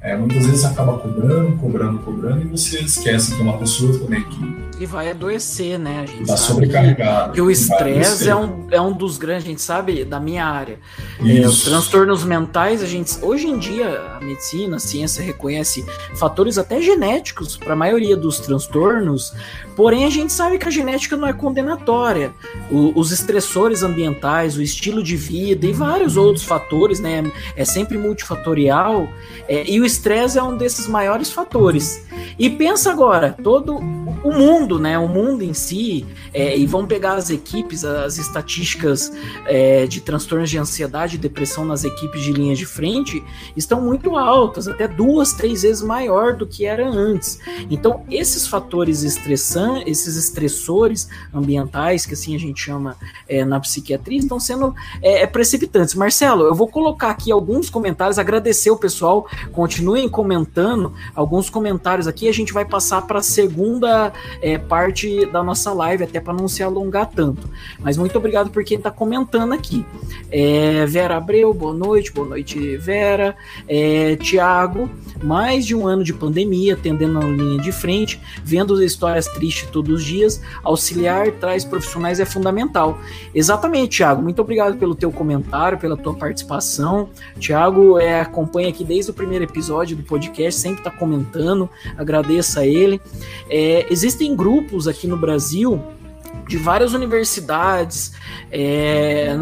É, 0.08 0.16
muitas 0.16 0.46
vezes 0.46 0.64
acaba 0.64 0.98
cobrando, 0.98 1.58
cobrando, 1.58 2.00
cobrando, 2.00 2.42
e 2.42 2.46
você 2.46 2.80
esquece 2.80 3.36
que 3.36 3.42
é 3.42 3.44
uma 3.44 3.58
pessoa 3.58 4.00
também 4.00 4.24
que. 4.24 4.68
E 4.80 4.86
vai 4.86 5.10
adoecer, 5.10 5.78
né? 5.80 6.02
A 6.04 6.06
gente 6.06 6.28
tá 6.28 6.38
sobrecarregado. 6.38 7.34
Que 7.34 7.42
o 7.42 7.50
estresse 7.50 8.30
é 8.30 8.36
um, 8.36 8.68
é 8.70 8.80
um 8.80 8.94
dos 8.94 9.18
grandes, 9.18 9.44
a 9.44 9.48
gente 9.48 9.62
sabe, 9.62 10.06
da 10.06 10.20
minha 10.20 10.46
área. 10.46 10.80
É, 11.20 11.46
os 11.46 11.64
transtornos 11.64 12.24
mentais, 12.24 12.82
a 12.82 12.86
gente. 12.86 13.18
Hoje 13.22 13.48
em 13.48 13.58
dia, 13.58 14.00
a 14.16 14.24
medicina, 14.24 14.78
a 14.78 14.80
ciência 14.80 15.22
reconhece 15.22 15.84
fatores 16.16 16.58
até 16.58 16.80
genéticos 16.80 17.58
para 17.58 17.74
a 17.74 17.76
maioria 17.76 18.16
dos 18.16 18.40
transtornos, 18.40 19.34
porém 19.76 20.06
a 20.06 20.10
gente 20.10 20.32
sabe 20.32 20.58
que 20.60 20.68
a 20.68 20.72
genética 20.72 21.18
não 21.18 21.28
é 21.28 21.34
condenatória. 21.34 22.32
O, 22.72 22.98
os 22.98 23.12
estressores 23.12 23.84
ambientais, 23.84 24.56
o 24.56 24.62
estilo 24.62 25.04
de 25.04 25.18
vida 25.18 25.66
e 25.66 25.74
vários 25.74 26.16
outros 26.16 26.46
fatores, 26.46 27.00
né? 27.00 27.30
É 27.58 27.66
sempre 27.66 27.98
multifatorial. 27.98 29.10
É, 29.50 29.68
e 29.68 29.82
o 29.82 29.86
estresse 29.98 30.38
é 30.38 30.44
um 30.44 30.56
desses 30.56 30.88
maiores 30.88 31.32
fatores. 31.32 32.06
E 32.38 32.50
pensa 32.50 32.92
agora, 32.92 33.36
todo 33.44 33.78
o 34.24 34.32
mundo, 34.32 34.80
né? 34.80 34.98
O 34.98 35.08
mundo 35.08 35.44
em 35.44 35.54
si, 35.54 36.06
é, 36.34 36.58
e 36.58 36.66
vão 36.66 36.86
pegar 36.86 37.14
as 37.14 37.30
equipes, 37.30 37.84
as 37.84 38.18
estatísticas 38.18 39.12
é, 39.46 39.86
de 39.88 40.02
transtornos 40.02 40.50
de 40.50 40.58
ansiedade 40.58 41.16
e 41.16 41.20
depressão 41.20 41.66
nas 41.66 41.84
equipes 41.84 42.22
de 42.22 42.32
linha 42.32 42.56
de 42.56 42.66
frente 42.66 43.24
estão 43.56 43.82
muito 43.82 44.18
altas, 44.18 44.68
até 44.68 44.88
duas, 44.88 45.34
três 45.34 45.62
vezes 45.62 45.82
maior 45.82 46.36
do 46.36 46.46
que 46.46 46.66
era 46.66 46.88
antes. 46.88 47.40
Então, 47.70 48.04
esses 48.10 48.48
fatores 48.48 49.04
estressantes, 49.04 49.88
esses 49.88 50.16
estressores 50.16 51.10
ambientais, 51.34 52.06
que 52.06 52.14
assim 52.14 52.36
a 52.36 52.40
gente 52.40 52.62
chama 52.62 52.96
é, 53.28 53.46
na 53.46 53.60
psiquiatria, 53.60 54.20
estão 54.20 54.40
sendo 54.40 54.76
é, 55.02 55.24
é, 55.24 55.28
precipitantes. 55.28 55.96
Marcelo, 55.96 56.46
eu 56.46 56.56
vou 56.56 56.68
colocar 56.68 57.10
aqui 57.10 57.32
alguns 57.32 57.70
comentários, 57.70 58.20
agradecer 58.20 58.72
o 58.72 58.78
pessoal, 58.78 59.28
continuem 59.88 60.10
comentando 60.10 60.94
alguns 61.16 61.50
comentários 61.50 62.08
aqui, 62.08 62.28
a 62.28 62.34
gente 62.34 62.52
vai 62.52 62.66
passar 62.66 63.04
para 63.04 63.20
a 63.20 63.24
segunda 63.24 64.12
é, 64.42 64.58
parte 64.58 65.26
da 65.28 65.42
nossa 65.42 65.72
live, 65.72 66.04
até 66.04 66.20
para 66.20 66.34
não 66.34 66.46
se 66.50 66.62
alongar 66.62 67.10
tanto. 67.10 67.50
Mas 67.80 67.96
muito 67.96 68.18
obrigado 68.18 68.50
por 68.50 68.66
quem 68.66 68.78
está 68.78 68.92
comentando 68.92 69.54
aqui. 69.54 69.86
É, 70.30 70.86
Vera 70.88 71.16
Abreu, 71.16 71.54
boa 71.54 71.74
noite, 71.74 72.12
boa 72.12 72.28
noite, 72.28 72.76
Vera. 72.76 73.34
É, 73.66 74.18
Tiago, 74.18 74.90
mais 75.24 75.66
de 75.66 75.74
um 75.74 75.88
ano 75.88 76.04
de 76.04 76.14
pandemia, 76.14 76.74
atendendo 76.74 77.14
na 77.14 77.26
linha 77.26 77.62
de 77.62 77.72
frente, 77.72 78.20
vendo 78.44 78.84
histórias 78.84 79.26
tristes 79.28 79.70
todos 79.70 80.02
os 80.02 80.04
dias, 80.04 80.42
auxiliar 80.66 81.32
traz 81.32 81.64
profissionais 81.64 82.20
é 82.20 82.26
fundamental. 82.26 83.00
Exatamente, 83.34 83.98
Tiago, 83.98 84.22
muito 84.22 84.42
obrigado 84.42 84.76
pelo 84.78 84.94
teu 84.94 85.14
comentário, 85.14 85.78
pela 85.78 85.96
tua 85.96 86.14
participação. 86.14 87.10
Tiago 87.40 87.98
é, 87.98 88.20
acompanha 88.20 88.68
aqui 88.68 88.84
desde 88.84 89.12
o 89.12 89.14
primeiro 89.14 89.46
episódio 89.46 89.67
do 89.96 90.04
podcast, 90.04 90.60
sempre 90.60 90.80
está 90.80 90.92
comentando, 90.92 91.70
agradeço 91.98 92.60
a 92.60 92.66
ele. 92.66 93.02
É, 93.50 93.86
existem 93.92 94.36
grupos 94.36 94.88
aqui 94.88 95.08
no 95.08 95.18
Brasil 95.18 95.82
de 96.48 96.58
várias 96.58 96.94
universidades 96.94 98.14
é, 98.52 99.36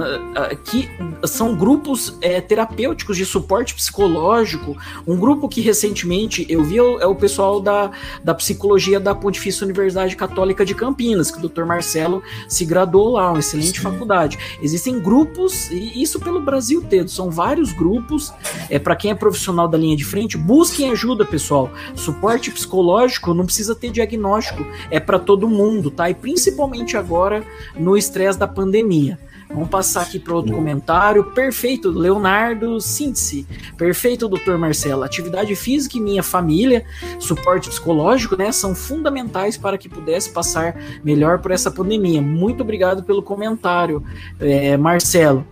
que 0.66 0.90
são 1.26 1.56
grupos 1.56 2.18
é, 2.22 2.42
terapêuticos 2.42 3.18
de 3.18 3.26
suporte 3.26 3.74
psicológico. 3.74 4.76
Um 5.06 5.18
grupo 5.18 5.48
que 5.48 5.62
recentemente 5.62 6.46
eu 6.50 6.64
vi 6.64 6.78
é 6.78 7.06
o 7.06 7.16
pessoal 7.16 7.60
da, 7.62 7.92
da 8.24 8.34
psicologia 8.34 9.00
da 9.00 9.14
Pontifícia 9.16 9.64
Universidade 9.64 10.16
Católica 10.16 10.66
de 10.66 10.74
Campinas, 10.74 11.32
que 11.32 11.44
o 11.44 11.50
Dr. 11.50 11.64
Marcelo 11.64 12.22
se 12.48 12.66
graduou 12.66 13.14
lá, 13.14 13.32
uma 13.32 13.40
excelente 13.40 13.78
Sim. 13.78 13.84
faculdade. 13.84 14.38
Existem 14.62 15.00
grupos, 15.00 15.70
e 15.72 16.02
isso 16.02 16.20
pelo 16.20 16.42
Brasil 16.42 16.82
todo, 16.82 17.10
são 17.10 17.30
vários 17.30 17.72
grupos. 17.72 18.34
É, 18.70 18.80
Para 18.80 18.96
quem 18.96 19.12
é 19.12 19.16
profissional 19.16 19.68
da 19.68 19.78
linha 19.78 19.96
de 19.96 20.04
frente, 20.04 20.38
busquem 20.38 20.92
ajuda, 20.92 21.26
pessoal. 21.26 21.72
Suporte 21.96 22.52
psicológico 22.52 23.34
não 23.34 23.46
precisa 23.46 23.76
ter 23.76 23.92
diagnóstico, 23.92 24.66
é 24.90 25.00
para 25.00 25.20
todo 25.20 25.48
mundo, 25.48 25.92
tá? 25.92 26.10
E 26.10 26.14
principalmente 26.14 26.95
agora 26.98 27.44
no 27.78 27.98
estresse 27.98 28.38
da 28.38 28.48
pandemia. 28.48 29.18
Vamos 29.50 29.70
passar 29.70 30.02
aqui 30.02 30.20
para 30.20 30.34
outro 30.34 30.54
comentário. 30.54 31.24
Perfeito, 31.24 31.90
Leonardo 31.90 32.82
Síntese. 32.82 33.48
Perfeito, 33.78 34.28
doutor 34.28 34.58
Marcelo. 34.58 35.04
Atividade 35.04 35.56
física 35.56 35.98
e 35.98 36.02
minha 36.02 36.24
família, 36.24 36.84
suporte 37.20 37.70
psicológico, 37.70 38.36
né, 38.36 38.52
são 38.52 38.74
fundamentais 38.74 39.56
para 39.56 39.78
que 39.78 39.88
pudesse 39.88 40.32
passar 40.32 40.76
melhor 41.04 41.40
por 41.40 41.52
essa 41.52 41.70
pandemia. 41.70 42.22
Muito 42.22 42.62
obrigado 42.62 43.04
pelo 43.04 43.22
comentário, 43.22 44.04
é, 44.40 44.76
Marcelo. 44.78 45.46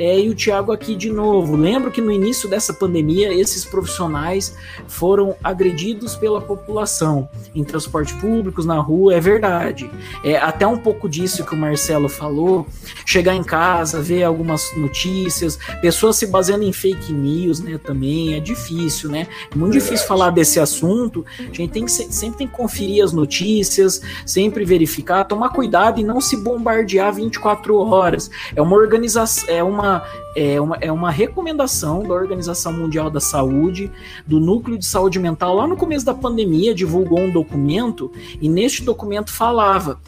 É, 0.00 0.18
e 0.18 0.30
o 0.30 0.34
Tiago 0.34 0.72
aqui 0.72 0.96
de 0.96 1.10
novo. 1.10 1.54
Lembro 1.54 1.90
que 1.90 2.00
no 2.00 2.10
início 2.10 2.48
dessa 2.48 2.72
pandemia, 2.72 3.34
esses 3.34 3.66
profissionais 3.66 4.56
foram 4.88 5.36
agredidos 5.44 6.16
pela 6.16 6.40
população 6.40 7.28
em 7.54 7.62
transporte 7.62 8.14
públicos, 8.14 8.64
na 8.64 8.78
rua, 8.78 9.14
é 9.14 9.20
verdade. 9.20 9.90
É 10.24 10.38
até 10.38 10.66
um 10.66 10.78
pouco 10.78 11.06
disso 11.06 11.44
que 11.44 11.54
o 11.54 11.58
Marcelo 11.58 12.08
falou. 12.08 12.66
Chegar 13.04 13.34
em 13.34 13.42
casa, 13.44 14.00
ver 14.00 14.22
algumas 14.22 14.74
notícias, 14.74 15.58
pessoas 15.82 16.16
se 16.16 16.26
baseando 16.26 16.64
em 16.64 16.72
fake 16.72 17.12
news, 17.12 17.60
né? 17.60 17.76
Também 17.76 18.32
é 18.32 18.40
difícil, 18.40 19.10
né? 19.10 19.26
É 19.52 19.54
muito 19.54 19.72
verdade. 19.72 19.84
difícil 19.84 20.08
falar 20.08 20.30
desse 20.30 20.58
assunto. 20.58 21.26
A 21.38 21.42
gente 21.42 21.68
tem 21.72 21.84
que 21.84 21.90
sempre 21.90 22.38
tem 22.38 22.46
que 22.46 22.56
conferir 22.56 23.04
as 23.04 23.12
notícias, 23.12 24.00
sempre 24.24 24.64
verificar, 24.64 25.24
tomar 25.24 25.50
cuidado 25.50 26.00
e 26.00 26.04
não 26.04 26.22
se 26.22 26.38
bombardear 26.38 27.12
24 27.12 27.76
horas. 27.76 28.30
É 28.56 28.62
uma 28.62 28.76
organização, 28.76 29.44
é 29.46 29.62
uma 29.62 29.89
음 29.96 30.29
é, 30.36 30.60
uma, 30.60 30.76
é 30.80 30.90
uma 30.90 31.10
recomendação 31.10 32.02
da 32.02 32.14
Organização 32.14 32.72
Mundial 32.72 33.10
da 33.10 33.20
Saúde, 33.20 33.90
do 34.26 34.38
Núcleo 34.40 34.78
de 34.78 34.86
Saúde 34.86 35.18
Mental, 35.18 35.54
lá 35.54 35.66
no 35.66 35.76
começo 35.76 36.04
da 36.04 36.14
pandemia, 36.14 36.74
divulgou 36.74 37.20
um 37.20 37.30
documento, 37.30 38.10
e 38.40 38.48
neste 38.48 38.82
documento 38.82 39.32
falava 39.32 40.00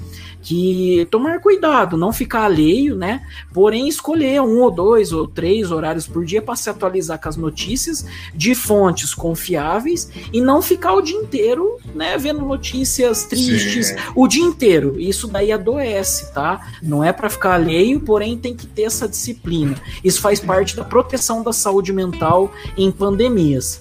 que 0.43 1.07
tomar 1.11 1.41
cuidado, 1.41 1.97
não 1.97 2.13
ficar 2.13 2.45
alheio, 2.45 2.97
né? 2.97 3.23
Porém, 3.55 3.89
escolher 3.89 4.43
um 4.43 4.61
ou 4.61 4.71
dois 4.71 5.13
ou 5.13 5.27
três 5.27 5.71
horários 5.71 6.07
por 6.07 6.25
dia 6.25 6.43
para 6.43 6.57
se 6.57 6.69
atualizar 6.69 7.21
com 7.21 7.29
as 7.29 7.37
notícias 7.37 8.05
de 8.35 8.55
fontes 8.55 9.15
confiáveis 9.15 10.11
e 10.33 10.41
não 10.41 10.61
ficar 10.61 10.95
o 10.95 11.01
dia 11.01 11.17
inteiro, 11.17 11.79
né, 11.95 12.19
vendo 12.19 12.45
notícias 12.45 13.25
tristes 13.25 13.89
Sim. 13.89 13.97
o 14.17 14.27
dia 14.27 14.43
inteiro. 14.43 15.01
Isso 15.01 15.29
daí 15.29 15.53
adoece, 15.53 16.33
tá? 16.33 16.67
Não 16.83 17.05
é 17.05 17.13
para 17.13 17.31
ficar 17.31 17.55
alheio, 17.55 18.01
porém 18.01 18.37
tem 18.37 18.55
que 18.55 18.67
ter 18.67 18.83
essa 18.83 19.09
disciplina. 19.09 19.77
Isso 20.13 20.21
faz 20.21 20.41
parte 20.41 20.77
da 20.77 20.85
proteção 20.85 21.43
da 21.43 21.55
saúde 21.55 21.91
mental 21.91 22.53
em 22.77 22.93
pandemias. 22.93 23.81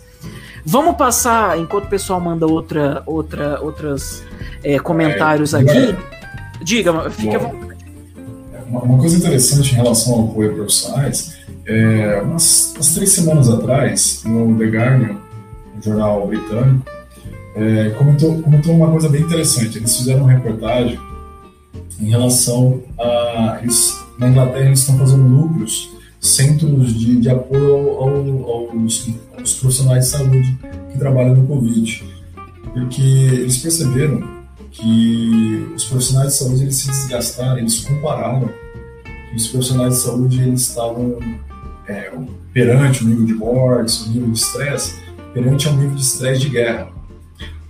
Vamos 0.66 0.96
passar, 0.96 1.60
enquanto 1.60 1.86
o 1.86 1.90
pessoal 1.90 2.22
manda 2.22 2.48
outra, 2.48 3.04
outra, 3.06 3.60
outras 3.62 4.24
é, 4.64 4.80
comentários 4.80 5.54
é, 5.54 5.60
aqui. 5.60 5.94
Diga, 6.64 7.10
fique 7.10 7.36
à 7.36 7.40
vontade. 7.40 7.82
Uma 8.70 8.98
coisa 8.98 9.18
interessante 9.18 9.74
em 9.74 9.76
relação 9.76 10.14
ao 10.14 10.30
apoio 10.30 10.56
profissionais, 10.56 11.36
é, 11.66 12.22
umas, 12.22 12.72
umas, 12.76 12.94
três 12.94 13.12
semanas 13.12 13.50
atrás, 13.50 14.22
no 14.24 14.58
The 14.58 14.66
Guardian, 14.68 15.18
um 15.76 15.82
jornal 15.82 16.28
britânico, 16.28 16.86
é, 17.56 17.90
comentou, 17.98 18.42
comentou 18.42 18.74
uma 18.74 18.90
coisa 18.90 19.10
bem 19.10 19.24
interessante. 19.24 19.78
Eles 19.78 19.98
fizeram 19.98 20.22
uma 20.22 20.32
reportagem 20.32 20.98
em 22.00 22.10
relação 22.10 22.82
a. 22.98 23.60
Eles, 23.62 24.00
na 24.18 24.30
Inglaterra, 24.30 24.68
eles 24.68 24.80
estão 24.80 24.98
fazendo 24.98 25.24
núcleos, 25.24 25.91
centros 26.22 26.94
de, 26.94 27.20
de 27.20 27.30
apoio 27.30 27.76
ao, 27.76 28.44
ao, 28.44 28.80
aos, 28.80 29.10
aos 29.38 29.54
profissionais 29.56 30.06
de 30.06 30.12
saúde 30.12 30.60
que 30.92 30.98
trabalham 31.00 31.36
no 31.36 31.48
Covid. 31.48 32.04
Porque 32.74 33.02
eles 33.02 33.58
perceberam 33.58 34.22
que 34.70 35.68
os 35.76 35.84
profissionais 35.86 36.30
de 36.30 36.38
saúde 36.38 36.64
eles 36.64 36.76
se 36.76 36.88
desgastaram, 36.88 37.58
eles 37.58 37.80
compararam 37.80 38.50
que 39.30 39.36
os 39.36 39.48
profissionais 39.48 39.96
de 39.96 40.00
saúde 40.02 40.42
eles 40.42 40.62
estavam 40.62 41.18
é, 41.88 42.12
perante 42.54 43.04
o 43.04 43.08
nível 43.08 43.26
de 43.26 43.34
mortes, 43.34 44.06
o 44.06 44.12
nível 44.12 44.32
de 44.32 44.38
estresse, 44.38 44.96
perante 45.34 45.68
ao 45.68 45.76
nível 45.76 45.96
de 45.96 46.02
estresse 46.02 46.42
de 46.42 46.50
guerra. 46.50 46.90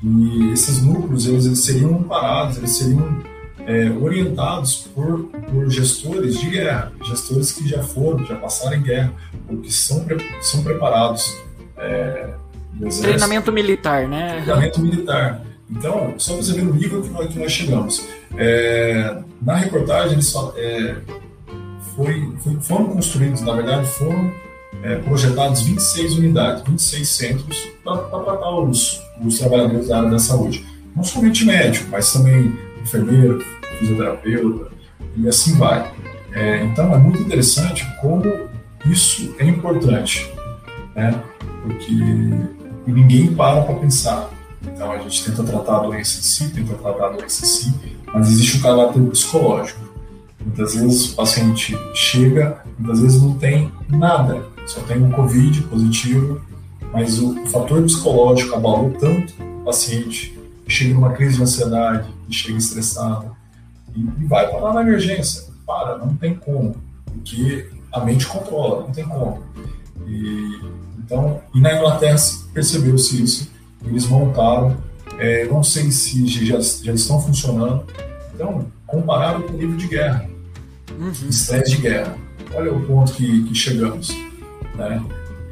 E 0.03 0.51
esses 0.51 0.81
núcleos 0.81 1.25
eles, 1.25 1.45
eles 1.45 1.59
seriam 1.59 1.95
amparados, 1.95 2.57
eles 2.57 2.71
seriam 2.71 3.23
é, 3.65 3.89
orientados 3.89 4.89
por, 4.93 5.25
por 5.25 5.69
gestores 5.69 6.39
de 6.39 6.49
guerra, 6.49 6.91
gestores 7.03 7.51
que 7.51 7.67
já 7.67 7.81
foram, 7.83 8.25
já 8.25 8.35
passaram 8.35 8.77
em 8.77 8.81
guerra, 8.81 9.13
ou 9.47 9.57
que 9.57 9.71
são, 9.71 10.05
são 10.41 10.63
preparados. 10.63 11.35
É, 11.77 12.29
Treinamento 13.01 13.51
militar, 13.51 14.07
né? 14.07 14.41
Treinamento 14.43 14.81
militar. 14.81 15.41
Então, 15.69 16.13
só 16.17 16.33
para 16.33 16.43
você 16.43 16.53
ver 16.53 16.67
o 16.67 16.73
nível 16.73 17.01
que 17.01 17.09
nós, 17.09 17.27
que 17.27 17.39
nós 17.39 17.51
chegamos. 17.51 18.05
É, 18.37 19.17
na 19.41 19.55
reportagem, 19.55 20.13
eles 20.13 20.31
falam, 20.31 20.53
é, 20.57 20.95
foi, 21.95 22.33
foi, 22.39 22.59
foram 22.61 22.87
construídos, 22.87 23.41
na 23.41 23.53
verdade, 23.53 23.87
foram 23.87 24.31
é, 24.83 24.95
projetados 24.95 25.61
26 25.61 26.17
unidades, 26.17 26.63
26 26.63 27.07
centros 27.07 27.67
para 27.83 27.97
tratar 27.97 28.59
os, 28.59 29.01
os 29.23 29.37
trabalhadores 29.37 29.87
da 29.87 29.97
área 29.97 30.09
da 30.09 30.19
saúde. 30.19 30.65
Não 30.95 31.03
somente 31.03 31.45
médico, 31.45 31.87
mas 31.89 32.11
também 32.11 32.53
enfermeiro, 32.81 33.43
fisioterapeuta 33.79 34.71
e 35.17 35.27
assim 35.27 35.57
vai. 35.57 35.91
É, 36.33 36.63
então 36.63 36.93
é 36.93 36.97
muito 36.97 37.21
interessante 37.21 37.85
como 37.99 38.23
isso 38.85 39.35
é 39.37 39.45
importante, 39.45 40.31
né? 40.95 41.21
porque 41.61 41.93
ninguém 42.87 43.33
para 43.33 43.61
para 43.61 43.75
pensar. 43.75 44.29
Então 44.63 44.91
a 44.91 44.99
gente 44.99 45.23
tenta 45.23 45.43
tratar 45.43 45.77
a 45.77 45.83
doença 45.83 46.19
em 46.19 46.23
si, 46.23 46.49
tenta 46.49 46.73
tratar 46.75 47.07
a 47.07 47.09
doença 47.09 47.43
em 47.43 47.47
si, 47.47 47.73
mas 48.13 48.29
existe 48.29 48.57
o 48.57 48.61
caráter 48.61 49.01
psicológico. 49.09 49.79
Muitas 50.43 50.75
vezes 50.75 51.11
o 51.11 51.15
paciente 51.15 51.77
chega, 51.93 52.63
muitas 52.77 52.99
vezes 52.99 53.21
não 53.21 53.35
tem 53.35 53.71
nada, 53.89 54.43
só 54.65 54.81
tem 54.81 55.01
um 55.01 55.11
Covid 55.11 55.61
positivo, 55.63 56.41
mas 56.91 57.19
o 57.19 57.45
fator 57.47 57.81
psicológico 57.83 58.55
abalou 58.55 58.91
tanto 58.99 59.33
o 59.39 59.65
paciente, 59.65 60.37
chega 60.71 60.93
numa 60.93 61.13
crise 61.13 61.37
de 61.37 61.43
ansiedade, 61.43 62.09
chega 62.29 62.57
estressado, 62.57 63.35
e, 63.95 63.99
e 63.99 64.25
vai 64.25 64.49
parar 64.49 64.73
na 64.73 64.81
emergência. 64.81 65.51
Para, 65.65 65.97
não 65.97 66.15
tem 66.15 66.35
como, 66.35 66.75
porque 67.05 67.69
a 67.91 67.99
mente 67.99 68.25
controla, 68.25 68.83
não 68.83 68.91
tem 68.91 69.05
como. 69.05 69.43
E, 70.07 70.59
então, 70.97 71.41
e 71.53 71.59
na 71.59 71.75
Inglaterra 71.75 72.17
percebeu-se 72.53 73.21
isso, 73.21 73.51
eles 73.85 74.07
montaram, 74.07 74.77
é, 75.17 75.45
não 75.45 75.63
sei 75.63 75.91
se 75.91 76.25
já, 76.27 76.59
já 76.59 76.93
estão 76.93 77.21
funcionando, 77.21 77.85
então, 78.33 78.65
comparado 78.87 79.43
com 79.43 79.53
o 79.53 79.57
nível 79.57 79.77
de 79.77 79.87
guerra, 79.87 80.27
uhum. 80.97 81.11
estresse 81.29 81.75
de 81.75 81.81
guerra. 81.81 82.17
Olha 82.53 82.73
o 82.73 82.81
ponto 82.85 83.13
que, 83.13 83.43
que 83.43 83.55
chegamos. 83.55 84.09
Né? 84.75 85.01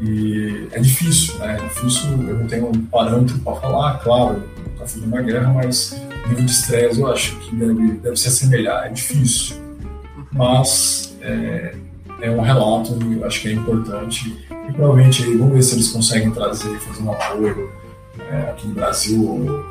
E 0.01 0.67
é 0.71 0.79
difícil, 0.79 1.37
né? 1.39 1.57
É 1.57 1.67
difícil, 1.67 2.09
eu 2.27 2.39
não 2.39 2.47
tenho 2.47 2.67
um 2.67 2.85
parâmetro 2.85 3.37
para 3.39 3.55
falar, 3.57 3.99
claro, 3.99 4.43
está 4.79 4.87
fazendo 4.87 5.07
uma 5.07 5.21
guerra, 5.21 5.53
mas 5.53 5.95
nível 6.27 6.45
de 6.45 6.51
estresse 6.51 6.99
eu 6.99 7.11
acho 7.11 7.35
que 7.39 7.55
deve, 7.55 7.91
deve 7.93 8.15
se 8.15 8.27
assemelhar, 8.27 8.85
é 8.85 8.89
difícil. 8.89 9.57
Mas 10.31 11.17
é, 11.21 11.75
é 12.21 12.31
um 12.31 12.41
relato 12.41 12.97
e 13.03 13.23
acho 13.23 13.41
que 13.41 13.49
é 13.49 13.53
importante. 13.53 14.45
E 14.49 14.71
provavelmente 14.73 15.23
aí, 15.23 15.35
vamos 15.35 15.53
ver 15.53 15.63
se 15.63 15.75
eles 15.75 15.89
conseguem 15.89 16.31
trazer, 16.31 16.79
fazer 16.79 17.03
um 17.03 17.11
apoio 17.11 17.69
é, 18.31 18.41
aqui 18.51 18.67
no 18.67 18.73
Brasil 18.73 19.27
ou 19.27 19.65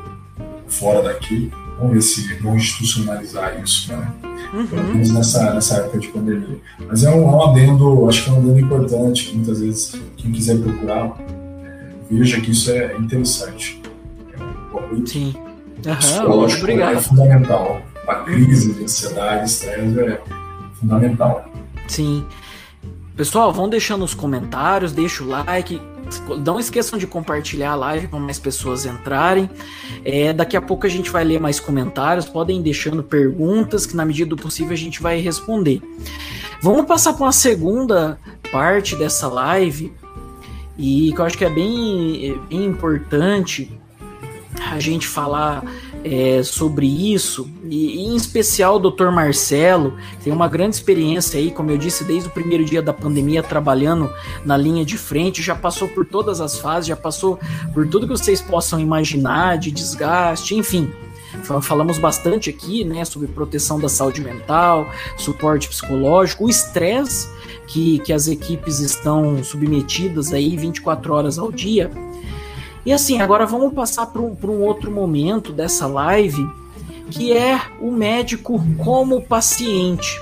fora 0.67 1.01
daqui. 1.01 1.51
Vamos 1.79 1.93
ver 1.93 2.01
se 2.01 2.33
vão 2.35 2.57
institucionalizar 2.57 3.61
isso, 3.63 3.91
né? 3.93 4.13
Uhum. 4.53 4.67
Pelo 4.67 4.83
menos 4.83 5.11
nessa, 5.11 5.53
nessa 5.53 5.77
época 5.77 5.99
de 5.99 6.07
pandemia. 6.09 6.57
Mas 6.87 7.03
é 7.03 7.09
um, 7.09 7.21
é 7.21 7.35
um 7.35 7.43
adendo, 7.43 8.09
acho 8.09 8.25
que 8.25 8.29
é 8.29 8.33
um 8.33 8.37
adendo 8.37 8.59
importante, 8.59 9.27
que 9.27 9.35
muitas 9.35 9.61
vezes 9.61 9.95
quem 10.17 10.31
quiser 10.31 10.57
procurar, 10.59 11.15
é, 11.63 11.91
veja 12.11 12.41
que 12.41 12.51
isso 12.51 12.69
é 12.71 12.97
interessante. 12.97 13.79
Um 14.91 15.05
Sim. 15.05 15.35
Uhum, 15.85 16.43
obrigado. 16.43 16.97
é 16.97 17.01
fundamental. 17.01 17.81
A 18.07 18.15
crise 18.15 18.73
de 18.73 18.83
ansiedade, 18.83 19.49
estresse 19.49 19.99
é 19.99 20.21
fundamental. 20.79 21.45
Sim. 21.87 22.25
Pessoal, 23.15 23.51
vão 23.53 23.69
deixando 23.69 24.03
os 24.03 24.13
comentários, 24.13 24.91
deixa 24.91 25.23
o 25.23 25.27
like, 25.27 25.81
não 26.43 26.59
esqueçam 26.59 26.97
de 26.97 27.05
compartilhar 27.05 27.71
a 27.71 27.75
live 27.75 28.07
para 28.07 28.19
mais 28.19 28.39
pessoas 28.39 28.85
entrarem. 28.85 29.49
É, 30.03 30.33
daqui 30.33 30.57
a 30.57 30.61
pouco 30.61 30.87
a 30.87 30.89
gente 30.89 31.09
vai 31.09 31.23
ler 31.23 31.39
mais 31.39 31.59
comentários. 31.59 32.25
Podem 32.25 32.59
ir 32.59 32.63
deixando 32.63 33.03
perguntas 33.03 33.85
que, 33.85 33.95
na 33.95 34.05
medida 34.05 34.29
do 34.29 34.37
possível, 34.37 34.73
a 34.73 34.77
gente 34.77 35.01
vai 35.01 35.19
responder. 35.19 35.81
Vamos 36.61 36.85
passar 36.85 37.13
para 37.13 37.25
uma 37.25 37.31
segunda 37.31 38.17
parte 38.51 38.95
dessa 38.95 39.27
live 39.27 39.93
e 40.77 41.11
que 41.13 41.19
eu 41.19 41.25
acho 41.25 41.37
que 41.37 41.45
é 41.45 41.49
bem, 41.49 42.31
é 42.31 42.35
bem 42.49 42.65
importante 42.65 43.78
a 44.71 44.79
gente 44.79 45.07
falar 45.07 45.63
é, 46.03 46.41
sobre 46.43 46.85
isso, 47.13 47.49
e, 47.63 47.99
em 47.99 48.15
especial 48.15 48.75
o 48.75 48.79
Dr. 48.79 49.09
Marcelo, 49.09 49.97
tem 50.23 50.31
uma 50.31 50.47
grande 50.47 50.75
experiência 50.75 51.39
aí, 51.39 51.51
como 51.51 51.71
eu 51.71 51.77
disse, 51.77 52.03
desde 52.03 52.29
o 52.29 52.31
primeiro 52.31 52.63
dia 52.63 52.81
da 52.81 52.93
pandemia, 52.93 53.43
trabalhando 53.43 54.11
na 54.45 54.55
linha 54.57 54.85
de 54.85 54.97
frente, 54.97 55.41
já 55.41 55.55
passou 55.55 55.87
por 55.87 56.05
todas 56.05 56.41
as 56.41 56.57
fases, 56.57 56.87
já 56.87 56.95
passou 56.95 57.39
por 57.73 57.87
tudo 57.87 58.07
que 58.07 58.17
vocês 58.17 58.41
possam 58.41 58.79
imaginar, 58.79 59.57
de 59.57 59.71
desgaste, 59.71 60.55
enfim. 60.55 60.91
Falamos 61.61 61.97
bastante 61.97 62.49
aqui, 62.49 62.83
né, 62.83 63.05
sobre 63.05 63.27
proteção 63.27 63.79
da 63.79 63.87
saúde 63.87 64.21
mental, 64.21 64.89
suporte 65.17 65.69
psicológico, 65.69 66.45
o 66.45 66.49
estresse 66.49 67.29
que, 67.67 67.99
que 67.99 68.11
as 68.11 68.27
equipes 68.27 68.79
estão 68.79 69.43
submetidas 69.43 70.33
aí 70.33 70.57
24 70.57 71.13
horas 71.13 71.39
ao 71.39 71.51
dia 71.51 71.91
e 72.85 72.93
assim, 72.93 73.21
agora 73.21 73.45
vamos 73.45 73.73
passar 73.73 74.05
para 74.07 74.21
um, 74.21 74.35
um 74.43 74.61
outro 74.61 74.91
momento 74.91 75.51
dessa 75.51 75.87
live, 75.87 76.47
que 77.11 77.33
é 77.33 77.59
o 77.81 77.91
médico 77.91 78.63
como 78.77 79.21
paciente. 79.21 80.17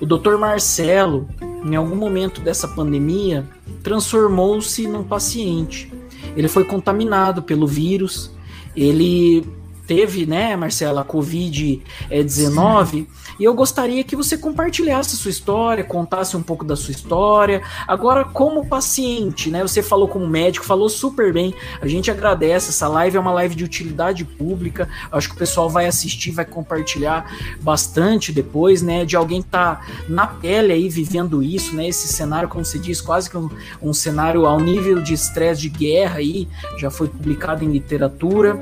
O 0.00 0.06
Dr. 0.06 0.36
Marcelo, 0.36 1.28
em 1.64 1.76
algum 1.76 1.94
momento 1.94 2.40
dessa 2.40 2.66
pandemia, 2.66 3.46
transformou-se 3.82 4.88
num 4.88 5.04
paciente. 5.04 5.92
Ele 6.36 6.48
foi 6.48 6.64
contaminado 6.64 7.42
pelo 7.42 7.66
vírus, 7.66 8.30
ele 8.74 9.46
teve, 9.86 10.24
né, 10.26 10.56
Marcela, 10.56 11.04
Covid-19, 11.04 13.06
e 13.38 13.44
eu 13.44 13.54
gostaria 13.54 14.04
que 14.04 14.16
você 14.16 14.36
compartilhasse 14.36 15.14
a 15.14 15.18
sua 15.18 15.30
história, 15.30 15.84
contasse 15.84 16.36
um 16.36 16.42
pouco 16.42 16.64
da 16.64 16.76
sua 16.76 16.92
história. 16.92 17.62
Agora, 17.86 18.24
como 18.24 18.66
paciente, 18.66 19.50
né? 19.50 19.62
Você 19.62 19.82
falou 19.82 20.08
como 20.08 20.26
médico, 20.26 20.64
falou 20.64 20.88
super 20.88 21.32
bem. 21.32 21.54
A 21.80 21.86
gente 21.86 22.10
agradece. 22.10 22.70
Essa 22.70 22.88
live 22.88 23.16
é 23.16 23.20
uma 23.20 23.32
live 23.32 23.54
de 23.54 23.64
utilidade 23.64 24.24
pública. 24.24 24.88
Acho 25.10 25.28
que 25.28 25.34
o 25.34 25.38
pessoal 25.38 25.68
vai 25.68 25.86
assistir, 25.86 26.30
vai 26.30 26.44
compartilhar 26.44 27.30
bastante 27.60 28.32
depois, 28.32 28.82
né? 28.82 29.04
De 29.04 29.16
alguém 29.16 29.42
que 29.42 29.48
tá 29.48 29.80
na 30.08 30.26
pele 30.26 30.72
aí 30.72 30.88
vivendo 30.88 31.42
isso, 31.42 31.74
né? 31.74 31.88
Esse 31.88 32.08
cenário, 32.08 32.48
como 32.48 32.64
você 32.64 32.78
diz, 32.78 33.00
quase 33.00 33.30
que 33.30 33.36
um, 33.36 33.48
um 33.80 33.92
cenário 33.92 34.46
ao 34.46 34.60
nível 34.60 35.00
de 35.00 35.14
estresse 35.14 35.62
de 35.62 35.68
guerra 35.68 36.18
aí, 36.18 36.48
já 36.78 36.90
foi 36.90 37.08
publicado 37.08 37.64
em 37.64 37.72
literatura. 37.72 38.60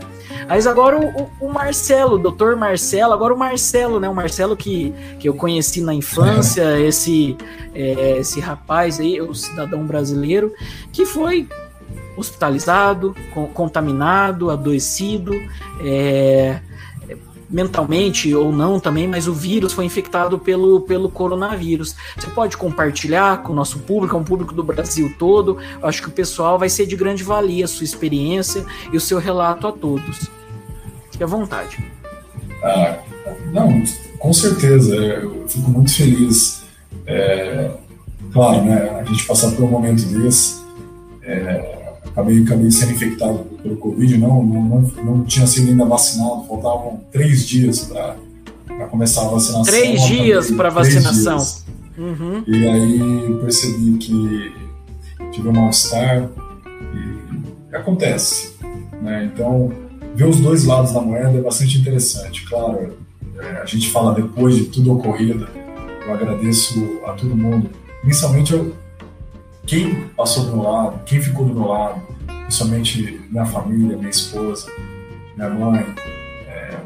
Mas 0.48 0.66
agora 0.66 0.98
o, 0.98 1.30
o, 1.40 1.52
Marcelo, 1.52 2.16
o 2.16 2.18
doutor 2.18 2.56
Marcelo, 2.56 3.12
agora 3.12 3.34
o 3.34 3.38
Marcelo, 3.38 4.00
né? 4.00 4.08
O 4.08 4.14
Marcelo 4.14 4.56
que, 4.60 4.92
que 5.18 5.28
eu 5.28 5.34
conheci 5.34 5.80
na 5.80 5.94
infância, 5.94 6.62
é. 6.62 6.82
esse, 6.86 7.36
é, 7.74 8.18
esse 8.18 8.38
rapaz 8.38 9.00
aí, 9.00 9.20
o 9.20 9.34
cidadão 9.34 9.84
brasileiro, 9.84 10.52
que 10.92 11.06
foi 11.06 11.48
hospitalizado, 12.16 13.16
contaminado, 13.54 14.50
adoecido, 14.50 15.32
é, 15.82 16.60
mentalmente 17.48 18.32
ou 18.32 18.52
não 18.52 18.78
também, 18.78 19.08
mas 19.08 19.26
o 19.26 19.34
vírus 19.34 19.72
foi 19.72 19.84
infectado 19.84 20.38
pelo, 20.38 20.82
pelo 20.82 21.10
coronavírus. 21.10 21.96
Você 22.16 22.28
pode 22.28 22.56
compartilhar 22.56 23.42
com 23.42 23.52
o 23.52 23.56
nosso 23.56 23.80
público, 23.80 24.14
com 24.14 24.22
o 24.22 24.24
público 24.24 24.54
do 24.54 24.62
Brasil 24.62 25.12
todo. 25.18 25.58
Eu 25.82 25.88
acho 25.88 26.02
que 26.02 26.08
o 26.08 26.12
pessoal 26.12 26.58
vai 26.58 26.68
ser 26.68 26.86
de 26.86 26.94
grande 26.94 27.24
valia 27.24 27.64
a 27.64 27.68
sua 27.68 27.84
experiência 27.84 28.64
e 28.92 28.96
o 28.96 29.00
seu 29.00 29.18
relato 29.18 29.66
a 29.66 29.72
todos. 29.72 30.30
Fique 31.10 31.24
à 31.24 31.26
vontade. 31.26 31.84
Ah, 32.62 32.98
não, 33.52 33.82
com 34.18 34.32
certeza. 34.32 34.94
Eu 34.94 35.48
fico 35.48 35.70
muito 35.70 35.94
feliz. 35.94 36.62
É, 37.06 37.70
claro, 38.32 38.64
né, 38.64 39.00
a 39.00 39.04
gente 39.04 39.26
passar 39.26 39.50
por 39.52 39.64
um 39.64 39.68
momento 39.68 40.04
desse. 40.04 40.60
É, 41.22 41.80
acabei, 42.06 42.42
acabei 42.42 42.70
sendo 42.70 42.92
infectado 42.92 43.38
pelo 43.62 43.76
Covid, 43.76 44.18
não, 44.18 44.44
não, 44.44 44.80
não, 45.04 45.24
tinha 45.24 45.46
sido 45.46 45.70
ainda 45.70 45.84
vacinado, 45.84 46.44
faltavam 46.46 47.00
três 47.10 47.46
dias 47.46 47.80
para 47.84 48.16
começar 48.88 49.22
a 49.22 49.28
vacinação. 49.28 49.62
Três 49.62 50.02
dias 50.06 50.50
para 50.50 50.70
vacinação. 50.70 51.36
Dias. 51.36 51.64
Uhum. 51.98 52.42
E 52.46 52.66
aí 52.66 53.38
percebi 53.42 53.98
que 53.98 54.52
tive 55.32 55.48
um 55.48 55.52
mal-estar 55.52 56.28
e 57.70 57.76
acontece. 57.76 58.54
Né? 59.02 59.30
Então, 59.32 59.72
ver 60.14 60.26
os 60.26 60.40
dois 60.40 60.64
lados 60.64 60.92
da 60.92 61.00
moeda 61.00 61.38
é 61.38 61.42
bastante 61.42 61.78
interessante. 61.78 62.44
Claro, 62.46 62.96
a 63.62 63.64
gente 63.66 63.90
fala 63.90 64.14
depois 64.14 64.56
de 64.56 64.64
tudo 64.66 64.92
ocorrido, 64.92 65.48
eu 66.06 66.14
agradeço 66.14 67.00
a 67.06 67.12
todo 67.12 67.36
mundo. 67.36 67.70
Inicialmente, 68.02 68.52
eu, 68.52 68.74
quem 69.66 70.08
passou 70.16 70.44
do 70.44 70.52
meu 70.52 70.62
lado, 70.62 71.00
quem 71.04 71.20
ficou 71.20 71.46
do 71.46 71.54
meu 71.54 71.66
lado, 71.66 72.00
principalmente 72.44 73.20
minha 73.30 73.46
família, 73.46 73.96
minha 73.96 74.10
esposa, 74.10 74.70
minha 75.36 75.50
mãe, 75.50 75.86
é, 76.48 76.76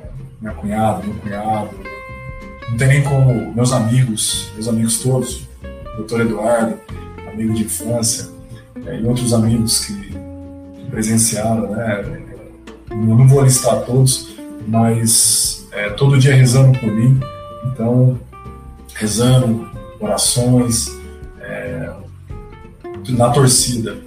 minha 0.41 0.55
cunhada, 0.55 1.03
meu 1.03 1.15
cunhado, 1.15 1.71
não 2.69 2.77
tem 2.77 2.89
nem 2.89 3.03
como 3.03 3.55
meus 3.55 3.73
amigos, 3.73 4.51
meus 4.55 4.69
amigos 4.69 4.99
todos, 4.99 5.49
doutor 5.97 6.23
Eduardo, 6.23 6.79
amigo 7.33 7.55
de 7.55 7.65
infância, 7.65 8.29
é, 8.87 9.01
e 9.01 9.07
outros 9.07 9.33
amigos 9.33 9.87
que, 9.87 9.95
que 9.95 10.91
presenciaram, 10.91 11.71
né? 11.71 12.23
Eu 12.91 12.97
não 12.97 13.27
vou 13.27 13.43
listar 13.43 13.83
todos, 13.83 14.35
mas 14.67 15.64
é, 15.75 15.91
todo 15.91 16.19
dia 16.19 16.35
rezando 16.35 16.79
por 16.79 16.91
mim, 16.91 17.21
então 17.67 18.19
rezando, 18.95 19.69
orações, 20.01 20.87
é, 21.41 21.93
na 23.09 23.31
torcida, 23.31 23.99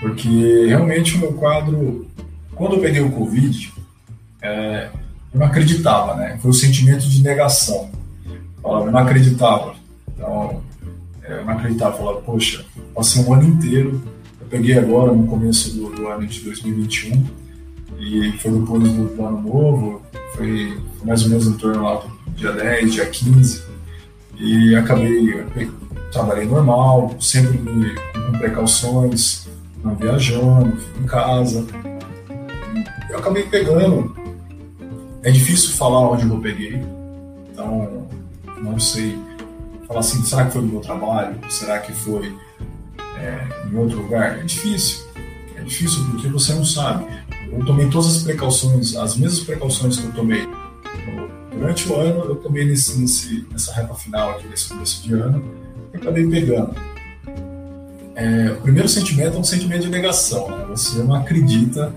porque 0.00 0.66
realmente 0.66 1.16
o 1.16 1.20
meu 1.20 1.32
quadro, 1.34 2.06
quando 2.54 2.76
eu 2.76 2.80
peguei 2.80 3.00
o 3.00 3.12
Covid, 3.12 3.72
é, 4.40 4.88
eu 5.32 5.40
não 5.40 5.46
acreditava, 5.46 6.14
né? 6.16 6.38
Foi 6.40 6.50
o 6.50 6.54
um 6.54 6.56
sentimento 6.56 7.08
de 7.08 7.22
negação. 7.22 7.90
Eu 8.64 8.90
não 8.90 8.98
acreditava. 8.98 9.74
Então, 10.14 10.62
é, 11.22 11.38
eu 11.38 11.44
não 11.44 11.52
acreditava. 11.54 11.96
Falava, 11.96 12.20
poxa, 12.20 12.64
passei 12.94 13.22
um 13.22 13.32
ano 13.32 13.44
inteiro. 13.44 14.02
Eu 14.40 14.46
peguei 14.48 14.76
agora 14.76 15.12
no 15.12 15.26
começo 15.26 15.74
do, 15.74 15.90
do 15.90 16.06
ano 16.08 16.26
de 16.26 16.40
2021 16.40 17.24
e 17.98 18.32
foi 18.38 18.50
depois 18.50 18.82
do, 18.82 19.16
do 19.16 19.24
ano 19.24 19.40
novo. 19.40 20.02
Foi, 20.34 20.78
mais 21.04 21.22
ou 21.24 21.30
menos 21.30 21.46
em 21.46 21.52
torno 21.54 21.82
lá 21.82 21.96
do 21.96 22.10
dia 22.34 22.52
10, 22.52 22.92
dia 22.92 23.06
15. 23.06 23.62
E 24.38 24.74
acabei, 24.74 25.44
trabalhei 26.10 26.46
normal, 26.46 27.14
sempre 27.20 27.58
com 27.58 28.38
precauções, 28.38 29.48
não 29.82 29.94
viajando, 29.94 30.76
em 31.00 31.06
casa. 31.06 31.66
Eu 33.10 33.18
acabei 33.18 33.44
pegando. 33.44 34.14
É 35.22 35.30
difícil 35.30 35.76
falar 35.76 36.10
onde 36.10 36.28
eu 36.28 36.38
peguei, 36.38 36.82
então 37.52 38.08
não 38.60 38.78
sei 38.78 39.16
falar 39.86 40.00
assim, 40.00 40.24
será 40.24 40.46
que 40.46 40.52
foi 40.52 40.62
no 40.62 40.68
meu 40.68 40.80
trabalho? 40.80 41.38
Será 41.48 41.78
que 41.78 41.92
foi 41.92 42.34
é, 43.18 43.68
em 43.70 43.76
outro 43.76 43.98
lugar? 44.02 44.38
É 44.38 44.42
difícil. 44.42 45.04
É 45.56 45.60
difícil 45.60 46.04
porque 46.10 46.28
você 46.28 46.54
não 46.54 46.64
sabe. 46.64 47.06
Eu 47.52 47.64
tomei 47.64 47.88
todas 47.88 48.16
as 48.16 48.22
precauções, 48.22 48.96
as 48.96 49.16
mesmas 49.16 49.44
precauções 49.44 49.98
que 49.98 50.06
eu 50.06 50.12
tomei 50.12 50.48
durante 51.52 51.88
o 51.88 51.96
ano, 51.96 52.24
eu 52.24 52.36
tomei 52.36 52.64
nesse, 52.64 52.98
nesse, 52.98 53.46
nessa 53.50 53.72
reta 53.72 53.94
final 53.94 54.30
aqui, 54.30 54.48
nesse 54.48 54.68
começo 54.68 55.02
de 55.02 55.14
ano, 55.14 55.44
e 55.92 55.96
acabei 55.96 56.26
pegando. 56.26 56.74
É, 58.14 58.52
o 58.52 58.60
primeiro 58.62 58.88
sentimento 58.88 59.36
é 59.36 59.40
um 59.40 59.44
sentimento 59.44 59.82
de 59.82 59.88
negação. 59.88 60.48
Né? 60.48 60.66
Você 60.70 61.02
não 61.02 61.14
acredita 61.14 61.92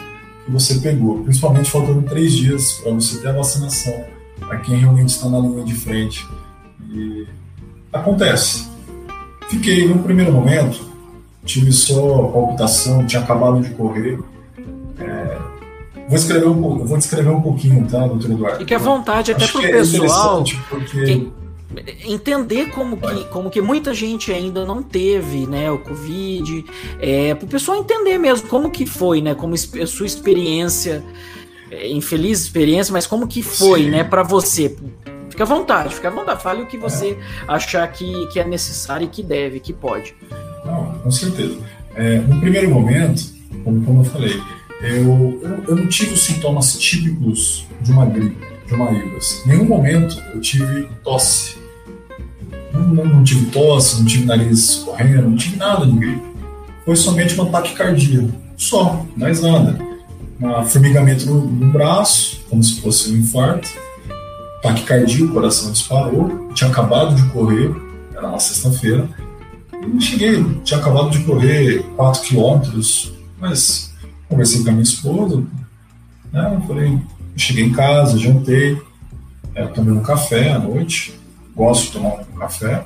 que 0.45 0.51
você 0.51 0.75
pegou, 0.75 1.23
principalmente 1.23 1.69
faltando 1.69 2.01
três 2.03 2.33
dias 2.33 2.73
para 2.73 2.91
você 2.93 3.19
ter 3.19 3.29
a 3.29 3.33
vacinação, 3.33 4.03
para 4.39 4.57
quem 4.59 4.77
realmente 4.77 5.09
está 5.09 5.29
na 5.29 5.39
linha 5.39 5.63
de 5.63 5.73
frente. 5.73 6.25
E 6.91 7.27
acontece. 7.91 8.67
Fiquei, 9.49 9.87
no 9.87 10.01
primeiro 10.01 10.31
momento, 10.31 10.89
tive 11.43 11.71
só 11.71 12.27
palpitação, 12.27 13.05
tinha 13.05 13.21
acabado 13.21 13.61
de 13.61 13.69
correr. 13.71 14.19
É, 14.99 15.54
vou, 16.07 16.15
escrever 16.15 16.47
um, 16.47 16.85
vou 16.85 16.97
descrever 16.97 17.29
um 17.29 17.41
pouquinho, 17.41 17.87
tá, 17.87 18.07
doutor 18.07 18.31
Eduardo? 18.31 18.57
Fique 18.59 18.73
à 18.73 18.77
vontade, 18.77 19.31
até 19.31 19.47
para 19.47 19.61
o 19.61 19.65
é 19.65 19.71
pessoal. 19.71 20.43
Porque 20.69 21.27
entender 22.05 22.69
como 22.69 22.97
que, 22.97 23.23
como 23.25 23.49
que 23.49 23.61
muita 23.61 23.93
gente 23.93 24.31
ainda 24.31 24.65
não 24.65 24.81
teve, 24.81 25.45
né, 25.47 25.69
o 25.71 25.79
Covid, 25.79 26.63
é, 26.99 27.33
para 27.35 27.45
o 27.45 27.47
pessoal 27.47 27.79
entender 27.79 28.17
mesmo 28.17 28.47
como 28.47 28.69
que 28.69 28.85
foi, 28.85 29.21
né, 29.21 29.35
como 29.35 29.55
a 29.55 29.87
sua 29.87 30.05
experiência, 30.05 31.03
é, 31.71 31.89
infeliz 31.89 32.41
experiência, 32.41 32.93
mas 32.93 33.07
como 33.07 33.27
que 33.27 33.41
foi, 33.41 33.83
Sim. 33.83 33.89
né, 33.89 34.03
para 34.03 34.23
você. 34.23 34.75
Fica 35.29 35.43
à 35.43 35.47
vontade, 35.47 35.93
fica 35.93 36.07
à 36.07 36.11
vontade, 36.11 36.41
fale 36.41 36.61
o 36.61 36.65
que 36.65 36.77
você 36.77 37.09
é. 37.09 37.17
achar 37.47 37.85
que, 37.91 38.27
que 38.27 38.39
é 38.39 38.45
necessário 38.45 39.05
e 39.05 39.07
que 39.09 39.21
deve, 39.21 39.59
que 39.59 39.73
pode. 39.73 40.15
Não, 40.63 40.93
com 40.99 41.11
certeza. 41.11 41.57
É, 41.93 42.19
no 42.19 42.39
primeiro 42.39 42.69
momento, 42.69 43.33
como, 43.63 43.83
como 43.83 44.01
eu 44.01 44.05
falei, 44.05 44.41
eu, 44.85 45.39
eu, 45.41 45.63
eu 45.67 45.75
não 45.75 45.87
tive 45.87 46.13
os 46.13 46.23
sintomas 46.23 46.77
típicos 46.77 47.65
de 47.81 47.91
uma 47.91 48.05
gripe, 48.05 48.37
de 48.67 48.73
uma 48.73 48.91
ibas. 48.91 49.43
Em 49.45 49.49
nenhum 49.49 49.65
momento 49.65 50.21
eu 50.33 50.41
tive 50.41 50.87
tosse 51.03 51.65
não, 52.75 53.05
não, 53.05 53.23
tive 53.23 53.45
tosse, 53.47 53.99
não 53.99 54.05
tive 54.05 54.25
nariz 54.25 54.75
correndo, 54.85 55.29
não 55.29 55.37
tive 55.37 55.57
nada 55.57 55.85
de 55.85 55.93
gripe. 55.93 56.21
Foi 56.83 56.95
somente 56.95 57.39
um 57.39 57.43
ataque 57.43 57.73
cardíaco, 57.73 58.31
só, 58.57 59.05
mais 59.15 59.41
nada. 59.41 59.77
Um 60.39 60.65
formigamento 60.65 61.25
no, 61.25 61.45
no 61.45 61.71
braço, 61.71 62.41
como 62.49 62.61
se 62.61 62.81
fosse 62.81 63.11
um 63.11 63.17
infarto. 63.17 63.69
Ataque 64.59 64.83
cardíaco, 64.83 65.31
o 65.31 65.33
coração 65.33 65.71
disparou. 65.71 66.49
Tinha 66.53 66.69
acabado 66.69 67.15
de 67.15 67.23
correr, 67.29 67.73
era 68.11 68.29
na 68.29 68.39
sexta-feira. 68.39 69.07
E 69.73 70.01
cheguei, 70.01 70.43
tinha 70.63 70.79
acabado 70.79 71.09
de 71.09 71.19
correr 71.19 71.83
4 71.95 72.21
quilômetros, 72.21 73.13
mas 73.39 73.93
conversei 74.35 74.63
com 74.63 74.69
a 74.69 74.71
minha 74.73 74.83
esposa, 74.83 75.43
né? 76.31 76.51
Eu 76.53 76.67
falei, 76.67 76.99
cheguei 77.37 77.65
em 77.65 77.71
casa, 77.71 78.19
jantei, 78.19 78.77
é, 79.55 79.65
tomei 79.67 79.93
um 79.93 80.01
café 80.01 80.51
à 80.51 80.59
noite, 80.59 81.17
gosto 81.55 81.85
de 81.85 81.91
tomar 81.93 82.19
um 82.19 82.37
café. 82.37 82.83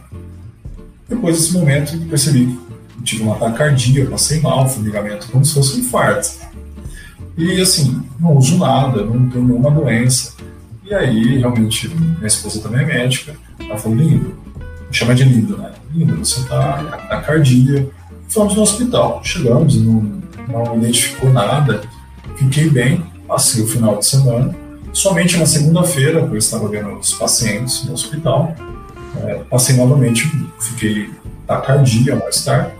Depois 1.07 1.37
desse 1.37 1.53
momento, 1.53 1.97
percebi 2.07 2.45
que 2.45 3.03
tive 3.03 3.23
um 3.23 3.33
ataque 3.33 3.57
cardíaco, 3.57 4.11
passei 4.11 4.39
mal, 4.39 4.69
formigamento, 4.69 5.27
como 5.31 5.43
se 5.43 5.55
fosse 5.55 5.77
um 5.77 5.79
infarto. 5.79 6.29
E 7.35 7.59
assim, 7.59 8.03
não 8.19 8.37
uso 8.37 8.57
nada, 8.57 9.03
não 9.03 9.27
tenho 9.29 9.45
nenhuma 9.45 9.71
doença. 9.71 10.33
E 10.85 10.93
aí, 10.93 11.39
realmente, 11.39 11.87
minha 11.87 12.27
esposa 12.27 12.61
também 12.61 12.81
é 12.81 12.85
médica, 12.85 13.35
ela 13.59 13.77
falou: 13.77 13.97
lindo, 13.97 14.35
chama 14.91 15.15
de 15.15 15.23
lindo, 15.23 15.57
né? 15.57 15.71
Lindo, 15.93 16.17
você 16.17 16.47
tá 16.47 17.07
na 17.09 17.21
cardia. 17.21 17.89
Fomos 18.27 18.55
no 18.55 18.61
hospital, 18.61 19.21
chegamos, 19.23 19.81
não, 19.81 20.21
não 20.49 20.77
identificou 20.77 21.31
nada, 21.31 21.81
fiquei 22.35 22.69
bem, 22.69 23.05
passei 23.27 23.63
o 23.63 23.67
final 23.67 23.97
de 23.97 24.05
semana. 24.05 24.55
Somente 24.91 25.37
na 25.37 25.45
segunda-feira, 25.45 26.19
eu 26.19 26.37
estava 26.37 26.67
vendo 26.67 26.97
os 26.97 27.13
pacientes 27.13 27.85
no 27.85 27.93
hospital, 27.93 28.55
é, 29.23 29.35
passei 29.49 29.75
novamente, 29.75 30.29
fiquei 30.59 31.09
taquicardia 31.45 32.15
mais 32.15 32.43
tarde, 32.43 32.71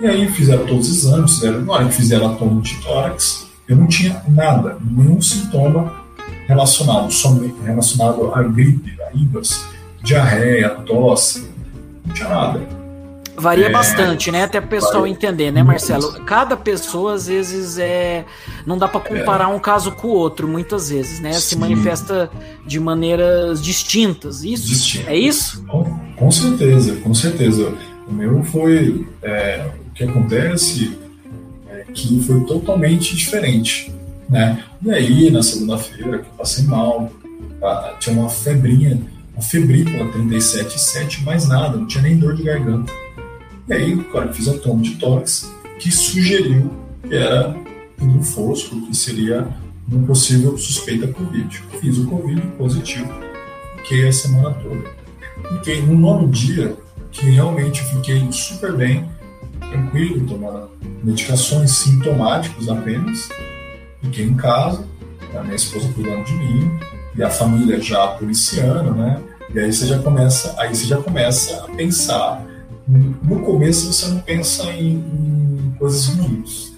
e 0.00 0.06
aí 0.06 0.28
fizeram 0.28 0.64
todos 0.66 0.88
os 0.88 1.04
exames, 1.04 1.34
fizeram, 1.34 1.60
na 1.62 1.72
hora 1.72 1.84
que 1.86 1.94
fizeram 1.94 2.32
a 2.32 2.34
toma 2.36 2.62
de 2.62 2.76
tórax, 2.76 3.48
eu 3.68 3.76
não 3.76 3.86
tinha 3.86 4.22
nada, 4.28 4.76
nenhum 4.80 5.20
sintoma 5.20 5.92
relacionado, 6.46 7.12
somente 7.12 7.54
relacionado 7.62 8.32
à 8.34 8.42
gripe, 8.42 8.96
a 9.02 9.16
IBAS, 9.16 9.64
diarreia, 10.02 10.70
tosse, 10.70 11.48
não 12.06 12.14
tinha 12.14 12.28
nada. 12.28 12.77
Varia 13.38 13.66
é, 13.66 13.70
bastante, 13.70 14.30
né? 14.32 14.44
Até 14.44 14.58
o 14.58 14.66
pessoal 14.66 15.06
entender, 15.06 15.52
né, 15.52 15.62
Marcelo? 15.62 16.24
Cada 16.24 16.56
pessoa, 16.56 17.14
às 17.14 17.26
vezes, 17.28 17.78
é. 17.78 18.24
Não 18.66 18.76
dá 18.76 18.88
para 18.88 19.00
comparar 19.00 19.44
é. 19.44 19.46
um 19.46 19.58
caso 19.58 19.92
com 19.92 20.08
o 20.08 20.10
outro, 20.10 20.48
muitas 20.48 20.90
vezes, 20.90 21.20
né? 21.20 21.32
Sim. 21.32 21.40
Se 21.40 21.56
manifesta 21.56 22.30
de 22.66 22.80
maneiras 22.80 23.62
distintas. 23.62 24.42
Isso? 24.42 24.66
Distinto. 24.66 25.08
É 25.08 25.16
isso? 25.16 25.64
Com, 25.66 25.84
com, 26.16 26.30
certeza, 26.30 26.96
com 26.96 27.14
certeza. 27.14 27.72
O 28.08 28.12
meu 28.12 28.42
foi. 28.42 29.06
É, 29.22 29.66
o 29.88 29.92
que 29.92 30.04
acontece 30.04 30.98
é 31.70 31.84
que 31.92 32.20
foi 32.22 32.40
totalmente 32.44 33.14
diferente, 33.14 33.92
né? 34.28 34.64
E 34.82 34.90
aí, 34.90 35.30
na 35.30 35.42
segunda-feira, 35.42 36.18
que 36.18 36.26
eu 36.26 36.32
passei 36.36 36.64
mal, 36.64 37.10
tá, 37.60 37.96
tinha 38.00 38.16
uma 38.16 38.28
febrinha, 38.28 39.00
uma 39.32 39.42
febrícula 39.42 40.10
37,7, 40.12 41.22
mais 41.22 41.48
nada, 41.48 41.76
não 41.76 41.86
tinha 41.86 42.02
nem 42.02 42.16
dor 42.16 42.34
de 42.34 42.42
garganta. 42.42 42.92
E 43.68 43.72
aí, 43.74 43.96
cara, 44.04 44.32
fiz 44.32 44.48
a 44.48 44.56
toma 44.58 44.82
de 44.82 44.96
tórax, 44.96 45.52
que 45.78 45.90
sugeriu 45.90 46.70
que 47.06 47.14
era 47.14 47.54
um 48.00 48.22
fosco, 48.22 48.80
que 48.86 48.96
seria 48.96 49.46
uma 49.90 50.06
possível 50.06 50.56
suspeita 50.56 51.08
Covid. 51.08 51.62
Fiz 51.80 51.98
o 51.98 52.06
Covid 52.06 52.40
positivo, 52.56 53.12
fiquei 53.76 54.08
a 54.08 54.12
semana 54.12 54.50
toda. 54.62 54.84
Fiquei 55.56 55.82
no 55.82 55.98
nono 55.98 56.28
dia, 56.28 56.76
que 57.10 57.26
realmente 57.26 57.82
fiquei 57.82 58.26
super 58.32 58.74
bem, 58.74 59.08
tranquilo, 59.60 60.26
tomando 60.26 60.70
medicações 61.02 61.70
sintomáticos 61.72 62.68
apenas. 62.68 63.28
Fiquei 64.02 64.24
em 64.24 64.34
casa, 64.34 64.84
a 65.34 65.42
minha 65.42 65.56
esposa 65.56 65.88
cuidando 65.94 66.24
de 66.24 66.34
mim, 66.34 66.70
e 67.14 67.22
a 67.22 67.28
família 67.28 67.80
já 67.80 68.06
policiando, 68.08 68.94
né? 68.94 69.20
E 69.54 69.58
aí 69.58 69.72
você 69.72 69.86
já 69.86 69.98
começa, 69.98 70.54
aí 70.58 70.74
você 70.74 70.86
já 70.86 70.98
começa 70.98 71.64
a 71.64 71.68
pensar 71.68 72.46
no 72.88 73.40
começo 73.40 73.92
você 73.92 74.06
não 74.08 74.20
pensa 74.20 74.64
em, 74.72 74.94
em 74.94 75.74
coisas 75.78 76.06
ruins, 76.06 76.72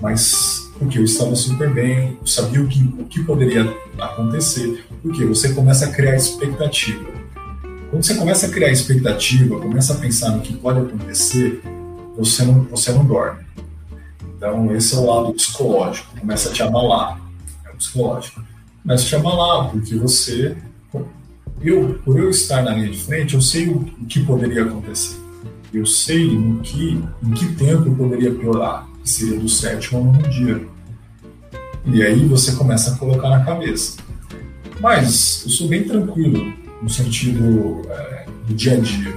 mas 0.00 0.68
porque 0.78 0.98
eu 0.98 1.04
estava 1.04 1.34
super 1.36 1.72
bem, 1.72 2.18
eu 2.20 2.26
sabia 2.26 2.60
o 2.60 2.66
que, 2.66 2.82
o 2.98 3.04
que 3.04 3.22
poderia 3.22 3.72
acontecer, 3.98 4.84
porque 5.02 5.24
você 5.24 5.54
começa 5.54 5.86
a 5.86 5.92
criar 5.92 6.16
expectativa. 6.16 7.06
Quando 7.90 8.04
você 8.04 8.14
começa 8.16 8.46
a 8.46 8.50
criar 8.50 8.70
expectativa, 8.70 9.60
começa 9.60 9.94
a 9.94 9.96
pensar 9.96 10.30
no 10.30 10.42
que 10.42 10.54
pode 10.54 10.80
acontecer, 10.80 11.62
você 12.16 12.44
não, 12.44 12.64
você 12.64 12.92
não 12.92 13.04
dorme. 13.04 13.46
Então, 14.36 14.74
esse 14.74 14.94
é 14.94 14.98
o 14.98 15.06
lado 15.06 15.32
psicológico, 15.32 16.18
começa 16.18 16.50
a 16.50 16.52
te 16.52 16.62
abalar, 16.62 17.20
é 17.64 17.70
o 17.70 17.76
psicológico. 17.76 18.44
Começa 18.82 19.04
a 19.04 19.08
te 19.08 19.16
abalar, 19.16 19.70
porque 19.70 19.96
você, 19.96 20.56
eu, 21.60 22.00
por 22.04 22.18
eu 22.18 22.28
estar 22.30 22.62
na 22.62 22.72
linha 22.72 22.90
de 22.90 22.98
frente, 22.98 23.34
eu 23.34 23.40
sei 23.40 23.68
o, 23.68 23.78
o 23.78 24.06
que 24.06 24.24
poderia 24.24 24.64
acontecer. 24.64 25.25
Eu 25.72 25.84
sei 25.84 26.28
que, 26.62 27.02
em 27.22 27.30
que 27.32 27.54
tempo 27.54 27.88
eu 27.88 27.94
poderia 27.94 28.32
piorar, 28.32 28.86
que 29.02 29.10
seria 29.10 29.38
do 29.38 29.48
sétimo 29.48 29.98
ao 29.98 30.04
nono 30.04 30.28
dia. 30.28 30.66
E 31.84 32.02
aí 32.02 32.26
você 32.26 32.52
começa 32.52 32.92
a 32.94 32.98
colocar 32.98 33.30
na 33.30 33.44
cabeça. 33.44 33.98
Mas 34.80 35.42
eu 35.44 35.50
sou 35.50 35.68
bem 35.68 35.84
tranquilo 35.84 36.52
no 36.82 36.88
sentido 36.88 37.82
é, 37.90 38.26
do 38.46 38.54
dia 38.54 38.74
a 38.74 38.80
dia. 38.80 39.14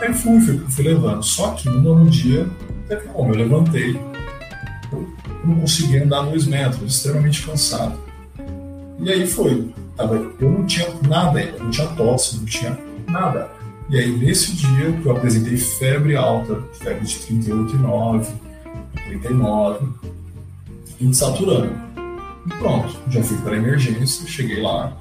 Aí 0.00 0.12
fui, 0.12 0.40
fui, 0.40 0.58
fui 0.68 0.84
levando. 0.84 1.22
Só 1.22 1.52
que 1.52 1.68
no 1.68 1.80
nono 1.80 2.10
dia, 2.10 2.48
teve 2.88 3.06
como, 3.08 3.32
eu 3.32 3.38
levantei, 3.38 3.96
eu 4.92 5.08
não 5.44 5.60
conseguia 5.60 6.04
andar 6.04 6.22
dois 6.22 6.46
metros, 6.46 6.94
extremamente 6.94 7.46
cansado. 7.46 7.98
E 9.00 9.10
aí 9.10 9.26
foi. 9.26 9.72
Eu 10.40 10.50
não 10.50 10.66
tinha 10.66 10.88
nada 11.08 11.38
ainda, 11.38 11.58
não 11.58 11.70
tinha 11.70 11.86
tosse, 11.88 12.36
não 12.36 12.44
tinha 12.44 12.78
nada. 13.08 13.50
E 13.92 13.98
aí, 13.98 14.10
nesse 14.10 14.56
dia 14.56 14.90
que 14.90 15.04
eu 15.06 15.14
apresentei 15.14 15.54
febre 15.58 16.16
alta, 16.16 16.62
febre 16.72 17.04
de 17.04 17.14
38,9, 17.14 18.26
39, 19.04 19.86
e 20.98 21.14
saturando. 21.14 21.74
E 22.46 22.48
pronto, 22.58 22.98
já 23.10 23.22
fui 23.22 23.36
para 23.42 23.52
a 23.52 23.58
emergência, 23.58 24.26
cheguei 24.26 24.62
lá, 24.62 24.96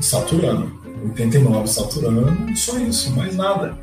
saturando. 0.00 0.76
89 1.04 1.68
saturando, 1.68 2.56
só 2.56 2.76
isso, 2.80 3.14
mais 3.14 3.36
nada. 3.36 3.78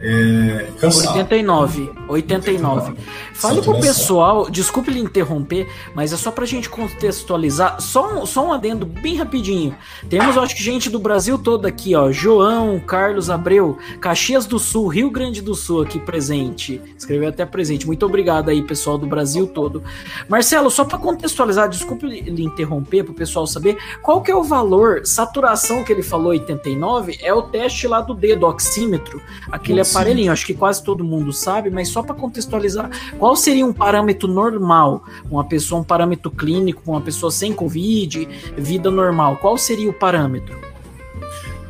É, 0.00 0.68
89, 0.80 1.90
89. 2.08 2.94
Fale 3.34 3.60
pro 3.62 3.80
pessoal, 3.80 4.48
desculpe 4.48 4.92
lhe 4.92 5.00
interromper, 5.00 5.68
mas 5.92 6.12
é 6.12 6.16
só 6.16 6.30
pra 6.30 6.46
gente 6.46 6.68
contextualizar, 6.68 7.80
só 7.80 8.22
um, 8.22 8.26
só 8.26 8.46
um 8.46 8.52
adendo 8.52 8.86
bem 8.86 9.16
rapidinho. 9.16 9.76
Temos, 10.08 10.36
eu 10.36 10.42
acho 10.42 10.54
que 10.54 10.62
gente 10.62 10.88
do 10.88 11.00
Brasil 11.00 11.36
todo 11.36 11.66
aqui, 11.66 11.96
ó, 11.96 12.12
João, 12.12 12.78
Carlos 12.78 13.28
Abreu, 13.28 13.76
Caxias 14.00 14.46
do 14.46 14.58
Sul, 14.58 14.86
Rio 14.86 15.10
Grande 15.10 15.42
do 15.42 15.54
Sul 15.54 15.82
aqui 15.82 15.98
presente. 15.98 16.80
Escreveu 16.96 17.28
até 17.28 17.44
presente. 17.44 17.86
Muito 17.86 18.06
obrigado 18.06 18.50
aí, 18.50 18.62
pessoal 18.62 18.98
do 18.98 19.06
Brasil 19.06 19.48
todo. 19.48 19.82
Marcelo, 20.28 20.70
só 20.70 20.84
para 20.84 20.98
contextualizar, 20.98 21.68
desculpe 21.68 22.06
lhe 22.06 22.44
interromper 22.44 23.02
pro 23.02 23.14
pessoal 23.14 23.48
saber, 23.48 23.76
qual 24.00 24.22
que 24.22 24.30
é 24.30 24.36
o 24.36 24.44
valor, 24.44 25.04
saturação 25.04 25.82
que 25.82 25.92
ele 25.92 26.02
falou 26.02 26.28
89, 26.28 27.18
é 27.20 27.34
o 27.34 27.42
teste 27.42 27.88
lá 27.88 28.00
do 28.00 28.14
dedo, 28.14 28.46
oxímetro, 28.46 29.20
aquele 29.50 29.87
aparelhinho, 29.90 30.32
acho 30.32 30.46
que 30.46 30.54
quase 30.54 30.82
todo 30.82 31.04
mundo 31.04 31.32
sabe, 31.32 31.70
mas 31.70 31.88
só 31.88 32.02
para 32.02 32.14
contextualizar, 32.14 32.90
qual 33.18 33.34
seria 33.36 33.64
um 33.64 33.72
parâmetro 33.72 34.28
normal? 34.28 35.04
Uma 35.30 35.44
pessoa, 35.44 35.80
um 35.80 35.84
parâmetro 35.84 36.30
clínico, 36.30 36.82
uma 36.86 37.00
pessoa 37.00 37.30
sem 37.30 37.52
Covid, 37.52 38.28
vida 38.56 38.90
normal, 38.90 39.36
qual 39.36 39.56
seria 39.56 39.90
o 39.90 39.92
parâmetro? 39.92 40.56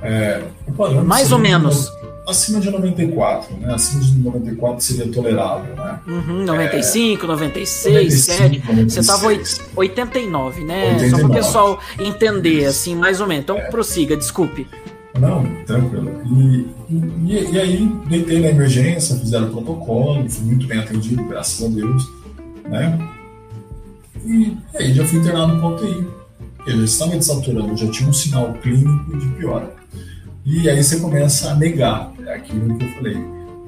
É, 0.02 0.42
o 0.66 0.72
parâmetro 0.72 1.06
Mais 1.06 1.32
ou 1.32 1.38
menos. 1.38 1.90
Acima 2.28 2.60
de 2.60 2.70
94, 2.70 3.56
né? 3.56 3.72
Acima 3.72 4.02
de 4.02 4.18
94 4.18 4.84
seria 4.84 5.10
tolerável, 5.10 5.74
né? 5.74 5.98
Uhum, 6.06 6.44
95, 6.44 7.24
é, 7.24 7.26
96, 7.26 8.28
95, 8.28 8.72
7. 8.74 8.90
Você 8.90 9.06
tava 9.06 9.28
89, 9.74 10.64
né? 10.64 10.92
89. 10.92 11.10
Só 11.10 11.16
para 11.16 11.26
o 11.26 11.32
pessoal 11.32 11.80
entender, 11.98 12.66
assim, 12.66 12.94
mais 12.94 13.22
ou 13.22 13.26
menos. 13.26 13.44
Então, 13.44 13.56
é. 13.56 13.70
prossiga, 13.70 14.14
desculpe. 14.14 14.66
Não, 15.20 15.64
tranquilo. 15.64 16.10
E, 16.26 16.66
e, 16.90 17.52
e, 17.52 17.58
aí, 17.58 17.92
deitei 18.08 18.40
na 18.40 18.48
emergência, 18.48 19.16
fizeram 19.16 19.48
o 19.48 19.50
protocolo, 19.50 20.28
fui 20.28 20.46
muito 20.46 20.66
bem 20.66 20.78
atendido, 20.78 21.24
graças 21.24 21.64
a 21.64 21.68
Deus, 21.68 22.08
né? 22.64 22.98
E, 24.24 24.56
e 24.74 24.76
aí 24.76 24.94
já 24.94 25.04
fui 25.04 25.18
internado 25.18 25.54
no 25.54 25.74
UTI. 25.74 26.06
Já 26.66 26.84
estava 26.84 27.16
desaturando, 27.16 27.76
já 27.76 27.90
tinha 27.90 28.08
um 28.08 28.12
sinal 28.12 28.52
clínico 28.54 29.16
de 29.16 29.26
piora. 29.36 29.74
E 30.44 30.68
aí 30.68 30.82
você 30.82 30.98
começa 31.00 31.50
a 31.50 31.54
negar 31.54 32.12
é 32.28 32.34
aquilo 32.34 32.76
que 32.76 32.84
eu 32.84 32.92
falei. 32.92 33.16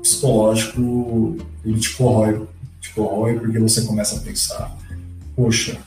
Psicológico, 0.02 1.36
ele 1.64 1.78
te 1.78 1.96
corrói, 1.96 2.46
te 2.80 2.92
corrói 2.94 3.38
porque 3.38 3.58
você 3.58 3.82
começa 3.82 4.16
a 4.16 4.20
pensar, 4.20 4.76
poxa, 5.34 5.78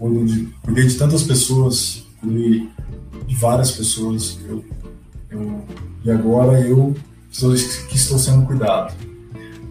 eu 0.00 0.24
de, 0.24 0.46
cuidei 0.62 0.86
de 0.86 0.94
tantas 0.96 1.22
pessoas, 1.22 2.04
cuidei 2.20 2.68
de 3.26 3.34
várias 3.36 3.72
pessoas, 3.72 4.38
eu 4.48 4.64
eu, 5.30 5.64
e 6.04 6.10
agora 6.10 6.60
eu 6.60 6.94
sou 7.30 7.54
que 7.54 7.96
estou 7.96 8.18
sendo 8.18 8.46
cuidado. 8.46 8.94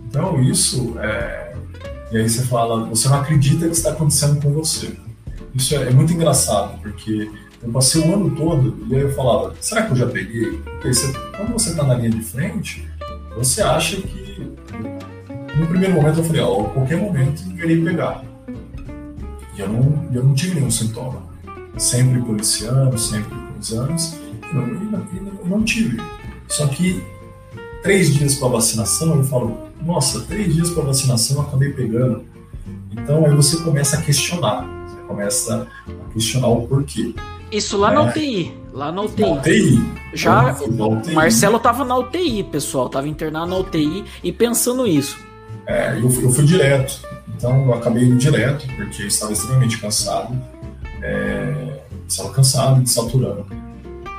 Então 0.07 0.41
isso 0.41 0.97
é, 0.99 1.53
e 2.11 2.17
aí 2.17 2.29
você 2.29 2.43
fala, 2.43 2.85
você 2.85 3.07
não 3.07 3.19
acredita 3.19 3.65
que 3.67 3.75
está 3.75 3.91
acontecendo 3.91 4.41
com 4.41 4.51
você. 4.53 4.93
Isso 5.53 5.75
é, 5.75 5.89
é, 5.89 5.91
muito 5.91 6.13
engraçado 6.13 6.79
porque 6.81 7.29
eu 7.61 7.71
passei 7.71 8.01
o 8.01 8.13
ano 8.13 8.31
todo 8.31 8.77
e 8.89 8.95
aí 8.95 9.01
eu 9.01 9.13
falava, 9.13 9.53
será 9.59 9.83
que 9.83 9.91
eu 9.91 9.97
já 9.97 10.07
peguei? 10.07 10.57
Porque 10.57 10.93
você, 10.93 11.11
quando 11.35 11.53
você 11.53 11.69
está 11.71 11.83
na 11.83 11.95
linha 11.95 12.11
de 12.11 12.21
frente, 12.21 12.87
você 13.35 13.61
acha 13.61 13.97
que 13.97 14.51
no 15.55 15.67
primeiro 15.67 15.95
momento 15.95 16.19
eu 16.19 16.23
falei, 16.23 16.41
ó, 16.41 16.63
qualquer 16.63 16.97
momento 16.97 17.43
eu 17.57 17.69
irei 17.69 17.83
pegar. 17.83 18.23
E 19.55 19.59
eu 19.59 19.67
não, 19.67 20.07
eu 20.13 20.23
não 20.23 20.33
tive 20.33 20.55
nenhum 20.55 20.71
sintoma. 20.71 21.27
Sempre 21.77 22.21
policiando, 22.21 22.97
sempre 22.97 23.29
com 23.29 23.59
exames 23.59 24.28
não, 24.53 24.67
não, 24.67 25.45
não 25.45 25.63
tive. 25.63 26.01
Só 26.47 26.67
que 26.67 27.03
três 27.81 28.13
dias 28.13 28.35
para 28.35 28.49
vacinação, 28.49 29.17
eu 29.17 29.23
falo, 29.23 29.57
nossa, 29.81 30.21
três 30.21 30.53
dias 30.53 30.69
para 30.71 30.83
vacinação 30.83 31.37
eu 31.37 31.43
acabei 31.43 31.71
pegando. 31.71 32.23
Então 32.91 33.25
aí 33.25 33.35
você 33.35 33.57
começa 33.57 33.97
a 33.97 34.01
questionar, 34.01 34.67
você 34.87 35.01
começa 35.07 35.67
a 35.87 36.13
questionar 36.13 36.47
o 36.47 36.67
porquê. 36.67 37.13
Isso 37.51 37.77
lá 37.77 37.91
é. 37.91 37.95
na 37.95 38.03
UTI, 38.03 38.57
lá 38.73 38.91
na 38.91 39.01
UTI. 39.01 39.21
Na 39.21 39.31
UTI? 39.31 39.93
Já, 40.13 40.53
UTI. 40.53 41.13
Marcelo 41.13 41.59
tava 41.59 41.85
na 41.85 41.97
UTI, 41.97 42.43
pessoal, 42.43 42.89
tava 42.89 43.07
internado 43.07 43.47
na 43.47 43.57
UTI 43.57 44.05
e 44.23 44.31
pensando 44.31 44.85
isso. 44.85 45.17
É, 45.65 45.93
eu, 45.93 46.09
eu 46.21 46.31
fui 46.31 46.45
direto, 46.45 46.99
então 47.35 47.65
eu 47.65 47.73
acabei 47.73 48.03
indo 48.03 48.17
direto, 48.17 48.67
porque 48.75 49.03
eu 49.03 49.07
estava 49.07 49.31
extremamente 49.31 49.77
cansado, 49.77 50.35
é, 51.01 51.79
estava 52.07 52.31
cansado, 52.31 52.81
desaturando. 52.81 53.45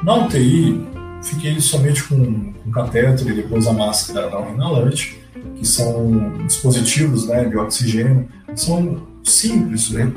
Na 0.02 0.14
UTI, 0.14 0.80
fiquei 1.22 1.60
somente 1.60 2.02
com, 2.04 2.52
com 2.52 2.70
catéter 2.70 3.26
e 3.28 3.34
depois 3.34 3.66
a 3.66 3.72
máscara 3.72 4.30
não 4.30 4.54
inalante, 4.54 5.20
que 5.56 5.66
são 5.66 6.38
dispositivos 6.46 7.26
né, 7.26 7.44
de 7.44 7.56
oxigênio. 7.56 8.26
São 8.54 9.06
simples, 9.22 9.90
né? 9.90 10.10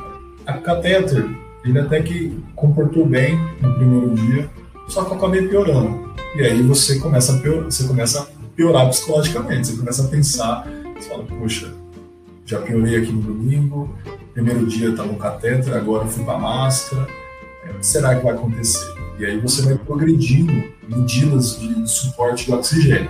A 0.45 0.53
catéter, 0.53 1.25
ele 1.65 1.79
até 1.79 2.01
que 2.01 2.37
comportou 2.55 3.05
bem 3.05 3.37
no 3.61 3.73
primeiro 3.75 4.15
dia, 4.15 4.49
só 4.87 5.03
que 5.03 5.11
eu 5.11 5.17
acabei 5.17 5.47
piorando. 5.47 6.13
E 6.35 6.41
aí 6.41 6.61
você 6.61 6.99
começa 6.99 7.35
a 7.35 7.39
piorar, 7.39 7.65
você 7.65 7.87
começa 7.87 8.21
a 8.21 8.27
piorar 8.55 8.89
psicologicamente, 8.89 9.67
você 9.67 9.77
começa 9.77 10.03
a 10.03 10.07
pensar, 10.07 10.67
você 10.95 11.09
fala, 11.09 11.23
poxa, 11.25 11.73
já 12.45 12.59
piorei 12.61 12.97
aqui 12.97 13.11
no 13.11 13.21
domingo, 13.21 13.93
primeiro 14.33 14.65
dia 14.65 14.89
estava 14.89 15.09
com 15.09 15.15
catéter, 15.15 15.75
agora 15.75 16.05
fui 16.07 16.23
para 16.23 16.37
máscara, 16.37 17.07
o 17.79 17.83
será 17.83 18.15
que 18.15 18.23
vai 18.23 18.33
acontecer? 18.33 18.92
E 19.19 19.25
aí 19.25 19.39
você 19.39 19.61
vai 19.61 19.77
progredindo 19.77 20.53
medidas 20.87 21.59
de 21.59 21.87
suporte 21.87 22.45
de 22.45 22.53
oxigênio. 22.53 23.09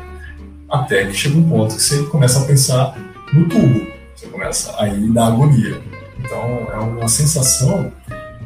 Até 0.69 1.05
que 1.05 1.13
chega 1.13 1.37
um 1.37 1.49
ponto 1.49 1.75
que 1.75 1.81
você 1.81 2.03
começa 2.03 2.41
a 2.41 2.45
pensar 2.45 2.97
no 3.31 3.47
tubo. 3.47 3.87
Você 4.15 4.27
começa 4.27 4.75
a 4.81 4.87
ir 4.87 5.11
da 5.11 5.27
agonia. 5.27 5.81
Então 6.19 6.39
é 6.71 6.77
uma 6.77 7.07
sensação 7.07 7.91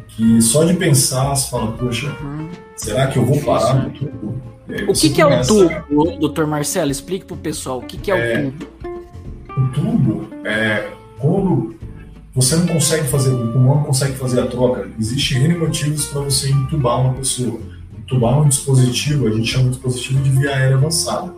que 0.07 0.41
só 0.41 0.63
de 0.63 0.73
pensar 0.73 1.29
você 1.29 1.49
fala, 1.49 1.71
poxa, 1.73 2.15
será 2.75 3.07
que 3.07 3.17
eu 3.17 3.25
vou 3.25 3.39
parar 3.41 3.75
no 3.75 3.91
tubo? 3.91 4.41
O 4.87 4.93
que, 4.93 5.09
que 5.09 5.21
começa... 5.21 5.53
é 5.53 5.55
o 5.55 5.83
tubo, 5.83 6.19
doutor 6.19 6.45
Marcelo? 6.47 6.91
Explique 6.91 7.25
para 7.25 7.35
o 7.35 7.37
pessoal 7.37 7.79
o 7.79 7.81
que, 7.83 7.97
que 7.97 8.11
é, 8.11 8.33
é, 8.33 8.47
o 8.47 8.51
tubo. 8.51 8.67
O 9.57 9.67
tubo 9.69 10.27
é 10.45 10.89
quando 11.17 11.76
você 12.37 12.55
não 12.55 12.67
consegue 12.67 13.07
fazer, 13.07 13.31
o 13.31 13.51
pulmão 13.51 13.77
não 13.77 13.83
consegue 13.85 14.13
fazer 14.13 14.39
a 14.39 14.45
troca. 14.45 14.87
Existem 14.99 15.43
N 15.45 15.57
motivos 15.57 16.05
para 16.05 16.21
você 16.21 16.51
entubar 16.51 17.01
uma 17.01 17.15
pessoa. 17.15 17.59
Entubar 17.97 18.39
um 18.39 18.47
dispositivo, 18.47 19.27
a 19.27 19.31
gente 19.31 19.47
chama 19.47 19.63
de 19.63 19.69
dispositivo 19.71 20.21
de 20.21 20.29
via 20.29 20.51
aérea 20.51 20.77
avançada. 20.77 21.33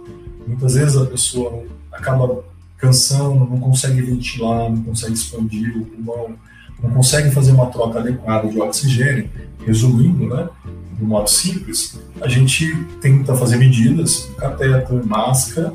Muitas 0.46 0.74
vezes 0.74 0.98
a 0.98 1.06
pessoa 1.06 1.64
acaba 1.90 2.44
cansando, 2.78 3.36
não 3.36 3.62
consegue 3.62 4.02
ventilar, 4.02 4.70
não 4.70 4.84
consegue 4.84 5.14
expandir 5.14 5.78
o 5.78 5.86
pulmão, 5.86 6.36
não 6.84 6.90
consegue 6.90 7.32
fazer 7.32 7.54
uma 7.54 7.68
troca 7.68 8.00
adequada 8.00 8.50
de 8.50 8.60
oxigênio. 8.60 9.30
Resumindo, 9.66 10.28
né, 10.28 10.50
de 10.98 11.06
modo 11.06 11.30
simples, 11.30 11.98
a 12.20 12.28
gente 12.28 12.76
tenta 13.00 13.34
fazer 13.36 13.56
medidas, 13.56 14.30
catéter, 14.38 15.06
máscara, 15.06 15.74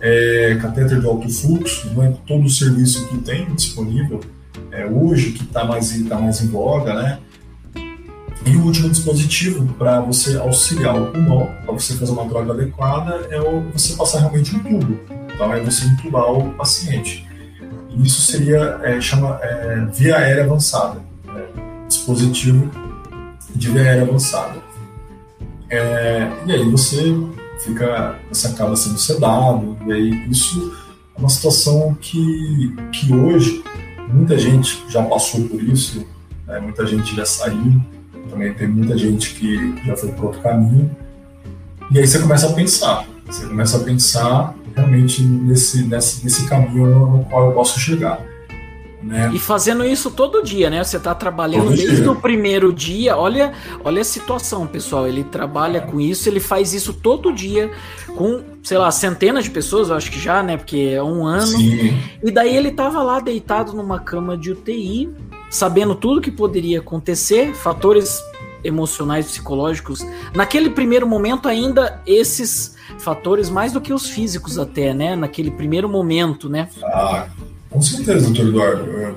é, 0.00 0.54
de 0.54 1.06
alto 1.06 1.28
fluxo, 1.28 1.90
não 1.94 2.04
é 2.04 2.12
todo 2.26 2.44
o 2.44 2.50
serviço 2.50 3.08
que 3.08 3.18
tem 3.18 3.52
disponível, 3.54 4.20
é, 4.72 4.86
hoje, 4.86 5.32
que 5.32 5.44
está 5.44 5.64
mais, 5.64 5.92
tá 6.08 6.18
mais 6.18 6.40
em 6.40 6.48
voga, 6.48 6.94
né? 6.94 7.18
E 8.44 8.56
o 8.56 8.64
último 8.64 8.88
dispositivo 8.88 9.72
para 9.74 10.00
você 10.00 10.36
auxiliar 10.36 11.00
o 11.00 11.12
pulmão, 11.12 11.48
para 11.64 11.72
você 11.72 11.94
fazer 11.94 12.10
uma 12.10 12.24
droga 12.24 12.52
adequada, 12.54 13.26
é 13.30 13.40
o, 13.40 13.70
você 13.70 13.94
passar 13.94 14.20
realmente 14.20 14.56
um 14.56 14.58
tubo. 14.58 14.98
Então 15.32 15.52
é 15.52 15.60
você 15.60 15.86
intubar 15.86 16.32
o 16.32 16.52
paciente. 16.54 17.28
Isso 18.02 18.22
seria 18.22 18.80
é, 18.82 19.00
chama 19.00 19.38
é, 19.42 19.86
via 19.92 20.16
aérea 20.16 20.44
avançada, 20.44 21.00
né? 21.26 21.44
dispositivo 21.86 22.68
de 23.54 23.70
via 23.70 23.82
aérea 23.82 24.02
avançada. 24.02 24.60
É, 25.70 26.28
e 26.46 26.52
aí 26.52 26.70
você 26.70 27.14
fica, 27.60 28.18
você 28.28 28.48
acaba 28.48 28.74
sendo 28.74 28.98
sedado, 28.98 29.76
e 29.86 29.92
aí 29.92 30.30
isso 30.30 30.74
é 31.16 31.20
uma 31.20 31.28
situação 31.28 31.94
que, 32.00 32.74
que 32.92 33.14
hoje 33.14 33.62
muita 34.12 34.38
gente 34.38 34.84
já 34.88 35.02
passou 35.02 35.48
por 35.48 35.62
isso, 35.62 36.06
né? 36.46 36.60
muita 36.60 36.86
gente 36.86 37.14
já 37.14 37.24
saiu, 37.24 37.80
também 38.30 38.52
tem 38.54 38.68
muita 38.68 38.96
gente 38.96 39.34
que 39.34 39.74
já 39.84 39.96
foi 39.96 40.12
para 40.12 40.24
outro 40.24 40.40
caminho, 40.40 40.94
e 41.90 41.98
aí 41.98 42.06
você 42.06 42.18
começa 42.18 42.48
a 42.48 42.52
pensar, 42.52 43.06
você 43.26 43.46
começa 43.46 43.76
a 43.76 43.80
pensar 43.80 44.54
realmente 44.74 45.22
nesse, 45.22 45.84
nesse, 45.84 46.24
nesse 46.24 46.48
caminho 46.48 46.86
no, 46.86 47.24
qual 47.24 47.48
eu 47.48 47.52
posso 47.52 47.78
chegar. 47.78 48.20
Né? 49.02 49.30
E 49.34 49.38
fazendo 49.38 49.84
isso 49.84 50.10
todo 50.10 50.42
dia, 50.42 50.70
né? 50.70 50.82
Você 50.82 50.96
está 50.96 51.14
trabalhando 51.14 51.64
todo 51.64 51.76
desde 51.76 52.02
dia. 52.02 52.10
o 52.10 52.16
primeiro 52.16 52.72
dia. 52.72 53.16
Olha, 53.16 53.52
olha 53.84 54.00
a 54.00 54.04
situação, 54.04 54.66
pessoal. 54.66 55.08
Ele 55.08 55.24
trabalha 55.24 55.80
com 55.80 56.00
isso, 56.00 56.28
ele 56.28 56.40
faz 56.40 56.72
isso 56.72 56.92
todo 56.92 57.32
dia 57.32 57.70
com, 58.16 58.42
sei 58.62 58.78
lá, 58.78 58.90
centenas 58.90 59.44
de 59.44 59.50
pessoas, 59.50 59.88
eu 59.88 59.96
acho 59.96 60.10
que 60.10 60.20
já, 60.20 60.42
né? 60.42 60.56
Porque 60.56 60.92
é 60.94 61.02
um 61.02 61.26
ano. 61.26 61.46
Sim. 61.46 61.98
E 62.22 62.30
daí 62.30 62.56
ele 62.56 62.68
estava 62.68 63.02
lá 63.02 63.20
deitado 63.20 63.72
numa 63.72 63.98
cama 63.98 64.36
de 64.36 64.52
UTI, 64.52 65.10
sabendo 65.50 65.94
tudo 65.94 66.20
que 66.20 66.30
poderia 66.30 66.78
acontecer, 66.78 67.54
fatores 67.54 68.22
emocionais, 68.64 69.26
psicológicos. 69.26 70.06
Naquele 70.34 70.70
primeiro 70.70 71.06
momento, 71.06 71.48
ainda 71.48 72.00
esses 72.06 72.76
fatores, 72.98 73.50
mais 73.50 73.72
do 73.72 73.80
que 73.80 73.92
os 73.92 74.08
físicos, 74.08 74.58
até, 74.58 74.94
né? 74.94 75.16
Naquele 75.16 75.50
primeiro 75.50 75.88
momento, 75.88 76.48
né? 76.48 76.68
Ah, 76.84 77.26
com 77.72 77.80
certeza, 77.80 78.26
doutor 78.26 78.48
Eduardo. 78.48 78.90
É, 78.90 79.14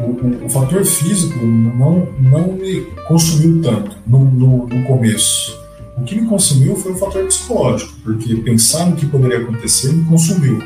o, 0.00 0.04
o, 0.04 0.44
o, 0.46 0.50
fator 0.50 0.84
físico 0.84 1.38
não, 1.44 2.06
não 2.20 2.52
me 2.52 2.82
consumiu 3.06 3.62
tanto 3.62 3.96
no, 4.06 4.24
no, 4.24 4.66
no, 4.66 4.84
começo. 4.84 5.56
O 5.96 6.02
que 6.02 6.20
me 6.20 6.28
consumiu 6.28 6.76
foi 6.76 6.92
o 6.92 6.96
fator 6.96 7.24
psicológico, 7.24 7.92
porque 8.04 8.36
pensar 8.36 8.86
no 8.86 8.96
que 8.96 9.06
poderia 9.06 9.38
acontecer 9.38 9.92
me 9.92 10.04
consumiu. 10.04 10.62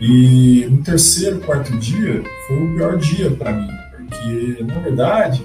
E 0.00 0.66
no 0.70 0.78
terceiro, 0.78 1.40
quarto 1.40 1.76
dia 1.78 2.22
foi 2.46 2.56
o 2.56 2.74
pior 2.74 2.96
dia 2.98 3.30
para 3.30 3.52
mim, 3.52 3.68
porque 3.96 4.62
na 4.64 4.78
verdade 4.80 5.44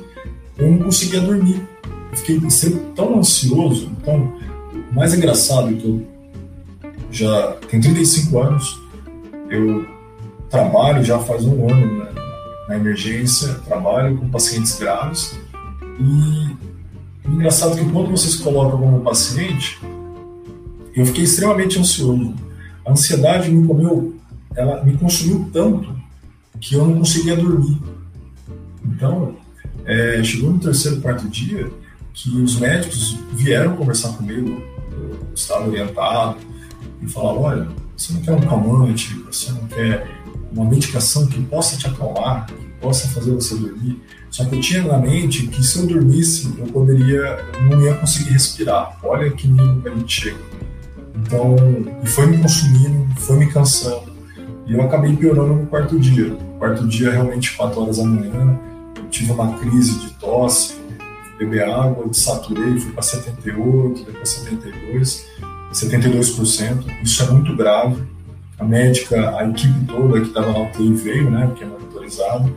eu 0.58 0.72
não 0.72 0.80
conseguia 0.80 1.22
dormir. 1.22 1.62
Eu 2.12 2.18
fiquei 2.18 2.50
sempre 2.50 2.82
tão 2.96 3.20
ansioso. 3.20 3.90
Então, 4.02 4.34
o 4.92 4.96
mais 4.96 5.14
engraçado 5.14 5.70
é 5.70 5.74
que 5.74 5.86
eu 5.86 6.06
já 7.12 7.54
tenho 7.70 7.82
35 7.84 8.40
anos, 8.40 8.82
eu 9.50 9.86
trabalho 10.52 11.04
já 11.04 11.18
faz 11.18 11.46
um 11.46 11.68
ano 11.70 12.00
na, 12.00 12.68
na 12.68 12.76
emergência, 12.76 13.54
trabalho 13.66 14.18
com 14.18 14.30
pacientes 14.30 14.78
graves 14.78 15.40
e 15.98 16.58
engraçado 17.26 17.78
que 17.78 17.90
quando 17.90 18.12
vocês 18.12 18.36
colocam 18.36 18.80
como 18.80 19.00
paciente, 19.00 19.80
eu 20.94 21.06
fiquei 21.06 21.24
extremamente 21.24 21.80
ansioso. 21.80 22.36
A 22.86 22.92
ansiedade 22.92 23.50
me 23.50 23.66
comeu, 23.66 24.16
ela 24.54 24.84
me 24.84 24.98
consumiu 24.98 25.50
tanto 25.54 25.96
que 26.60 26.76
eu 26.76 26.86
não 26.86 26.98
conseguia 26.98 27.36
dormir. 27.38 27.82
Então, 28.86 29.36
é, 29.86 30.22
chegou 30.24 30.52
no 30.52 30.60
terceiro, 30.60 31.00
quarto 31.00 31.28
dia 31.30 31.72
que 32.14 32.30
os 32.42 32.60
médicos 32.60 33.18
vieram 33.32 33.78
conversar 33.78 34.10
comigo, 34.18 34.62
eu 34.92 35.34
estava 35.34 35.68
orientado, 35.68 36.38
e 37.02 37.08
falavam, 37.08 37.42
olha, 37.42 37.68
você 37.96 38.14
não 38.14 38.22
quer 38.22 38.34
um 38.34 38.42
calmante, 38.42 39.14
você 39.30 39.52
não 39.54 39.66
quer 39.68 40.21
uma 40.52 40.66
medicação 40.66 41.28
que 41.28 41.42
possa 41.44 41.78
te 41.78 41.88
acalmar, 41.88 42.46
que 42.46 42.54
possa 42.80 43.08
fazer 43.10 43.32
você 43.32 43.56
dormir. 43.56 44.02
Só 44.30 44.46
que 44.46 44.56
eu 44.56 44.62
tinha 44.62 44.84
na 44.84 44.98
mente 44.98 45.48
que 45.48 45.64
se 45.64 45.80
eu 45.80 45.88
dormisse, 45.88 46.54
eu 46.58 46.66
poderia, 46.68 47.40
não 47.70 47.82
ia 47.82 47.94
conseguir 47.96 48.32
respirar. 48.32 48.98
Olha 49.04 49.30
que 49.32 49.48
nível 49.48 49.82
que 49.82 49.90
a 49.90 49.96
gente 49.96 50.22
chega. 50.22 50.38
Então, 51.16 51.56
e 52.04 52.08
foi 52.08 52.26
me 52.28 52.38
consumindo, 52.38 53.08
foi 53.20 53.38
me 53.38 53.48
cansando. 53.48 54.12
E 54.66 54.74
eu 54.74 54.82
acabei 54.82 55.16
piorando 55.16 55.56
no 55.56 55.68
quarto 55.68 56.00
dia. 56.00 56.36
Quarto 56.58 56.88
dia, 56.88 57.12
realmente, 57.12 57.56
4 57.56 57.82
horas 57.82 57.98
da 57.98 58.04
manhã, 58.04 58.60
eu 58.98 59.10
tive 59.10 59.32
uma 59.32 59.58
crise 59.58 60.00
de 60.00 60.14
tosse, 60.14 60.76
beber 61.38 61.64
água, 61.64 62.08
desaturei, 62.08 62.80
fui 62.80 62.92
para 62.92 63.02
78, 63.02 64.06
depois 64.06 64.30
72, 64.30 65.26
72%. 65.74 67.04
Isso 67.04 67.24
é 67.24 67.32
muito 67.32 67.56
grave 67.56 68.02
a 68.62 68.64
médica, 68.64 69.38
a 69.38 69.50
equipe 69.50 69.86
toda 69.86 70.22
que 70.22 70.28
estava 70.28 70.52
na 70.52 70.60
UTI 70.60 70.94
veio, 70.94 71.32
né, 71.32 71.48
porque 71.48 71.64
é 71.64 71.68
monitorizado, 71.68 72.56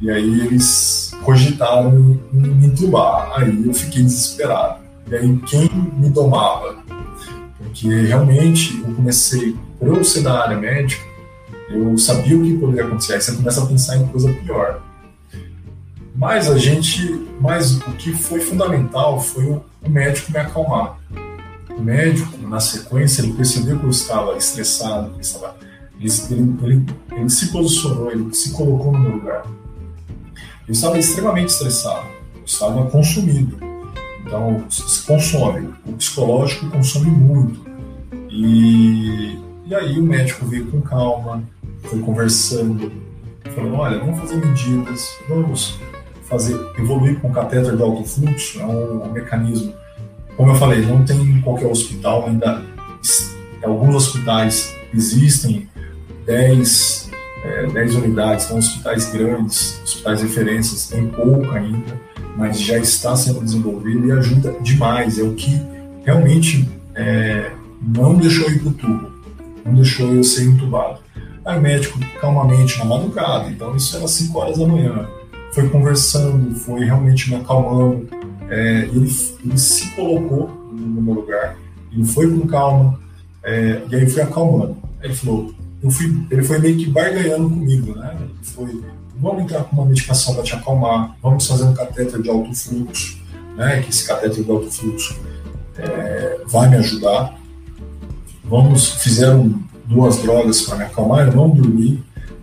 e 0.00 0.10
aí 0.10 0.40
eles 0.40 1.12
cogitaram 1.22 2.18
me 2.32 2.66
entubar. 2.66 3.32
Aí 3.34 3.64
eu 3.64 3.72
fiquei 3.72 4.02
desesperado. 4.02 4.80
E 5.08 5.14
aí 5.14 5.38
quem 5.46 5.70
me 5.96 6.10
domava? 6.10 6.76
Porque 7.58 7.88
realmente 7.88 8.82
eu 8.86 8.94
comecei, 8.94 9.56
por 9.78 9.88
eu 9.88 10.04
ser 10.04 10.22
da 10.22 10.42
área 10.42 10.58
médica, 10.58 11.02
eu 11.70 11.96
sabia 11.96 12.36
o 12.36 12.42
que 12.42 12.58
poderia 12.58 12.84
acontecer. 12.84 13.14
Aí 13.14 13.20
você 13.20 13.36
começa 13.36 13.62
a 13.62 13.66
pensar 13.66 13.96
em 13.96 14.06
coisa 14.08 14.32
pior. 14.32 14.82
Mas 16.14 16.50
a 16.50 16.58
gente, 16.58 17.26
mas 17.40 17.76
o 17.76 17.92
que 17.92 18.12
foi 18.12 18.40
fundamental 18.40 19.20
foi 19.20 19.44
o 19.44 19.62
médico 19.88 20.32
me 20.32 20.38
acalmar 20.38 20.98
médico, 21.82 22.36
na 22.48 22.60
sequência, 22.60 23.22
ele 23.22 23.32
percebeu 23.32 23.78
que 23.78 23.84
eu 23.84 23.90
estava 23.90 24.36
estressado, 24.36 25.10
que 25.14 25.20
estava, 25.20 25.56
ele, 26.00 26.10
ele, 26.62 26.86
ele, 27.12 27.30
se 27.30 27.52
posicionou, 27.52 28.10
ele 28.10 28.32
se 28.34 28.52
colocou 28.52 28.92
no 28.92 28.98
meu 28.98 29.12
lugar. 29.12 29.44
Eu 30.66 30.72
estava 30.72 30.98
extremamente 30.98 31.50
estressado, 31.50 32.06
eu 32.34 32.44
estava 32.44 32.86
consumido. 32.86 33.58
Então, 34.24 34.64
se 34.68 35.06
consome. 35.06 35.72
O 35.86 35.92
psicológico 35.92 36.68
consome 36.68 37.10
muito. 37.10 37.64
E, 38.28 39.38
e 39.66 39.74
aí 39.74 40.00
o 40.00 40.02
médico 40.02 40.44
veio 40.46 40.66
com 40.66 40.80
calma, 40.80 41.42
foi 41.84 42.00
conversando, 42.00 42.90
falou: 43.54 43.74
olha, 43.74 43.98
vamos 43.98 44.18
fazer 44.18 44.36
medidas, 44.36 45.16
vamos 45.28 45.78
fazer 46.24 46.58
evoluir 46.76 47.20
com 47.20 47.32
catéter 47.32 47.76
de 47.76 47.82
alto 47.82 48.04
fluxo, 48.04 48.60
é 48.60 48.66
um, 48.66 49.04
um 49.04 49.12
mecanismo 49.12 49.72
como 50.36 50.50
eu 50.50 50.56
falei, 50.56 50.82
não 50.82 51.04
tem 51.04 51.20
em 51.20 51.40
qualquer 51.40 51.66
hospital, 51.66 52.26
ainda 52.26 52.62
alguns 53.64 53.94
hospitais 53.94 54.74
existem 54.94 55.68
10, 56.26 57.10
é, 57.44 57.66
10 57.66 57.94
unidades, 57.96 58.46
são 58.46 58.58
hospitais 58.58 59.10
grandes, 59.12 59.80
hospitais 59.82 60.22
referências, 60.22 60.88
tem 60.88 61.06
pouco 61.08 61.50
ainda, 61.52 62.00
mas 62.36 62.60
já 62.60 62.78
está 62.78 63.16
sendo 63.16 63.40
desenvolvido 63.40 64.06
e 64.06 64.12
ajuda 64.12 64.54
demais, 64.60 65.18
é 65.18 65.22
o 65.22 65.34
que 65.34 65.60
realmente 66.04 66.68
é, 66.94 67.50
não 67.80 68.14
deixou 68.14 68.50
ir 68.50 68.58
para 68.60 68.68
o 68.68 68.72
tubo, 68.72 69.10
não 69.64 69.74
deixou 69.74 70.12
eu 70.12 70.22
ser 70.22 70.44
entubado. 70.44 71.00
Aí 71.44 71.58
o 71.58 71.62
médico, 71.62 71.98
calmamente, 72.20 72.78
na 72.78 72.84
madrugada, 72.84 73.48
então 73.48 73.74
isso 73.76 73.96
era 73.96 74.06
5 74.06 74.38
horas 74.38 74.58
da 74.58 74.66
manhã, 74.66 75.08
foi 75.52 75.68
conversando, 75.68 76.54
foi 76.56 76.84
realmente 76.84 77.30
me 77.30 77.36
acalmando, 77.36 78.08
é, 78.48 78.88
ele, 78.92 79.12
ele, 79.44 79.58
se 79.58 79.90
colocou 79.94 80.48
no 80.72 81.02
meu 81.02 81.14
lugar, 81.14 81.56
ele 81.92 82.04
foi 82.04 82.30
com 82.30 82.46
calma, 82.46 82.98
é, 83.42 83.82
e 83.90 83.94
aí 83.94 84.02
eu 84.02 84.10
fui 84.10 84.22
acalmando. 84.22 84.76
Ele 85.02 85.14
falou, 85.14 85.54
eu 85.82 85.90
fui, 85.90 86.26
ele 86.30 86.42
foi 86.42 86.58
meio 86.58 86.76
que 86.76 86.86
barganhando 86.86 87.48
comigo, 87.48 87.94
né? 87.98 88.16
Ele 88.18 88.34
foi, 88.42 88.82
vamos 89.18 89.42
entrar 89.42 89.64
com 89.64 89.76
uma 89.76 89.86
medicação 89.86 90.34
para 90.34 90.42
te 90.42 90.54
acalmar, 90.54 91.16
vamos 91.22 91.46
fazer 91.46 91.64
um 91.64 91.74
catéter 91.74 92.20
de 92.20 92.30
alto 92.30 92.54
fluxo, 92.54 93.18
né? 93.56 93.82
Que 93.82 93.90
esse 93.90 94.06
catéter 94.06 94.44
de 94.44 94.50
alto 94.50 94.70
fluxo 94.70 95.18
é, 95.78 96.40
vai 96.46 96.68
me 96.68 96.76
ajudar. 96.76 97.38
Vamos, 98.44 98.90
fizeram 99.02 99.60
duas 99.84 100.18
drogas 100.22 100.62
para 100.62 100.76
me 100.78 100.84
acalmar, 100.84 101.26
eu 101.26 101.34
não 101.34 101.50
dormi, 101.50 102.02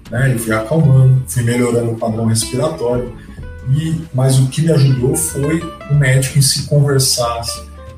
né? 0.09 0.35
E 0.35 0.39
fui 0.39 0.53
acalmando, 0.53 1.23
fui 1.27 1.43
melhorando 1.43 1.91
o 1.91 1.97
padrão 1.97 2.25
respiratório. 2.25 3.13
E, 3.69 4.01
mas 4.13 4.39
o 4.39 4.47
que 4.47 4.61
me 4.61 4.71
ajudou 4.71 5.15
foi 5.15 5.61
o 5.89 5.95
médico 5.95 6.37
em 6.37 6.41
se 6.41 6.67
conversar, 6.67 7.41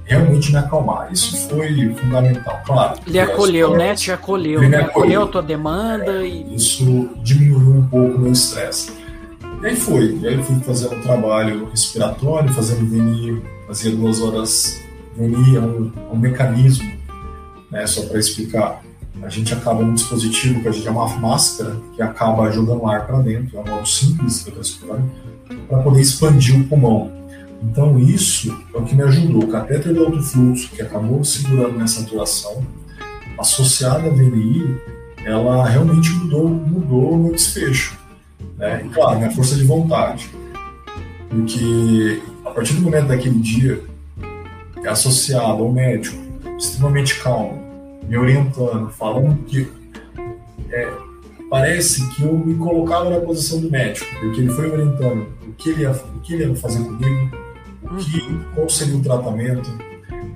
realmente 0.03 0.51
me 0.51 0.57
acalmar. 0.57 1.11
Isso 1.11 1.35
foi 1.49 1.93
fundamental, 1.95 2.61
claro. 2.65 2.99
Ele 3.05 3.19
acolheu, 3.19 3.75
né? 3.75 3.95
Te 3.95 4.11
acolheu, 4.11 4.63
ele 4.63 4.75
acolheu 4.75 5.23
a 5.23 5.27
tua 5.27 5.41
demanda 5.41 6.23
é, 6.23 6.27
e. 6.27 6.55
Isso 6.55 7.09
diminuiu 7.23 7.75
um 7.75 7.87
pouco 7.87 8.15
o 8.15 8.19
meu 8.19 8.31
estresse. 8.31 8.91
E 9.61 9.67
aí 9.67 9.75
foi. 9.75 10.17
E 10.21 10.27
aí 10.27 10.43
fui 10.43 10.59
fazer 10.59 10.87
um 10.93 11.01
trabalho 11.01 11.67
respiratório, 11.69 12.53
fazendo 12.53 12.85
VNI, 12.85 13.41
fazia 13.67 13.91
duas 13.91 14.21
horas 14.21 14.79
VNI, 15.17 15.57
é 15.57 15.59
um, 15.61 15.91
é 15.95 16.13
um 16.13 16.17
mecanismo, 16.17 16.91
né? 17.71 17.87
Só 17.87 18.03
para 18.03 18.19
explicar. 18.19 18.83
A 19.23 19.29
gente 19.29 19.53
acaba 19.53 19.81
num 19.81 19.93
dispositivo 19.93 20.61
que 20.61 20.67
a 20.67 20.71
gente 20.71 20.87
uma 20.87 21.07
máscara 21.17 21.77
que 21.95 22.01
acaba 22.01 22.51
jogando 22.51 22.85
ar 22.85 23.07
para 23.07 23.19
dentro, 23.21 23.57
é 23.57 23.61
um 23.61 23.65
modo 23.65 23.87
simples 23.87 24.45
estou 24.49 24.61
explicando 24.61 25.09
para 25.67 25.79
poder 25.79 26.01
expandir 26.01 26.59
o 26.59 26.63
pulmão. 26.65 27.11
Então, 27.63 27.97
isso 27.97 28.55
é 28.73 28.77
o 28.77 28.83
que 28.83 28.95
me 28.95 29.03
ajudou. 29.03 29.43
O 29.43 29.47
catéter 29.47 29.93
de 29.93 29.99
alto 29.99 30.21
fluxo, 30.21 30.69
que 30.69 30.81
acabou 30.81 31.23
segurando 31.23 31.73
minha 31.73 31.87
saturação, 31.87 32.63
associado 33.37 34.07
à 34.07 34.11
VNI, 34.11 34.77
ela 35.25 35.67
realmente 35.67 36.09
mudou, 36.11 36.49
mudou 36.49 37.13
o 37.13 37.17
meu 37.17 37.31
desfecho. 37.31 37.97
Né? 38.57 38.83
E 38.85 38.89
claro, 38.89 39.17
minha 39.17 39.31
força 39.31 39.55
de 39.55 39.63
vontade. 39.63 40.29
Porque 41.29 42.21
a 42.45 42.51
partir 42.51 42.75
do 42.75 42.81
momento 42.81 43.07
daquele 43.07 43.39
dia, 43.39 43.81
é 44.83 44.87
associado 44.87 45.63
ao 45.63 45.71
médico, 45.71 46.17
extremamente 46.57 47.19
calmo, 47.21 47.59
me 48.07 48.17
orientando, 48.17 48.89
falando 48.91 49.43
que 49.45 49.67
é, 50.71 50.91
parece 51.49 52.07
que 52.09 52.23
eu 52.23 52.37
me 52.37 52.55
colocava 52.55 53.09
na 53.09 53.19
posição 53.19 53.59
do 53.61 53.69
médico, 53.69 54.05
porque 54.19 54.41
ele 54.41 54.49
foi 54.49 54.69
orientando 54.69 55.27
o 55.47 55.53
que 55.53 55.69
ele 55.69 55.81
ia, 55.83 55.91
o 55.91 56.19
que 56.19 56.33
ele 56.33 56.45
ia 56.45 56.55
fazer 56.55 56.83
comigo, 56.83 57.37
o 57.83 57.95
que, 57.95 58.39
qual 58.53 58.69
seria 58.69 58.95
o 58.95 59.01
tratamento, 59.01 59.69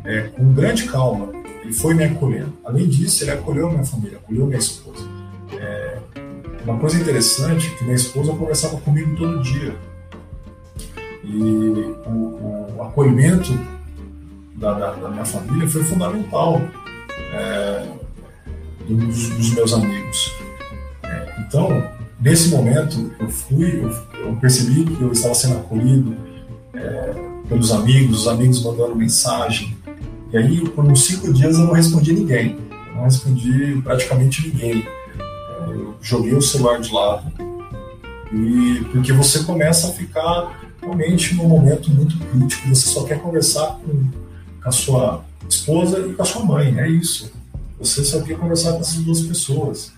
é, 0.06 0.22
com 0.22 0.54
grande 0.54 0.86
calma, 0.86 1.30
ele 1.64 1.74
foi 1.74 1.94
me 1.94 2.04
acolhendo. 2.04 2.54
Além 2.64 2.88
disso, 2.88 3.24
ele 3.24 3.32
acolheu 3.32 3.70
minha 3.70 3.86
família, 3.86 4.18
acolheu 4.18 4.46
minha 4.46 4.60
esposa. 4.60 5.06
É, 5.54 5.98
uma 6.64 6.78
coisa 6.78 7.00
interessante 7.00 7.68
é 7.68 7.78
que 7.78 7.84
minha 7.84 7.96
esposa 7.96 8.32
conversava 8.34 8.78
comigo 8.78 9.16
todo 9.16 9.42
dia. 9.42 9.76
E 11.24 11.42
o, 12.08 12.76
o 12.78 12.84
acolhimento 12.84 13.52
da, 14.56 14.74
da, 14.74 14.92
da, 14.94 15.10
minha 15.10 15.26
família 15.26 15.68
foi 15.68 15.84
fundamental 15.84 16.62
é, 17.34 17.88
dos, 18.88 19.30
dos, 19.30 19.54
meus 19.54 19.74
amigos. 19.74 20.34
Então, 21.50 21.84
nesse 22.22 22.50
momento, 22.50 23.12
eu 23.20 23.28
fui, 23.28 23.84
eu, 23.84 23.90
eu, 24.28 24.36
percebi 24.36 24.86
que 24.86 25.02
eu 25.02 25.12
estava 25.12 25.34
sendo 25.34 25.58
acolhido 25.58 26.16
é, 26.74 27.16
pelos 27.50 27.72
amigos, 27.72 28.22
os 28.22 28.28
amigos 28.28 28.64
mandando 28.64 28.96
mensagem. 28.96 29.76
E 30.32 30.38
aí, 30.38 30.70
por 30.70 30.86
uns 30.86 31.06
cinco 31.06 31.34
dias, 31.34 31.58
eu 31.58 31.66
não 31.66 31.74
respondi 31.74 32.14
ninguém. 32.14 32.58
Eu 32.90 32.96
não 32.96 33.04
respondi 33.04 33.82
praticamente 33.84 34.48
ninguém. 34.48 34.88
Eu 35.68 35.96
joguei 36.02 36.36
o 36.36 36.42
celular 36.42 36.80
de 36.80 36.94
lado. 36.94 37.32
E 38.32 38.86
porque 38.92 39.12
você 39.12 39.44
começa 39.44 39.88
a 39.88 39.92
ficar 39.92 40.72
realmente 40.80 41.34
num 41.34 41.48
momento 41.48 41.90
muito 41.90 42.16
crítico, 42.28 42.70
você 42.70 42.88
só 42.88 43.04
quer 43.04 43.20
conversar 43.20 43.80
com 43.84 44.30
com 44.62 44.70
a 44.70 44.72
sua 44.72 45.26
esposa 45.48 46.00
e 46.08 46.14
com 46.14 46.22
a 46.22 46.26
sua 46.26 46.44
mãe, 46.44 46.80
é 46.80 46.90
isso. 46.90 47.32
Você 47.80 48.04
só 48.04 48.22
quer 48.22 48.38
conversar 48.38 48.74
com 48.74 48.80
essas 48.80 48.96
duas 48.96 49.22
pessoas. 49.22 49.92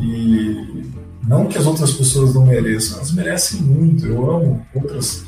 E 0.00 0.84
não 1.26 1.46
que 1.46 1.58
as 1.58 1.66
outras 1.66 1.92
pessoas 1.92 2.34
não 2.34 2.46
mereçam, 2.46 2.98
elas 2.98 3.12
merecem 3.12 3.60
muito. 3.60 4.06
Eu 4.06 4.30
amo 4.30 4.66
outras, 4.74 5.24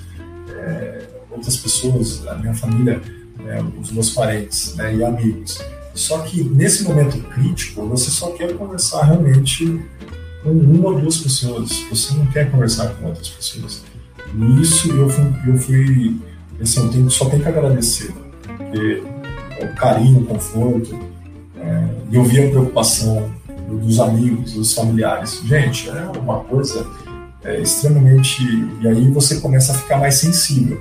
é, 0.48 1.06
outras 1.30 1.56
pessoas, 1.56 2.26
a 2.26 2.34
minha 2.36 2.54
família, 2.54 3.00
é, 3.46 3.62
os 3.80 3.90
meus 3.92 4.10
parentes 4.10 4.74
né, 4.76 4.94
e 4.94 5.04
amigos. 5.04 5.60
Só 5.94 6.18
que 6.18 6.42
nesse 6.42 6.82
momento 6.84 7.18
crítico, 7.28 7.86
você 7.86 8.10
só 8.10 8.30
quer 8.30 8.56
conversar 8.56 9.04
realmente 9.04 9.80
com 10.42 10.50
uma 10.50 10.90
ou 10.90 11.00
duas 11.00 11.18
pessoas. 11.18 11.70
Você 11.90 12.14
não 12.14 12.26
quer 12.26 12.50
conversar 12.50 12.88
com 12.94 13.06
outras 13.06 13.28
pessoas. 13.28 13.84
E 14.34 14.60
isso 14.60 14.90
eu 14.90 15.08
fui, 15.08 15.24
eu 15.46 15.58
fui 15.58 16.20
assim, 16.60 16.80
eu 16.80 16.90
tenho, 16.90 17.10
só 17.10 17.26
tenho 17.26 17.42
que 17.42 17.48
agradecer 17.48 18.12
porque 18.74 19.02
o 19.62 19.74
carinho, 19.74 20.20
o 20.20 20.26
conforto, 20.26 20.98
é, 21.56 21.88
eu 22.12 22.24
vi 22.24 22.44
a 22.44 22.50
preocupação 22.50 23.30
dos 23.78 24.00
amigos, 24.00 24.52
dos 24.52 24.72
familiares. 24.74 25.40
Gente, 25.44 25.88
é 25.88 26.18
uma 26.18 26.40
coisa 26.40 26.86
é, 27.42 27.60
extremamente. 27.60 28.42
E 28.80 28.88
aí 28.88 29.10
você 29.10 29.40
começa 29.40 29.72
a 29.72 29.74
ficar 29.74 29.98
mais 29.98 30.16
sensível, 30.16 30.80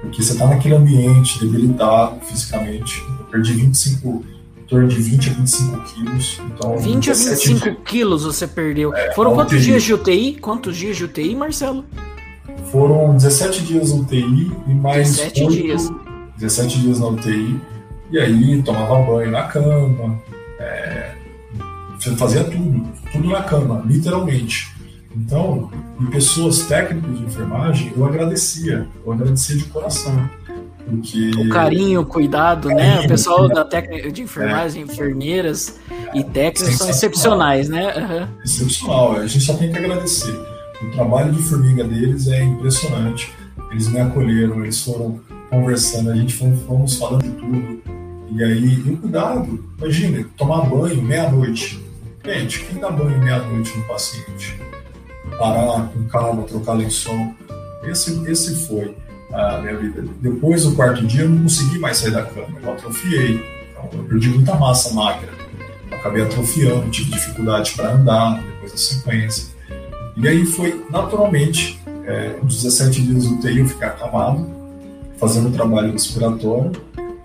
porque 0.00 0.22
você 0.22 0.32
está 0.32 0.46
naquele 0.46 0.74
ambiente 0.74 1.38
debilitado 1.40 2.20
fisicamente. 2.24 3.02
Eu 3.18 3.24
perdi 3.26 3.52
25 3.54 4.24
em 4.58 4.62
torno 4.66 4.88
de 4.88 4.96
20 4.96 5.30
a 5.30 5.32
25 5.34 5.84
quilos. 5.84 6.40
Então, 6.46 6.78
20 6.78 7.10
a 7.10 7.14
25 7.14 7.60
dias, 7.60 7.76
quilos 7.84 8.24
você 8.24 8.46
perdeu. 8.46 8.94
É, 8.94 9.12
Foram 9.14 9.34
quantos 9.34 9.54
UTI. 9.54 9.64
dias 9.64 9.82
de 9.82 9.94
UTI? 9.94 10.38
Quantos 10.40 10.76
dias 10.76 10.96
de 10.96 11.04
UTI, 11.04 11.34
Marcelo? 11.34 11.84
Foram 12.70 13.16
17 13.16 13.62
dias 13.62 13.90
UTI 13.90 14.52
e 14.68 14.74
mais 14.74 15.16
17 15.16 15.44
8, 15.44 15.52
dias. 15.52 15.90
17 16.38 16.80
dias 16.80 17.00
na 17.00 17.08
UTI, 17.08 17.60
e 18.10 18.18
aí 18.18 18.62
tomava 18.62 19.02
banho 19.02 19.30
na 19.30 19.42
cama, 19.42 20.18
é, 20.58 21.14
fazia 22.16 22.44
tudo, 22.44 22.88
tudo 23.12 23.28
na 23.28 23.42
cama, 23.42 23.82
literalmente. 23.86 24.74
Então, 25.14 25.70
em 26.00 26.06
pessoas 26.06 26.62
técnicas 26.62 27.18
de 27.18 27.24
enfermagem, 27.24 27.92
eu 27.96 28.04
agradecia, 28.04 28.86
eu 29.04 29.12
agradecia 29.12 29.56
de 29.56 29.64
coração. 29.64 30.28
Porque... 30.88 31.30
O 31.36 31.48
carinho, 31.48 32.00
o 32.00 32.06
cuidado, 32.06 32.68
né? 32.68 32.76
carinho, 32.76 33.00
né? 33.00 33.06
O 33.06 33.08
pessoal 33.08 33.48
da 33.48 33.64
técnica 33.64 34.10
de 34.10 34.22
enfermagem, 34.22 34.82
é. 34.82 34.84
enfermeiras 34.84 35.78
e 36.14 36.24
técnicos 36.24 36.76
são 36.76 36.88
excepcionais, 36.88 37.68
né? 37.68 37.92
Uhum. 37.96 38.28
Excepcional, 38.44 39.16
a 39.16 39.26
gente 39.26 39.44
só 39.44 39.54
tem 39.54 39.70
que 39.70 39.78
agradecer. 39.78 40.34
O 40.82 40.90
trabalho 40.92 41.32
de 41.32 41.42
formiga 41.42 41.84
deles 41.84 42.28
é 42.28 42.42
impressionante. 42.42 43.32
Eles 43.70 43.88
me 43.88 44.00
acolheram, 44.00 44.62
eles 44.62 44.82
foram 44.82 45.20
conversando, 45.50 46.10
a 46.10 46.16
gente 46.16 46.34
fomos, 46.34 46.62
fomos 46.62 46.96
falando 46.96 47.22
de 47.22 47.30
tudo. 47.30 47.82
E 48.32 48.44
aí, 48.44 48.74
e 48.74 48.96
cuidado, 48.96 49.64
imagina, 49.78 50.24
tomar 50.36 50.62
banho 50.62 51.02
meia-noite. 51.02 51.89
Gente, 52.22 52.64
quem 52.66 52.78
dá 52.78 52.90
banho 52.90 53.18
meia-noite 53.18 53.76
no 53.78 53.84
paciente? 53.84 54.60
Parar 55.38 55.88
com 55.88 56.04
calma, 56.04 56.42
trocar 56.42 56.74
lençol. 56.74 57.34
Esse, 57.82 58.22
esse 58.30 58.66
foi 58.66 58.94
a 59.32 59.58
minha 59.58 59.76
vida. 59.78 60.04
Depois 60.20 60.64
do 60.64 60.74
quarto 60.76 61.06
dia, 61.06 61.22
eu 61.22 61.30
não 61.30 61.44
consegui 61.44 61.78
mais 61.78 61.96
sair 61.96 62.10
da 62.10 62.22
cama, 62.22 62.58
eu 62.62 62.72
atrofiei. 62.72 63.42
Então, 63.70 63.88
eu 63.94 64.04
perdi 64.04 64.28
muita 64.28 64.54
massa 64.54 64.92
magra. 64.92 65.30
Acabei 65.90 66.22
atrofiando, 66.22 66.90
tive 66.90 67.10
dificuldade 67.10 67.72
para 67.72 67.92
andar 67.94 68.42
depois 68.42 68.72
da 68.72 68.78
sequência. 68.78 69.54
E 70.16 70.28
aí 70.28 70.44
foi 70.44 70.84
naturalmente, 70.90 71.80
é, 72.04 72.38
uns 72.42 72.62
17 72.62 73.02
dias 73.02 73.24
do 73.24 73.36
UTI 73.36 73.60
eu 73.60 73.66
ficar 73.68 73.88
acamado, 73.88 74.46
fazendo 75.16 75.48
o 75.48 75.52
trabalho 75.52 75.92
respiratório 75.92 76.72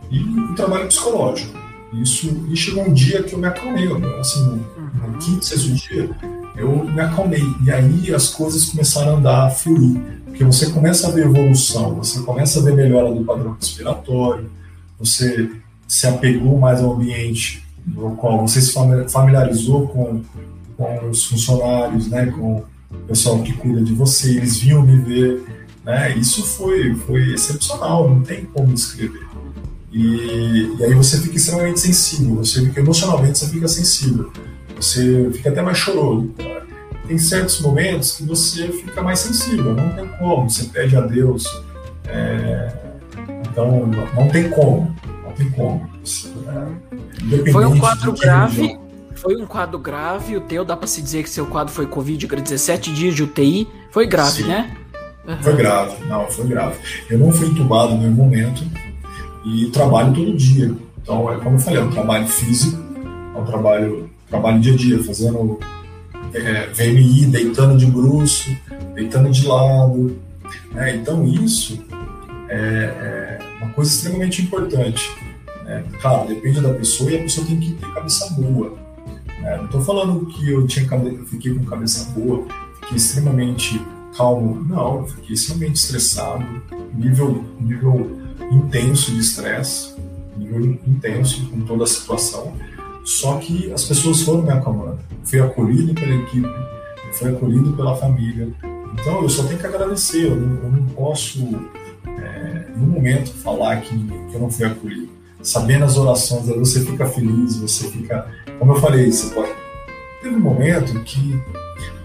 e 0.09 0.19
o 0.19 0.55
trabalho 0.55 0.87
psicológico. 0.87 1.65
Isso, 1.93 2.45
e 2.49 2.55
chegou 2.55 2.83
um 2.83 2.93
dia 2.93 3.23
que 3.23 3.33
eu 3.33 3.39
me 3.39 3.47
acalmei, 3.47 3.87
assim. 4.19 4.63
Quinto, 5.18 5.45
sexto 5.45 5.74
dia, 5.74 6.09
eu 6.55 6.86
me 6.86 6.99
acalmei. 6.99 7.43
E 7.63 7.72
aí 7.72 8.13
as 8.13 8.30
coisas 8.30 8.66
começaram 8.66 9.16
a 9.16 9.18
andar, 9.18 9.47
a 9.47 9.49
fluir. 9.49 10.01
Porque 10.26 10.43
você 10.43 10.70
começa 10.70 11.07
a 11.07 11.11
ver 11.11 11.26
evolução, 11.26 11.95
você 11.95 12.19
começa 12.22 12.60
a 12.60 12.64
ver 12.64 12.76
melhora 12.76 13.14
do 13.14 13.23
padrão 13.23 13.56
respiratório, 13.60 14.49
você 14.99 15.49
se 15.88 16.07
apegou 16.07 16.57
mais 16.60 16.81
ao 16.81 16.94
ambiente 16.94 17.64
no 17.85 18.15
qual 18.15 18.41
você 18.41 18.60
se 18.61 18.73
familiarizou 19.10 19.88
com, 19.88 20.22
com 20.76 21.10
os 21.10 21.26
funcionários, 21.26 22.07
né, 22.07 22.26
com 22.27 22.64
o 22.91 22.98
pessoal 23.07 23.41
que 23.44 23.53
cuida 23.53 23.81
de 23.84 23.94
você, 23.94 24.31
eles 24.31 24.57
vinham 24.57 24.81
me 24.81 24.98
ver, 24.98 25.44
né? 25.84 26.18
Isso 26.18 26.44
foi, 26.44 26.95
foi 26.95 27.34
excepcional, 27.34 28.10
não 28.10 28.22
tem 28.22 28.45
como 28.45 28.73
descrever. 28.73 29.26
E, 29.91 30.76
e 30.77 30.84
aí 30.84 30.94
você 30.94 31.22
fica 31.22 31.38
extremamente 31.38 31.80
sensível, 31.80 32.35
você 32.35 32.61
fica 32.65 32.80
emocionalmente 32.81 33.39
você 33.39 33.48
fica 33.48 33.68
sensível, 33.68 34.31
você 34.76 35.30
fica 35.34 35.49
até 35.49 35.61
mais 35.61 35.77
choroso. 35.77 36.31
Tem 37.07 37.18
certos 37.18 37.61
momentos 37.61 38.18
que 38.18 38.23
você 38.23 38.68
fica 38.69 39.02
mais 39.02 39.19
sensível, 39.19 39.76
não 39.76 39.91
tem 39.91 40.07
como, 40.18 40.49
você 40.49 40.65
pede 40.65 40.95
a 40.95 41.02
Deus. 41.02 41.45
É, 42.07 42.72
então, 43.49 43.88
não 44.15 44.27
tem 44.30 44.49
como, 44.49 44.95
não 45.23 45.31
tem 45.34 45.49
como. 45.52 45.88
É, 47.47 47.52
foi 47.52 47.65
um 47.65 47.80
quadro 47.80 48.14
grave. 48.14 48.80
Foi 49.15 49.35
um 49.35 49.45
quadro 49.45 49.80
grave. 49.80 50.38
O 50.38 50.41
teu 50.41 50.65
dá 50.65 50.76
para 50.76 50.88
se 50.88 51.02
dizer 51.02 51.23
que 51.23 51.30
seu 51.30 51.45
quadro 51.45 51.73
foi 51.73 51.88
Covid, 51.88 52.27
17 52.27 52.93
dias 52.93 53.15
de 53.15 53.23
UTI. 53.23 53.68
Foi 53.91 54.06
grave, 54.06 54.43
Sim. 54.43 54.47
né? 54.47 54.76
Uhum. 55.27 55.38
Foi 55.41 55.56
grave, 55.56 56.06
não, 56.06 56.27
foi 56.27 56.45
grave. 56.45 56.77
Eu 57.10 57.18
não 57.18 57.31
fui 57.31 57.47
entubado 57.47 57.95
no 57.95 58.02
nenhum 58.02 58.14
momento 58.14 58.64
e 59.43 59.68
trabalho 59.68 60.14
todo 60.14 60.35
dia. 60.35 60.72
Então, 61.02 61.31
é 61.31 61.38
como 61.38 61.56
eu 61.56 61.60
falei, 61.60 61.80
é 61.80 61.84
um 61.84 61.89
trabalho 61.89 62.27
físico, 62.27 62.81
é 63.35 63.39
um 63.39 63.45
trabalho, 63.45 64.05
trabalho 64.27 64.60
dia 64.60 64.73
a 64.73 64.77
dia, 64.77 65.03
fazendo 65.03 65.60
é, 66.34 66.68
VMI, 66.68 67.27
deitando 67.27 67.77
de 67.77 67.85
bruxo, 67.85 68.56
deitando 68.93 69.30
de 69.31 69.45
lado. 69.47 70.19
Né? 70.72 70.95
Então, 70.95 71.26
isso 71.26 71.84
é, 72.49 73.39
é, 73.39 73.39
uma 73.61 73.72
coisa 73.72 73.91
extremamente 73.91 74.41
importante. 74.41 75.10
Né? 75.64 75.84
Claro, 76.02 76.27
depende 76.27 76.61
da 76.61 76.73
pessoa 76.73 77.11
e 77.11 77.18
a 77.18 77.22
pessoa 77.22 77.45
tem 77.47 77.60
que 77.60 77.73
ter 77.73 77.93
cabeça 77.93 78.30
boa. 78.34 78.77
Né? 79.41 79.57
Não 79.57 79.65
estou 79.65 79.81
falando 79.81 80.26
que 80.27 80.49
eu, 80.49 80.65
tinha, 80.68 80.88
fiquei 81.27 81.53
com 81.53 81.65
cabeça 81.65 82.11
boa, 82.11 82.45
fiquei 82.81 82.97
extremamente 82.97 83.81
calmo. 84.18 84.64
Não, 84.68 85.06
fiquei 85.07 85.35
extremamente 85.35 85.76
estressado, 85.76 86.45
nível, 86.93 87.43
nível 87.60 88.19
intenso 88.52 89.11
de 89.11 89.19
estresse, 89.19 89.95
nível 90.38 90.77
intenso 90.88 91.45
com 91.49 91.61
toda 91.61 91.84
a 91.84 91.88
situação. 91.88 92.53
Só 93.06 93.38
que 93.38 93.72
as 93.72 93.86
pessoas 93.86 94.22
foram 94.22 94.41
me 94.41 94.52
acalmando. 94.52 94.99
Fui 95.23 95.40
acolhido 95.40 95.94
pela 95.94 96.15
equipe, 96.15 96.49
fui 97.14 97.30
acolhido 97.30 97.72
pela 97.73 97.95
família. 97.95 98.49
Então 98.94 99.22
eu 99.22 99.30
só 99.30 99.44
tenho 99.44 99.60
que 99.60 99.68
agradecer. 99.68 100.26
Eu 100.26 100.36
não, 100.36 100.64
eu 100.64 100.72
não 100.72 100.86
posso, 100.88 101.40
é, 102.07 102.65
um 102.76 102.88
momento, 102.88 103.32
falar 103.32 103.80
que, 103.82 103.95
que 103.95 104.34
eu 104.34 104.40
não 104.40 104.49
fui 104.49 104.65
acolhido. 104.65 105.10
Sabendo 105.41 105.86
as 105.86 105.95
orações, 105.95 106.48
você 106.48 106.84
fica 106.84 107.06
feliz, 107.06 107.57
você 107.57 107.88
fica. 107.90 108.27
Como 108.57 108.72
eu 108.72 108.82
falei, 108.82 109.11
você 109.11 109.34
pode 109.34 109.49
teve 110.26 110.38
um 110.38 110.40
momento 110.40 110.99
que, 111.03 111.40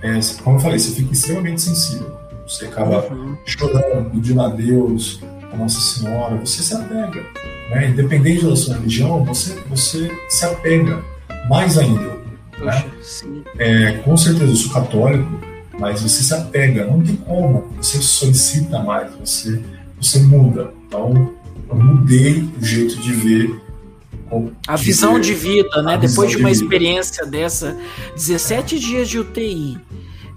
é, 0.03 0.21
como 0.45 0.57
eu 0.57 0.61
falei, 0.61 0.79
você 0.79 0.95
fica 0.95 1.13
extremamente 1.13 1.63
sensível. 1.63 2.15
Você 2.47 2.67
acaba 2.67 3.07
uhum. 3.11 3.37
chorando, 3.47 4.11
pedindo 4.11 4.43
a 4.43 4.49
Deus, 4.49 5.23
a 5.53 5.57
Nossa 5.57 5.81
Senhora, 5.81 6.37
você 6.37 6.63
se 6.63 6.75
apega. 6.75 7.25
Né? 7.71 7.89
Independente 7.89 8.45
da 8.45 8.57
sua 8.57 8.75
religião, 8.75 9.25
você, 9.25 9.55
você 9.69 10.11
se 10.29 10.45
apega 10.45 11.03
mais 11.49 11.79
ainda. 11.79 12.19
Né? 12.59 12.85
É, 13.59 13.93
com 13.99 14.17
certeza, 14.17 14.51
eu 14.51 14.57
sou 14.57 14.73
católico, 14.73 15.41
mas 15.79 16.03
você 16.03 16.23
se 16.23 16.35
apega, 16.35 16.85
não 16.85 17.01
tem 17.01 17.17
como. 17.17 17.73
Você 17.77 17.99
solicita 18.03 18.81
mais, 18.81 19.15
você, 19.15 19.63
você 20.01 20.19
muda. 20.19 20.73
Então, 20.87 21.33
eu 21.69 21.77
mudei 21.77 22.43
o 22.61 22.65
jeito 22.65 22.97
de 22.97 23.13
ver 23.13 23.61
a 24.67 24.77
visão 24.77 25.19
de 25.19 25.35
vida, 25.35 25.83
né? 25.83 25.99
Depois 25.99 26.31
de 26.31 26.37
uma 26.37 26.51
de 26.51 26.57
experiência 26.57 27.27
dessa, 27.27 27.77
17 28.15 28.79
dias 28.79 29.09
de 29.09 29.19
UTI, 29.19 29.79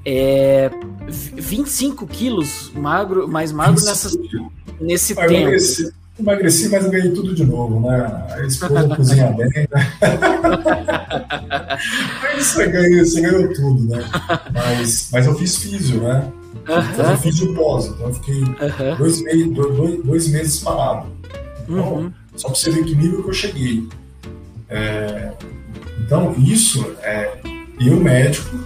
é, 0.05 0.71
25 1.07 2.07
quilos 2.07 2.71
magro, 2.75 3.27
mais 3.27 3.51
magro 3.51 3.83
nessa, 3.83 4.09
nesse 4.81 5.13
tempo. 5.13 5.31
Emagreci, 5.31 5.93
emagreci, 6.19 6.69
mas 6.69 6.85
eu 6.85 6.91
ganhei 6.91 7.11
tudo 7.11 7.33
de 7.33 7.45
novo, 7.45 7.79
né? 7.79 8.25
A 8.29 8.41
esposa 8.45 8.87
cozinha 8.95 9.31
bem, 9.31 9.49
né? 9.49 9.67
Aí 12.23 12.41
você 12.41 12.67
ganhou, 12.67 13.05
você 13.05 13.21
ganhou 13.21 13.53
tudo, 13.53 13.89
né? 13.89 14.03
Mas, 14.53 15.09
mas 15.11 15.25
eu 15.25 15.35
fiz 15.35 15.57
físio, 15.57 16.01
né? 16.01 16.31
Uhum. 16.67 17.11
Eu 17.11 17.17
fiz 17.17 17.35
de 17.35 17.47
pós, 17.53 17.87
então 17.87 18.07
eu 18.07 18.13
fiquei 18.13 18.41
uhum. 18.41 18.95
dois, 18.97 19.21
meses, 19.21 19.51
dois, 19.53 20.03
dois, 20.03 20.27
meses 20.29 20.59
parado. 20.59 21.07
Então, 21.63 21.93
uhum. 21.93 22.11
Só 22.35 22.47
para 22.47 22.57
você 22.57 22.71
ver 22.71 22.83
que 22.83 22.95
nível 22.95 23.23
que 23.23 23.29
eu 23.29 23.33
cheguei. 23.33 23.87
É, 24.69 25.31
então, 25.99 26.33
isso, 26.37 26.95
é, 27.01 27.37
eu 27.79 27.99
médico, 27.99 28.57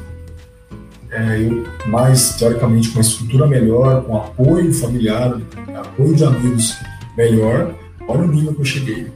é, 1.11 1.41
eu 1.41 1.65
mais 1.87 2.35
teoricamente 2.35 2.89
com 2.89 2.95
uma 2.95 3.01
estrutura 3.01 3.47
melhor, 3.47 4.03
com 4.03 4.17
apoio 4.17 4.73
familiar, 4.73 5.39
apoio 5.75 6.15
de 6.15 6.23
amigos 6.23 6.77
melhor, 7.17 7.73
olha 8.07 8.21
o 8.21 8.27
nível 8.27 8.53
que 8.53 8.61
eu 8.61 8.65
cheguei. 8.65 9.07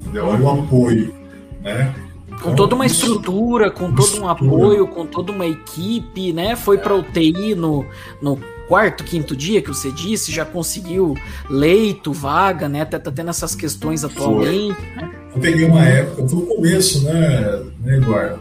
Entendeu? 0.00 0.26
Olha 0.26 0.40
o 0.40 0.50
apoio, 0.50 1.14
né? 1.62 1.94
Com 2.40 2.54
toda 2.54 2.76
uma 2.76 2.86
estrutura, 2.86 3.68
com 3.68 3.92
todo 3.92 4.22
um 4.22 4.28
apoio, 4.28 4.86
com 4.86 5.04
toda 5.04 5.32
uma 5.32 5.44
equipe, 5.44 6.32
né? 6.32 6.54
Foi 6.54 6.78
para 6.78 6.94
UTI 6.94 7.56
no, 7.56 7.84
no 8.22 8.38
quarto, 8.68 9.02
quinto 9.02 9.34
dia 9.34 9.60
que 9.60 9.68
você 9.68 9.90
disse, 9.90 10.30
já 10.30 10.44
conseguiu 10.44 11.16
leito, 11.50 12.12
vaga, 12.12 12.68
né? 12.68 12.82
Até 12.82 12.98
tá 12.98 13.10
tendo 13.10 13.30
essas 13.30 13.56
questões 13.56 14.04
atualmente. 14.04 14.76
Foi. 14.94 15.08
Eu 15.34 15.40
peguei 15.40 15.64
uma 15.66 15.84
época, 15.84 16.28
foi 16.28 16.38
o 16.38 16.46
começo, 16.46 17.04
né, 17.04 17.62
né 17.80 17.96
Eduardo? 17.96 18.40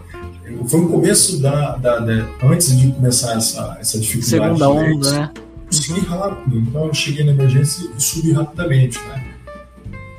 Foi 0.68 0.80
o 0.80 0.88
começo 0.88 1.42
da, 1.42 1.76
da, 1.76 2.00
da, 2.00 2.26
antes 2.44 2.78
de 2.78 2.92
começar 2.92 3.36
essa, 3.36 3.78
essa 3.80 4.00
dificuldade. 4.00 4.30
Segunda 4.30 4.70
onda, 4.70 5.12
né? 5.12 5.32
Consegui 5.68 6.00
rápido, 6.02 6.58
então 6.58 6.86
eu 6.88 6.94
cheguei 6.94 7.24
na 7.24 7.32
emergência 7.32 7.90
e 7.96 8.02
subi 8.02 8.32
rapidamente, 8.32 9.00
né? 9.00 9.24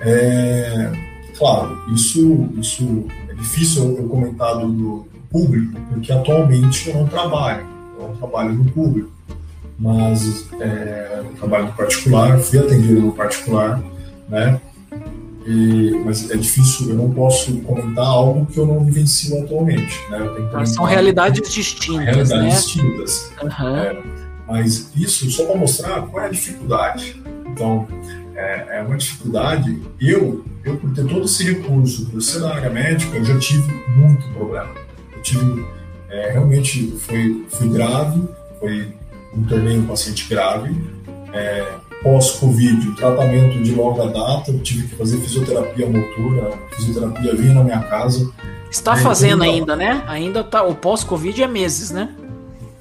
É, 0.01 0.93
claro, 1.37 1.83
isso, 1.93 2.49
isso 2.57 3.07
é 3.29 3.35
difícil 3.35 3.97
eu 3.97 4.09
comentar 4.09 4.59
do 4.59 5.09
público, 5.31 5.81
porque 5.91 6.13
atualmente 6.13 6.89
eu 6.89 6.97
não 6.97 7.07
trabalho, 7.07 7.67
eu 7.99 8.09
não 8.09 8.17
trabalho 8.17 8.53
no 8.53 8.65
público 8.71 9.19
mas 9.79 10.49
é, 10.61 11.23
trabalho 11.39 11.67
no 11.67 11.73
particular, 11.73 12.39
fui 12.39 12.59
atendido 12.59 13.01
no 13.01 13.13
particular, 13.13 13.81
né? 14.29 14.61
E, 15.47 15.93
mas 16.05 16.31
é 16.31 16.37
difícil, 16.37 16.91
eu 16.91 16.97
não 16.97 17.11
posso 17.11 17.57
comentar 17.61 18.05
algo 18.05 18.45
que 18.47 18.59
eu 18.59 18.67
não 18.67 18.85
vivencio 18.85 19.43
atualmente, 19.43 19.97
né? 20.11 20.67
São 20.67 20.85
realidades 20.85 21.51
distintas, 21.51 22.05
realidades 22.05 22.33
né? 22.33 22.49
distintas. 22.49 23.33
Uhum. 23.43 23.77
É, 23.77 24.03
mas 24.49 24.91
isso 24.97 25.31
só 25.31 25.45
para 25.45 25.57
mostrar 25.57 26.03
qual 26.03 26.25
é 26.25 26.27
a 26.27 26.31
dificuldade. 26.31 27.23
Então, 27.47 27.87
é, 28.35 28.79
é, 28.79 28.83
uma 28.83 28.97
dificuldade. 28.97 29.83
Eu, 30.01 30.45
eu 30.65 30.77
por 30.77 30.93
ter 30.95 31.07
todo 31.07 31.25
esse 31.25 31.45
recurso, 31.45 32.07
por 32.07 32.23
ser 32.23 32.39
na 32.39 32.55
área 32.55 32.71
médica, 32.71 33.17
eu 33.17 33.25
já 33.25 33.39
tive 33.39 33.71
muito 33.89 34.27
problema. 34.33 34.71
Eu 35.15 35.23
tive, 35.23 35.67
é, 36.09 36.31
realmente, 36.33 36.95
foi, 36.99 37.45
foi 37.51 37.69
grave, 37.69 38.23
foi 38.59 38.89
me 39.35 39.47
tornei 39.47 39.79
um 39.79 39.87
paciente 39.87 40.27
grave. 40.29 40.75
É, 41.33 41.75
Pós-Covid, 42.03 42.95
tratamento 42.95 43.61
de 43.61 43.75
longa 43.75 44.07
data, 44.07 44.53
eu 44.53 44.61
tive 44.61 44.87
que 44.87 44.95
fazer 44.95 45.19
fisioterapia 45.19 45.89
motora, 45.89 46.57
fisioterapia 46.71 47.35
vinha 47.35 47.55
na 47.55 47.65
minha 47.65 47.81
casa. 47.81 48.33
Está 48.71 48.97
fazendo 48.97 49.43
ainda, 49.43 49.75
né? 49.75 50.05
Ainda 50.07 50.45
tá. 50.45 50.63
O 50.63 50.75
pós-Covid 50.75 51.43
é 51.43 51.49
meses, 51.49 51.91
né? 51.91 52.15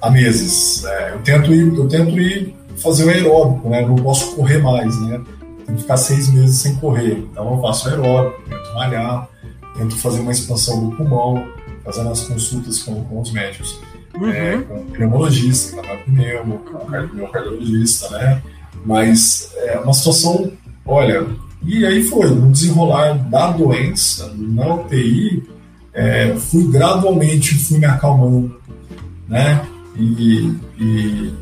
Há 0.00 0.10
meses. 0.10 0.84
É, 0.84 1.12
eu 1.12 1.18
tento 1.20 1.52
ir, 1.52 1.74
eu 1.74 1.88
tento 1.88 2.18
ir 2.18 2.54
fazer 2.76 3.04
o 3.04 3.08
aeróbico, 3.10 3.68
né? 3.68 3.82
Eu 3.82 3.88
não 3.88 3.96
posso 3.96 4.34
correr 4.36 4.58
mais, 4.58 4.98
né? 5.02 5.20
Tem 5.66 5.74
que 5.74 5.82
ficar 5.82 5.96
seis 5.96 6.32
meses 6.32 6.56
sem 6.56 6.76
correr. 6.76 7.18
Então 7.30 7.52
eu 7.54 7.60
faço 7.60 7.88
aeróbico, 7.88 8.42
tento 8.48 8.74
malhar, 8.74 9.28
tento 9.76 9.96
fazer 9.96 10.20
uma 10.20 10.32
expansão 10.32 10.88
do 10.88 10.96
pulmão, 10.96 11.46
fazendo 11.84 12.10
as 12.10 12.22
consultas 12.22 12.82
com, 12.82 13.04
com 13.04 13.20
os 13.20 13.32
médicos 13.32 13.80
uhum. 14.20 14.30
é, 14.30 14.58
com 14.58 14.84
pneumologista, 14.86 15.76
com 15.76 16.12
pneumo, 16.12 16.58
com 16.58 17.26
cardiologista, 17.28 18.08
né? 18.10 18.42
Mas 18.84 19.52
é 19.56 19.78
uma 19.78 19.92
situação, 19.92 20.52
olha, 20.86 21.26
e 21.64 21.84
aí 21.84 22.02
foi, 22.04 22.30
no 22.30 22.50
desenrolar 22.50 23.14
da 23.14 23.50
doença, 23.50 24.32
na 24.36 24.74
UTI, 24.74 25.42
é, 25.92 26.34
fui 26.36 26.70
gradualmente, 26.70 27.54
fui 27.56 27.78
me 27.78 27.86
acalmando, 27.86 28.56
né? 29.28 29.66
E, 29.98 30.54
e 30.78 31.34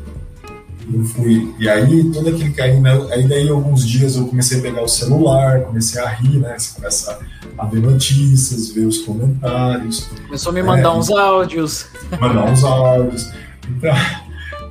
eu 0.91 1.03
fui, 1.03 1.53
e 1.59 1.69
aí 1.69 2.11
todo 2.11 2.29
aquele 2.29 2.51
carinho, 2.51 2.81
né? 2.81 3.07
aí 3.11 3.27
daí 3.27 3.49
alguns 3.49 3.85
dias 3.85 4.15
eu 4.15 4.25
comecei 4.25 4.59
a 4.59 4.61
pegar 4.61 4.81
o 4.81 4.87
celular, 4.87 5.61
comecei 5.61 6.01
a 6.01 6.07
rir, 6.07 6.39
né? 6.39 6.57
Você 6.57 6.75
começa 6.75 7.19
a 7.57 7.65
ver 7.65 7.81
notícias, 7.81 8.69
ver 8.69 8.85
os 8.85 8.99
comentários. 8.99 10.09
Começou 10.25 10.51
a 10.51 10.53
me 10.53 10.63
mandar 10.63 10.89
é, 10.89 10.97
uns 10.97 11.09
áudios. 11.11 11.85
Mandar 12.19 12.45
uns 12.45 12.63
áudios. 12.63 13.31
Então, 13.69 13.93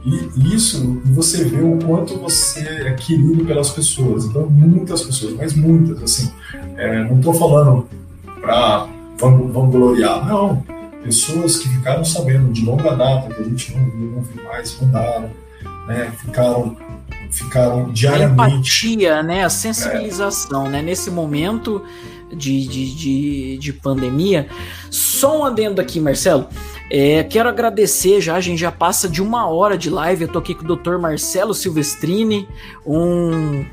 e 0.07 0.55
isso, 0.55 1.03
você 1.05 1.45
vê 1.45 1.61
o 1.61 1.79
quanto 1.85 2.17
você 2.17 2.61
é 2.61 2.93
querido 2.95 3.45
pelas 3.45 3.71
pessoas. 3.71 4.25
Então, 4.25 4.49
muitas 4.49 5.03
pessoas, 5.03 5.35
mas 5.35 5.53
muitas, 5.53 6.03
assim, 6.03 6.33
é, 6.77 7.05
não 7.05 7.19
estou 7.19 7.35
falando 7.35 7.89
para 8.41 8.89
vangloriar, 9.19 10.27
não. 10.27 10.63
Pessoas 11.07 11.59
que 11.59 11.69
ficaram 11.69 12.05
sabendo 12.05 12.53
de 12.53 12.65
longa 12.65 12.95
data, 12.95 13.33
que 13.33 13.41
a 13.41 13.45
gente 13.45 13.75
não 13.75 13.91
viu, 13.91 14.11
não 14.11 14.23
viu 14.23 14.45
mais, 14.45 14.81
mandaram, 14.81 15.31
né, 15.87 16.13
ficaram 16.19 16.77
ficaram 17.31 17.93
diariamente. 17.93 18.41
A 18.41 18.49
empatia, 18.49 19.23
né? 19.23 19.45
A 19.45 19.51
sensibilização, 19.51 20.67
é. 20.67 20.71
né? 20.71 20.83
Nesse 20.83 21.11
momento 21.11 21.83
de, 22.33 22.67
de, 22.67 22.95
de, 22.95 23.59
de, 23.59 23.73
pandemia. 23.73 24.49
Só 24.91 25.41
um 25.41 25.45
adendo 25.45 25.81
aqui, 25.81 26.01
Marcelo. 26.01 26.49
É, 26.91 27.25
quero 27.25 27.49
agradecer 27.49 28.21
já, 28.21 28.37
a 28.37 28.41
gente 28.41 28.61
já 28.61 28.71
passa 28.71 29.09
de 29.09 29.21
uma 29.21 29.49
hora 29.49 29.77
de 29.77 29.91
live. 29.91 30.23
Eu 30.23 30.29
tô 30.29 30.39
aqui 30.39 30.55
com 30.55 30.65
o 30.65 30.77
Dr. 30.77 30.99
Marcelo 30.99 31.53
Silvestrini, 31.53 32.49
um 32.85 33.65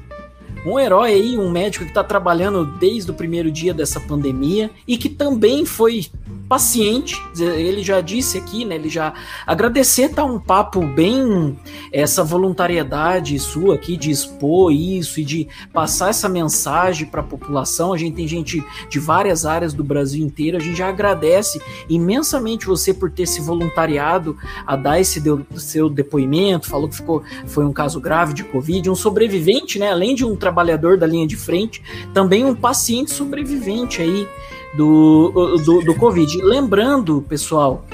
um 0.66 0.80
herói 0.80 1.12
aí, 1.12 1.38
um 1.38 1.52
médico 1.52 1.84
que 1.84 1.92
está 1.92 2.04
trabalhando 2.04 2.66
desde 2.66 3.12
o 3.12 3.14
primeiro 3.14 3.52
dia 3.52 3.74
dessa 3.74 4.00
pandemia 4.00 4.72
e 4.88 4.98
que 4.98 5.10
também 5.10 5.66
foi 5.66 6.08
paciente, 6.54 7.20
ele 7.36 7.82
já 7.82 8.00
disse 8.00 8.38
aqui, 8.38 8.64
né? 8.64 8.76
Ele 8.76 8.88
já 8.88 9.12
agradecer 9.44 10.10
tá 10.10 10.24
um 10.24 10.40
papo 10.40 10.86
bem 10.86 11.58
essa 11.92 12.24
voluntariedade 12.24 13.40
sua 13.40 13.74
aqui 13.74 13.98
de 13.98 14.12
expor 14.12 14.72
isso 14.72 15.20
e 15.20 15.26
de 15.26 15.48
passar 15.74 16.12
essa 16.12 16.30
mensagem 16.30 17.08
para 17.08 17.22
a 17.22 17.24
população. 17.24 17.92
A 17.92 17.98
gente 17.98 18.18
tem 18.18 18.28
gente 18.28 18.64
de 18.88 19.00
várias 19.00 19.48
áreas 19.48 19.74
do 19.74 19.84
Brasil 19.84 20.24
inteiro. 20.24 20.58
A 20.58 20.60
gente 20.60 20.78
já 20.78 20.90
agradece 20.90 21.60
imensamente 21.90 22.68
você 22.68 22.94
por 22.94 23.10
ter 23.10 23.26
se 23.26 23.42
voluntariado 23.42 24.38
a 24.68 24.76
dar 24.76 25.00
esse 25.00 25.20
deu, 25.20 25.44
seu 25.56 25.90
depoimento. 25.90 26.70
Falou 26.70 26.88
que 26.88 26.98
ficou 26.98 27.24
foi 27.48 27.66
um 27.66 27.74
caso 27.74 28.00
grave 28.00 28.36
de 28.36 28.44
covid, 28.44 28.92
um 28.92 28.96
sobrevivente, 28.96 29.80
né? 29.80 29.90
Além 29.90 30.14
de 30.14 30.24
um 30.24 30.36
trabalhador 30.36 31.00
da 31.00 31.08
linha 31.08 31.26
de 31.26 31.36
frente, 31.36 31.82
também 32.14 32.46
um 32.46 32.54
paciente 32.54 33.10
sobrevivente 33.10 34.04
aí 34.04 34.28
do, 34.76 35.58
do, 35.58 35.82
do 35.82 35.96
Covid. 35.96 36.42
Lembrando, 36.42 37.22
pessoal, 37.22 37.86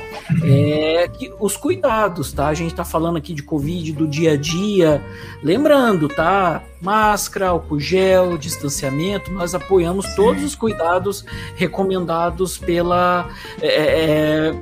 é, 0.44 1.08
que 1.08 1.32
os 1.40 1.58
cuidados, 1.58 2.32
tá? 2.32 2.48
A 2.48 2.54
gente 2.54 2.74
tá 2.74 2.86
falando 2.86 3.18
aqui 3.18 3.34
de 3.34 3.44
Covid 3.44 3.92
do 3.94 4.08
dia 4.08 4.34
a 4.34 4.38
dia. 4.38 5.04
Lembrando, 5.44 6.08
tá? 6.08 6.64
Máscara, 6.82 7.50
álcool 7.50 7.80
gel, 7.80 8.38
distanciamento, 8.38 9.32
nós 9.32 9.54
apoiamos 9.54 10.16
todos 10.16 10.44
os 10.44 10.56
cuidados 10.56 11.26
recomendados 11.56 12.58
pela, 12.58 13.30
é, 13.62 13.68
é, 13.68 14.56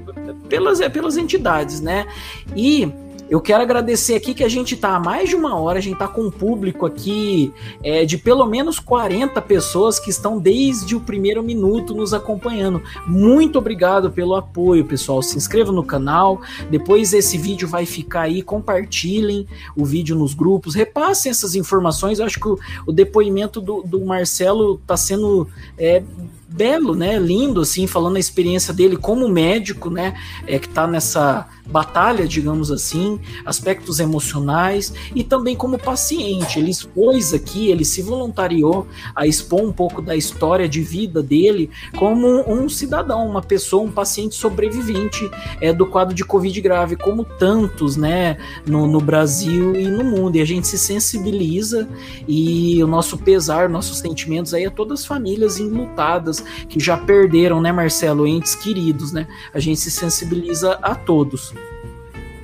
pelas, 0.50 0.82
é, 0.82 0.90
pelas 0.90 1.18
entidades, 1.18 1.82
né? 1.82 2.08
E 2.56 2.92
eu 3.30 3.42
quero 3.42 3.62
agradecer 3.62 4.16
aqui 4.16 4.34
que 4.34 4.44
a 4.44 4.50
gente 4.50 4.76
está 4.76 4.96
há 4.96 5.00
mais 5.00 5.30
de 5.30 5.36
uma 5.36 5.60
hora, 5.60 5.80
a 5.80 5.82
gente 5.82 5.94
está 5.94 6.08
com 6.08 6.24
um 6.24 6.32
público 6.32 6.86
aqui 6.86 7.54
é, 7.84 8.06
de 8.06 8.18
pelo 8.18 8.46
menos 8.46 8.80
40 8.80 9.42
pessoas 9.42 10.00
que 10.00 10.10
estão 10.10 10.40
desde 10.40 10.96
o 10.96 11.00
primeiro 11.00 11.44
minuto 11.44 11.94
nos 11.94 12.14
acompanhando. 12.14 12.82
Muito 13.06 13.58
obrigado 13.58 14.12
pelo 14.12 14.36
apoio, 14.36 14.86
pessoal. 14.86 15.22
Se 15.22 15.38
inscreva 15.38 15.72
no 15.72 15.84
canal, 15.84 16.42
depois 16.70 17.14
esse 17.14 17.38
vídeo 17.38 17.68
vai 17.68 17.86
ficar 17.86 18.22
aí, 18.22 18.42
compartilhem 18.42 19.46
o 19.76 19.84
vídeo 19.84 20.16
nos 20.16 20.34
grupos, 20.34 20.74
repassem 20.76 21.30
essas 21.30 21.56
informações. 21.56 22.20
Eu 22.20 22.26
acho 22.26 22.40
que 22.40 22.48
o, 22.48 22.58
o 22.86 22.92
depoimento 22.92 23.60
do, 23.60 23.82
do 23.84 24.06
Marcelo 24.06 24.80
está 24.82 24.96
sendo 24.96 25.48
é, 25.78 26.02
belo, 26.48 26.96
né? 26.96 27.20
Lindo, 27.20 27.62
assim, 27.62 27.88
falando 27.88 28.16
a 28.16 28.20
experiência 28.20 28.74
dele 28.74 28.96
como 28.96 29.28
médico, 29.28 29.90
né? 29.90 30.14
É 30.46 30.58
que 30.58 30.70
tá 30.70 30.88
nessa 30.88 31.48
batalha, 31.70 32.26
digamos 32.26 32.72
assim, 32.72 33.20
aspectos 33.46 34.00
emocionais 34.00 34.94
e 35.14 35.24
também 35.24 35.56
como 35.56 35.78
paciente. 35.78 36.60
Ele 36.60 36.72
expôs 36.72 37.34
aqui, 37.34 37.70
ele 37.70 37.84
se 37.84 38.02
voluntariou 38.02 38.88
a 39.14 39.28
expor 39.28 39.62
um 39.62 39.72
pouco 39.72 40.02
da 40.02 40.16
história 40.16 40.68
de 40.68 40.82
vida 40.82 41.22
dele 41.22 41.70
como 41.98 42.50
um 42.50 42.70
cidadão, 42.70 43.28
uma 43.28 43.42
pessoa, 43.42 43.84
um 43.84 43.92
paciente 43.92 44.36
sobrevivente 44.36 45.30
é, 45.60 45.74
do 45.74 45.86
quadro 45.86 46.16
de 46.16 46.24
Covid 46.24 46.60
grave, 46.62 46.96
como 46.96 47.24
tantos, 47.24 47.98
né, 47.98 48.38
no, 48.66 48.88
no 48.88 49.02
Brasil 49.02 49.76
e 49.76 49.88
no 49.88 50.04
mundo. 50.04 50.38
E 50.38 50.42
a 50.42 50.46
gente 50.46 50.68
se 50.68 50.78
sensibiliza 50.78 51.88
e 52.28 52.82
o 52.82 52.88
nosso 52.88 53.18
pesar, 53.18 53.68
nossos 53.68 53.98
sentimentos 54.00 54.54
aí 54.54 54.66
a 54.66 54.72
todas 54.72 55.02
as 55.02 55.06
famílias 55.06 55.60
enlutadas 55.60 56.37
que 56.68 56.80
já 56.80 56.98
perderam, 56.98 57.62
né, 57.62 57.72
Marcelo, 57.72 58.28
entes 58.28 58.56
queridos, 58.56 59.12
né? 59.12 59.28
A 59.54 59.60
gente 59.60 59.80
se 59.80 59.92
sensibiliza 59.92 60.74
a 60.82 60.96
todos. 60.96 61.54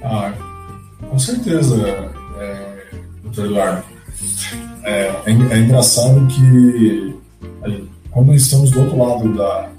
Ah, 0.03 0.33
com 1.09 1.17
certeza, 1.17 1.75
é, 2.39 2.85
doutor 3.23 3.45
Eduardo. 3.45 3.83
É, 4.83 4.91
é, 4.91 5.31
é, 5.51 5.57
engraçado 5.59 6.27
que 6.27 7.15
quando 8.11 8.33
estamos 8.33 8.71
do 8.71 8.81
outro 8.81 8.97
lado 8.97 9.33
da 9.33 9.69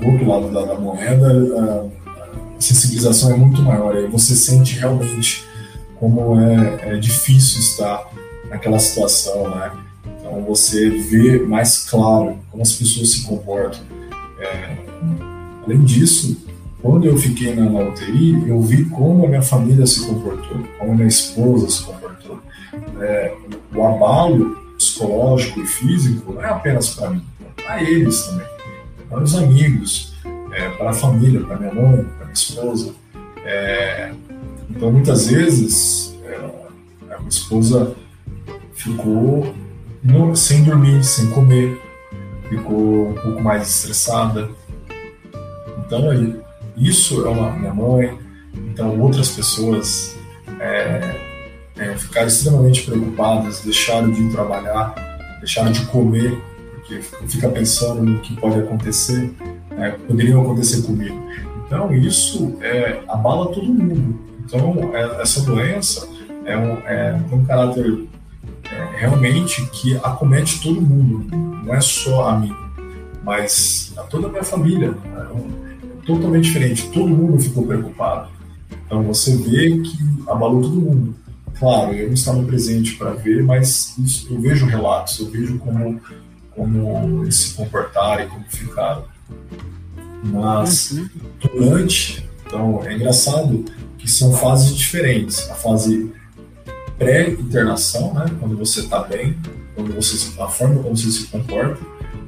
do 0.00 0.06
outro 0.10 0.26
lado 0.26 0.50
da, 0.52 0.64
da 0.64 0.80
moeda, 0.80 1.26
a, 1.26 2.10
a, 2.10 2.60
sensibilização 2.60 3.32
é 3.32 3.36
muito 3.36 3.60
maior. 3.62 3.96
E 3.96 4.06
você 4.06 4.34
sente 4.34 4.78
realmente 4.78 5.44
como 5.98 6.40
é, 6.40 6.94
é 6.94 6.96
difícil 6.96 7.60
estar 7.60 8.08
naquela 8.48 8.78
situação, 8.78 9.50
né? 9.50 9.72
Então 10.34 10.42
você 10.42 10.90
vê 10.90 11.38
mais 11.38 11.88
claro 11.88 12.36
como 12.50 12.60
as 12.60 12.72
pessoas 12.72 13.12
se 13.12 13.22
comportam. 13.24 13.80
É, 14.40 14.76
além 15.64 15.84
disso, 15.84 16.44
quando 16.82 17.06
eu 17.06 17.16
fiquei 17.16 17.54
na, 17.54 17.70
UTI, 17.80 18.48
eu 18.48 18.60
vi 18.60 18.84
como 18.86 19.24
a 19.24 19.28
minha 19.28 19.42
família 19.42 19.86
se 19.86 20.04
comportou, 20.04 20.58
como 20.76 20.90
a 20.90 20.94
minha 20.96 21.06
esposa 21.06 21.70
se 21.70 21.84
comportou. 21.84 22.40
É, 23.00 23.32
o 23.72 23.86
abalo 23.86 24.56
psicológico 24.76 25.60
e 25.60 25.66
físico 25.66 26.32
não 26.32 26.42
é 26.42 26.48
apenas 26.48 26.90
para 26.90 27.10
mim, 27.10 27.24
é 27.40 27.62
para 27.62 27.82
eles 27.84 28.22
também, 28.26 28.46
para 29.08 29.22
os 29.22 29.36
amigos, 29.36 30.14
é, 30.52 30.68
para 30.70 30.90
a 30.90 30.94
família, 30.94 31.40
para 31.42 31.58
minha 31.58 31.72
mãe, 31.72 32.04
para 32.16 32.24
minha 32.24 32.32
esposa. 32.32 32.92
É, 33.44 34.12
então, 34.68 34.90
muitas 34.90 35.28
vezes, 35.28 36.18
é, 36.24 36.34
a 37.14 37.18
minha 37.18 37.28
esposa 37.28 37.94
ficou 38.74 39.54
sem 40.34 40.64
dormir, 40.64 41.02
sem 41.04 41.30
comer, 41.30 41.80
ficou 42.48 43.08
um 43.08 43.14
pouco 43.14 43.42
mais 43.42 43.68
estressada. 43.68 44.48
Então, 45.86 46.10
isso 46.76 47.24
é 47.26 47.28
uma 47.28 47.50
minha 47.52 47.72
mãe, 47.72 48.18
então 48.54 48.98
outras 49.00 49.30
pessoas 49.30 50.16
é, 50.60 51.20
é, 51.76 51.96
ficaram 51.96 52.26
extremamente 52.26 52.82
preocupadas, 52.82 53.60
deixaram 53.60 54.10
de 54.10 54.22
ir 54.22 54.30
trabalhar, 54.30 54.94
deixaram 55.38 55.72
de 55.72 55.84
comer, 55.86 56.40
porque 56.74 57.00
fica 57.28 57.48
pensando 57.48 58.02
no 58.02 58.20
que 58.20 58.36
pode 58.36 58.58
acontecer, 58.58 59.32
é, 59.78 59.90
poderiam 59.90 60.42
acontecer 60.42 60.82
comigo. 60.82 61.16
Então 61.66 61.92
isso 61.92 62.56
é, 62.60 63.00
abala 63.08 63.52
todo 63.52 63.66
mundo. 63.66 64.18
Então 64.44 64.90
é, 64.94 65.22
essa 65.22 65.40
doença 65.42 66.08
é 66.44 66.56
um, 66.56 66.72
é, 66.86 67.20
tem 67.28 67.38
um 67.38 67.44
caráter 67.44 68.06
realmente 68.96 69.64
que 69.66 69.96
acomete 69.96 70.60
todo 70.62 70.80
mundo, 70.80 71.26
não 71.64 71.74
é 71.74 71.80
só 71.80 72.28
a 72.28 72.38
mim, 72.38 72.54
mas 73.22 73.92
a 73.96 74.02
toda 74.02 74.28
a 74.28 74.30
minha 74.30 74.44
família. 74.44 74.90
Né? 74.90 75.24
totalmente 76.04 76.44
diferente. 76.44 76.88
Todo 76.90 77.08
mundo 77.08 77.38
ficou 77.40 77.66
preocupado. 77.66 78.30
Então 78.86 79.02
você 79.02 79.36
vê 79.36 79.78
que 79.80 79.98
abalou 80.28 80.62
todo 80.62 80.80
mundo. 80.80 81.14
Claro, 81.58 81.92
eu 81.92 82.06
não 82.08 82.14
estava 82.14 82.42
presente 82.42 82.96
para 82.96 83.12
ver, 83.12 83.42
mas 83.42 83.96
isso, 83.98 84.26
eu 84.30 84.40
vejo 84.40 84.66
relatos, 84.66 85.20
eu 85.20 85.30
vejo 85.30 85.58
como, 85.58 86.00
como 86.50 87.22
eles 87.22 87.36
se 87.36 87.54
comportaram 87.54 88.24
e 88.24 88.28
como 88.28 88.44
ficaram. 88.48 89.04
Mas 90.24 91.00
durante, 91.40 92.28
então 92.44 92.82
é 92.84 92.94
engraçado 92.94 93.64
que 93.98 94.10
são 94.10 94.32
fases 94.32 94.74
diferentes. 94.74 95.48
A 95.50 95.54
fase 95.54 96.12
pré-internação, 96.98 98.14
né, 98.14 98.26
quando 98.40 98.56
você 98.56 98.80
está 98.80 99.00
bem, 99.00 99.36
quando 99.74 99.94
você, 99.94 100.40
a 100.40 100.46
forma 100.46 100.82
como 100.82 100.96
você 100.96 101.10
se 101.10 101.26
comporta, 101.26 101.80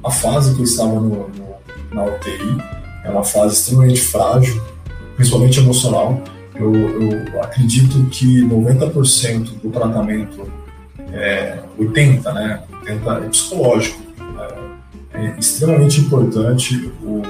a 0.04 0.10
fase 0.10 0.54
que 0.54 0.60
eu 0.60 0.64
estava 0.64 0.94
no, 0.94 1.28
no, 1.28 1.54
na 1.92 2.04
UTI, 2.04 2.58
é 3.04 3.10
uma 3.10 3.24
fase 3.24 3.54
extremamente 3.54 4.00
frágil, 4.00 4.60
principalmente 5.14 5.60
emocional. 5.60 6.22
Eu, 6.54 6.74
eu 6.74 7.42
acredito 7.42 8.04
que 8.06 8.42
90% 8.42 9.60
do 9.60 9.70
tratamento, 9.70 10.50
é, 11.12 11.60
80%, 11.78 12.32
né, 12.34 12.62
80 12.82 13.10
é 13.10 13.28
psicológico. 13.28 14.02
É, 15.14 15.26
é 15.26 15.38
extremamente 15.38 16.00
importante 16.00 16.92
o, 17.02 17.22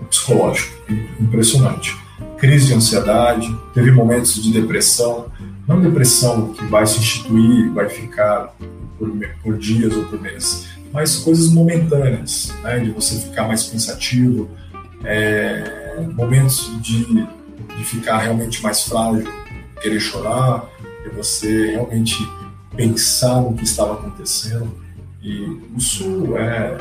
o 0.00 0.04
psicológico, 0.08 0.72
impressionante. 1.20 1.96
Crise 2.38 2.66
de 2.66 2.74
ansiedade, 2.74 3.54
teve 3.72 3.90
momentos 3.90 4.42
de 4.42 4.52
depressão, 4.52 5.26
não 5.66 5.80
depressão 5.80 6.52
que 6.52 6.64
vai 6.66 6.86
se 6.86 6.98
instituir, 6.98 7.72
vai 7.72 7.88
ficar 7.88 8.54
por, 8.98 9.10
por 9.42 9.58
dias 9.58 9.94
ou 9.96 10.04
por 10.04 10.20
meses, 10.20 10.68
mas 10.92 11.16
coisas 11.16 11.50
momentâneas, 11.50 12.52
né, 12.62 12.78
de 12.78 12.90
você 12.90 13.18
ficar 13.18 13.48
mais 13.48 13.64
pensativo, 13.64 14.48
é, 15.04 16.04
momentos 16.14 16.70
de, 16.80 17.26
de 17.76 17.84
ficar 17.84 18.18
realmente 18.18 18.62
mais 18.62 18.82
frágil, 18.82 19.28
querer 19.80 20.00
chorar, 20.00 20.66
de 21.02 21.10
você 21.10 21.72
realmente 21.72 22.16
pensar 22.76 23.40
no 23.40 23.54
que 23.54 23.64
estava 23.64 23.94
acontecendo. 23.94 24.72
E 25.22 25.58
isso 25.76 26.36
é. 26.36 26.78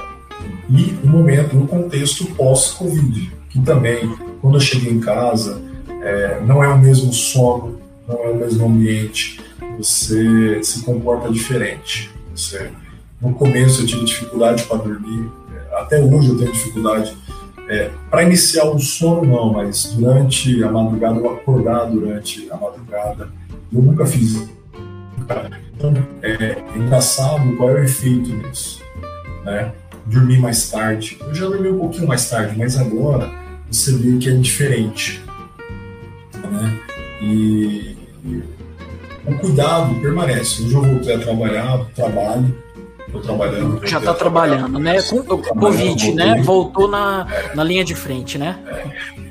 E 0.69 0.97
o 1.03 1.07
momento, 1.07 1.55
no 1.55 1.67
contexto 1.67 2.25
pós-Covid, 2.35 3.31
que 3.49 3.61
também, 3.61 4.15
quando 4.41 4.55
eu 4.55 4.59
cheguei 4.59 4.91
em 4.91 4.99
casa, 4.99 5.61
é, 6.01 6.41
não 6.41 6.63
é 6.63 6.67
o 6.67 6.77
mesmo 6.77 7.13
sono, 7.13 7.79
não 8.07 8.23
é 8.23 8.29
o 8.29 8.35
mesmo 8.35 8.65
ambiente, 8.65 9.39
você 9.77 10.63
se 10.63 10.83
comporta 10.83 11.31
diferente. 11.31 12.11
Você 12.35 12.71
no 13.21 13.33
começo 13.33 13.81
eu 13.81 13.85
tive 13.85 14.03
dificuldade 14.03 14.63
para 14.63 14.77
dormir, 14.77 15.31
até 15.71 16.01
hoje 16.01 16.29
eu 16.29 16.37
tenho 16.37 16.51
dificuldade. 16.51 17.15
É, 17.69 17.89
para 18.09 18.23
iniciar 18.23 18.65
o 18.65 18.77
sono, 18.77 19.25
não, 19.25 19.53
mas 19.53 19.93
durante 19.93 20.61
a 20.61 20.69
madrugada, 20.69 21.17
eu 21.17 21.31
acordar 21.31 21.85
durante 21.85 22.51
a 22.51 22.57
madrugada, 22.57 23.29
eu 23.71 23.81
nunca 23.81 24.05
fiz. 24.05 24.49
Então, 25.73 25.93
é, 26.21 26.31
é 26.31 26.63
engraçado 26.75 27.55
qual 27.55 27.69
é 27.69 27.73
o 27.73 27.83
efeito 27.83 28.29
nisso. 28.29 28.81
Né? 29.45 29.71
Dormir 30.05 30.39
mais 30.39 30.69
tarde. 30.69 31.17
Eu 31.21 31.33
já 31.33 31.45
dormi 31.47 31.69
um 31.69 31.79
pouquinho 31.79 32.07
mais 32.07 32.29
tarde, 32.29 32.57
mas 32.57 32.77
agora 32.77 33.31
você 33.71 33.95
vê 33.95 34.17
que 34.17 34.29
é 34.29 34.33
diferente. 34.33 35.23
Né? 36.33 36.79
E 37.21 37.92
o 39.25 39.35
cuidado 39.39 39.95
permanece. 40.01 40.63
Hoje 40.63 40.73
eu 40.73 40.81
voltei 40.81 41.15
a 41.15 41.19
trabalhar, 41.19 41.85
trabalho, 41.95 42.63
Estou 43.13 43.21
trabalhando. 43.21 43.85
Já 43.85 43.99
está 43.99 44.13
trabalhando, 44.13 44.79
né? 44.79 45.01
Com 45.03 45.17
o 45.17 45.37
Covid, 45.37 46.13
né? 46.13 46.41
Voltou 46.41 46.87
na, 46.87 47.27
é. 47.31 47.55
na 47.55 47.63
linha 47.63 47.85
de 47.85 47.93
frente, 47.93 48.39
né? 48.39 48.57
É. 48.65 48.87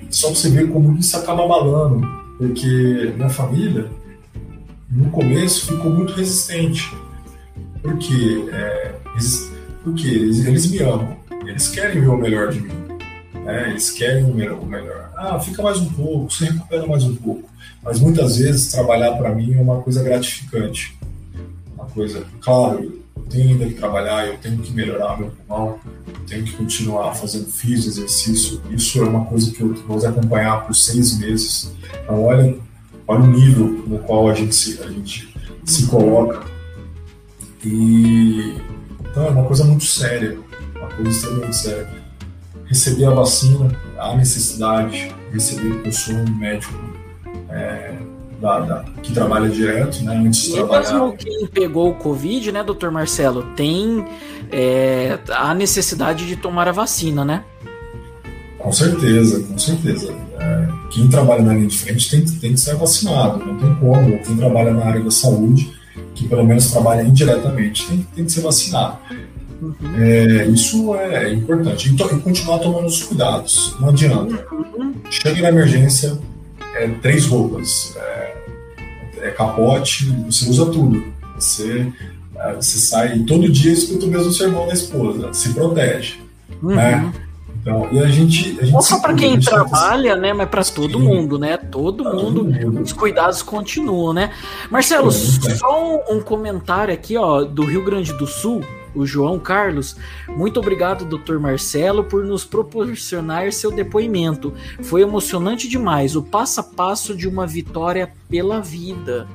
Só 0.08 0.28
você 0.28 0.48
ver 0.50 0.70
como 0.70 0.96
isso 0.96 1.16
acaba 1.16 1.44
abalando, 1.44 2.06
porque 2.38 3.12
minha 3.16 3.28
família, 3.28 3.90
no 4.88 5.10
começo, 5.10 5.66
ficou 5.72 5.90
muito 5.90 6.12
resistente. 6.12 6.94
Porque, 7.82 8.48
é, 8.52 8.94
eles, 9.14 9.52
porque 9.82 10.06
eles, 10.06 10.46
eles 10.46 10.70
me 10.70 10.78
amam, 10.78 11.16
eles 11.44 11.68
querem 11.68 12.00
ver 12.00 12.08
o 12.08 12.16
melhor 12.16 12.52
de 12.52 12.60
mim. 12.60 12.72
Né? 13.44 13.70
Eles 13.70 13.90
querem 13.90 14.22
o 14.24 14.32
melhor, 14.32 14.60
o 14.60 14.66
melhor. 14.66 15.10
Ah, 15.16 15.40
fica 15.40 15.60
mais 15.60 15.78
um 15.78 15.86
pouco, 15.86 16.32
se 16.32 16.44
recupera 16.44 16.86
mais 16.86 17.02
um 17.02 17.16
pouco. 17.16 17.48
Mas 17.82 17.98
muitas 18.00 18.36
vezes 18.36 18.70
trabalhar 18.70 19.12
para 19.16 19.34
mim 19.34 19.54
é 19.54 19.60
uma 19.60 19.82
coisa 19.82 20.02
gratificante. 20.02 20.96
Uma 21.74 21.86
coisa, 21.86 22.24
claro, 22.40 23.02
tenho 23.32 23.50
ainda 23.50 23.66
que 23.66 23.74
trabalhar, 23.74 24.26
eu 24.26 24.36
tenho 24.36 24.58
que 24.58 24.72
melhorar 24.72 25.18
meu 25.18 25.30
pulmão, 25.30 25.78
eu 26.06 26.26
tenho 26.26 26.44
que 26.44 26.52
continuar 26.52 27.14
fazendo 27.14 27.46
físico, 27.46 27.88
exercício. 27.88 28.60
Isso 28.70 28.98
é 29.02 29.08
uma 29.08 29.24
coisa 29.24 29.50
que 29.50 29.62
eu 29.62 29.74
vou 29.74 30.06
acompanhar 30.06 30.66
por 30.66 30.74
seis 30.74 31.18
meses. 31.18 31.72
Então, 32.04 32.22
olha, 32.22 32.56
olha 33.08 33.20
o 33.20 33.26
nível 33.26 33.66
no 33.86 33.98
qual 34.00 34.28
a 34.28 34.34
gente 34.34 34.54
se, 34.54 34.80
a 34.82 34.88
gente 34.88 35.34
se 35.64 35.86
coloca. 35.86 36.44
E 37.64 38.54
então 39.00 39.26
é 39.26 39.30
uma 39.30 39.44
coisa 39.44 39.64
muito 39.64 39.84
séria, 39.84 40.38
uma 40.76 40.88
coisa 40.88 41.10
extremamente 41.10 41.56
séria. 41.56 42.02
Receber 42.66 43.04
a 43.06 43.10
vacina, 43.10 43.70
há 43.98 44.16
necessidade 44.16 45.08
de 45.08 45.34
receber, 45.34 45.74
porque 45.74 45.88
eu 45.88 45.92
sou 45.92 46.14
um 46.14 46.36
médico 46.36 46.91
é, 47.52 47.94
da, 48.40 48.60
da, 48.60 48.84
que 49.02 49.12
trabalha 49.12 49.48
direto, 49.48 50.02
né? 50.02 50.16
Antes 50.16 50.42
de 50.46 50.52
trabalhar. 50.54 50.92
Mesmo 50.92 51.16
quem 51.16 51.46
pegou 51.46 51.90
o 51.90 51.94
Covid, 51.94 52.50
né, 52.50 52.62
doutor 52.64 52.90
Marcelo, 52.90 53.44
tem 53.56 54.04
é, 54.50 55.18
a 55.30 55.54
necessidade 55.54 56.26
de 56.26 56.36
tomar 56.36 56.66
a 56.68 56.72
vacina, 56.72 57.24
né? 57.24 57.44
Com 58.58 58.72
certeza, 58.72 59.42
com 59.42 59.58
certeza. 59.58 60.14
É, 60.38 60.68
quem 60.90 61.08
trabalha 61.08 61.42
na 61.42 61.54
linha 61.54 61.68
de 61.68 61.78
frente 61.78 62.10
tem, 62.10 62.24
tem 62.24 62.52
que 62.52 62.60
ser 62.60 62.76
vacinado, 62.76 63.44
não 63.44 63.56
tem 63.56 63.74
como. 63.76 64.18
Quem 64.22 64.36
trabalha 64.36 64.72
na 64.72 64.84
área 64.84 65.02
da 65.02 65.10
saúde, 65.10 65.72
que 66.14 66.28
pelo 66.28 66.44
menos 66.44 66.70
trabalha 66.70 67.02
indiretamente, 67.02 67.86
tem, 67.86 68.06
tem 68.14 68.24
que 68.24 68.32
ser 68.32 68.40
vacinado. 68.40 68.98
Uhum. 69.60 69.74
É, 69.96 70.46
isso 70.46 70.94
é 70.96 71.32
importante. 71.32 71.90
E, 71.90 71.94
e, 71.94 72.20
continuar 72.20 72.58
tomando 72.58 72.86
os 72.86 73.02
cuidados. 73.02 73.76
Não 73.80 73.90
adianta. 73.90 74.46
Uhum. 74.52 74.94
Chega 75.08 75.42
na 75.42 75.48
emergência, 75.48 76.18
é, 76.74 76.88
três 77.00 77.26
roupas. 77.26 77.96
É, 77.96 78.36
é, 79.18 79.30
capote, 79.30 80.06
você 80.26 80.48
usa 80.48 80.66
tudo. 80.66 81.04
Você, 81.36 81.92
é, 82.36 82.54
você 82.54 82.78
sai 82.78 83.18
todo 83.20 83.50
dia 83.50 83.72
escuta 83.72 84.06
o 84.06 84.08
mesmo 84.08 84.32
sermão 84.32 84.66
da 84.66 84.74
esposa. 84.74 85.32
Se 85.32 85.52
protege. 85.54 86.20
Uhum. 86.62 86.74
Né? 86.74 87.12
Então, 87.60 87.88
e 87.92 88.00
a 88.00 88.08
gente. 88.08 88.58
A 88.60 88.64
gente 88.64 88.72
Não 88.72 88.82
só 88.82 88.98
para 88.98 89.14
quem 89.14 89.38
trabalha, 89.38 90.16
né? 90.16 90.32
Mas 90.32 90.48
para 90.48 90.64
todo 90.64 90.98
mundo, 90.98 91.38
né? 91.38 91.56
Todo 91.56 92.02
mundo, 92.04 92.44
todo 92.44 92.44
mundo, 92.44 92.82
os 92.82 92.92
cuidados 92.92 93.40
continuam, 93.40 94.12
né? 94.12 94.32
Marcelo, 94.68 95.08
é. 95.08 95.12
só 95.12 96.02
um, 96.10 96.16
um 96.16 96.20
comentário 96.20 96.92
aqui, 96.92 97.16
ó, 97.16 97.44
do 97.44 97.64
Rio 97.64 97.84
Grande 97.84 98.12
do 98.14 98.26
Sul 98.26 98.62
o 98.94 99.06
João 99.06 99.38
Carlos. 99.38 99.96
Muito 100.28 100.58
obrigado, 100.60 101.04
Dr. 101.04 101.38
Marcelo, 101.38 102.04
por 102.04 102.24
nos 102.24 102.44
proporcionar 102.44 103.52
seu 103.52 103.70
depoimento. 103.70 104.52
Foi 104.82 105.02
emocionante 105.02 105.68
demais, 105.68 106.16
o 106.16 106.22
passo 106.22 106.60
a 106.60 106.62
passo 106.62 107.14
de 107.16 107.28
uma 107.28 107.46
vitória 107.46 108.12
pela 108.28 108.60
vida. 108.60 109.26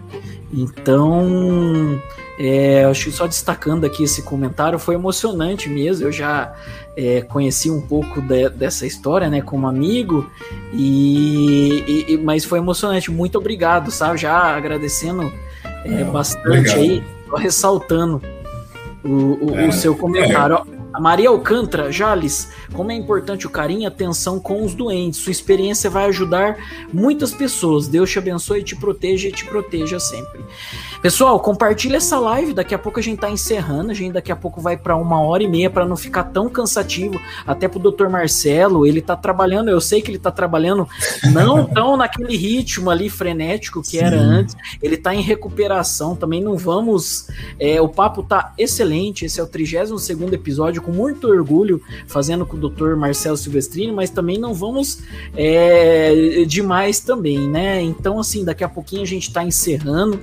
Então, 0.54 2.00
é, 2.40 2.86
acho 2.86 3.06
que 3.06 3.12
só 3.12 3.28
destacando 3.28 3.86
aqui 3.86 4.04
esse 4.04 4.22
comentário, 4.22 4.80
foi 4.80 4.96
emocionante 4.96 5.70
mesmo. 5.70 6.08
Eu 6.08 6.12
já 6.12 6.54
é, 6.96 7.22
conheci 7.22 7.70
um 7.70 7.82
pouco 7.82 8.22
de, 8.22 8.50
dessa 8.50 8.86
história, 8.86 9.30
né, 9.30 9.42
como 9.42 9.68
amigo, 9.68 10.30
e, 10.74 12.06
e, 12.08 12.18
mas 12.18 12.46
foi 12.46 12.60
emocionante. 12.60 13.12
Muito 13.12 13.38
obrigado, 13.38 13.92
sabe? 13.92 14.18
Já 14.18 14.56
agradecendo 14.56 15.32
é, 15.84 16.04
bastante 16.06 16.48
obrigado. 16.48 16.78
aí, 16.78 17.04
ressaltando 17.38 18.22
o, 19.08 19.46
o, 19.46 19.60
é, 19.60 19.68
o 19.68 19.72
seu 19.72 19.96
comentário. 19.96 20.77
A 20.98 21.00
Maria 21.00 21.30
Alcântara, 21.30 21.92
Jales, 21.92 22.50
como 22.74 22.92
é 22.92 22.96
importante 22.96 23.46
o 23.46 23.52
carinho 23.52 23.84
e 23.84 23.86
atenção 23.86 24.40
com 24.40 24.66
os 24.66 24.74
doentes. 24.74 25.20
Sua 25.20 25.32
experiência 25.32 25.92
vai 25.92 26.06
ajudar 26.06 26.58
muitas 26.92 27.32
pessoas. 27.32 27.88
Deus 27.88 28.10
te 28.10 28.18
abençoe, 28.18 28.64
te 28.64 28.76
proteja 28.76 29.28
e 29.28 29.32
te 29.32 29.46
proteja 29.46 30.00
sempre. 30.00 30.42
Pessoal, 31.00 31.40
compartilha 31.40 31.98
essa 31.98 32.20
live. 32.20 32.52
Daqui 32.52 32.74
a 32.74 32.80
pouco 32.80 33.00
a 33.00 33.04
gente 33.04 33.20
tá 33.20 33.30
encerrando. 33.30 33.92
A 33.92 33.94
gente 33.94 34.14
daqui 34.14 34.32
a 34.32 34.36
pouco 34.36 34.60
vai 34.60 34.76
para 34.76 34.96
uma 34.96 35.22
hora 35.22 35.44
e 35.44 35.48
meia 35.48 35.70
para 35.70 35.86
não 35.86 35.96
ficar 35.96 36.24
tão 36.24 36.50
cansativo. 36.50 37.22
Até 37.46 37.68
pro 37.68 37.80
Dr. 37.80 38.08
Marcelo, 38.10 38.84
ele 38.84 39.00
tá 39.00 39.16
trabalhando. 39.16 39.70
Eu 39.70 39.80
sei 39.80 40.02
que 40.02 40.10
ele 40.10 40.18
tá 40.18 40.32
trabalhando 40.32 40.90
não 41.32 41.64
tão 41.70 41.96
naquele 41.96 42.36
ritmo 42.36 42.90
ali 42.90 43.08
frenético 43.08 43.84
que 43.84 43.90
Sim. 43.90 44.00
era 44.00 44.18
antes. 44.18 44.58
Ele 44.82 44.98
tá 44.98 45.14
em 45.14 45.22
recuperação. 45.22 46.16
Também 46.16 46.42
não 46.42 46.58
vamos. 46.58 47.28
É, 47.60 47.80
o 47.80 47.88
papo 47.88 48.24
tá 48.24 48.52
excelente. 48.58 49.26
Esse 49.26 49.40
é 49.40 49.44
o 49.44 49.48
32 49.48 50.02
segundo 50.02 50.34
episódio 50.34 50.87
com 50.88 50.94
muito 50.94 51.28
orgulho 51.28 51.82
fazendo 52.08 52.46
com 52.46 52.56
o 52.56 52.70
Dr. 52.70 52.96
Marcelo 52.96 53.36
Silvestrini, 53.36 53.92
mas 53.92 54.10
também 54.10 54.38
não 54.38 54.54
vamos 54.54 55.00
é, 55.36 56.46
demais 56.48 57.02
também, 57.02 57.50
né? 57.50 57.82
Então, 57.82 58.18
assim, 58.18 58.46
daqui 58.46 58.64
a 58.64 58.70
pouquinho 58.70 59.02
a 59.02 59.06
gente 59.06 59.28
está 59.28 59.44
encerrando 59.44 60.18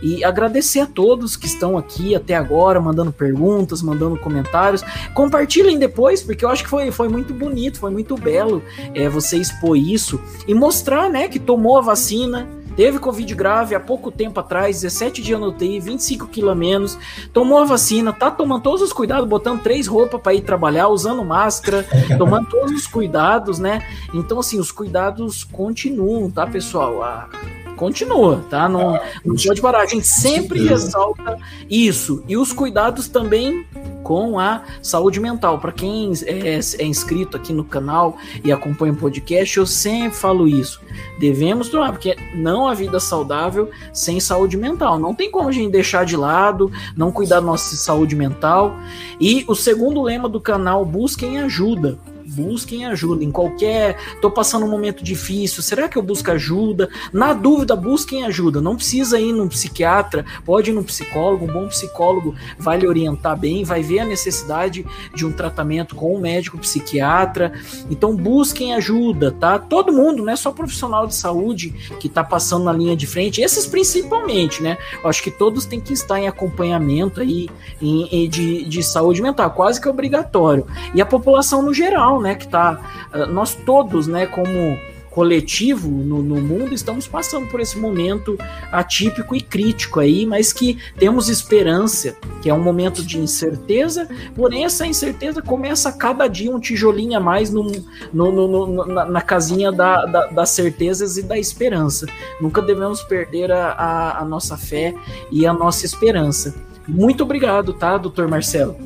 e 0.00 0.22
agradecer 0.22 0.80
a 0.80 0.86
todos 0.86 1.36
que 1.36 1.46
estão 1.46 1.76
aqui 1.76 2.14
até 2.14 2.36
agora, 2.36 2.80
mandando 2.80 3.12
perguntas, 3.12 3.82
mandando 3.82 4.16
comentários. 4.16 4.84
Compartilhem 5.14 5.80
depois, 5.80 6.22
porque 6.22 6.44
eu 6.44 6.48
acho 6.48 6.62
que 6.62 6.70
foi, 6.70 6.92
foi 6.92 7.08
muito 7.08 7.34
bonito, 7.34 7.80
foi 7.80 7.90
muito 7.90 8.16
belo 8.16 8.62
é, 8.94 9.08
você 9.08 9.36
expor 9.36 9.76
isso 9.76 10.20
e 10.46 10.54
mostrar, 10.54 11.10
né, 11.10 11.26
que 11.26 11.40
tomou 11.40 11.78
a 11.78 11.80
vacina 11.80 12.46
Teve 12.76 12.98
Covid 12.98 13.34
grave 13.34 13.74
há 13.74 13.80
pouco 13.80 14.10
tempo 14.10 14.40
atrás, 14.40 14.80
17 14.80 15.22
dias 15.22 15.40
no 15.40 15.48
UTI, 15.48 15.80
25 15.80 16.26
quilos 16.28 16.50
a 16.50 16.54
menos, 16.54 16.98
tomou 17.32 17.58
a 17.58 17.64
vacina, 17.64 18.12
tá 18.12 18.30
tomando 18.30 18.62
todos 18.62 18.82
os 18.82 18.92
cuidados, 18.92 19.28
botando 19.28 19.62
três 19.62 19.86
roupas 19.86 20.20
para 20.20 20.34
ir 20.34 20.42
trabalhar, 20.42 20.88
usando 20.88 21.24
máscara, 21.24 21.86
tomando 22.18 22.48
todos 22.48 22.72
os 22.72 22.86
cuidados, 22.86 23.58
né? 23.58 23.86
Então, 24.12 24.38
assim, 24.40 24.58
os 24.58 24.72
cuidados 24.72 25.44
continuam, 25.44 26.30
tá, 26.30 26.46
pessoal? 26.46 27.02
A 27.02 27.28
continua, 27.74 28.44
tá? 28.48 28.68
Não, 28.68 28.98
não 29.24 29.36
pode 29.36 29.60
parar. 29.60 29.82
A 29.82 29.86
gente 29.86 30.06
sempre 30.06 30.66
ressalta 30.66 31.38
isso. 31.68 32.24
E 32.28 32.36
os 32.36 32.52
cuidados 32.52 33.08
também 33.08 33.66
com 34.02 34.38
a 34.38 34.62
saúde 34.82 35.18
mental. 35.18 35.58
Para 35.58 35.72
quem 35.72 36.12
é, 36.26 36.60
é, 36.78 36.84
inscrito 36.84 37.36
aqui 37.36 37.52
no 37.52 37.64
canal 37.64 38.16
e 38.44 38.52
acompanha 38.52 38.92
o 38.92 38.96
podcast, 38.96 39.56
eu 39.58 39.66
sempre 39.66 40.16
falo 40.16 40.46
isso. 40.46 40.80
Devemos 41.18 41.68
tomar, 41.68 41.90
porque 41.90 42.16
não 42.34 42.68
há 42.68 42.74
vida 42.74 43.00
saudável 43.00 43.70
sem 43.92 44.20
saúde 44.20 44.56
mental. 44.56 44.98
Não 44.98 45.14
tem 45.14 45.30
como 45.30 45.48
a 45.48 45.52
gente 45.52 45.72
deixar 45.72 46.04
de 46.04 46.16
lado, 46.16 46.70
não 46.96 47.10
cuidar 47.10 47.36
da 47.36 47.46
nossa 47.46 47.74
saúde 47.76 48.14
mental. 48.14 48.76
E 49.18 49.44
o 49.48 49.54
segundo 49.54 50.02
lema 50.02 50.28
do 50.28 50.40
canal, 50.40 50.84
busquem 50.84 51.38
ajuda 51.38 51.98
busquem 52.26 52.86
ajuda 52.86 53.24
em 53.24 53.30
qualquer. 53.30 53.96
Tô 54.20 54.30
passando 54.30 54.66
um 54.66 54.70
momento 54.70 55.02
difícil, 55.02 55.62
será 55.62 55.88
que 55.88 55.96
eu 55.96 56.02
busco 56.02 56.30
ajuda? 56.30 56.88
Na 57.12 57.32
dúvida, 57.32 57.76
busquem 57.76 58.24
ajuda. 58.24 58.60
Não 58.60 58.76
precisa 58.76 59.18
ir 59.20 59.32
num 59.32 59.48
psiquiatra, 59.48 60.24
pode 60.44 60.70
ir 60.70 60.74
num 60.74 60.82
psicólogo. 60.82 61.44
Um 61.44 61.52
bom 61.52 61.68
psicólogo 61.68 62.34
vai 62.58 62.78
lhe 62.78 62.86
orientar 62.86 63.38
bem, 63.38 63.64
vai 63.64 63.82
ver 63.82 64.00
a 64.00 64.04
necessidade 64.04 64.84
de 65.14 65.26
um 65.26 65.32
tratamento 65.32 65.94
com 65.94 66.14
um 66.14 66.20
médico 66.20 66.58
psiquiatra. 66.58 67.52
Então, 67.90 68.14
busquem 68.16 68.74
ajuda, 68.74 69.32
tá? 69.32 69.58
Todo 69.58 69.92
mundo, 69.92 70.22
não 70.24 70.32
é 70.32 70.36
só 70.36 70.50
profissional 70.52 71.06
de 71.06 71.14
saúde 71.14 71.70
que 72.00 72.08
tá 72.08 72.24
passando 72.24 72.64
na 72.64 72.72
linha 72.72 72.96
de 72.96 73.06
frente, 73.06 73.40
esses 73.40 73.66
principalmente, 73.66 74.62
né? 74.62 74.78
Acho 75.04 75.22
que 75.22 75.30
todos 75.30 75.66
têm 75.66 75.80
que 75.80 75.92
estar 75.92 76.18
em 76.18 76.28
acompanhamento 76.28 77.20
aí 77.20 77.48
em, 77.80 78.08
em, 78.10 78.28
de, 78.28 78.64
de 78.64 78.82
saúde 78.82 79.20
mental, 79.20 79.50
quase 79.50 79.80
que 79.80 79.88
obrigatório. 79.88 80.66
E 80.94 81.00
a 81.00 81.06
população 81.06 81.62
no 81.62 81.72
geral, 81.72 82.13
né, 82.20 82.34
que 82.34 82.48
tá, 82.48 82.80
ah, 83.12 83.26
nós 83.26 83.54
todos, 83.54 84.06
né, 84.06 84.26
como 84.26 84.78
coletivo 85.14 85.88
no, 85.88 86.20
no, 86.20 86.40
mundo, 86.40 86.74
estamos 86.74 87.06
passando 87.06 87.46
por 87.46 87.60
esse 87.60 87.78
momento 87.78 88.36
atípico 88.72 89.36
e 89.36 89.40
crítico 89.40 90.00
aí, 90.00 90.26
mas 90.26 90.52
que 90.52 90.76
temos 90.98 91.28
esperança, 91.28 92.16
que 92.42 92.50
é 92.50 92.54
um 92.54 92.60
momento 92.60 93.00
de 93.06 93.20
incerteza, 93.20 94.08
porém 94.34 94.64
essa 94.64 94.84
incerteza 94.84 95.40
começa 95.40 95.88
a 95.88 95.92
cada 95.92 96.26
dia 96.26 96.50
um 96.50 96.58
tijolinho 96.58 97.16
a 97.16 97.20
mais 97.20 97.48
no, 97.48 97.70
no, 98.12 98.48
no 98.48 98.86
na, 98.86 99.04
na, 99.04 99.20
casinha 99.20 99.70
da, 99.70 100.04
da, 100.04 100.26
das 100.26 100.50
certezas 100.50 101.16
e 101.16 101.22
da 101.22 101.38
esperança. 101.38 102.06
Nunca 102.40 102.60
devemos 102.60 103.00
perder 103.02 103.52
a, 103.52 103.68
a, 103.68 104.18
a 104.18 104.24
nossa 104.24 104.56
fé 104.56 104.92
e 105.30 105.46
a 105.46 105.52
nossa 105.52 105.86
esperança. 105.86 106.52
Muito 106.88 107.22
obrigado, 107.22 107.72
tá, 107.72 107.96
doutor 107.96 108.26
Marcelo? 108.26 108.76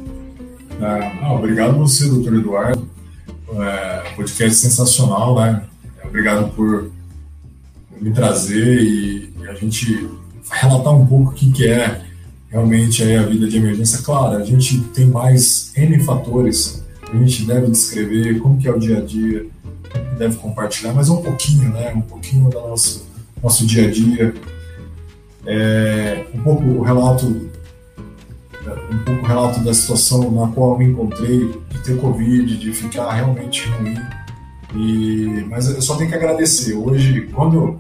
Ah, 0.79 1.33
obrigado 1.33 1.79
você, 1.79 2.07
doutor 2.07 2.35
Eduardo 2.35 2.98
é, 3.53 4.13
podcast 4.15 4.59
sensacional, 4.59 5.35
né? 5.39 5.65
Obrigado 6.05 6.51
por 6.55 6.91
me 8.01 8.11
trazer 8.13 8.81
e, 8.83 9.33
e 9.41 9.49
a 9.49 9.55
gente 9.55 10.09
relatar 10.51 10.95
um 10.95 11.07
pouco 11.07 11.31
o 11.31 11.35
que, 11.35 11.51
que 11.53 11.69
é 11.69 12.03
realmente 12.49 13.03
aí 13.03 13.17
a 13.17 13.23
vida 13.23 13.49
de 13.49 13.57
emergência. 13.57 14.03
Claro, 14.03 14.37
a 14.37 14.45
gente 14.45 14.81
tem 14.95 15.07
mais 15.07 15.73
N 15.77 16.03
fatores 16.03 16.87
a 17.13 17.17
gente 17.17 17.45
deve 17.45 17.71
descrever, 17.71 18.39
como 18.39 18.59
que 18.59 18.69
é 18.69 18.73
o 18.73 18.79
dia 18.79 18.99
a 18.99 19.01
dia, 19.01 19.47
deve 20.19 20.37
compartilhar, 20.37 20.93
mas 20.93 21.09
um 21.09 21.23
pouquinho, 21.23 21.71
né? 21.71 21.93
Um 21.95 22.03
pouquinho 22.03 22.51
do 22.51 22.61
nosso, 22.61 23.07
nosso 23.43 23.67
dia 23.67 23.89
a 23.89 23.91
dia. 23.91 24.35
É, 25.47 26.27
um 26.35 26.43
pouco 26.43 26.63
o 26.65 26.83
relato 26.83 27.48
um 28.91 29.05
pouco 29.05 29.27
relato 29.27 29.61
da 29.61 29.73
situação 29.73 30.31
na 30.31 30.49
qual 30.53 30.73
eu 30.73 30.79
me 30.79 30.85
encontrei, 30.87 31.61
de 31.71 31.83
ter 31.85 31.99
Covid, 31.99 32.57
de 32.57 32.73
ficar 32.73 33.13
realmente 33.13 33.69
ruim. 33.69 33.97
E, 34.75 35.45
mas 35.49 35.69
eu 35.69 35.81
só 35.81 35.97
tenho 35.97 36.11
que 36.11 36.17
agradecer. 36.17 36.75
Hoje, 36.75 37.29
quando. 37.35 37.79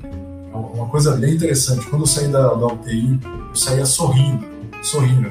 Uma 0.53 0.87
coisa 0.87 1.15
bem 1.15 1.35
interessante, 1.35 1.87
quando 1.87 2.03
eu 2.03 2.07
saí 2.07 2.27
da, 2.29 2.55
da 2.55 2.67
UTI, 2.67 3.21
eu 3.23 3.55
saía 3.55 3.87
sorrindo, 3.87 4.45
sorrindo. 4.83 5.31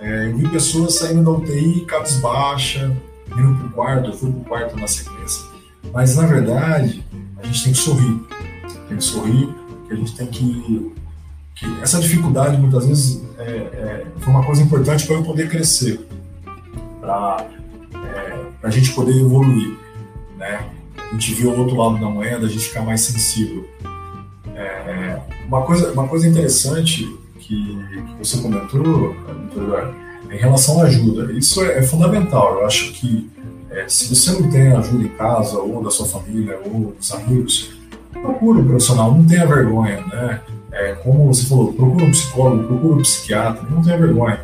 É, 0.00 0.04
É, 0.04 0.26
eu 0.26 0.36
vi 0.36 0.46
pessoas 0.48 0.96
saindo 0.96 1.24
da 1.24 1.30
UTI 1.30 1.84
cabisbaixa, 1.86 2.94
indo 3.38 3.54
para 3.56 3.66
o 3.66 3.70
quarto, 3.70 4.10
eu 4.10 4.12
fui 4.12 4.30
para 4.30 4.40
o 4.40 4.44
quarto 4.44 4.78
na 4.78 4.86
sequência. 4.86 5.42
Mas, 5.92 6.14
na 6.16 6.26
verdade, 6.26 7.02
a 7.38 7.46
gente 7.46 7.64
tem 7.64 7.72
que 7.72 7.78
sorrir. 7.78 8.20
Tem 8.88 8.96
que 8.98 9.04
sorrir, 9.04 9.54
a 9.90 9.94
gente 9.94 10.14
tem 10.14 10.26
que. 10.26 10.92
Essa 11.82 12.00
dificuldade, 12.00 12.56
muitas 12.56 12.86
vezes, 12.86 13.22
é, 13.38 13.42
é, 13.42 14.06
foi 14.18 14.32
uma 14.32 14.44
coisa 14.44 14.62
importante 14.62 15.06
para 15.06 15.16
eu 15.16 15.22
poder 15.22 15.48
crescer, 15.48 16.06
para 17.00 17.46
é, 17.94 18.38
a 18.62 18.70
gente 18.70 18.92
poder 18.92 19.18
evoluir. 19.20 19.76
Né? 20.36 20.66
A 20.96 21.12
gente 21.12 21.34
viu 21.34 21.50
o 21.50 21.58
outro 21.58 21.76
lado 21.76 21.98
da 21.98 22.08
moeda, 22.08 22.46
a 22.46 22.48
gente 22.48 22.64
ficar 22.64 22.82
mais 22.82 23.00
sensível. 23.02 23.68
É, 24.54 25.20
uma, 25.46 25.62
coisa, 25.62 25.92
uma 25.92 26.08
coisa 26.08 26.28
interessante 26.28 27.04
que, 27.38 27.56
que 27.56 28.14
você 28.18 28.38
comentou, 28.38 28.82
doutor 28.82 29.62
Eduardo, 29.62 29.94
em 30.30 30.36
relação 30.36 30.80
à 30.80 30.84
ajuda. 30.84 31.32
Isso 31.32 31.62
é, 31.62 31.78
é 31.78 31.82
fundamental. 31.82 32.54
Eu 32.54 32.66
acho 32.66 32.92
que 32.92 33.30
é, 33.70 33.88
se 33.88 34.14
você 34.14 34.32
não 34.32 34.50
tem 34.50 34.72
ajuda 34.72 35.04
em 35.04 35.08
casa, 35.08 35.58
ou 35.58 35.82
da 35.82 35.90
sua 35.90 36.06
família, 36.06 36.58
ou 36.64 36.92
dos 36.92 37.12
amigos, 37.12 37.72
procure 38.12 38.60
um 38.60 38.66
profissional, 38.66 39.12
não 39.12 39.24
tenha 39.26 39.46
vergonha, 39.46 40.00
né? 40.06 40.40
É, 40.74 40.92
como 40.92 41.32
você 41.32 41.46
falou, 41.46 41.72
procure 41.72 42.04
um 42.04 42.10
psicólogo, 42.10 42.64
procure 42.64 42.94
um 42.94 43.02
psiquiatra, 43.02 43.62
não 43.70 43.80
tenha 43.80 43.96
vergonha. 43.96 44.40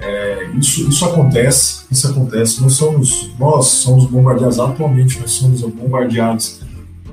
É, 0.00 0.50
isso, 0.54 0.88
isso 0.88 1.04
acontece, 1.04 1.84
isso 1.90 2.08
acontece. 2.08 2.62
Nós 2.62 2.72
somos, 2.72 3.30
nós 3.38 3.66
somos 3.66 4.06
bombardeados 4.06 4.58
atualmente, 4.58 5.20
nós 5.20 5.32
somos 5.32 5.60
bombardeados 5.60 6.60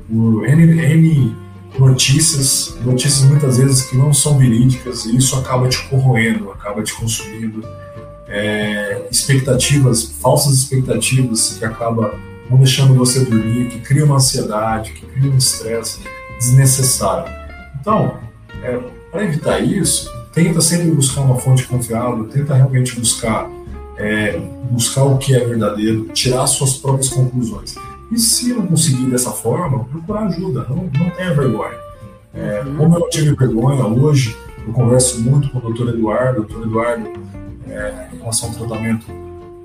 por 0.09 0.47
N, 0.47 0.81
N 0.81 1.35
notícias, 1.77 2.75
notícias 2.85 3.27
muitas 3.29 3.57
vezes 3.57 3.81
que 3.81 3.97
não 3.97 4.13
são 4.13 4.37
verídicas, 4.37 5.05
e 5.05 5.17
isso 5.17 5.35
acaba 5.35 5.67
te 5.67 5.81
corroendo, 5.89 6.51
acaba 6.51 6.81
te 6.83 6.93
consumindo. 6.93 7.63
É, 8.27 9.07
expectativas, 9.11 10.03
falsas 10.21 10.53
expectativas 10.53 11.57
que 11.59 11.65
acabam 11.65 12.11
não 12.49 12.57
deixando 12.57 12.93
você 12.95 13.23
dormir, 13.25 13.69
que 13.69 13.79
cria 13.79 14.05
uma 14.05 14.15
ansiedade, 14.15 14.93
que 14.93 15.05
cria 15.05 15.31
um 15.31 15.37
estresse 15.37 15.99
desnecessário. 16.39 17.31
Então, 17.79 18.22
é, 18.63 18.79
para 19.11 19.23
evitar 19.25 19.59
isso, 19.59 20.11
tenta 20.33 20.61
sempre 20.61 20.91
buscar 20.91 21.21
uma 21.21 21.35
fonte 21.35 21.65
confiável, 21.67 22.23
tenta 22.25 22.55
realmente 22.55 22.99
buscar 22.99 23.49
é, 23.97 24.39
buscar 24.71 25.03
o 25.03 25.17
que 25.17 25.35
é 25.35 25.39
verdadeiro, 25.39 26.05
tirar 26.13 26.47
suas 26.47 26.77
próprias 26.77 27.09
conclusões. 27.09 27.75
E 28.11 28.17
se 28.17 28.53
não 28.53 28.65
conseguir 28.65 29.05
dessa 29.05 29.31
forma, 29.31 29.85
procurar 29.85 30.27
ajuda, 30.27 30.65
não, 30.69 30.89
não 30.97 31.09
tenha 31.11 31.33
vergonha. 31.33 31.77
É, 32.33 32.63
uhum. 32.65 32.75
Como 32.77 32.95
eu 32.95 32.99
não 33.01 33.09
tive 33.09 33.35
vergonha 33.35 33.85
hoje, 33.85 34.35
eu 34.65 34.73
converso 34.73 35.21
muito 35.21 35.49
com 35.49 35.59
o 35.59 35.61
doutor 35.61 35.89
Eduardo, 35.89 36.41
o 36.41 36.45
doutor 36.45 36.67
Eduardo, 36.67 37.09
é, 37.67 38.07
em 38.13 38.17
relação 38.17 38.49
ao 38.49 38.55
tratamento 38.55 39.05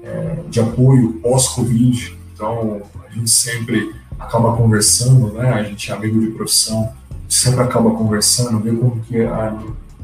é, 0.02 0.38
de 0.48 0.60
apoio 0.60 1.14
pós-Covid, 1.22 2.16
então 2.34 2.82
a 3.06 3.14
gente 3.14 3.30
sempre 3.30 3.94
acaba 4.18 4.56
conversando, 4.56 5.32
né? 5.32 5.50
A 5.50 5.62
gente 5.62 5.90
é 5.90 5.94
amigo 5.94 6.20
de 6.20 6.28
profissão, 6.28 6.92
sempre 7.28 7.60
acaba 7.60 7.90
conversando, 7.90 8.60
ver 8.60 8.76
como 8.76 9.00
que 9.02 9.20
a, 9.22 9.58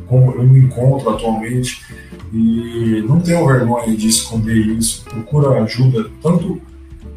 como 0.06 0.32
eu 0.32 0.44
me 0.44 0.60
encontro 0.60 1.10
atualmente 1.10 1.82
e 2.32 3.02
não 3.08 3.20
tenho 3.20 3.46
vergonha 3.46 3.96
de 3.96 4.08
esconder 4.08 4.56
isso. 4.56 5.04
Procura 5.04 5.62
ajuda, 5.62 6.10
tanto 6.22 6.60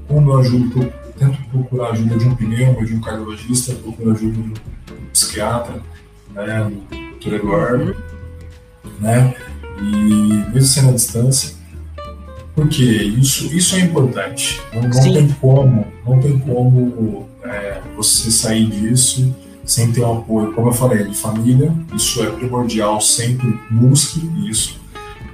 como 0.07 0.31
eu 0.31 0.39
ajudo 0.39 0.93
tento 1.17 1.37
procurar 1.49 1.91
ajuda 1.91 2.17
de 2.17 2.25
um 2.27 2.35
pneumo, 2.35 2.85
de 2.85 2.93
um 2.93 3.01
cardiologista, 3.01 3.73
procuro 3.73 4.11
ajuda 4.11 4.33
de 4.33 4.39
um 4.39 4.53
psiquiatra, 5.11 5.81
né, 6.33 6.71
do 6.71 7.19
Dr. 7.19 7.35
Eduardo, 7.35 7.95
né, 8.99 9.35
e 9.79 10.51
mesmo 10.53 10.61
sendo 10.61 10.89
à 10.89 10.93
distância, 10.93 11.55
porque 12.55 12.83
isso, 12.83 13.45
isso 13.53 13.75
é 13.75 13.81
importante. 13.81 14.61
Não, 14.73 14.83
não 14.83 15.01
tem 15.01 15.27
como, 15.29 15.87
não 16.05 16.19
tem 16.19 16.39
como 16.39 17.27
é, 17.43 17.81
você 17.95 18.31
sair 18.31 18.67
disso 18.67 19.35
sem 19.67 19.91
ter 19.91 20.01
um 20.01 20.19
apoio, 20.19 20.53
como 20.53 20.69
eu 20.69 20.73
falei, 20.73 21.03
de 21.03 21.15
família, 21.15 21.71
isso 21.93 22.23
é 22.23 22.29
primordial, 22.31 23.01
sempre 23.01 23.59
busque 23.69 24.21
isso, 24.49 24.79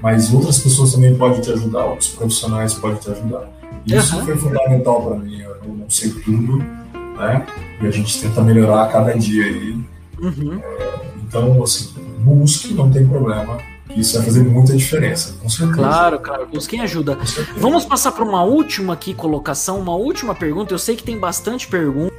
mas 0.01 0.33
outras 0.33 0.59
pessoas 0.59 0.91
também 0.91 1.15
podem 1.15 1.39
te 1.39 1.51
ajudar, 1.51 1.85
outros 1.85 2.09
profissionais 2.09 2.73
podem 2.73 2.97
te 2.97 3.11
ajudar. 3.11 3.47
Isso 3.85 4.17
uhum. 4.17 4.25
foi 4.25 4.37
fundamental 4.37 5.01
para 5.01 5.17
mim. 5.17 5.39
Eu 5.41 5.57
não 5.63 5.89
sei 5.89 6.09
tudo, 6.09 6.57
né? 6.57 7.45
E 7.81 7.87
a 7.87 7.91
gente 7.91 8.19
tenta 8.21 8.41
melhorar 8.41 8.83
a 8.83 8.87
cada 8.87 9.13
dia 9.13 9.45
aí. 9.45 9.79
Uhum. 10.19 10.59
É, 10.61 10.99
então, 11.21 11.61
assim, 11.61 11.93
busque, 12.19 12.73
não 12.73 12.89
tem 12.89 13.07
problema. 13.07 13.57
Isso 13.95 14.15
vai 14.15 14.25
fazer 14.25 14.43
muita 14.43 14.75
diferença, 14.75 15.35
com 15.41 15.49
certeza. 15.49 15.77
Claro, 15.77 16.19
claro, 16.19 16.47
busquem 16.47 16.81
ajuda. 16.81 17.17
Vamos 17.57 17.85
passar 17.85 18.11
para 18.11 18.23
uma 18.23 18.43
última 18.43 18.93
aqui 18.93 19.13
colocação, 19.13 19.79
uma 19.79 19.95
última 19.95 20.33
pergunta. 20.33 20.73
Eu 20.73 20.79
sei 20.79 20.95
que 20.95 21.03
tem 21.03 21.17
bastante 21.17 21.67
pergunta. 21.67 22.13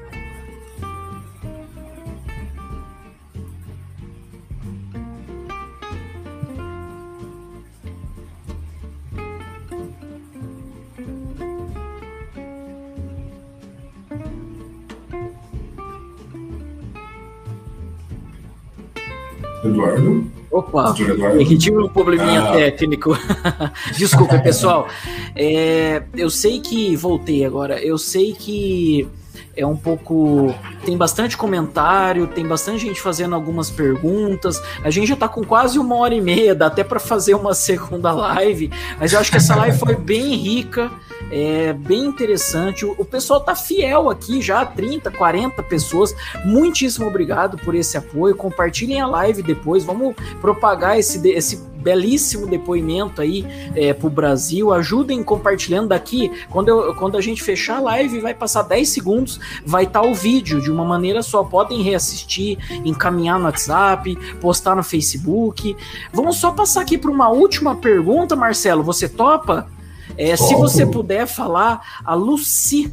Eduardo. 19.75 20.27
Opa, 20.51 20.95
que 20.95 21.59
tive 21.59 21.79
um 21.79 21.89
probleminha 21.89 22.43
ah. 22.43 22.53
técnico. 22.53 23.19
Desculpa, 23.99 24.39
pessoal. 24.39 24.89
É, 25.35 26.03
eu 26.17 26.31
sei 26.31 26.61
que. 26.61 26.95
Voltei 26.95 27.45
agora. 27.45 27.83
Eu 27.85 27.99
sei 27.99 28.33
que 28.33 29.09
é 29.57 29.67
um 29.67 29.77
pouco. 29.77 30.55
Tem 30.85 30.97
bastante 30.97 31.37
comentário, 31.37 32.27
tem 32.27 32.47
bastante 32.47 32.81
gente 32.87 33.01
fazendo 33.01 33.35
algumas 33.35 33.71
perguntas. 33.71 34.63
A 34.83 34.91
gente 34.91 35.09
já 35.09 35.17
tá 35.17 35.29
com 35.29 35.43
quase 35.43 35.79
uma 35.79 35.97
hora 35.97 36.15
e 36.15 36.21
meia, 36.21 36.55
dá 36.55 36.67
até 36.67 36.85
para 36.85 37.01
fazer 37.01 37.35
uma 37.35 37.55
segunda 37.55 38.13
live, 38.13 38.71
mas 38.99 39.13
eu 39.13 39.21
acho 39.21 39.31
que 39.31 39.37
essa 39.37 39.55
live 39.57 39.79
foi 39.79 39.95
bem 39.95 40.35
rica. 40.35 40.91
É 41.31 41.73
bem 41.73 42.05
interessante. 42.05 42.85
O, 42.85 43.05
pessoal 43.05 43.41
tá 43.41 43.57
fiel 43.57 44.11
aqui 44.11 44.43
já, 44.43 44.65
30, 44.65 45.11
40 45.11 45.63
pessoas. 45.63 46.15
Muitíssimo 46.45 47.07
obrigado 47.07 47.57
por 47.57 47.75
esse 47.75 47.97
apoio. 47.97 48.37
Compartilhem 48.37 49.01
a 49.01 49.07
live 49.07 49.43
depois. 49.43 49.85
Vamos 49.85 50.15
propagar 50.41 50.99
esse, 50.99 51.27
esse 51.31 51.74
belíssimo 51.85 52.47
depoimento 52.47 53.20
aí 53.20 53.47
é, 53.77 53.93
pro 53.93 54.09
Brasil. 54.09 54.73
Ajudem 54.73 55.23
compartilhando 55.23 55.89
daqui. 55.89 56.32
Quando, 56.48 56.69
eu, 56.69 56.94
quando 56.94 57.19
a 57.19 57.20
gente 57.20 57.43
fechar 57.43 57.77
a 57.77 57.81
live, 57.81 58.20
vai 58.20 58.32
passar 58.32 58.62
10 58.62 58.89
segundos, 58.89 59.39
vai 59.66 59.85
estar 59.85 60.01
tá 60.01 60.06
o 60.06 60.15
vídeo 60.15 60.61
de 60.61 60.70
uma 60.70 60.85
maneira 60.85 61.23
só. 61.23 61.44
Podem 61.44 61.82
reassistir, 61.82 62.59
encaminhar 62.85 63.39
no 63.39 63.44
WhatsApp, 63.44 64.16
postar 64.40 64.74
no 64.74 64.82
Facebook. 64.82 65.77
Vamos 66.12 66.39
só 66.39 66.51
passar 66.51 66.81
aqui 66.81 66.97
para 66.97 67.11
uma 67.11 67.28
última 67.28 67.77
pergunta, 67.77 68.35
Marcelo. 68.35 68.82
Você 68.82 69.09
topa? 69.09 69.69
É, 70.16 70.36
se 70.36 70.55
você 70.55 70.86
puder 70.86 71.27
falar, 71.27 72.02
a 72.05 72.15
Lucy 72.15 72.93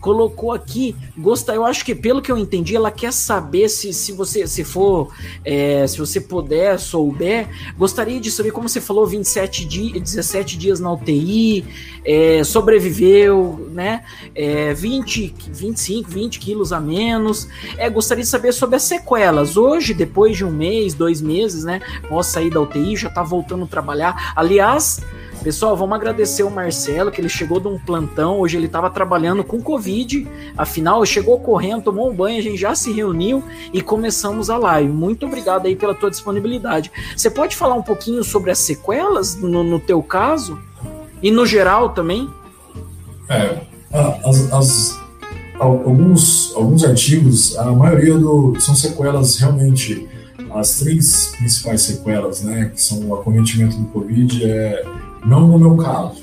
colocou 0.00 0.52
aqui, 0.52 0.96
gosta, 1.16 1.54
eu 1.54 1.64
acho 1.64 1.84
que 1.84 1.94
pelo 1.94 2.22
que 2.22 2.32
eu 2.32 2.38
entendi, 2.38 2.74
ela 2.74 2.90
quer 2.90 3.12
saber 3.12 3.68
se, 3.68 3.92
se 3.92 4.12
você 4.12 4.46
se 4.46 4.64
for, 4.64 5.12
é, 5.44 5.86
se 5.86 5.98
você 5.98 6.20
puder, 6.20 6.78
souber, 6.78 7.48
gostaria 7.76 8.18
de 8.18 8.30
saber 8.30 8.50
como 8.50 8.68
você 8.68 8.80
falou, 8.80 9.06
27 9.06 9.64
dias, 9.64 10.02
17 10.02 10.56
dias 10.56 10.80
na 10.80 10.92
UTI, 10.92 11.64
é, 12.04 12.42
sobreviveu, 12.44 13.68
né? 13.72 14.04
É, 14.34 14.72
20, 14.72 15.34
25, 15.48 16.10
20 16.10 16.38
quilos 16.38 16.72
a 16.72 16.80
menos. 16.80 17.48
É, 17.76 17.90
gostaria 17.90 18.24
de 18.24 18.30
saber 18.30 18.52
sobre 18.52 18.76
as 18.76 18.82
sequelas. 18.82 19.56
Hoje, 19.56 19.92
depois 19.92 20.36
de 20.36 20.44
um 20.44 20.50
mês, 20.50 20.94
dois 20.94 21.20
meses, 21.20 21.64
né? 21.64 21.80
Pós 22.08 22.26
sair 22.26 22.50
da 22.50 22.60
UTI, 22.60 22.96
já 22.96 23.10
tá 23.10 23.22
voltando 23.22 23.64
a 23.64 23.68
trabalhar. 23.68 24.32
Aliás, 24.34 25.00
Pessoal, 25.42 25.74
vamos 25.74 25.96
agradecer 25.96 26.42
o 26.42 26.50
Marcelo, 26.50 27.10
que 27.10 27.18
ele 27.18 27.28
chegou 27.28 27.58
de 27.58 27.66
um 27.66 27.78
plantão. 27.78 28.40
Hoje 28.40 28.58
ele 28.58 28.66
estava 28.66 28.90
trabalhando 28.90 29.42
com 29.42 29.58
Covid. 29.58 30.28
Afinal, 30.56 31.04
chegou 31.06 31.40
correndo, 31.40 31.84
tomou 31.84 32.10
um 32.10 32.14
banho, 32.14 32.38
a 32.38 32.42
gente 32.42 32.58
já 32.58 32.74
se 32.74 32.92
reuniu 32.92 33.42
e 33.72 33.80
começamos 33.80 34.50
a 34.50 34.58
live. 34.58 34.92
Muito 34.92 35.24
obrigado 35.24 35.64
aí 35.64 35.74
pela 35.74 35.94
tua 35.94 36.10
disponibilidade. 36.10 36.92
Você 37.16 37.30
pode 37.30 37.56
falar 37.56 37.74
um 37.74 37.82
pouquinho 37.82 38.22
sobre 38.22 38.50
as 38.50 38.58
sequelas 38.58 39.34
no, 39.34 39.64
no 39.64 39.80
teu 39.80 40.02
caso? 40.02 40.58
E 41.22 41.30
no 41.30 41.46
geral 41.46 41.90
também? 41.90 42.28
É, 43.30 43.60
as, 44.22 44.52
as, 44.52 45.00
alguns, 45.58 46.54
alguns 46.54 46.84
artigos, 46.84 47.56
a 47.56 47.72
maioria 47.72 48.18
do, 48.18 48.60
são 48.60 48.74
sequelas 48.74 49.38
realmente. 49.38 50.06
As 50.52 50.80
três 50.80 51.32
principais 51.38 51.82
sequelas, 51.82 52.42
né, 52.42 52.72
que 52.74 52.82
são 52.82 53.06
o 53.06 53.14
acometimento 53.14 53.76
do 53.76 53.84
Covid, 53.86 54.44
é 54.44 54.84
não 55.24 55.46
no 55.46 55.58
meu 55.58 55.76
caso. 55.76 56.22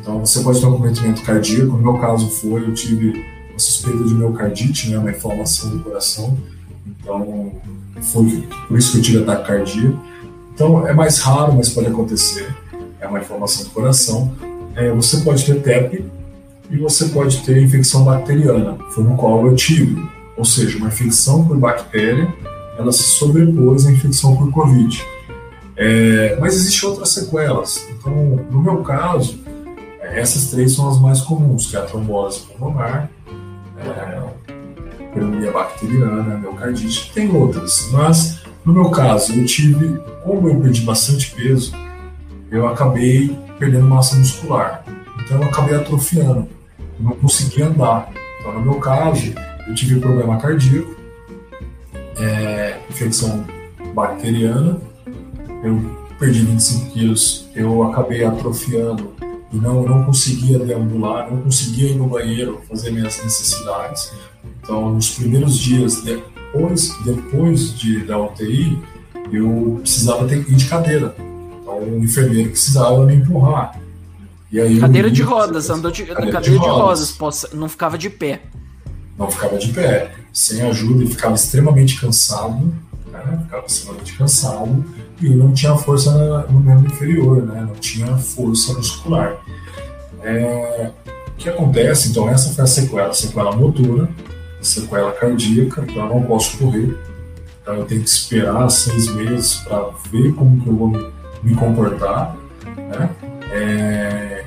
Então, 0.00 0.20
você 0.20 0.40
pode 0.40 0.60
ter 0.60 0.66
um 0.66 0.72
comprometimento 0.72 1.22
cardíaco. 1.22 1.72
No 1.72 1.92
meu 1.92 1.98
caso 1.98 2.28
foi, 2.30 2.62
eu 2.62 2.74
tive 2.74 3.24
uma 3.50 3.58
suspeita 3.58 4.04
de 4.04 4.14
miocardite, 4.14 4.90
né, 4.90 4.98
uma 4.98 5.10
inflamação 5.10 5.70
do 5.70 5.80
coração. 5.80 6.38
Então, 6.86 7.52
foi 8.00 8.48
por 8.68 8.78
isso 8.78 8.92
que 8.92 8.98
eu 8.98 9.02
tive 9.02 9.18
ataque 9.18 9.46
cardíaco. 9.48 9.98
Então, 10.54 10.86
é 10.86 10.92
mais 10.92 11.18
raro, 11.18 11.54
mas 11.54 11.68
pode 11.68 11.88
acontecer. 11.88 12.54
é 13.00 13.06
uma 13.06 13.20
inflamação 13.20 13.64
do 13.64 13.70
coração, 13.70 14.34
é, 14.74 14.92
você 14.92 15.18
pode 15.18 15.44
ter 15.44 15.60
TEP 15.62 16.04
e 16.70 16.76
você 16.76 17.06
pode 17.06 17.38
ter 17.42 17.62
infecção 17.62 18.04
bacteriana, 18.04 18.76
foi 18.90 19.04
no 19.04 19.16
qual 19.16 19.46
eu 19.46 19.54
tive, 19.54 20.00
ou 20.36 20.44
seja, 20.44 20.78
uma 20.78 20.88
infecção 20.88 21.44
por 21.44 21.56
bactéria, 21.56 22.32
ela 22.78 22.92
se 22.92 23.02
sobrepôs 23.02 23.86
à 23.86 23.92
infecção 23.92 24.36
por 24.36 24.50
Covid. 24.52 25.04
É, 25.78 26.36
mas 26.40 26.54
existem 26.54 26.88
outras 26.88 27.10
sequelas. 27.10 27.86
Então, 27.90 28.12
no 28.50 28.60
meu 28.60 28.82
caso, 28.82 29.38
essas 30.00 30.50
três 30.50 30.72
são 30.72 30.88
as 30.88 31.00
mais 31.00 31.20
comuns, 31.20 31.66
que 31.66 31.76
é 31.76 31.80
a 31.80 31.84
trombose 31.84 32.40
pulmonar, 32.40 33.08
é, 33.78 34.20
pneumonia 35.14 35.52
bacteriana, 35.52 36.36
miocardite, 36.38 37.12
tem 37.12 37.30
outras, 37.30 37.88
mas 37.92 38.40
no 38.64 38.72
meu 38.72 38.90
caso, 38.90 39.34
eu 39.34 39.46
tive, 39.46 39.98
como 40.24 40.48
eu 40.48 40.60
perdi 40.60 40.82
bastante 40.82 41.30
peso, 41.30 41.72
eu 42.50 42.66
acabei 42.66 43.38
perdendo 43.58 43.86
massa 43.86 44.16
muscular. 44.16 44.84
Então 45.24 45.40
eu 45.40 45.48
acabei 45.48 45.76
atrofiando, 45.76 46.48
não 46.98 47.12
conseguia 47.12 47.66
andar. 47.66 48.10
Então 48.40 48.52
no 48.52 48.60
meu 48.60 48.74
caso, 48.74 49.32
eu 49.66 49.74
tive 49.74 50.00
problema 50.00 50.38
cardíaco, 50.38 50.94
é, 52.18 52.78
infecção 52.90 53.44
bacteriana, 53.94 54.80
eu 55.62 56.08
perdi 56.18 56.40
25 56.40 56.90
quilos, 56.90 57.48
eu 57.54 57.82
acabei 57.84 58.24
atrofiando 58.24 59.12
e 59.52 59.56
não, 59.56 59.82
não 59.82 60.04
conseguia 60.04 60.58
deambular, 60.58 61.30
não 61.30 61.42
conseguia 61.42 61.90
ir 61.90 61.94
no 61.94 62.06
banheiro 62.06 62.60
fazer 62.68 62.90
minhas 62.90 63.22
necessidades. 63.22 64.12
Então, 64.62 64.94
nos 64.94 65.10
primeiros 65.10 65.56
dias, 65.56 66.02
depois, 66.02 66.94
depois 67.04 67.78
de, 67.78 68.04
da 68.04 68.18
UTI, 68.18 68.78
eu 69.32 69.78
precisava 69.80 70.26
ter, 70.26 70.38
ir 70.38 70.54
de 70.54 70.66
cadeira. 70.66 71.14
Então, 71.62 71.78
o 71.78 72.04
enfermeiro 72.04 72.50
precisava 72.50 73.04
me 73.06 73.14
empurrar. 73.14 73.80
E 74.50 74.60
aí 74.60 74.80
cadeira 74.80 75.10
de 75.10 75.22
rodas, 75.22 75.68
andou 75.70 75.90
de 75.90 76.04
cadeira, 76.04 76.32
cadeira 76.32 76.58
de, 76.58 76.62
de 76.62 76.70
rodas, 76.70 77.16
não 77.52 77.68
ficava 77.68 77.98
de 77.98 78.10
pé. 78.10 78.42
Não 79.18 79.30
ficava 79.30 79.58
de 79.58 79.72
pé, 79.72 80.14
sem 80.32 80.62
ajuda, 80.62 81.04
e 81.04 81.06
ficava 81.06 81.34
extremamente 81.34 82.00
cansado, 82.00 82.72
né? 83.10 83.40
ficava 83.44 83.66
extremamente 83.66 84.16
cansado 84.16 84.84
e 85.20 85.28
não 85.30 85.52
tinha 85.52 85.76
força 85.76 86.46
no 86.50 86.60
membro 86.60 86.86
inferior, 86.86 87.42
né? 87.42 87.64
não 87.66 87.74
tinha 87.74 88.16
força 88.16 88.72
muscular. 88.74 89.36
É... 90.22 90.90
O 91.28 91.38
que 91.38 91.48
acontece, 91.48 92.08
então, 92.10 92.28
essa 92.28 92.52
foi 92.52 92.64
a 92.64 92.66
sequela, 92.66 93.12
sequela 93.12 93.54
motora, 93.54 94.08
sequela 94.60 95.12
cardíaca, 95.12 95.84
então 95.88 96.08
eu 96.08 96.14
não 96.16 96.22
posso 96.22 96.58
correr, 96.58 96.98
então 97.62 97.74
eu 97.74 97.84
tenho 97.84 98.02
que 98.02 98.08
esperar 98.08 98.68
seis 98.68 99.06
meses 99.14 99.54
para 99.56 99.90
ver 100.10 100.34
como 100.34 100.60
que 100.60 100.68
eu 100.68 100.76
vou 100.76 101.12
me 101.42 101.54
comportar, 101.54 102.36
né? 102.76 103.10
É... 103.52 104.44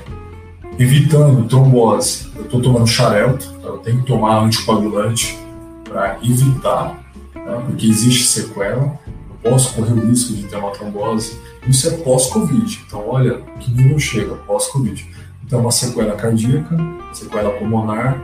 evitando 0.78 1.48
trombose, 1.48 2.30
eu 2.36 2.42
estou 2.42 2.60
tomando 2.60 2.86
xarelto, 2.86 3.50
então 3.58 3.72
eu 3.72 3.78
tenho 3.78 4.00
que 4.00 4.06
tomar 4.06 4.44
anticoagulante 4.44 5.38
para 5.84 6.18
evitar, 6.22 7.02
né? 7.34 7.62
porque 7.66 7.86
existe 7.86 8.24
sequela, 8.24 8.98
posso 9.42 9.74
correr 9.74 9.92
o 9.92 10.06
risco 10.08 10.32
de 10.34 10.44
ter 10.44 10.56
uma 10.56 10.70
trombose. 10.70 11.38
Isso 11.66 11.88
é 11.88 11.90
pós-Covid. 11.98 12.84
Então, 12.86 13.08
olha 13.08 13.40
que 13.58 13.70
nível 13.70 13.98
chega, 13.98 14.34
pós-Covid. 14.34 15.06
Então, 15.44 15.60
uma 15.60 15.70
sequela 15.70 16.14
cardíaca, 16.14 16.76
sequela 17.12 17.50
pulmonar, 17.50 18.18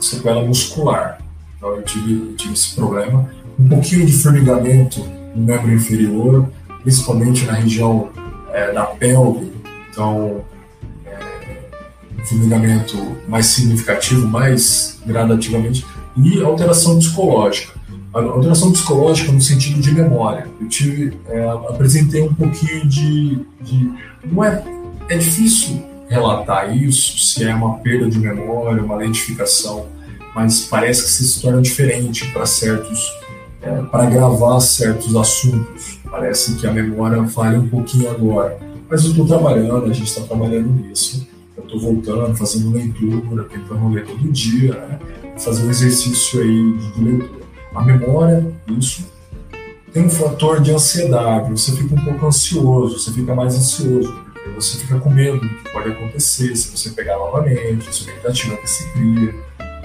sequela 0.00 0.42
muscular. 0.42 1.18
Então, 1.56 1.70
eu 1.76 1.82
tive, 1.82 2.30
eu 2.30 2.36
tive 2.36 2.54
esse 2.54 2.74
problema. 2.74 3.30
Um 3.58 3.68
pouquinho 3.68 4.04
de 4.06 4.12
formigamento 4.12 5.00
no 5.34 5.44
membro 5.44 5.72
inferior, 5.72 6.48
principalmente 6.82 7.44
na 7.44 7.52
região 7.52 8.10
é, 8.52 8.72
da 8.72 8.84
pelve. 8.86 9.52
Então, 9.90 10.44
é, 11.06 11.60
um 12.18 12.24
formigamento 12.24 12.96
mais 13.28 13.46
significativo, 13.46 14.26
mais 14.26 14.98
gradativamente. 15.06 15.86
E 16.16 16.42
alteração 16.42 16.98
psicológica 16.98 17.83
alteração 18.14 18.70
psicológica 18.72 19.32
no 19.32 19.40
sentido 19.40 19.80
de 19.80 19.92
memória. 19.92 20.46
Eu 20.60 20.68
tive, 20.68 21.16
é, 21.26 21.48
apresentei 21.48 22.22
um 22.22 22.32
pouquinho 22.32 22.86
de, 22.86 23.40
de, 23.60 23.90
não 24.24 24.44
é, 24.44 24.62
é 25.08 25.18
difícil 25.18 25.82
relatar 26.08 26.76
isso, 26.76 27.18
se 27.18 27.44
é 27.44 27.54
uma 27.54 27.78
perda 27.78 28.08
de 28.08 28.18
memória, 28.18 28.82
uma 28.82 28.96
lentificação, 28.96 29.86
mas 30.34 30.66
parece 30.66 31.02
que 31.02 31.10
se 31.10 31.42
torna 31.42 31.60
diferente 31.60 32.30
para 32.32 32.46
certos, 32.46 33.10
é, 33.60 33.82
para 33.82 34.06
gravar 34.06 34.60
certos 34.60 35.16
assuntos. 35.16 35.98
Parece 36.08 36.54
que 36.54 36.66
a 36.66 36.72
memória 36.72 37.26
falha 37.26 37.58
um 37.58 37.68
pouquinho 37.68 38.08
agora, 38.10 38.56
mas 38.88 39.02
eu 39.04 39.10
estou 39.10 39.26
trabalhando, 39.26 39.86
a 39.86 39.92
gente 39.92 40.06
está 40.06 40.22
trabalhando 40.22 40.68
nisso. 40.68 41.26
Eu 41.56 41.64
estou 41.64 41.80
voltando, 41.80 42.36
fazendo 42.36 42.70
leitura, 42.70 43.44
tentando 43.44 43.88
ler 43.88 44.04
todo 44.04 44.30
dia, 44.30 44.72
né? 44.72 44.98
fazer 45.38 45.64
um 45.64 45.70
exercício 45.70 46.40
aí 46.40 46.72
de 46.94 47.04
leitura 47.04 47.43
a 47.74 47.82
memória, 47.82 48.46
isso. 48.68 49.12
Tem 49.92 50.04
um 50.04 50.10
fator 50.10 50.60
de 50.60 50.72
ansiedade, 50.72 51.50
você 51.50 51.72
fica 51.72 51.94
um 51.94 52.04
pouco 52.04 52.26
ansioso, 52.26 52.98
você 52.98 53.12
fica 53.12 53.34
mais 53.34 53.54
ansioso, 53.54 54.12
porque 54.32 54.50
você 54.50 54.78
fica 54.78 54.98
com 54.98 55.10
medo 55.10 55.38
do 55.38 55.48
que 55.48 55.72
pode 55.72 55.90
acontecer 55.90 56.56
se 56.56 56.76
você 56.76 56.90
pegar 56.90 57.16
novamente, 57.16 57.86
a 57.86 57.90
expectativa 57.90 58.56
que 58.56 58.68
se 58.68 58.90
cria. 58.92 59.34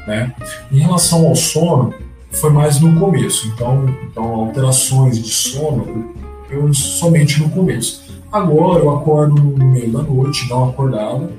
Né? 0.08 0.34
Em 0.72 0.80
relação 0.80 1.28
ao 1.28 1.36
sono, 1.36 1.94
foi 2.32 2.52
mais 2.52 2.80
no 2.80 3.00
começo, 3.00 3.48
então, 3.50 3.88
então 4.10 4.24
alterações 4.24 5.24
de 5.24 5.30
sono, 5.30 6.14
eu 6.50 6.74
somente 6.74 7.40
no 7.42 7.50
começo. 7.50 8.04
Agora 8.32 8.84
eu 8.84 8.90
acordo 8.90 9.36
no 9.36 9.66
meio 9.72 9.92
da 9.92 10.02
noite, 10.04 10.48
não 10.50 10.70
acordado, 10.70 11.32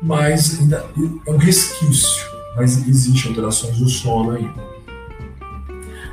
mas 0.00 0.60
ainda 0.60 0.84
é 1.26 1.30
um 1.30 1.36
resquício, 1.36 2.26
mas 2.56 2.86
existe 2.88 3.28
alterações 3.28 3.78
do 3.78 3.88
sono 3.88 4.32
ainda. 4.32 4.71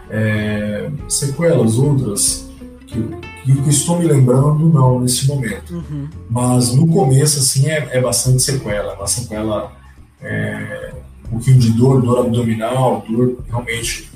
É, 0.10 0.90
sequelas 1.08 1.78
outras 1.78 2.50
que, 2.88 3.02
que, 3.44 3.62
que, 3.62 3.70
estou 3.70 4.00
me 4.00 4.06
lembrando, 4.06 4.70
não, 4.70 5.00
nesse 5.00 5.28
momento. 5.28 5.76
Uhum. 5.76 6.08
Mas 6.30 6.74
no 6.74 6.88
começo, 6.88 7.40
assim, 7.40 7.68
é, 7.68 7.90
é 7.92 8.02
bastante 8.02 8.42
sequela. 8.42 8.96
Uma 8.96 9.08
sequela, 9.08 9.72
é, 10.22 10.94
um 11.26 11.30
pouquinho 11.30 11.60
de 11.60 11.72
dor, 11.72 12.02
dor 12.02 12.26
abdominal, 12.26 13.06
dor 13.08 13.38
realmente 13.48 14.10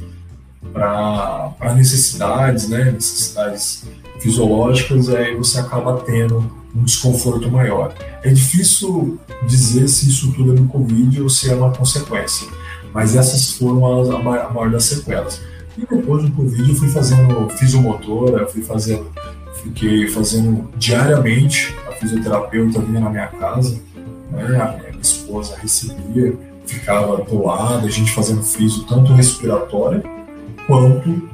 para 0.72 1.74
necessidades, 1.76 2.68
né, 2.68 2.92
necessidades 2.92 3.84
fisiológicas, 4.20 5.10
aí 5.10 5.36
você 5.36 5.60
acaba 5.60 6.02
tendo 6.02 6.52
um 6.76 6.84
desconforto 6.84 7.50
maior. 7.52 7.94
É 8.24 8.30
difícil 8.30 9.20
dizer 9.46 9.88
se 9.88 10.10
isso 10.10 10.32
tudo 10.32 10.54
é 10.54 10.56
do 10.56 10.66
Covid 10.66 11.22
ou 11.22 11.30
se 11.30 11.52
é 11.52 11.56
uma 11.56 11.72
consequência, 11.72 12.48
mas 12.94 13.16
essas 13.16 13.52
foram 13.52 14.02
as, 14.02 14.10
a 14.10 14.20
maior 14.20 14.72
das 14.72 14.86
sequelas. 14.86 15.42
E 15.78 15.82
depois 15.82 16.24
do 16.24 16.32
Covid 16.32 16.70
eu 16.70 16.76
fui 16.76 16.90
fazendo 16.90 17.50
fisiomotora, 17.50 18.48
fui 18.48 18.62
fazendo, 18.62 19.08
fiquei 19.64 20.08
fazendo 20.08 20.70
diariamente 20.78 21.76
a 21.88 21.92
fisioterapeuta 21.94 22.80
vinha 22.80 23.00
na 23.00 23.10
minha 23.10 23.28
casa, 23.28 23.80
né? 24.32 24.44
A 24.44 24.78
minha 24.78 25.02
esposa 25.02 25.56
recebia, 25.58 26.34
ficava 26.66 27.18
do 27.24 27.44
lado, 27.44 27.86
a 27.86 27.90
gente 27.90 28.12
fazendo 28.12 28.44
fisio 28.44 28.84
tanto 28.84 29.14
respiratória 29.14 30.04
quanto 30.68 31.30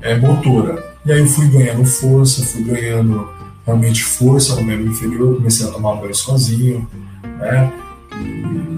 é, 0.00 0.16
motora. 0.16 0.94
E 1.04 1.12
aí 1.12 1.20
eu 1.20 1.26
fui 1.26 1.46
ganhando 1.48 1.84
força, 1.84 2.44
fui 2.44 2.62
ganhando 2.62 3.28
realmente 3.66 4.02
força 4.02 4.54
no 4.56 4.64
membro 4.64 4.86
inferior, 4.90 5.36
comecei 5.36 5.66
a 5.66 5.70
tomar 5.70 5.96
banho 5.96 6.14
sozinho, 6.14 6.88
né? 7.22 7.72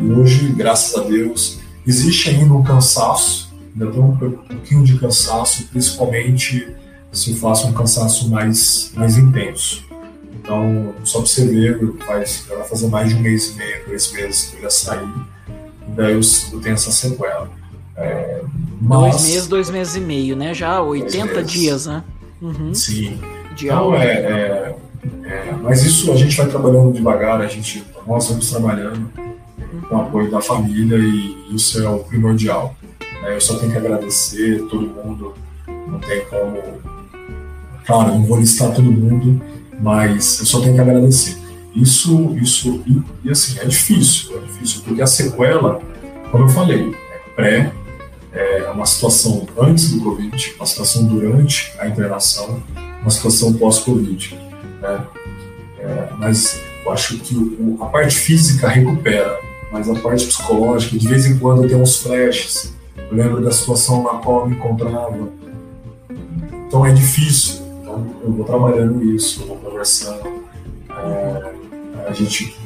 E 0.03 0.11
hoje, 0.13 0.53
graças 0.53 0.95
a 0.97 1.07
Deus, 1.07 1.61
existe 1.87 2.31
ainda 2.31 2.55
um 2.55 2.63
cansaço, 2.63 3.46
ainda 3.79 3.93
tenho 3.93 4.05
um 4.05 4.17
pouquinho 4.17 4.85
de 4.85 4.99
cansaço, 4.99 5.67
principalmente 5.69 6.75
se 7.13 7.31
eu 7.31 7.37
faço 7.37 7.69
um 7.69 7.73
cansaço 7.73 8.31
mais, 8.31 8.91
mais 8.95 9.19
intenso. 9.19 9.85
Então, 10.33 10.95
só 11.05 11.19
para 11.19 11.27
você 11.27 11.47
ver, 11.47 11.93
faz, 12.07 12.47
vai 12.49 12.65
fazer 12.65 12.89
mais 12.89 13.11
de 13.11 13.17
um 13.17 13.21
mês 13.21 13.51
e 13.51 13.59
meio, 13.59 13.87
dois 13.87 14.13
meses 14.13 14.45
que 14.45 14.57
eu 14.57 14.63
já 14.63 14.71
saí, 14.71 15.09
e 15.89 15.91
daí 15.93 16.13
eu, 16.13 16.21
eu 16.53 16.61
tenho 16.61 16.75
essa 16.75 16.91
sequela. 16.91 17.51
É, 17.97 18.43
mas, 18.81 19.01
dois 19.01 19.23
meses, 19.23 19.47
dois 19.49 19.71
meses 19.71 19.97
e 19.97 20.01
meio, 20.01 20.37
né? 20.37 20.55
Já 20.55 20.81
80 20.83 21.43
dias, 21.43 21.87
né? 21.87 22.05
Uhum. 22.41 22.75
Sim. 22.75 23.19
De 23.55 23.67
então, 23.67 23.95
é, 23.95 24.07
é, 24.07 24.77
é, 25.25 25.55
mas 25.63 25.83
isso 25.83 26.13
a 26.13 26.17
gente 26.17 26.37
vai 26.37 26.47
trabalhando 26.47 26.93
devagar, 26.93 27.41
a 27.41 27.47
gente, 27.47 27.83
nós 28.07 28.29
vamos 28.29 28.51
trabalhando 28.51 29.11
com 29.89 29.97
o 29.97 30.01
apoio 30.01 30.31
da 30.31 30.41
família 30.41 30.99
e 30.99 31.55
isso 31.55 31.83
é 31.83 31.89
o 31.89 32.01
primordial. 32.01 32.77
Né? 33.27 33.35
Eu 33.35 33.41
só 33.41 33.59
tenho 33.59 33.73
que 33.73 33.79
agradecer 33.79 34.63
todo 34.71 34.87
mundo, 34.87 35.35
não 35.67 35.99
tem 35.99 36.25
como. 36.27 36.63
Claro, 37.85 38.15
não 38.15 38.25
vou 38.25 38.39
listar 38.39 38.73
todo 38.73 38.91
mundo, 38.91 39.43
mas 39.81 40.39
eu 40.41 40.47
só 40.47 40.61
tenho 40.61 40.75
que 40.75 40.81
agradecer. 40.81 41.37
Isso, 41.75 42.35
isso, 42.41 42.83
e, 42.87 43.03
e 43.25 43.31
assim, 43.31 43.59
é 43.59 43.65
difícil, 43.67 44.37
é 44.39 44.47
difícil, 44.47 44.81
porque 44.83 45.03
a 45.03 45.07
sequela, 45.07 45.81
como 46.31 46.45
eu 46.45 46.49
falei, 46.49 46.97
é 47.13 47.19
pré, 47.35 47.73
é 48.33 48.71
uma 48.71 48.87
situação 48.87 49.47
antes 49.59 49.91
do 49.91 50.01
Covid, 50.01 50.55
uma 50.57 50.67
situação 50.67 51.05
durante 51.05 51.73
a 51.79 51.87
internação, 51.87 52.63
uma 53.03 53.11
situação 53.11 53.53
pós-Covid. 53.53 54.39
Né? 54.81 55.07
É, 55.79 56.09
mas 56.19 56.61
eu 56.85 56.93
acho 56.93 57.19
que 57.19 57.37
o, 57.37 57.77
a 57.81 57.87
parte 57.87 58.17
física 58.17 58.69
recupera, 58.69 59.39
mas 59.71 59.89
a 59.89 59.95
parte 59.97 60.27
psicológica, 60.27 60.97
de 60.97 61.07
vez 61.07 61.27
em 61.27 61.39
quando 61.39 61.69
tem 61.69 61.77
uns 61.77 61.99
flashes. 61.99 62.76
Eu 63.11 63.17
lembro 63.17 63.43
da 63.43 63.51
situação 63.51 64.03
na 64.03 64.19
qual 64.19 64.41
eu 64.41 64.49
me 64.49 64.57
encontrava. 64.57 65.29
Então 66.67 66.85
é 66.85 66.93
difícil. 66.93 67.65
Então 67.81 68.07
eu 68.23 68.33
vou 68.33 68.45
trabalhando 68.45 69.03
isso, 69.05 69.43
eu 69.43 69.47
vou 69.49 69.57
conversando. 69.57 70.45
É, 70.91 71.53
a 72.09 72.13
gente, 72.13 72.57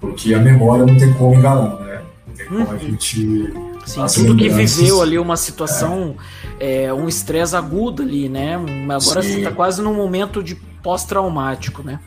porque 0.00 0.34
a 0.34 0.38
memória 0.38 0.84
não 0.84 0.96
tem 0.96 1.12
como 1.14 1.34
enganar, 1.34 1.76
né? 1.80 2.02
Não 2.26 2.34
tem 2.34 2.46
como 2.46 2.60
a 2.62 2.72
uhum. 2.72 2.78
gente 2.78 3.52
Sim, 3.86 4.26
tudo 4.26 4.36
que 4.36 4.48
viveu 4.48 5.00
ali 5.00 5.16
uma 5.16 5.36
situação, 5.36 6.16
é. 6.58 6.84
É, 6.84 6.94
um 6.94 7.08
estresse 7.08 7.54
agudo 7.54 8.02
ali, 8.02 8.28
né? 8.28 8.56
Agora 8.84 9.22
Sim. 9.22 9.28
você 9.28 9.38
está 9.38 9.52
quase 9.52 9.80
num 9.80 9.94
momento 9.94 10.42
de 10.42 10.56
pós-traumático, 10.82 11.84
né? 11.84 12.00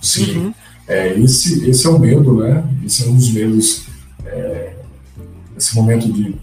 Sim. 0.00 0.38
Uhum. 0.38 0.54
É, 0.88 1.18
esse, 1.18 1.68
esse 1.68 1.86
é 1.86 1.90
o 1.90 1.98
medo, 1.98 2.38
né? 2.38 2.64
Esse 2.84 3.04
é 3.04 3.08
um 3.08 3.14
dos 3.16 3.30
medos. 3.30 3.86
É, 4.24 4.72
esse 5.56 5.74
momento 5.74 6.10
de. 6.10 6.34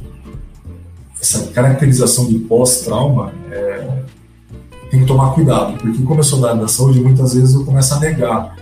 Essa 1.23 1.47
caracterização 1.53 2.27
de 2.27 2.37
pós-trauma 2.37 3.31
é, 3.49 3.87
tem 4.91 4.99
que 4.99 5.05
tomar 5.05 5.31
cuidado, 5.31 5.77
porque 5.77 6.03
como 6.03 6.19
eu 6.19 6.23
sou 6.23 6.41
da 6.41 6.49
área 6.49 6.59
da 6.59 6.67
saúde, 6.67 6.99
muitas 6.99 7.33
vezes 7.33 7.55
eu 7.55 7.63
começo 7.63 7.93
a 7.93 7.99
negar. 8.01 8.57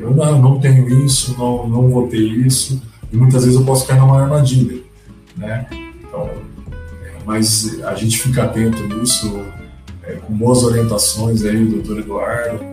Eu 0.00 0.14
não, 0.14 0.40
não 0.40 0.58
tenho 0.58 0.88
isso, 1.04 1.36
não, 1.36 1.68
não 1.68 1.90
vou 1.90 2.08
ter 2.08 2.22
isso, 2.22 2.80
e 3.12 3.16
muitas 3.18 3.44
vezes 3.44 3.60
eu 3.60 3.66
posso 3.66 3.86
cair 3.86 4.00
numa 4.00 4.18
armadilha 4.18 4.82
né? 5.36 5.66
Então, 6.00 6.30
é, 7.04 7.12
mas 7.26 7.82
a 7.84 7.94
gente 7.94 8.18
fica 8.18 8.44
atento 8.44 8.82
nisso, 8.84 9.44
é, 10.02 10.14
com 10.14 10.32
boas 10.32 10.62
orientações 10.62 11.44
aí 11.44 11.66
do 11.66 11.82
doutor 11.82 11.98
Eduardo, 11.98 12.64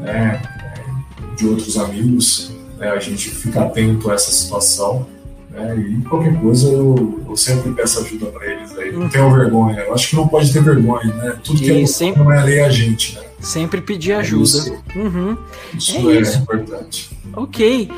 né? 0.00 0.42
É, 0.42 1.36
de 1.36 1.46
outros 1.46 1.78
amigos, 1.78 2.50
né? 2.76 2.88
a 2.88 2.98
gente 2.98 3.30
fica 3.30 3.62
atento 3.62 4.10
a 4.10 4.14
essa 4.14 4.32
situação. 4.32 5.06
Né? 5.58 5.76
E 5.76 6.02
qualquer 6.02 6.40
coisa 6.40 6.68
eu, 6.68 7.20
eu 7.28 7.36
sempre 7.36 7.72
peço 7.72 8.00
ajuda 8.00 8.26
para 8.26 8.46
eles 8.46 8.76
aí. 8.78 8.92
Não 8.92 9.08
tenham 9.08 9.32
vergonha. 9.32 9.80
Eu 9.80 9.94
acho 9.94 10.10
que 10.10 10.16
não 10.16 10.28
pode 10.28 10.52
ter 10.52 10.62
vergonha, 10.62 11.12
né? 11.14 11.38
Tudo 11.42 11.60
que 11.60 11.70
é 11.70 11.86
sempre, 11.86 12.22
não 12.22 12.32
é 12.32 12.42
lei 12.42 12.60
a 12.60 12.70
gente, 12.70 13.16
né? 13.16 13.22
Sempre 13.40 13.80
pedir 13.80 14.12
ajuda. 14.12 14.44
Isso, 14.44 14.82
uhum. 14.96 15.36
isso 15.76 16.10
é, 16.10 16.16
é 16.16 16.20
isso. 16.20 16.38
importante. 16.38 17.10
Ok. 17.34 17.90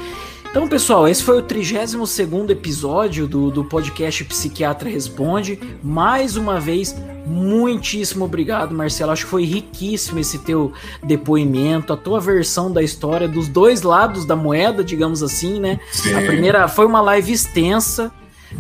Então, 0.51 0.67
pessoal, 0.67 1.07
esse 1.07 1.23
foi 1.23 1.39
o 1.39 1.43
32 1.43 2.51
episódio 2.51 3.29
do, 3.29 3.53
do 3.53 3.65
podcast 3.65 4.25
Psiquiatra 4.25 4.91
Responde. 4.91 5.57
Mais 5.81 6.37
uma 6.37 6.59
vez, 6.59 6.93
muitíssimo 7.25 8.25
obrigado, 8.25 8.75
Marcelo. 8.75 9.13
Acho 9.13 9.27
que 9.27 9.31
foi 9.31 9.45
riquíssimo 9.45 10.19
esse 10.19 10.41
teu 10.41 10.73
depoimento, 11.05 11.93
a 11.93 11.97
tua 11.97 12.19
versão 12.19 12.71
da 12.71 12.83
história, 12.83 13.29
dos 13.29 13.47
dois 13.47 13.83
lados 13.83 14.25
da 14.25 14.35
moeda, 14.35 14.83
digamos 14.83 15.23
assim, 15.23 15.61
né? 15.61 15.79
Sim. 15.93 16.15
A 16.15 16.23
primeira 16.23 16.67
foi 16.67 16.85
uma 16.85 17.01
live 17.01 17.33
extensa, 17.33 18.11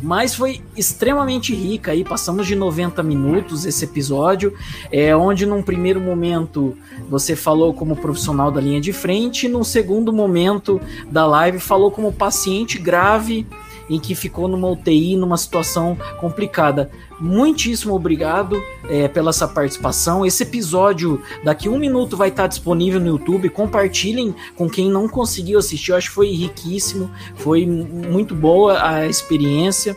mas 0.03 0.35
foi 0.35 0.61
extremamente 0.77 1.55
rica 1.55 1.93
aí, 1.93 2.05
passamos 2.05 2.47
de 2.47 2.55
90 2.55 3.03
minutos 3.03 3.65
esse 3.65 3.85
episódio, 3.85 4.55
é 4.91 5.15
onde 5.15 5.47
num 5.47 5.62
primeiro 5.62 6.01
momento 6.01 6.77
você 7.09 7.35
falou 7.35 7.75
como 7.75 7.97
profissional 7.97 8.51
da 8.51 8.61
linha 8.61 8.81
de 8.81 8.93
frente, 8.93 9.47
e 9.47 9.49
num 9.49 9.65
segundo 9.65 10.12
momento 10.12 10.81
da 11.11 11.27
live 11.27 11.59
falou 11.59 11.91
como 11.91 12.12
paciente 12.12 12.79
grave 12.79 13.47
em 13.89 13.99
que 13.99 14.15
ficou 14.15 14.47
numa 14.47 14.69
UTI, 14.69 15.17
numa 15.17 15.37
situação 15.37 15.99
complicada. 16.21 16.91
Muitíssimo 17.21 17.95
obrigado 17.95 18.63
é, 18.89 19.07
pela 19.07 19.31
essa 19.31 19.47
participação. 19.47 20.25
Esse 20.25 20.43
episódio, 20.43 21.23
daqui 21.45 21.69
um 21.69 21.79
minuto, 21.79 22.17
vai 22.17 22.29
estar 22.29 22.47
disponível 22.47 22.99
no 22.99 23.07
YouTube. 23.07 23.49
Compartilhem 23.51 24.35
com 24.57 24.69
quem 24.69 24.91
não 24.91 25.09
conseguiu 25.09 25.59
assistir. 25.59 25.91
Eu 25.91 25.97
acho 25.99 26.09
que 26.09 26.15
foi 26.15 26.31
riquíssimo, 26.31 27.11
foi 27.37 27.67
muito 27.67 28.35
boa 28.35 28.83
a 28.83 29.07
experiência. 29.07 29.97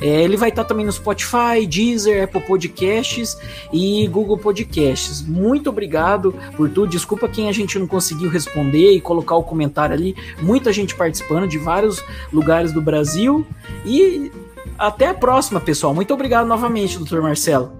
É, 0.00 0.22
ele 0.22 0.36
vai 0.36 0.48
estar 0.48 0.64
também 0.64 0.86
no 0.86 0.92
Spotify, 0.92 1.66
Deezer, 1.68 2.24
Apple 2.24 2.40
Podcasts 2.42 3.36
e 3.72 4.06
Google 4.08 4.38
Podcasts. 4.38 5.20
Muito 5.20 5.70
obrigado 5.70 6.34
por 6.56 6.70
tudo. 6.70 6.88
Desculpa 6.88 7.28
quem 7.28 7.48
a 7.48 7.52
gente 7.52 7.78
não 7.78 7.86
conseguiu 7.86 8.30
responder 8.30 8.92
e 8.92 9.00
colocar 9.00 9.36
o 9.36 9.42
comentário 9.42 9.94
ali. 9.94 10.16
Muita 10.40 10.72
gente 10.72 10.94
participando 10.94 11.48
de 11.48 11.58
vários 11.58 12.02
lugares 12.32 12.72
do 12.72 12.80
Brasil. 12.80 13.46
E 13.84 14.30
até 14.78 15.08
a 15.08 15.14
próxima, 15.14 15.60
pessoal. 15.60 15.94
Muito 15.94 16.12
obrigado 16.12 16.46
novamente, 16.46 16.98
doutor 16.98 17.22
Marcelo. 17.22 17.72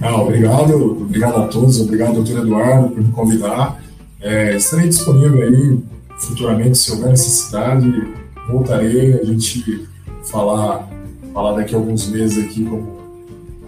Não, 0.00 0.22
obrigado, 0.22 1.02
obrigado 1.02 1.42
a 1.42 1.46
todos, 1.46 1.80
obrigado, 1.80 2.14
doutor 2.14 2.38
Eduardo, 2.38 2.88
por 2.88 3.02
me 3.02 3.12
convidar. 3.12 3.80
É, 4.20 4.56
estarei 4.56 4.88
disponível 4.88 5.42
aí 5.42 5.78
futuramente, 6.18 6.78
se 6.78 6.90
houver 6.90 7.10
necessidade, 7.10 8.14
voltarei 8.50 9.20
a 9.20 9.24
gente 9.24 9.88
falar, 10.24 10.88
falar 11.32 11.52
daqui 11.52 11.74
a 11.74 11.78
alguns 11.78 12.08
meses 12.08 12.44
aqui 12.44 12.64
como 12.64 13.00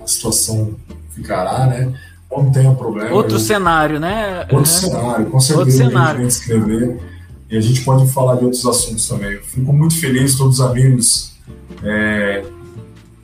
a 0.02 0.06
situação 0.06 0.74
ficará, 1.10 1.66
né? 1.66 1.92
Não 2.30 2.50
tenha 2.50 2.74
problema. 2.74 3.14
Outro 3.14 3.36
eu... 3.36 3.40
cenário, 3.40 4.00
né? 4.00 4.44
Outro 4.50 4.66
cenário, 4.66 5.26
com 5.26 5.38
certeza. 5.38 5.60
Outro 5.60 5.72
cenário. 5.72 6.20
A 6.20 6.22
gente 6.22 6.32
escrever 6.32 7.00
e 7.50 7.56
a 7.56 7.60
gente 7.60 7.82
pode 7.82 8.10
falar 8.10 8.36
de 8.36 8.44
outros 8.44 8.64
assuntos 8.66 9.06
também. 9.08 9.32
Eu 9.32 9.42
fico 9.42 9.72
muito 9.72 9.98
feliz, 9.98 10.36
todos 10.36 10.60
os 10.60 10.66
amigos, 10.66 11.34
é, 11.82 12.44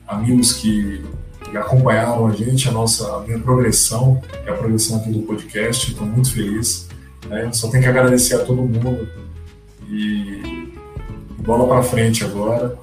amigos 0.07 0.53
que, 0.53 1.03
que, 1.43 1.57
acompanharam 1.57 2.27
a 2.27 2.31
gente, 2.31 2.67
a 2.69 2.71
nossa 2.71 3.15
a 3.15 3.21
minha 3.21 3.39
progressão, 3.39 4.21
e 4.45 4.49
a 4.49 4.53
progressão 4.53 4.97
aqui 4.97 5.11
do 5.11 5.21
podcast, 5.23 5.91
estou 5.91 6.05
muito 6.05 6.31
feliz. 6.31 6.87
Né? 7.27 7.51
Só 7.51 7.69
tenho 7.69 7.83
que 7.83 7.89
agradecer 7.89 8.35
a 8.35 8.45
todo 8.45 8.61
mundo 8.61 9.07
e 9.89 10.73
bola 11.39 11.67
para 11.67 11.83
frente 11.83 12.23
agora. 12.23 12.77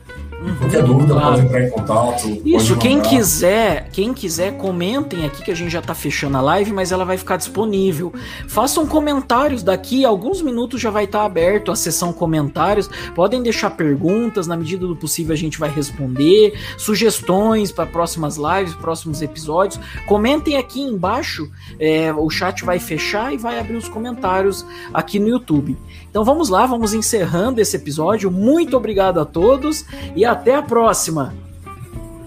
Qualquer 0.59 0.85
dúvida, 0.85 1.15
claro. 1.15 1.33
pode 1.33 1.47
entrar 1.47 1.63
em 1.65 1.71
contato. 1.71 2.43
Isso, 2.45 2.77
quem 2.77 3.01
quiser, 3.01 3.89
quem 3.91 4.15
quiser, 4.15 4.57
comentem 4.57 5.27
aqui 5.27 5.43
que 5.43 5.51
a 5.51 5.55
gente 5.55 5.71
já 5.71 5.83
tá 5.83 5.95
fechando 5.95 6.37
a 6.37 6.41
live, 6.41 6.73
mas 6.73 6.93
ela 6.93 7.05
vai 7.05 7.19
ficar 7.19 7.37
disponível. 7.37 8.13
Façam 8.47 8.87
comentários 8.87 9.65
daqui, 9.65 10.05
alguns 10.05 10.41
minutos 10.41 10.81
já 10.81 10.91
vai 10.91 11.05
estar 11.05 11.21
tá 11.21 11.25
aberto 11.25 11.73
a 11.73 11.77
sessão 11.77 12.13
comentários. 12.13 12.89
Podem 13.17 13.43
deixar 13.43 13.71
perguntas, 13.71 14.47
na 14.47 14.57
medida 14.57 14.87
do 14.87 14.95
possível 14.95 15.33
a 15.33 15.37
gente 15.37 15.59
vai 15.59 15.71
responder, 15.71 16.57
sugestões 16.77 17.73
para 17.73 17.87
próximas 17.87 18.37
lives, 18.37 18.75
próximos 18.75 19.21
episódios. 19.21 19.81
Comentem 20.07 20.57
aqui 20.57 20.81
embaixo, 20.81 21.51
é, 21.81 22.13
o 22.13 22.31
chat 22.31 22.65
vai 22.65 22.79
fechar 22.79 23.35
e 23.35 23.37
vai 23.37 23.59
abrir 23.59 23.77
os 23.77 23.89
comentários 23.89 24.65
aqui 24.95 25.19
no 25.19 25.29
YouTube. 25.29 25.77
Então 26.11 26.25
vamos 26.25 26.49
lá, 26.49 26.67
vamos 26.67 26.95
encerrando 26.95 27.61
esse 27.61 27.77
episódio. 27.77 28.31
Muito 28.31 28.77
obrigado 28.77 29.21
a 29.21 29.25
todos 29.25 29.85
e 30.17 30.25
até 30.25 30.55
a 30.55 30.63
próxima. 30.63 31.35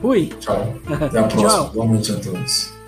Fui. 0.02 0.28
Tchau. 0.40 0.74
Até 0.88 1.20
a 1.20 1.24
próxima. 1.28 1.64
Boa 1.66 1.86
noite 1.86 2.12
a 2.12 2.16
todos. 2.20 2.81